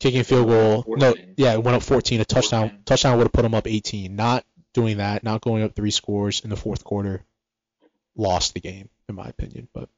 Kicking 0.00 0.20
a 0.20 0.24
field 0.24 0.46
goal. 0.46 0.84
No, 0.86 1.14
yeah, 1.36 1.54
it 1.54 1.62
went 1.64 1.76
up 1.76 1.82
14. 1.82 2.20
A 2.20 2.24
touchdown 2.24 2.68
14. 2.68 2.82
touchdown 2.84 3.18
would 3.18 3.24
have 3.24 3.32
put 3.32 3.42
them 3.42 3.54
up 3.54 3.66
18. 3.66 4.14
Not 4.14 4.44
doing 4.72 4.98
that, 4.98 5.24
not 5.24 5.40
going 5.40 5.64
up 5.64 5.74
three 5.74 5.90
scores 5.90 6.40
in 6.40 6.50
the 6.50 6.56
fourth 6.56 6.84
quarter, 6.84 7.24
lost 8.16 8.54
the 8.54 8.60
game 8.60 8.88
in 9.08 9.16
my 9.16 9.26
opinion. 9.26 9.66
But 9.74 9.88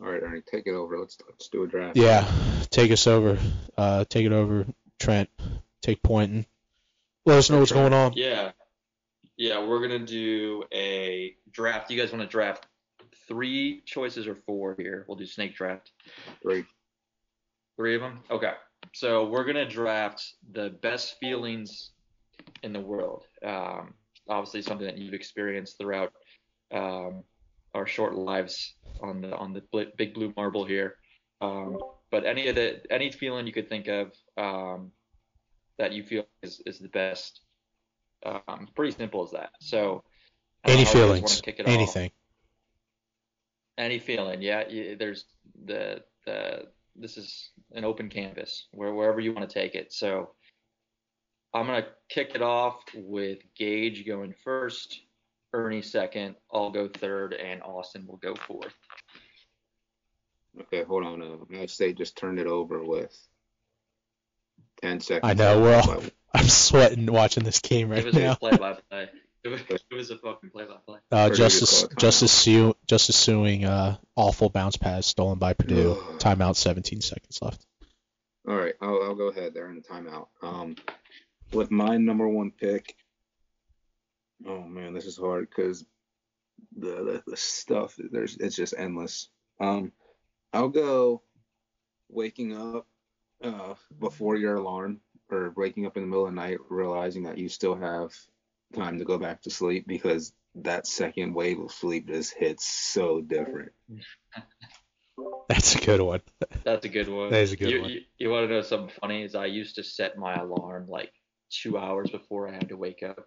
All 0.00 0.08
right, 0.08 0.20
Ernie, 0.20 0.40
take 0.40 0.66
it 0.66 0.72
over. 0.72 0.98
Let's 0.98 1.18
let's 1.28 1.48
do 1.48 1.62
a 1.62 1.68
draft. 1.68 1.96
yeah, 1.96 2.28
take 2.70 2.90
us 2.90 3.06
over. 3.06 3.38
Uh, 3.78 4.04
take 4.08 4.26
it 4.26 4.32
over, 4.32 4.66
Trent. 4.98 5.30
Take 5.82 6.02
point 6.02 6.32
and 6.32 6.46
let 7.26 7.38
us 7.38 7.48
know 7.48 7.60
what's 7.60 7.70
going 7.72 7.92
on. 7.92 8.14
Yeah. 8.14 8.50
Yeah, 9.36 9.64
we're 9.64 9.82
gonna 9.82 10.00
do 10.00 10.64
a 10.72 11.36
draft. 11.52 11.92
You 11.92 12.00
guys 12.00 12.10
want 12.10 12.22
to 12.22 12.28
draft 12.28 12.66
three 13.28 13.82
choices 13.84 14.26
or 14.26 14.36
four 14.46 14.74
here? 14.78 15.04
We'll 15.08 15.16
do 15.16 15.26
snake 15.26 15.54
draft. 15.54 15.92
Three. 16.42 16.64
Three 17.76 17.94
of 17.94 18.00
them? 18.00 18.20
Okay. 18.30 18.52
So 18.94 19.26
we're 19.28 19.44
gonna 19.44 19.68
draft 19.68 20.34
the 20.52 20.70
best 20.70 21.16
feelings 21.20 21.90
in 22.62 22.72
the 22.72 22.80
world. 22.80 23.24
Um, 23.44 23.94
obviously 24.28 24.62
something 24.62 24.86
that 24.86 24.98
you've 24.98 25.14
experienced 25.14 25.78
throughout 25.78 26.12
um, 26.72 27.22
our 27.74 27.86
short 27.86 28.14
lives 28.14 28.74
on 29.00 29.20
the 29.20 29.36
on 29.36 29.52
the 29.52 29.62
bl- 29.72 29.90
big 29.96 30.14
blue 30.14 30.32
marble 30.36 30.64
here. 30.64 30.96
Um, 31.40 31.78
but 32.10 32.24
any 32.24 32.48
of 32.48 32.54
the 32.54 32.80
any 32.90 33.10
feeling 33.10 33.46
you 33.46 33.52
could 33.52 33.68
think 33.68 33.88
of 33.88 34.12
um, 34.36 34.92
that 35.78 35.92
you 35.92 36.02
feel 36.02 36.24
is, 36.42 36.62
is 36.64 36.78
the 36.78 36.88
best. 36.88 37.40
Um, 38.24 38.68
pretty 38.74 38.92
simple 38.92 39.22
as 39.22 39.32
that. 39.32 39.50
So 39.60 40.02
Any 40.64 40.84
know 40.84 40.90
how 40.90 40.92
you 40.92 40.94
guys 40.94 40.94
wanna 40.94 41.16
feelings? 41.18 41.40
kick 41.42 41.58
it. 41.60 41.68
Anything. 41.68 42.10
Any 43.78 43.98
feeling? 43.98 44.42
Yeah. 44.42 44.68
You, 44.68 44.96
there's 44.96 45.24
the 45.64 46.02
the 46.24 46.68
this 46.96 47.16
is 47.16 47.50
an 47.72 47.84
open 47.84 48.08
canvas 48.08 48.66
where 48.72 48.92
wherever 48.94 49.20
you 49.20 49.32
want 49.34 49.48
to 49.48 49.52
take 49.60 49.74
it. 49.74 49.92
So 49.92 50.30
I'm 51.52 51.66
gonna 51.66 51.86
kick 52.08 52.32
it 52.34 52.42
off 52.42 52.80
with 52.94 53.38
Gage 53.56 54.06
going 54.06 54.34
first, 54.44 55.00
Ernie 55.52 55.82
second, 55.82 56.36
I'll 56.52 56.70
go 56.70 56.88
third, 56.88 57.34
and 57.34 57.62
Austin 57.62 58.06
will 58.06 58.16
go 58.18 58.34
fourth. 58.34 58.74
Okay, 60.62 60.84
hold 60.84 61.04
on. 61.04 61.22
Uh, 61.22 61.36
Matt 61.48 61.68
State 61.70 61.98
just 61.98 62.16
turn 62.16 62.38
it 62.38 62.46
over 62.46 62.82
with 62.82 63.14
ten 64.82 65.00
seconds. 65.00 65.30
I 65.30 65.34
know, 65.34 65.60
we're 65.60 65.74
all- 65.76 66.02
I'm 66.34 66.48
sweating 66.48 67.06
watching 67.06 67.44
this 67.44 67.60
game 67.60 67.88
right 67.88 68.04
was 68.04 68.14
a 68.14 68.20
now. 68.20 68.34
play 68.34 68.56
by 68.56 68.74
play. 68.90 69.08
It 69.46 69.82
was, 69.90 70.10
it 70.10 70.16
a 70.16 70.18
fucking 70.18 70.50
play 70.50 70.64
by 70.64 70.76
play. 70.84 70.98
Uh, 71.12 71.30
justice 71.30 71.70
just 71.70 71.88
called 71.88 71.98
justice 71.98 72.32
su- 72.32 72.76
Justice 72.86 73.16
Sueing 73.24 73.64
uh, 73.64 73.96
awful 74.16 74.50
bounce 74.50 74.76
pass 74.76 75.06
stolen 75.06 75.38
by 75.38 75.52
Purdue. 75.52 75.94
Timeout. 76.18 76.56
17 76.56 77.00
seconds 77.00 77.38
left. 77.40 77.64
All 78.48 78.56
right, 78.56 78.74
I'll, 78.80 79.02
I'll 79.02 79.14
go 79.14 79.28
ahead 79.28 79.54
there 79.54 79.68
in 79.68 79.76
the 79.76 79.82
timeout. 79.82 80.28
Um, 80.42 80.76
with 81.52 81.70
my 81.70 81.96
number 81.96 82.28
one 82.28 82.50
pick. 82.50 82.94
Oh 84.46 84.62
man, 84.62 84.92
this 84.92 85.06
is 85.06 85.16
hard 85.16 85.48
because 85.48 85.84
the, 86.76 86.88
the 86.88 87.22
the 87.26 87.36
stuff 87.36 87.94
there's 87.98 88.36
it's 88.36 88.56
just 88.56 88.74
endless. 88.76 89.28
Um, 89.60 89.92
I'll 90.52 90.68
go 90.68 91.22
waking 92.08 92.56
up 92.56 92.86
uh 93.42 93.74
before 93.98 94.36
your 94.36 94.56
alarm 94.56 95.00
or 95.30 95.52
waking 95.56 95.86
up 95.86 95.96
in 95.96 96.02
the 96.02 96.06
middle 96.06 96.26
of 96.26 96.32
the 96.32 96.40
night 96.40 96.58
realizing 96.68 97.24
that 97.24 97.38
you 97.38 97.48
still 97.48 97.74
have 97.74 98.14
time 98.74 98.98
to 98.98 99.04
go 99.04 99.18
back 99.18 99.42
to 99.42 99.50
sleep 99.50 99.86
because 99.86 100.32
that 100.56 100.86
second 100.86 101.34
wave 101.34 101.60
of 101.60 101.72
sleep 101.72 102.08
just 102.08 102.34
hits 102.34 102.66
so 102.66 103.20
different. 103.20 103.72
That's 105.48 105.74
a 105.74 105.78
good 105.78 106.00
one. 106.00 106.20
That's 106.64 106.84
a 106.84 106.88
good 106.88 107.08
one. 107.08 107.30
That 107.30 107.42
is 107.42 107.52
a 107.52 107.56
good 107.56 107.70
you, 107.70 107.80
one. 107.80 107.90
You, 107.90 108.00
you 108.18 108.30
want 108.30 108.48
to 108.48 108.54
know 108.54 108.62
something 108.62 108.92
funny? 109.00 109.22
Is 109.22 109.34
I 109.34 109.46
used 109.46 109.76
to 109.76 109.82
set 109.82 110.18
my 110.18 110.34
alarm 110.34 110.88
like 110.88 111.12
two 111.50 111.78
hours 111.78 112.10
before 112.10 112.48
I 112.48 112.52
had 112.52 112.68
to 112.68 112.76
wake 112.76 113.02
up. 113.02 113.26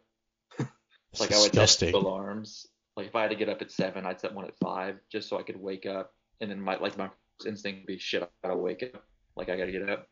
It's 0.60 1.20
Like 1.20 1.32
I 1.32 1.38
would 1.38 1.46
set 1.46 1.54
disgusting. 1.54 1.92
two 1.92 1.98
alarms. 1.98 2.68
Like 2.96 3.08
if 3.08 3.16
I 3.16 3.22
had 3.24 3.32
to 3.32 3.36
get 3.36 3.50
up 3.50 3.62
at 3.62 3.72
seven, 3.72 4.06
I'd 4.06 4.20
set 4.20 4.34
one 4.34 4.46
at 4.46 4.58
five 4.62 4.98
just 5.12 5.30
so 5.30 5.40
I 5.40 5.44
could 5.44 5.60
wake 5.60 5.86
up. 5.86 6.14
And 6.42 6.52
then 6.52 6.62
my 6.62 6.76
like 6.76 6.98
my 6.98 7.08
first 7.08 7.48
instinct 7.48 7.82
would 7.82 7.88
be 7.88 7.98
shit. 7.98 8.22
I 8.22 8.28
gotta 8.48 8.60
wake 8.60 8.84
up. 8.84 9.04
Like 9.36 9.50
I 9.50 9.58
gotta 9.58 9.72
get 9.72 9.90
up. 9.90 10.08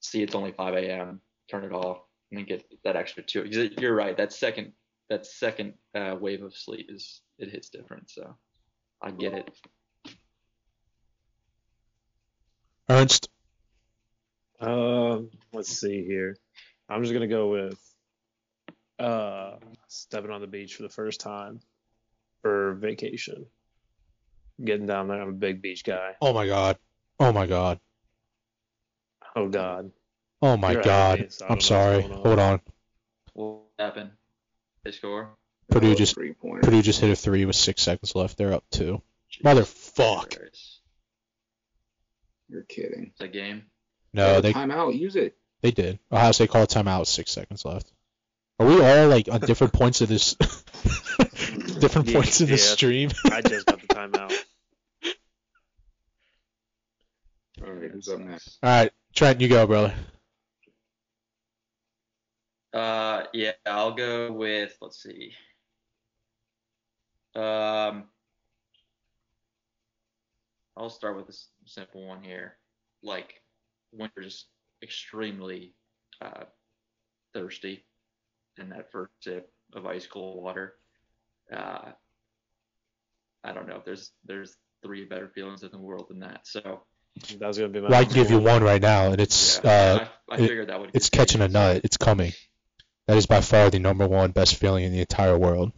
See, 0.00 0.22
it's 0.22 0.34
only 0.34 0.52
5 0.52 0.74
a.m. 0.74 1.20
Turn 1.50 1.64
it 1.64 1.72
off 1.72 1.98
and 2.34 2.48
then 2.48 2.56
get 2.56 2.64
that 2.82 2.96
extra 2.96 3.22
two. 3.22 3.44
You're 3.78 3.94
right. 3.94 4.16
That 4.16 4.32
second 4.32 4.72
that 5.08 5.26
second 5.26 5.74
uh, 5.94 6.16
wave 6.18 6.42
of 6.42 6.56
sleep 6.56 6.86
is 6.88 7.20
it 7.38 7.50
hits 7.50 7.68
different. 7.68 8.10
So 8.10 8.34
I 9.00 9.10
get 9.10 9.34
it. 9.34 9.50
Ernst. 12.88 13.28
Um, 14.60 15.30
let's 15.52 15.68
see 15.68 16.04
here. 16.04 16.36
I'm 16.88 17.02
just 17.02 17.12
gonna 17.12 17.26
go 17.26 17.48
with 17.48 17.78
uh 18.98 19.56
stepping 19.88 20.30
on 20.30 20.40
the 20.40 20.46
beach 20.46 20.76
for 20.76 20.82
the 20.82 20.88
first 20.88 21.20
time 21.20 21.60
for 22.42 22.74
vacation. 22.74 23.46
Getting 24.62 24.86
down 24.86 25.08
there. 25.08 25.20
I'm 25.20 25.28
a 25.28 25.32
big 25.32 25.62
beach 25.62 25.84
guy. 25.84 26.14
Oh 26.20 26.32
my 26.32 26.46
god. 26.46 26.78
Oh 27.20 27.32
my 27.32 27.46
god. 27.46 27.78
Oh 29.36 29.48
God. 29.48 29.90
Oh 30.44 30.58
my 30.58 30.72
You're 30.72 30.82
god. 30.82 31.20
me, 31.20 31.24
I 31.24 31.24
I'm 31.24 31.28
don't 31.28 31.40
know 31.40 31.54
what's 31.54 31.66
sorry. 31.66 32.04
on. 32.04 32.10
Hold 32.10 32.38
on. 32.38 32.60
What 33.32 33.62
happened? 33.78 34.10
They 34.84 34.90
score. 34.92 35.30
Purdue 35.70 35.88
That 35.88 35.96
just- 35.96 36.16
Purdue 36.16 36.82
just 36.82 37.00
hit 37.00 37.10
a 37.10 37.16
three 37.16 37.46
with 37.46 37.56
six 37.56 37.80
seconds 37.80 38.14
left. 38.14 38.36
They're 38.36 38.52
up 38.52 38.64
two. 38.70 39.00
Motherfuck. 39.42 40.36
It's 40.42 40.80
You're 42.50 42.64
kidding. 42.64 43.12
a 43.20 43.26
game. 43.26 43.64
No, 44.12 44.34
Yeah, 44.34 44.40
they 44.42 44.52
timeout. 44.52 44.98
Use 44.98 45.16
it. 45.16 45.34
they 45.62 45.70
did. 45.70 45.98
Ohio 46.12 46.32
State 46.32 46.50
called 46.50 46.70
a 46.70 46.74
timeout 46.74 47.06
six 47.06 47.30
seconds 47.30 47.64
left. 47.64 47.90
Are 48.58 48.66
we 48.66 48.82
all 48.82 49.08
like 49.08 49.28
on 49.32 49.40
different 49.40 49.72
points 49.80 50.02
of 50.02 50.08
this? 50.08 50.34
different 51.80 52.08
Yeah, 52.08 52.14
points 52.20 52.42
in 52.42 52.48
the 52.48 52.58
stream. 52.58 53.10
I 53.24 53.40
just 53.40 53.64
got 53.64 53.80
the 53.80 53.86
timeout. 53.88 54.32
All 57.66 57.72
right, 57.72 57.90
who's 57.90 58.08
up 58.10 58.20
next? 58.20 58.58
All 58.62 58.68
right, 58.70 58.92
Trent, 59.14 59.40
you 59.40 59.48
go, 59.48 59.66
brother. 59.66 59.94
Uh, 62.74 63.22
yeah, 63.32 63.52
I'll 63.64 63.94
go 63.94 64.32
with. 64.32 64.76
Let's 64.80 65.00
see. 65.00 65.32
Um, 67.36 68.04
I'll 70.76 70.90
start 70.90 71.16
with 71.16 71.26
this 71.28 71.48
simple 71.66 72.04
one 72.06 72.22
here. 72.22 72.56
Like 73.02 73.34
when 73.92 74.10
you're 74.16 74.24
just 74.24 74.46
extremely 74.82 75.72
uh, 76.20 76.44
thirsty, 77.32 77.84
and 78.58 78.72
that 78.72 78.90
first 78.90 79.12
sip 79.22 79.50
of 79.72 79.86
ice 79.86 80.06
cold 80.06 80.42
water. 80.42 80.74
Uh, 81.54 81.92
I 83.44 83.52
don't 83.52 83.68
know 83.68 83.76
if 83.76 83.84
there's 83.84 84.10
there's 84.24 84.56
three 84.82 85.04
better 85.04 85.28
feelings 85.28 85.62
in 85.62 85.70
the 85.70 85.78
world 85.78 86.06
than 86.08 86.20
that. 86.20 86.40
So 86.46 86.82
That 87.38 87.46
was 87.46 87.56
gonna 87.58 87.68
be 87.70 87.80
my. 87.80 87.90
Well, 87.90 88.00
I 88.00 88.04
can 88.04 88.14
give 88.14 88.30
you 88.30 88.36
one. 88.38 88.54
one 88.54 88.64
right 88.64 88.82
now, 88.82 89.12
and 89.12 89.20
it's 89.20 89.60
yeah, 89.62 89.70
uh, 89.70 90.06
I, 90.30 90.34
I 90.34 90.38
it- 90.38 90.48
figured 90.48 90.68
that 90.70 90.80
would. 90.80 90.90
it's 90.94 91.10
catching 91.10 91.40
a 91.40 91.44
taken, 91.44 91.52
nut. 91.52 91.80
It's 91.84 91.96
coming. 91.98 92.32
That 93.06 93.16
is 93.16 93.26
by 93.26 93.40
far 93.40 93.70
the 93.70 93.78
number 93.78 94.06
one 94.08 94.30
best 94.30 94.56
feeling 94.56 94.84
in 94.84 94.92
the 94.92 95.00
entire 95.00 95.36
world. 95.36 95.72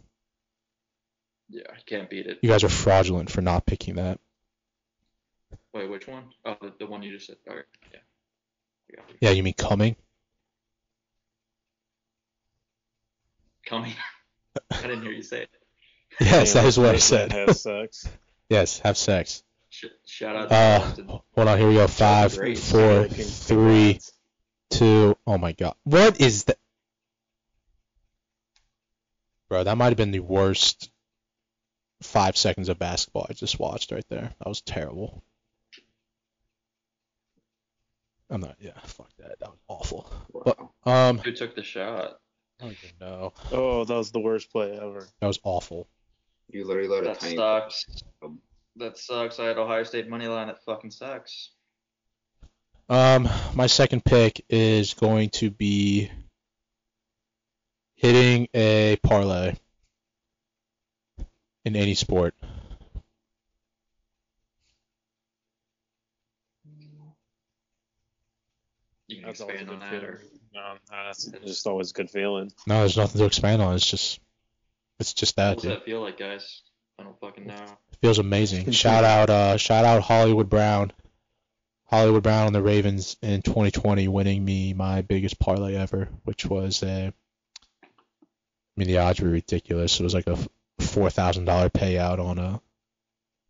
Yeah, 1.49 1.63
I 1.69 1.79
can't 1.85 2.09
beat 2.09 2.25
it. 2.25 2.39
You 2.41 2.49
guys 2.49 2.63
are 2.63 2.69
fraudulent 2.69 3.29
for 3.29 3.41
not 3.41 3.65
picking 3.65 3.95
that. 3.95 4.19
Wait, 5.73 5.89
which 5.89 6.07
one? 6.07 6.23
Oh, 6.45 6.55
the, 6.61 6.73
the 6.79 6.87
one 6.87 7.03
you 7.03 7.11
just 7.13 7.27
said. 7.27 7.35
Okay, 7.49 7.61
yeah. 7.93 7.99
You. 8.89 8.97
Yeah, 9.21 9.29
you 9.31 9.43
mean 9.43 9.53
coming? 9.53 9.95
Coming. 13.65 13.93
I 14.71 14.81
didn't 14.81 15.01
hear 15.03 15.11
you 15.11 15.23
say 15.23 15.43
it. 15.43 15.49
Yes, 16.19 16.53
that 16.53 16.65
is 16.65 16.79
what 16.79 16.95
I 16.95 16.97
said. 16.97 17.31
Have 17.31 17.55
sex. 17.55 18.07
yes, 18.49 18.79
have 18.79 18.97
sex. 18.97 19.43
Sh- 19.69 19.85
shout 20.05 20.35
out 20.35 20.49
to 20.49 20.55
Uh, 20.55 21.19
hold 21.35 21.47
on. 21.47 21.57
Here 21.59 21.67
we 21.67 21.75
go. 21.75 21.87
Five, 21.87 22.35
great. 22.37 22.57
four, 22.57 23.01
Like, 23.01 23.11
three, 23.11 23.93
congrats. 23.93 24.13
two. 24.71 25.17
Oh 25.27 25.37
my 25.37 25.51
god. 25.51 25.75
What 25.83 26.19
is 26.21 26.45
that? 26.45 26.57
Bro, 29.49 29.63
that 29.65 29.77
might 29.77 29.87
have 29.89 29.97
been 29.97 30.11
the 30.11 30.19
worst 30.19 30.89
five 32.01 32.37
seconds 32.37 32.69
of 32.69 32.77
basketball 32.77 33.25
I 33.29 33.33
just 33.33 33.59
watched 33.59 33.91
right 33.91 34.05
there. 34.09 34.33
That 34.39 34.47
was 34.47 34.61
terrible. 34.61 35.23
I'm 38.29 38.41
not. 38.41 38.57
Yeah, 38.59 38.71
fuck 38.83 39.09
that. 39.19 39.39
That 39.39 39.49
was 39.49 39.59
awful. 39.67 40.11
Wow. 40.33 40.71
Um, 40.85 41.17
Who 41.19 41.31
took 41.31 41.55
the 41.55 41.63
shot? 41.63 42.19
I 42.59 42.63
don't 42.65 42.71
even 42.83 42.95
know. 42.99 43.33
Oh, 43.51 43.85
that 43.85 43.93
was 43.95 44.11
the 44.11 44.19
worst 44.19 44.51
play 44.51 44.71
ever. 44.77 45.07
That 45.21 45.27
was 45.27 45.39
awful. 45.43 45.87
You 46.49 46.65
literally 46.65 46.89
let 46.89 47.03
a 47.03 47.07
That 47.07 47.19
tiny. 47.19 47.35
sucks. 47.37 47.85
That 48.77 48.97
sucks. 48.97 49.39
I 49.39 49.45
had 49.45 49.57
Ohio 49.57 49.83
State 49.83 50.09
money 50.09 50.27
line. 50.27 50.47
That 50.47 50.63
fucking 50.65 50.91
sucks. 50.91 51.51
Um, 52.89 53.27
my 53.53 53.67
second 53.67 54.03
pick 54.05 54.43
is 54.49 54.93
going 54.93 55.29
to 55.31 55.49
be 55.49 56.09
hitting 57.97 58.47
a 58.53 58.97
parlay 59.03 59.55
in 61.65 61.75
any 61.75 61.95
sport. 61.95 62.33
That's 69.23 69.41
always 69.41 69.59
a 69.59 69.63
expand 69.63 69.67
good 69.67 69.73
on 69.73 69.79
that? 69.79 69.89
feeling. 69.89 70.05
Or, 70.05 70.21
No, 70.53 70.77
that's 70.89 71.25
just 71.25 71.67
always 71.67 71.91
a 71.91 71.93
good 71.93 72.09
feeling. 72.09 72.51
No, 72.65 72.79
there's 72.79 72.97
nothing 72.97 73.19
to 73.19 73.25
expand 73.25 73.61
on. 73.61 73.75
It's 73.75 73.85
just, 73.85 74.19
it's 74.99 75.13
just 75.13 75.35
what 75.37 75.43
that, 75.43 75.53
does 75.55 75.63
dude. 75.63 75.71
that 75.73 75.85
feel 75.85 76.01
like, 76.01 76.17
guys? 76.17 76.61
I 76.99 77.03
don't 77.03 77.19
fucking 77.19 77.45
know. 77.45 77.53
It 77.91 77.97
feels 78.01 78.19
amazing. 78.19 78.71
Shout 78.71 79.03
out, 79.03 79.29
uh, 79.29 79.57
shout 79.57 79.85
out 79.85 80.01
Hollywood 80.01 80.49
Brown, 80.49 80.91
Hollywood 81.85 82.23
Brown 82.23 82.47
on 82.47 82.53
the 82.53 82.61
Ravens 82.61 83.17
in 83.21 83.41
2020, 83.41 84.07
winning 84.07 84.43
me 84.43 84.73
my 84.73 85.01
biggest 85.01 85.39
parlay 85.39 85.75
ever, 85.75 86.09
which 86.23 86.45
was 86.45 86.81
a. 86.83 87.13
I 88.77 88.79
mean, 88.79 88.87
the 88.89 88.99
odds 88.99 89.19
were 89.19 89.29
ridiculous. 89.29 89.99
It 89.99 90.03
was 90.03 90.13
like 90.13 90.27
a 90.27 90.37
four 90.79 91.09
thousand 91.09 91.45
dollar 91.45 91.69
payout 91.69 92.19
on 92.19 92.37
a 92.37 92.61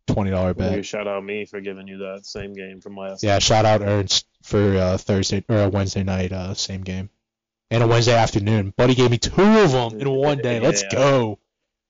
twenty 0.07 0.31
dollar 0.31 0.53
Well, 0.53 0.69
you 0.71 0.75
bet. 0.77 0.85
shout 0.85 1.07
out 1.07 1.23
me 1.23 1.43
for 1.45 1.59
giving 1.59 1.87
you 1.87 1.97
that 1.99 2.25
same 2.25 2.53
game 2.53 2.79
from 2.79 2.95
last. 2.95 3.23
Yeah, 3.23 3.39
shout 3.39 3.65
out 3.65 3.81
Ernst 3.81 4.25
for 4.43 4.77
uh, 4.77 4.97
Thursday 4.97 5.43
or 5.49 5.63
a 5.63 5.69
Wednesday 5.69 6.03
night, 6.03 6.31
uh, 6.31 6.53
same 6.53 6.81
game, 6.81 7.09
and 7.69 7.83
a 7.83 7.87
Wednesday 7.87 8.15
afternoon. 8.15 8.73
Buddy 8.77 8.95
gave 8.95 9.11
me 9.11 9.17
two 9.17 9.41
of 9.41 9.71
them 9.73 9.99
in 9.99 10.09
one 10.09 10.37
day. 10.37 10.61
Let's 10.61 10.83
Yeah. 10.83 10.89
go, 10.95 11.39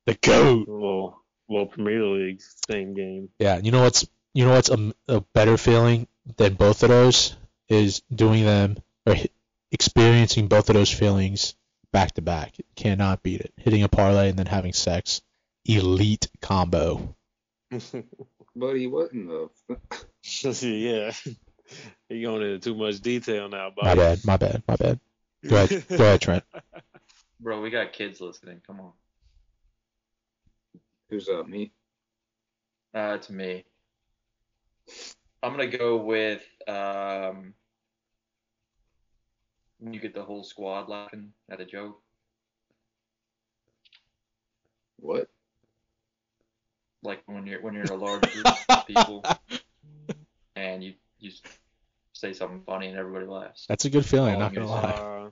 the 0.08 0.16
goat. 0.16 0.68
Little, 0.68 1.22
little 1.48 1.68
Premier 1.68 2.04
League 2.06 2.42
same 2.68 2.96
game. 2.96 3.30
Yeah, 3.38 3.60
you 3.60 3.72
know 3.72 3.84
what's 3.84 4.08
you 4.34 4.46
know 4.46 4.54
what's 4.54 4.70
a, 4.70 4.94
a 5.08 5.22
better 5.22 5.58
feeling 5.58 6.08
than 6.38 6.56
both 6.56 6.82
of 6.82 6.90
those 6.90 7.36
is 7.70 8.02
doing 8.14 8.46
them 8.46 8.78
or 9.06 9.16
experiencing 9.72 10.48
both 10.48 10.70
of 10.70 10.74
those 10.76 10.92
feelings 10.92 11.56
back 11.98 12.12
to 12.12 12.22
back. 12.22 12.56
Cannot 12.76 13.24
beat 13.24 13.42
it. 13.42 13.54
Hitting 13.58 13.82
a 13.82 13.90
parlay 13.90 14.30
and 14.30 14.38
then 14.38 14.46
having 14.46 14.74
sex, 14.74 15.22
elite 15.66 16.28
combo. 16.42 17.16
But 18.60 18.74
he 18.74 18.88
wasn't 18.88 19.28
though. 19.28 19.52
yeah. 20.62 21.12
You're 22.10 22.32
going 22.32 22.42
into 22.42 22.58
too 22.58 22.74
much 22.74 23.00
detail 23.02 23.48
now, 23.50 23.70
buddy. 23.70 23.88
My 23.88 23.94
bad, 23.96 24.26
my 24.26 24.38
bad, 24.38 24.64
my 24.68 24.76
bad. 24.76 25.00
Go 25.48 25.64
ahead, 25.64 25.88
go 25.88 25.96
ahead, 25.96 26.22
Trent. 26.22 26.44
Bro, 27.40 27.62
we 27.62 27.70
got 27.70 27.94
kids 27.94 28.20
listening. 28.20 28.62
Come 28.66 28.80
on. 28.80 28.94
Who's 31.12 31.30
up? 31.30 31.48
Me? 31.48 31.72
Uh, 32.96 33.18
it's 33.18 33.30
me. 33.30 33.64
I'm 35.44 35.52
gonna 35.52 35.68
go 35.68 35.98
with 35.98 36.42
um. 36.68 37.54
When 39.88 39.94
You 39.94 40.02
get 40.02 40.14
the 40.14 40.24
whole 40.24 40.44
squad 40.44 40.90
laughing 40.90 41.32
at 41.50 41.62
a 41.62 41.66
joke. 41.66 42.02
What? 44.98 45.30
Like 47.04 47.24
when 47.26 47.48
you're 47.48 47.62
when 47.62 47.74
you're 47.74 47.84
in 47.84 47.90
a 47.90 47.96
large 47.96 48.22
group 48.22 48.46
of 48.70 48.86
people 48.88 49.24
and 50.58 50.84
you 50.84 50.96
you 51.20 51.32
say 52.14 52.34
something 52.34 52.64
funny 52.66 52.88
and 52.88 52.98
everybody 52.98 53.28
laughs. 53.28 53.66
That's 53.70 53.86
a 53.86 53.90
good 53.90 54.06
feeling. 54.06 54.36
Oh, 54.36 54.40
not 54.40 54.54
gonna 54.54 54.68
lie. 54.68 54.90
Uh, 54.92 55.30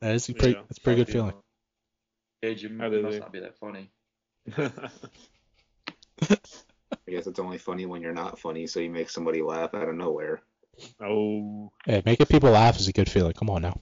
That 0.00 0.14
is 0.16 0.28
a 0.28 0.34
pretty. 0.34 0.54
yeah, 0.54 0.62
That's 0.62 0.78
a 0.78 0.80
pretty 0.80 1.04
good 1.04 1.12
feeling. 1.12 1.34
Gage, 2.42 2.62
you 2.64 2.70
How 2.78 2.86
m- 2.86 2.90
did 2.90 3.02
must 3.04 3.14
they- 3.14 3.20
not 3.20 3.32
be 3.32 3.40
that 3.40 3.58
funny. 3.58 3.90
I 7.06 7.12
guess 7.12 7.26
it's 7.28 7.38
only 7.38 7.58
funny 7.58 7.86
when 7.86 8.02
you're 8.02 8.12
not 8.12 8.38
funny, 8.40 8.66
so 8.66 8.80
you 8.80 8.90
make 8.90 9.10
somebody 9.10 9.40
laugh 9.42 9.74
out 9.74 9.88
of 9.88 9.94
nowhere. 9.94 10.42
Oh, 11.02 11.72
Hey, 11.84 12.02
making 12.04 12.26
people 12.26 12.50
laugh 12.50 12.78
is 12.78 12.88
a 12.88 12.92
good 12.92 13.10
feeling. 13.10 13.32
Come 13.32 13.50
on 13.50 13.62
now. 13.62 13.80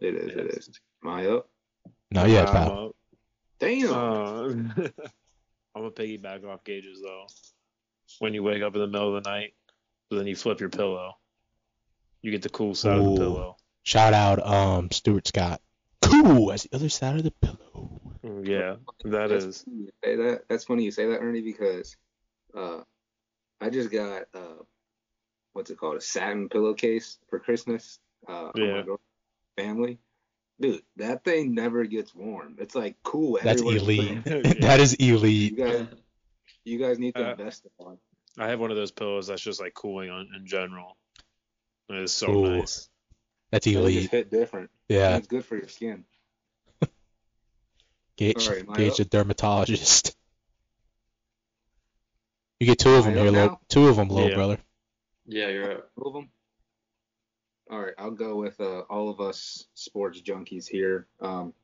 It 0.00 0.14
is. 0.14 0.34
It 0.36 0.46
is. 0.58 0.70
Am 1.04 1.10
I 1.10 1.26
up? 1.26 1.48
No, 2.10 2.24
yeah, 2.24 2.44
I'm 2.46 2.46
pal. 2.52 2.86
up. 2.86 2.96
Damn. 3.58 3.92
Uh, 3.92 4.48
I'm 5.76 5.82
gonna 5.82 5.90
piggyback 5.90 6.44
off 6.44 6.64
Gage's 6.64 7.00
though. 7.02 7.26
When 8.20 8.34
you 8.34 8.42
wake 8.42 8.62
up 8.62 8.74
in 8.74 8.80
the 8.80 8.86
middle 8.86 9.16
of 9.16 9.22
the 9.24 9.28
night, 9.28 9.54
but 10.08 10.16
then 10.16 10.26
you 10.26 10.36
flip 10.36 10.60
your 10.60 10.68
pillow, 10.68 11.14
you 12.22 12.30
get 12.30 12.42
the 12.42 12.48
cool 12.48 12.74
side 12.74 12.98
of 12.98 13.04
the 13.04 13.16
pillow. 13.16 13.56
Shout 13.82 14.14
out, 14.14 14.44
um, 14.46 14.90
Stuart 14.90 15.26
Scott. 15.28 15.60
Cool 16.02 16.52
as 16.52 16.62
the 16.64 16.76
other 16.76 16.88
side 16.88 17.16
of 17.16 17.24
the 17.24 17.30
pillow. 17.32 18.00
Mm, 18.24 18.46
Yeah, 18.46 18.76
that 19.04 19.28
That's 19.30 19.44
is. 19.44 19.64
say 20.04 20.16
that. 20.16 20.42
That's 20.48 20.64
funny 20.64 20.84
you 20.84 20.90
say 20.90 21.06
that, 21.06 21.18
Ernie, 21.20 21.42
because 21.42 21.96
uh, 22.56 22.80
I 23.60 23.70
just 23.70 23.90
got 23.90 24.24
uh, 24.34 24.62
what's 25.54 25.70
it 25.70 25.78
called, 25.78 25.96
a 25.96 26.00
satin 26.02 26.48
pillowcase 26.50 27.18
for 27.30 27.38
Christmas. 27.38 27.98
Uh, 28.28 28.50
for 28.52 28.58
my 28.58 28.66
Yeah. 28.66 28.82
girl- 28.82 29.00
family. 29.56 29.98
Dude, 30.60 30.82
that 30.96 31.24
thing 31.24 31.54
never 31.54 31.84
gets 31.84 32.14
warm. 32.14 32.56
It's 32.58 32.74
like 32.74 32.96
cool. 33.02 33.38
That's 33.42 33.60
everywhere 33.62 33.74
you 33.74 33.80
elite. 33.80 34.22
Yeah. 34.26 34.52
that 34.60 34.80
is 34.80 34.96
You 35.00 35.16
elite. 35.16 35.56
guys, 35.56 35.86
you 36.64 36.78
guys 36.78 36.98
need 36.98 37.14
to 37.16 37.26
Uh, 37.28 37.30
invest 37.32 37.64
in 37.64 37.70
one. 37.76 37.98
I 38.38 38.48
have 38.48 38.60
one 38.60 38.70
of 38.70 38.76
those 38.76 38.90
pillows 38.92 39.26
that's 39.28 39.42
just 39.42 39.60
like 39.60 39.74
cooling 39.74 40.10
on 40.10 40.28
in 40.34 40.46
general. 40.46 40.96
It 41.88 41.96
is 41.96 42.12
so 42.12 42.30
Ooh. 42.30 42.56
nice. 42.58 42.88
That's 43.50 43.66
It'll 43.66 43.82
just 43.86 43.96
elite. 43.96 44.10
hit 44.10 44.30
different. 44.30 44.70
Yeah, 44.88 45.16
It's 45.16 45.26
good 45.28 45.44
for 45.44 45.56
your 45.56 45.68
skin. 45.68 46.04
Gage, 48.16 48.46
All 48.48 48.54
right, 48.54 48.62
am 48.62 48.70
I 48.70 48.76
Gage 48.76 48.90
up? 48.92 48.96
the 48.98 49.04
dermatologist. 49.06 50.16
You 52.60 52.66
get 52.66 52.78
two 52.78 52.90
of 52.90 53.04
them 53.04 53.14
I 53.14 53.16
here, 53.18 53.26
up 53.28 53.32
little, 53.34 53.60
two 53.68 53.88
of 53.88 53.96
them, 53.96 54.08
little 54.08 54.30
Yeah. 54.30 54.34
brother. 54.36 54.58
Yeah, 55.26 55.48
you're 55.48 55.72
up. 55.72 55.90
Two 55.94 56.04
of 56.06 56.14
them. 56.14 56.28
All 57.70 57.80
right, 57.80 57.94
I'll 57.96 58.10
go 58.10 58.36
with 58.36 58.60
uh, 58.60 58.80
all 58.90 59.08
of 59.08 59.20
us 59.20 59.66
sports 59.74 60.20
junkies 60.20 60.68
here. 60.68 61.06
Um, 61.20 61.54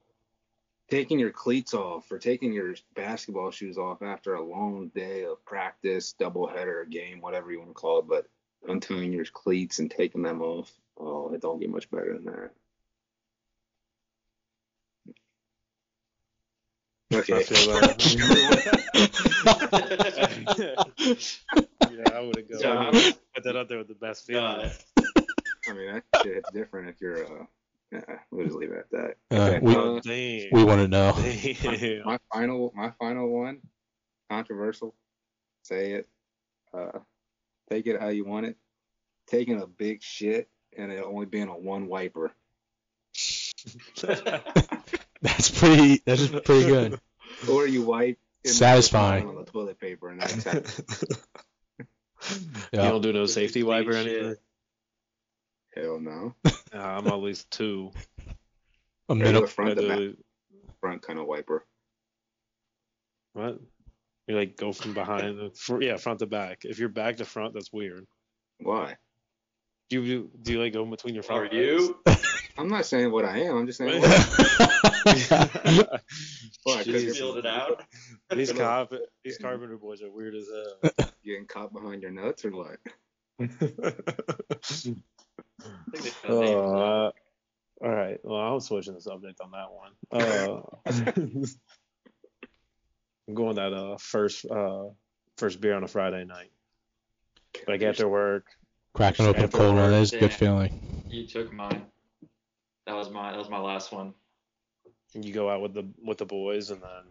taking 0.90 1.18
your 1.18 1.30
cleats 1.30 1.74
off 1.74 2.10
or 2.10 2.18
taking 2.18 2.52
your 2.54 2.74
basketball 2.94 3.50
shoes 3.50 3.76
off 3.76 4.02
after 4.02 4.34
a 4.34 4.42
long 4.42 4.88
day 4.94 5.24
of 5.24 5.44
practice, 5.44 6.14
doubleheader, 6.18 6.88
game, 6.90 7.20
whatever 7.20 7.52
you 7.52 7.58
want 7.58 7.70
to 7.70 7.74
call 7.74 7.98
it, 8.00 8.08
but 8.08 8.26
untying 8.66 9.12
your 9.12 9.26
cleats 9.26 9.78
and 9.78 9.90
taking 9.90 10.22
them 10.22 10.40
off. 10.40 10.72
Oh, 10.98 11.32
it 11.32 11.42
don't 11.42 11.60
get 11.60 11.70
much 11.70 11.90
better 11.90 12.14
than 12.14 12.24
that. 12.26 12.50
Okay. 17.12 17.34
I 17.34 17.42
feel 17.42 17.80
that. 17.80 17.98
yeah, 22.00 22.12
I 22.12 22.20
would 22.20 22.36
have 22.36 22.46
Yeah, 22.50 22.58
go. 22.60 22.72
I'm- 22.78 23.12
Put 23.34 23.44
that 23.44 23.56
out 23.56 23.68
there 23.68 23.78
with 23.78 23.88
the 23.88 23.94
best 23.94 24.26
feeling. 24.26 24.70
I 25.68 25.72
mean, 25.72 25.92
that 25.94 26.04
shit 26.22 26.34
hits 26.34 26.50
different 26.52 26.88
if 26.88 27.00
you're. 27.00 27.24
Uh, 27.24 27.44
yeah, 27.92 28.00
we'll 28.30 28.46
just 28.46 28.56
leave 28.56 28.70
it 28.72 28.78
at 28.78 28.90
that. 28.90 29.16
Uh, 29.30 29.42
Okay, 29.44 29.58
we- 29.60 29.74
uh, 29.76 30.00
damn. 30.00 30.48
We 30.52 30.64
want 30.64 30.80
to 30.80 30.88
know. 30.88 31.12
Damn. 31.16 32.04
my 32.04 32.18
final 32.32 32.72
my 32.74 32.90
final 32.98 33.28
one 33.28 33.60
controversial 34.30 34.94
say 35.64 35.92
it 35.92 36.08
uh 36.72 36.98
take 37.68 37.86
it 37.88 38.00
how 38.00 38.08
you 38.08 38.24
want 38.24 38.46
it 38.46 38.56
taking 39.26 39.60
a 39.60 39.66
big 39.66 40.02
shit 40.02 40.48
and 40.76 40.90
it 40.92 41.02
only 41.02 41.26
being 41.26 41.48
a 41.48 41.56
one 41.58 41.86
wiper 41.88 42.32
That's 45.22 45.50
pretty. 45.50 46.00
That 46.06 46.18
is 46.20 46.28
pretty 46.28 46.66
good. 46.66 47.00
or 47.50 47.66
you 47.66 47.82
wipe 47.82 48.18
Satisfying. 48.44 49.26
on 49.28 49.34
the 49.34 49.44
toilet 49.44 49.78
paper 49.80 50.08
and 50.10 50.20
that's 50.22 50.44
it. 52.30 52.38
You 52.72 52.78
don't 52.78 53.02
do 53.02 53.12
no 53.12 53.26
safety 53.26 53.62
wipe 53.62 53.86
or 53.86 53.92
anything? 53.94 54.36
hell 55.74 56.00
no 56.00 56.34
Uh, 56.72 56.78
I'm 56.78 57.06
at 57.08 57.18
least 57.20 57.50
two. 57.50 57.90
A 59.08 59.14
Regular 59.14 59.32
minute. 59.34 59.50
front 59.50 59.76
to 59.78 59.84
I 59.84 59.88
back 59.88 59.98
do- 59.98 60.16
front 60.80 61.02
kind 61.02 61.18
of 61.18 61.26
wiper 61.26 61.66
What? 63.32 63.60
You 64.28 64.36
like 64.36 64.56
go 64.56 64.72
from 64.72 64.94
behind, 64.94 65.38
the 65.38 65.50
fr- 65.50 65.82
yeah, 65.82 65.96
front 65.96 66.20
to 66.20 66.26
back. 66.26 66.64
If 66.64 66.78
you're 66.78 66.88
back 66.88 67.16
to 67.16 67.24
front, 67.24 67.54
that's 67.54 67.72
weird. 67.72 68.06
why 68.60 68.96
Do 69.88 70.00
you 70.02 70.06
do, 70.06 70.30
do 70.42 70.52
you 70.52 70.62
like 70.62 70.72
go 70.72 70.84
in 70.84 70.90
between 70.90 71.14
your 71.14 71.24
front? 71.24 71.46
are 71.46 71.48
front? 71.48 71.64
you? 71.64 71.98
i'm 72.58 72.68
not 72.68 72.84
saying 72.86 73.10
what 73.10 73.24
i 73.24 73.38
am 73.38 73.56
i'm 73.58 73.66
just 73.66 73.78
saying 73.78 74.00
legs? 74.02 74.14
why, 76.62 76.74
'cause 76.76 76.84
Just 76.84 77.04
you're 77.06 77.14
filled 77.14 77.38
it 77.38 77.46
out. 77.46 77.82
these 78.34 78.52
cop 78.52 78.92
these 79.24 79.38
carpenter 79.38 79.76
boys 79.76 80.02
are 80.02 80.10
weird 80.10 80.34
as 80.34 80.46
hell. 80.52 80.90
getting 81.24 81.46
caught 81.46 81.72
behind 81.72 82.02
your 82.02 82.10
nuts 82.10 82.44
or 82.44 82.50
what 82.50 82.78
I 83.40 83.46
think 85.92 86.04
they 86.04 86.10
found 86.10 86.40
names 86.40 86.72
now. 86.72 87.06
Uh, 87.06 87.10
all 87.82 87.90
right. 87.90 88.18
Well, 88.22 88.38
I'm 88.38 88.60
switching 88.60 88.94
the 88.94 89.00
subject 89.00 89.40
on 89.40 89.50
that 89.52 89.72
one. 89.72 89.92
Uh, 90.12 90.60
I'm 93.28 93.34
going 93.34 93.56
that 93.56 93.72
uh 93.72 93.96
first 93.98 94.44
uh 94.44 94.88
first 95.38 95.60
beer 95.60 95.74
on 95.74 95.84
a 95.84 95.88
Friday 95.88 96.24
night. 96.24 96.50
Like 97.66 97.82
after 97.82 98.08
work. 98.08 98.46
Cracking 98.94 99.26
open 99.26 99.44
a 99.44 99.48
cold 99.48 99.74
one. 99.74 99.76
work, 99.76 99.90
That 99.92 100.02
is 100.02 100.12
a 100.12 100.18
good 100.18 100.32
feeling. 100.34 101.04
You 101.08 101.26
took 101.26 101.52
mine. 101.52 101.86
That 102.86 102.96
was 102.96 103.10
my 103.10 103.30
that 103.30 103.38
was 103.38 103.48
my 103.48 103.58
last 103.58 103.92
one. 103.92 104.14
You 105.14 105.32
go 105.32 105.50
out 105.50 105.62
with 105.62 105.74
the 105.74 105.86
with 106.04 106.18
the 106.18 106.26
boys, 106.26 106.70
and 106.70 106.82
then 106.82 107.02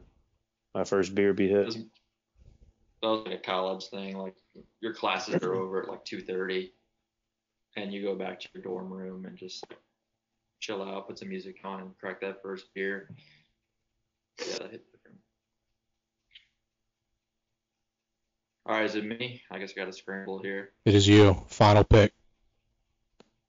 my 0.74 0.84
first 0.84 1.14
beer 1.16 1.34
be 1.34 1.50
hit. 1.50 1.66
was, 1.66 1.76
that 1.76 3.08
was 3.08 3.26
like 3.26 3.36
a 3.36 3.42
college 3.42 3.88
thing. 3.88 4.18
Like 4.18 4.36
your 4.82 4.94
classes 4.94 5.36
are 5.36 5.54
over 5.54 5.84
at 5.84 5.90
like 5.90 6.06
two 6.06 6.22
thirty, 6.22 6.74
and 7.76 7.94
you 7.94 8.02
go 8.02 8.16
back 8.16 8.40
to 8.40 8.50
your 8.54 8.64
dorm 8.64 8.92
room 8.92 9.26
and 9.26 9.38
just 9.38 9.66
chill 10.60 10.84
out, 10.84 11.08
put 11.08 11.20
some 11.20 11.30
music 11.30 11.58
on, 11.64 11.82
and 11.82 11.98
crack 11.98 12.22
that 12.22 12.42
first 12.42 12.74
beer. 12.74 13.10
Yeah, 14.40 14.60
that 14.60 14.72
hit 14.72 14.92
different. 14.92 15.18
All 18.66 18.76
right, 18.76 18.86
is 18.86 18.96
it 18.96 19.06
me? 19.06 19.42
I 19.52 19.60
guess 19.60 19.72
I 19.76 19.80
got 19.80 19.86
to 19.86 19.94
scramble 19.94 20.42
here. 20.42 20.72
It 20.86 20.94
is 20.94 21.08
you. 21.08 21.44
Final 21.48 21.84
pick. 21.84 22.14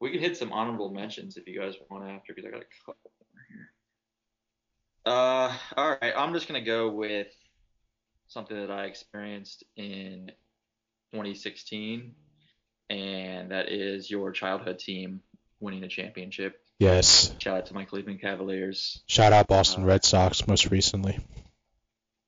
We 0.01 0.11
could 0.11 0.21
hit 0.21 0.37
some 0.37 0.53
honorable 0.53 0.91
mentions 0.91 1.37
if 1.37 1.47
you 1.47 1.59
guys 1.61 1.75
want 1.91 2.09
after, 2.09 2.35
because 2.35 2.49
I 2.49 2.51
got 2.51 2.63
a 2.63 2.85
couple 2.87 3.11
here. 3.49 3.71
Uh, 5.07 5.57
all 5.77 5.97
right. 6.01 6.13
I'm 6.17 6.33
just 6.33 6.49
gonna 6.49 6.65
go 6.65 6.89
with 6.91 7.29
something 8.29 8.57
that 8.57 8.71
I 8.71 8.85
experienced 8.85 9.65
in 9.77 10.31
2016, 11.13 12.15
and 12.89 13.51
that 13.51 13.71
is 13.71 14.11
your 14.11 14.33
childhood 14.33 14.79
team 14.79 15.21
winning 15.61 15.85
a 15.85 15.89
championship. 15.89 16.61
Yes. 16.79 17.35
Shout 17.39 17.59
out 17.59 17.67
to 17.67 17.75
my 17.75 17.85
Cleveland 17.85 18.23
Cavaliers. 18.23 19.03
Shout 19.07 19.35
out 19.35 19.49
Boston 19.49 19.83
Uh, 19.83 19.87
Red 19.87 20.05
Sox 20.05 20.47
most 20.47 20.71
recently. 20.71 21.19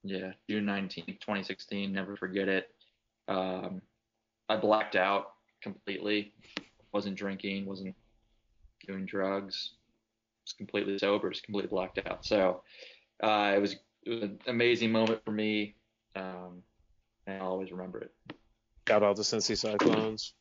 Yeah, 0.04 0.32
June 0.50 0.66
19th, 0.66 1.20
2016. 1.20 1.92
Never 1.92 2.16
forget 2.16 2.48
it. 2.48 2.68
Um, 3.28 3.80
I 4.48 4.56
blacked 4.56 4.96
out 4.96 5.32
completely. 5.62 6.34
Wasn't 6.92 7.16
drinking. 7.16 7.66
Wasn't 7.66 7.94
doing 8.86 9.06
drugs. 9.06 9.72
Was 10.44 10.52
completely 10.54 10.98
sober. 10.98 11.30
Just 11.30 11.44
completely 11.44 11.68
blacked 11.68 12.00
out. 12.06 12.24
So 12.24 12.62
uh, 13.22 13.52
it 13.56 13.60
was 13.60 13.76
it 14.04 14.10
was 14.10 14.22
an 14.22 14.38
amazing 14.48 14.90
moment 14.92 15.24
for 15.24 15.30
me, 15.30 15.74
um, 16.16 16.62
and 17.26 17.40
I'll 17.40 17.50
always 17.50 17.70
remember 17.70 18.00
it. 18.00 18.12
Shout 18.88 19.02
out 19.04 19.16
to 19.16 19.22
Cincy 19.22 19.56
Cyclones, 19.56 20.34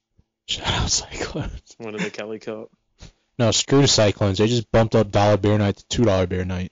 Shout 0.48 0.68
out 0.68 0.90
Cyclones. 0.90 1.76
One 1.78 1.94
of 1.94 2.02
the 2.02 2.10
Kelly 2.10 2.40
Cup. 2.40 2.72
No, 3.38 3.52
screw 3.52 3.82
the 3.82 3.88
Cyclones. 3.88 4.40
They 4.40 4.48
just 4.48 4.72
bumped 4.72 4.96
up 4.96 5.12
dollar 5.12 5.38
beer 5.38 5.58
night 5.58 5.78
to 5.78 5.86
two 5.88 6.06
dollar 6.06 6.26
beer 6.28 6.44
night. 6.44 6.72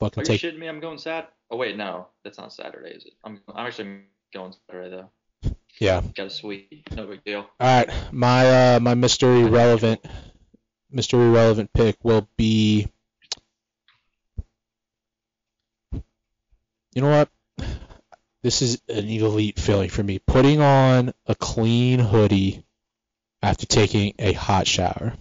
Are 0.00 0.10
Fucking 0.10 0.22
you 0.22 0.26
take. 0.26 0.40
shitting 0.40 0.58
me? 0.58 0.68
I'm 0.68 0.80
going 0.80 0.98
Sat. 0.98 1.32
Oh 1.50 1.56
wait, 1.56 1.76
no, 1.76 2.06
that's 2.22 2.38
not 2.38 2.52
Saturday, 2.52 2.90
is 2.90 3.04
it? 3.04 3.14
I'm 3.24 3.40
I'm 3.52 3.66
actually 3.66 4.02
going 4.32 4.54
Saturday 4.68 4.90
though. 4.90 5.10
Yeah. 5.78 6.02
Got 6.14 6.26
a 6.26 6.30
sweet. 6.30 6.82
No 6.94 7.06
big 7.06 7.24
deal. 7.24 7.46
All 7.60 7.78
right, 7.84 7.90
my 8.12 8.74
uh 8.74 8.80
my 8.80 8.94
Mr. 8.94 9.46
Irrelevant, 9.46 10.04
Mr. 10.92 11.14
Irrelevant 11.14 11.72
pick 11.72 11.96
will 12.02 12.28
be. 12.36 12.88
You 16.94 17.02
know 17.02 17.10
what? 17.10 17.28
This 18.42 18.62
is 18.62 18.80
an 18.88 19.08
elite 19.08 19.58
feeling 19.58 19.88
for 19.88 20.02
me. 20.02 20.20
Putting 20.20 20.60
on 20.60 21.12
a 21.26 21.34
clean 21.34 21.98
hoodie 21.98 22.64
after 23.42 23.66
taking 23.66 24.14
a 24.18 24.32
hot 24.32 24.66
shower. 24.66 25.14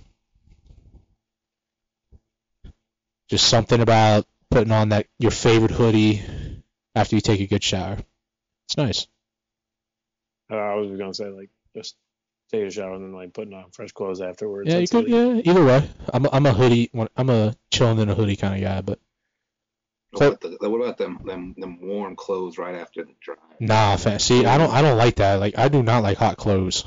Just 3.30 3.47
something 3.47 3.81
about 3.81 4.27
putting 4.51 4.71
on 4.71 4.89
that 4.89 5.07
your 5.17 5.31
favorite 5.31 5.71
hoodie 5.71 6.21
after 6.93 7.15
you 7.15 7.21
take 7.21 7.39
a 7.39 7.47
good 7.47 7.63
shower. 7.63 7.97
It's 8.67 8.77
nice. 8.77 9.07
Uh, 10.52 10.56
I 10.56 10.76
was 10.76 10.98
gonna 10.98 11.14
say 11.14 11.30
like 11.30 11.49
just 11.76 11.95
take 12.52 12.64
a 12.68 12.72
shower 12.72 12.94
and 12.94 13.03
then 13.03 13.14
like 13.14 13.34
putting 13.34 13.53
on 13.53 13.72
fresh 13.72 13.91
clothes 13.91 14.22
afterwards. 14.22 14.72
Yeah, 14.72 14.80
you 14.80 14.88
could. 14.88 15.07
Yeah, 15.07 15.41
either 15.44 15.64
way. 15.65 15.90
I'm 16.14 16.26
a, 16.26 16.30
I'm 16.32 16.45
a 16.45 16.53
hoodie. 16.53 16.91
I'm 17.15 17.30
a 17.30 17.56
chilling 17.72 17.99
in 17.99 18.10
a 18.10 18.15
hoodie 18.15 18.36
kind 18.36 18.56
of 18.56 18.61
guy, 18.61 18.82
but 18.82 18.99
So- 20.15 20.30
what, 20.32 20.44
about 20.44 20.60
the, 20.60 20.70
what 20.70 20.78
about 20.82 20.98
them, 20.98 21.20
them 21.26 21.56
them 21.57 21.80
warm 21.82 22.15
clothes 22.15 22.57
right 22.57 22.76
after 22.76 23.03
the 23.03 23.14
drive? 23.22 23.38
nah. 23.60 23.95
Fa- 23.98 24.20
see, 24.20 24.45
I 24.45 24.57
don't 24.57 24.72
I 24.72 24.82
don't 24.82 24.98
like 24.98 25.15
that. 25.15 25.40
Like 25.40 25.57
I 25.57 25.70
do 25.70 25.82
not 25.82 26.03
like 26.03 26.18
hot 26.18 26.38
clothes. 26.38 26.86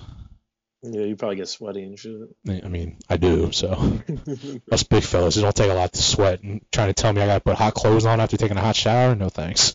Yeah, 0.83 1.01
you 1.03 1.17
probably 1.17 1.37
get 1.37 1.49
sweaty 1.49 1.83
and 1.83 1.99
shit. 1.99 2.13
I 2.49 2.69
mean, 2.69 2.99
I 3.09 3.17
do. 3.17 3.51
So 3.51 3.71
us 4.71 4.83
big 4.85 5.03
fellas, 5.03 5.37
it 5.37 5.41
don't 5.41 5.57
take 5.57 5.71
a 5.71 5.75
lot 5.75 5.93
to 5.95 6.03
sweat. 6.03 6.43
And 6.45 6.61
trying 6.71 6.89
to 6.89 6.95
tell 6.95 7.13
me 7.13 7.23
I 7.23 7.27
gotta 7.27 7.41
put 7.41 7.57
hot 7.57 7.75
clothes 7.75 8.07
on 8.07 8.21
after 8.21 8.37
taking 8.37 8.57
a 8.57 8.61
hot 8.61 8.77
shower? 8.77 9.17
No 9.17 9.29
thanks. 9.29 9.75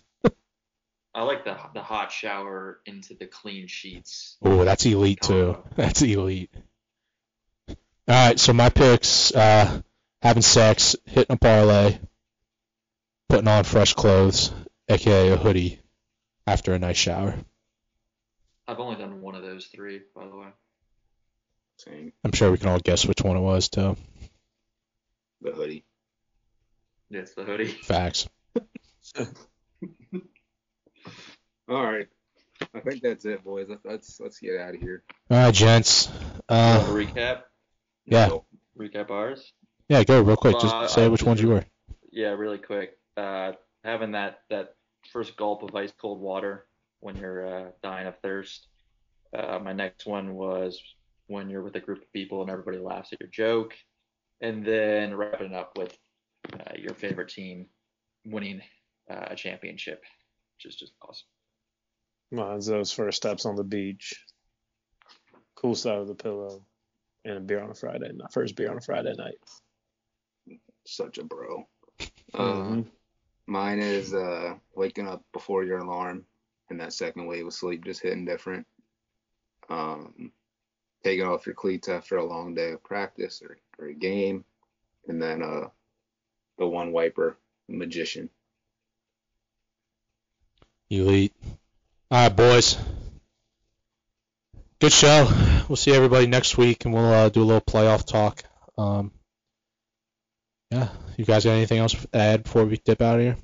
I 1.13 1.23
like 1.23 1.43
the 1.43 1.57
the 1.73 1.81
hot 1.81 2.11
shower 2.11 2.79
into 2.85 3.15
the 3.15 3.25
clean 3.25 3.67
sheets. 3.67 4.38
Oh, 4.41 4.63
that's 4.63 4.85
elite 4.85 5.19
too. 5.21 5.57
That's 5.75 6.01
elite. 6.01 6.51
All 7.67 7.75
right, 8.07 8.39
so 8.39 8.53
my 8.53 8.69
picks: 8.69 9.33
uh, 9.33 9.81
having 10.21 10.41
sex, 10.41 10.95
hitting 11.05 11.35
a 11.35 11.38
parlay, 11.38 11.99
putting 13.27 13.47
on 13.47 13.65
fresh 13.65 13.93
clothes, 13.93 14.51
aka 14.88 15.31
a 15.31 15.38
hoodie, 15.38 15.79
after 16.47 16.73
a 16.73 16.79
nice 16.79 16.97
shower. 16.97 17.35
I've 18.67 18.79
only 18.79 18.95
done 18.95 19.21
one 19.21 19.35
of 19.35 19.41
those 19.41 19.65
three, 19.65 20.01
by 20.15 20.25
the 20.27 20.35
way. 20.35 20.47
Same, 21.77 22.13
I'm 22.23 22.31
sure 22.31 22.51
we 22.51 22.57
can 22.57 22.69
all 22.69 22.79
guess 22.79 23.05
which 23.05 23.21
one 23.21 23.35
it 23.35 23.41
was 23.41 23.67
too. 23.67 23.97
the 25.41 25.51
hoodie. 25.51 25.83
Yeah, 27.09 27.21
it's 27.21 27.33
the 27.33 27.43
hoodie. 27.43 27.67
Facts. 27.67 28.29
All 31.69 31.83
right, 31.85 32.07
I 32.73 32.79
think 32.81 33.01
that's 33.01 33.25
it, 33.25 33.43
boys. 33.43 33.67
Let's 33.69 33.85
let's, 33.85 34.19
let's 34.19 34.39
get 34.39 34.59
out 34.59 34.75
of 34.75 34.81
here. 34.81 35.03
All 35.29 35.38
right, 35.38 35.53
gents. 35.53 36.09
Uh, 36.49 36.83
recap. 36.89 37.43
Yeah. 38.05 38.27
So, 38.27 38.45
Recap 38.77 39.11
ours. 39.11 39.53
yeah, 39.89 40.03
go 40.03 40.21
real 40.21 40.35
quick. 40.38 40.59
Just 40.59 40.73
Uh, 40.73 40.88
say 40.88 41.05
I 41.05 41.07
which 41.07 41.23
ones 41.23 41.41
you 41.41 41.49
were. 41.49 41.63
Yeah, 42.11 42.29
really 42.29 42.57
quick. 42.57 42.97
Uh, 43.15 43.53
having 43.83 44.11
that 44.13 44.39
that 44.49 44.75
first 45.11 45.35
gulp 45.38 45.63
of 45.63 45.75
ice 45.75 45.91
cold 45.99 46.19
water 46.19 46.65
when 46.99 47.15
you're 47.15 47.45
uh, 47.45 47.71
dying 47.83 48.07
of 48.07 48.17
thirst. 48.19 48.67
Uh, 49.38 49.59
my 49.59 49.73
next 49.73 50.05
one 50.05 50.33
was 50.35 50.81
when 51.27 51.49
you're 51.49 51.63
with 51.63 51.75
a 51.75 51.79
group 51.79 52.01
of 52.01 52.11
people 52.11 52.41
and 52.41 52.49
everybody 52.49 52.77
laughs 52.79 53.13
at 53.13 53.19
your 53.19 53.29
joke, 53.29 53.73
and 54.41 54.65
then 54.65 55.15
wrapping 55.15 55.53
up 55.53 55.77
with 55.77 55.97
uh, 56.53 56.73
your 56.77 56.93
favorite 56.95 57.29
team 57.29 57.67
winning 58.25 58.61
uh, 59.09 59.27
a 59.29 59.35
championship, 59.35 60.03
which 60.57 60.65
is 60.73 60.75
just 60.75 60.93
awesome. 61.01 61.27
Mine's 62.32 62.66
those 62.66 62.91
first 62.91 63.18
steps 63.18 63.45
on 63.45 63.56
the 63.56 63.64
beach, 63.64 64.26
cool 65.56 65.76
side 65.76 65.98
of 65.98 66.08
the 66.08 66.16
pillow, 66.16 66.66
and 67.26 67.38
a 67.38 67.40
beer 67.41 67.62
on 67.62 67.70
a 67.70 67.76
Friday. 67.76 68.12
night. 68.14 68.32
First 68.32 68.56
beer 68.56 68.72
on 68.72 68.78
a 68.78 68.82
Friday 68.82 69.14
night. 69.18 69.36
such 70.84 71.20
a 71.20 71.24
bro. 71.24 71.68
Uh, 72.34 72.38
Mhm. 72.38 72.91
Mine 73.45 73.80
is 73.80 74.14
uh, 74.14 74.58
waking 74.76 75.08
up 75.08 75.24
before 75.32 75.64
your 75.64 75.80
alarm 75.80 76.26
and 76.70 76.80
that 76.80 76.94
second 76.94 77.28
wave 77.28 77.45
of 77.45 77.53
sleep 77.53 77.84
just 77.86 78.02
hitting 78.02 78.26
different. 78.26 78.66
Um, 79.70 80.32
taking 81.03 81.26
off 81.26 81.45
your 81.45 81.56
cleats 81.56 81.88
after 81.88 82.18
a 82.18 82.26
long 82.26 82.56
day 82.56 82.72
of 82.72 82.84
practice 82.84 83.41
or, 83.41 83.58
or 83.78 83.88
a 83.88 83.94
game. 83.94 84.44
And 85.08 85.22
then 85.22 85.44
uh, 85.44 85.70
the 86.58 86.68
one 86.68 86.91
wiper, 86.91 87.38
magician. 87.68 88.30
Elite. 90.90 91.36
All 92.11 92.17
right, 92.23 92.35
boys. 92.35 92.77
Good 94.79 94.91
show. 94.91 95.31
We'll 95.69 95.77
see 95.77 95.93
everybody 95.93 96.27
next 96.27 96.57
week, 96.57 96.83
and 96.83 96.93
we'll 96.93 97.05
uh, 97.05 97.29
do 97.29 97.41
a 97.41 97.45
little 97.45 97.61
playoff 97.61 98.05
talk. 98.05 98.43
Um, 98.77 99.11
yeah, 100.71 100.89
you 101.15 101.23
guys 101.23 101.45
got 101.45 101.51
anything 101.51 101.77
else 101.77 101.93
to 101.93 102.09
add 102.13 102.43
before 102.43 102.65
we 102.65 102.75
dip 102.75 103.01
out 103.01 103.15
of 103.15 103.21
here? 103.21 103.38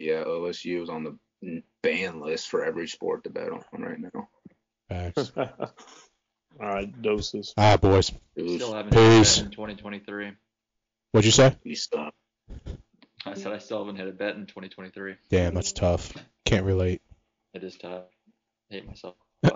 Yeah, 0.00 0.24
OSU 0.24 0.82
is 0.82 0.88
on 0.88 1.04
the 1.04 1.62
ban 1.80 2.20
list 2.20 2.48
for 2.48 2.64
every 2.64 2.88
sport 2.88 3.22
to 3.24 3.30
bet 3.30 3.48
on 3.48 3.62
right 3.80 4.00
now. 4.00 4.28
Facts. 4.88 5.30
All 5.36 5.46
right, 6.58 7.00
doses. 7.00 7.54
All 7.56 7.70
right, 7.70 7.80
boys. 7.80 8.06
Still 8.06 8.44
was, 8.44 8.62
haven't 8.72 8.92
hit 8.92 9.00
a 9.00 9.18
Peace. 9.20 9.36
bet 9.36 9.44
in 9.44 9.50
2023. 9.52 10.32
What'd 11.12 11.26
you 11.26 11.30
say? 11.30 11.56
you 11.62 11.76
suck. 11.76 12.12
I 13.24 13.34
said 13.34 13.52
I 13.52 13.58
still 13.58 13.78
haven't 13.78 13.96
hit 14.00 14.08
a 14.08 14.12
bet 14.12 14.34
in 14.34 14.46
2023. 14.46 15.14
Damn, 15.30 15.54
that's 15.54 15.70
tough. 15.70 16.12
Can't 16.44 16.64
relate. 16.64 17.02
It 17.54 17.64
is. 17.64 17.78
I 17.84 18.02
hate 18.70 18.86
myself. 18.86 19.16
All 19.44 19.54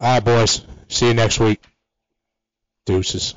right, 0.00 0.20
boys. 0.20 0.66
See 0.88 1.08
you 1.08 1.14
next 1.14 1.38
week. 1.40 1.62
Deuces. 2.86 3.34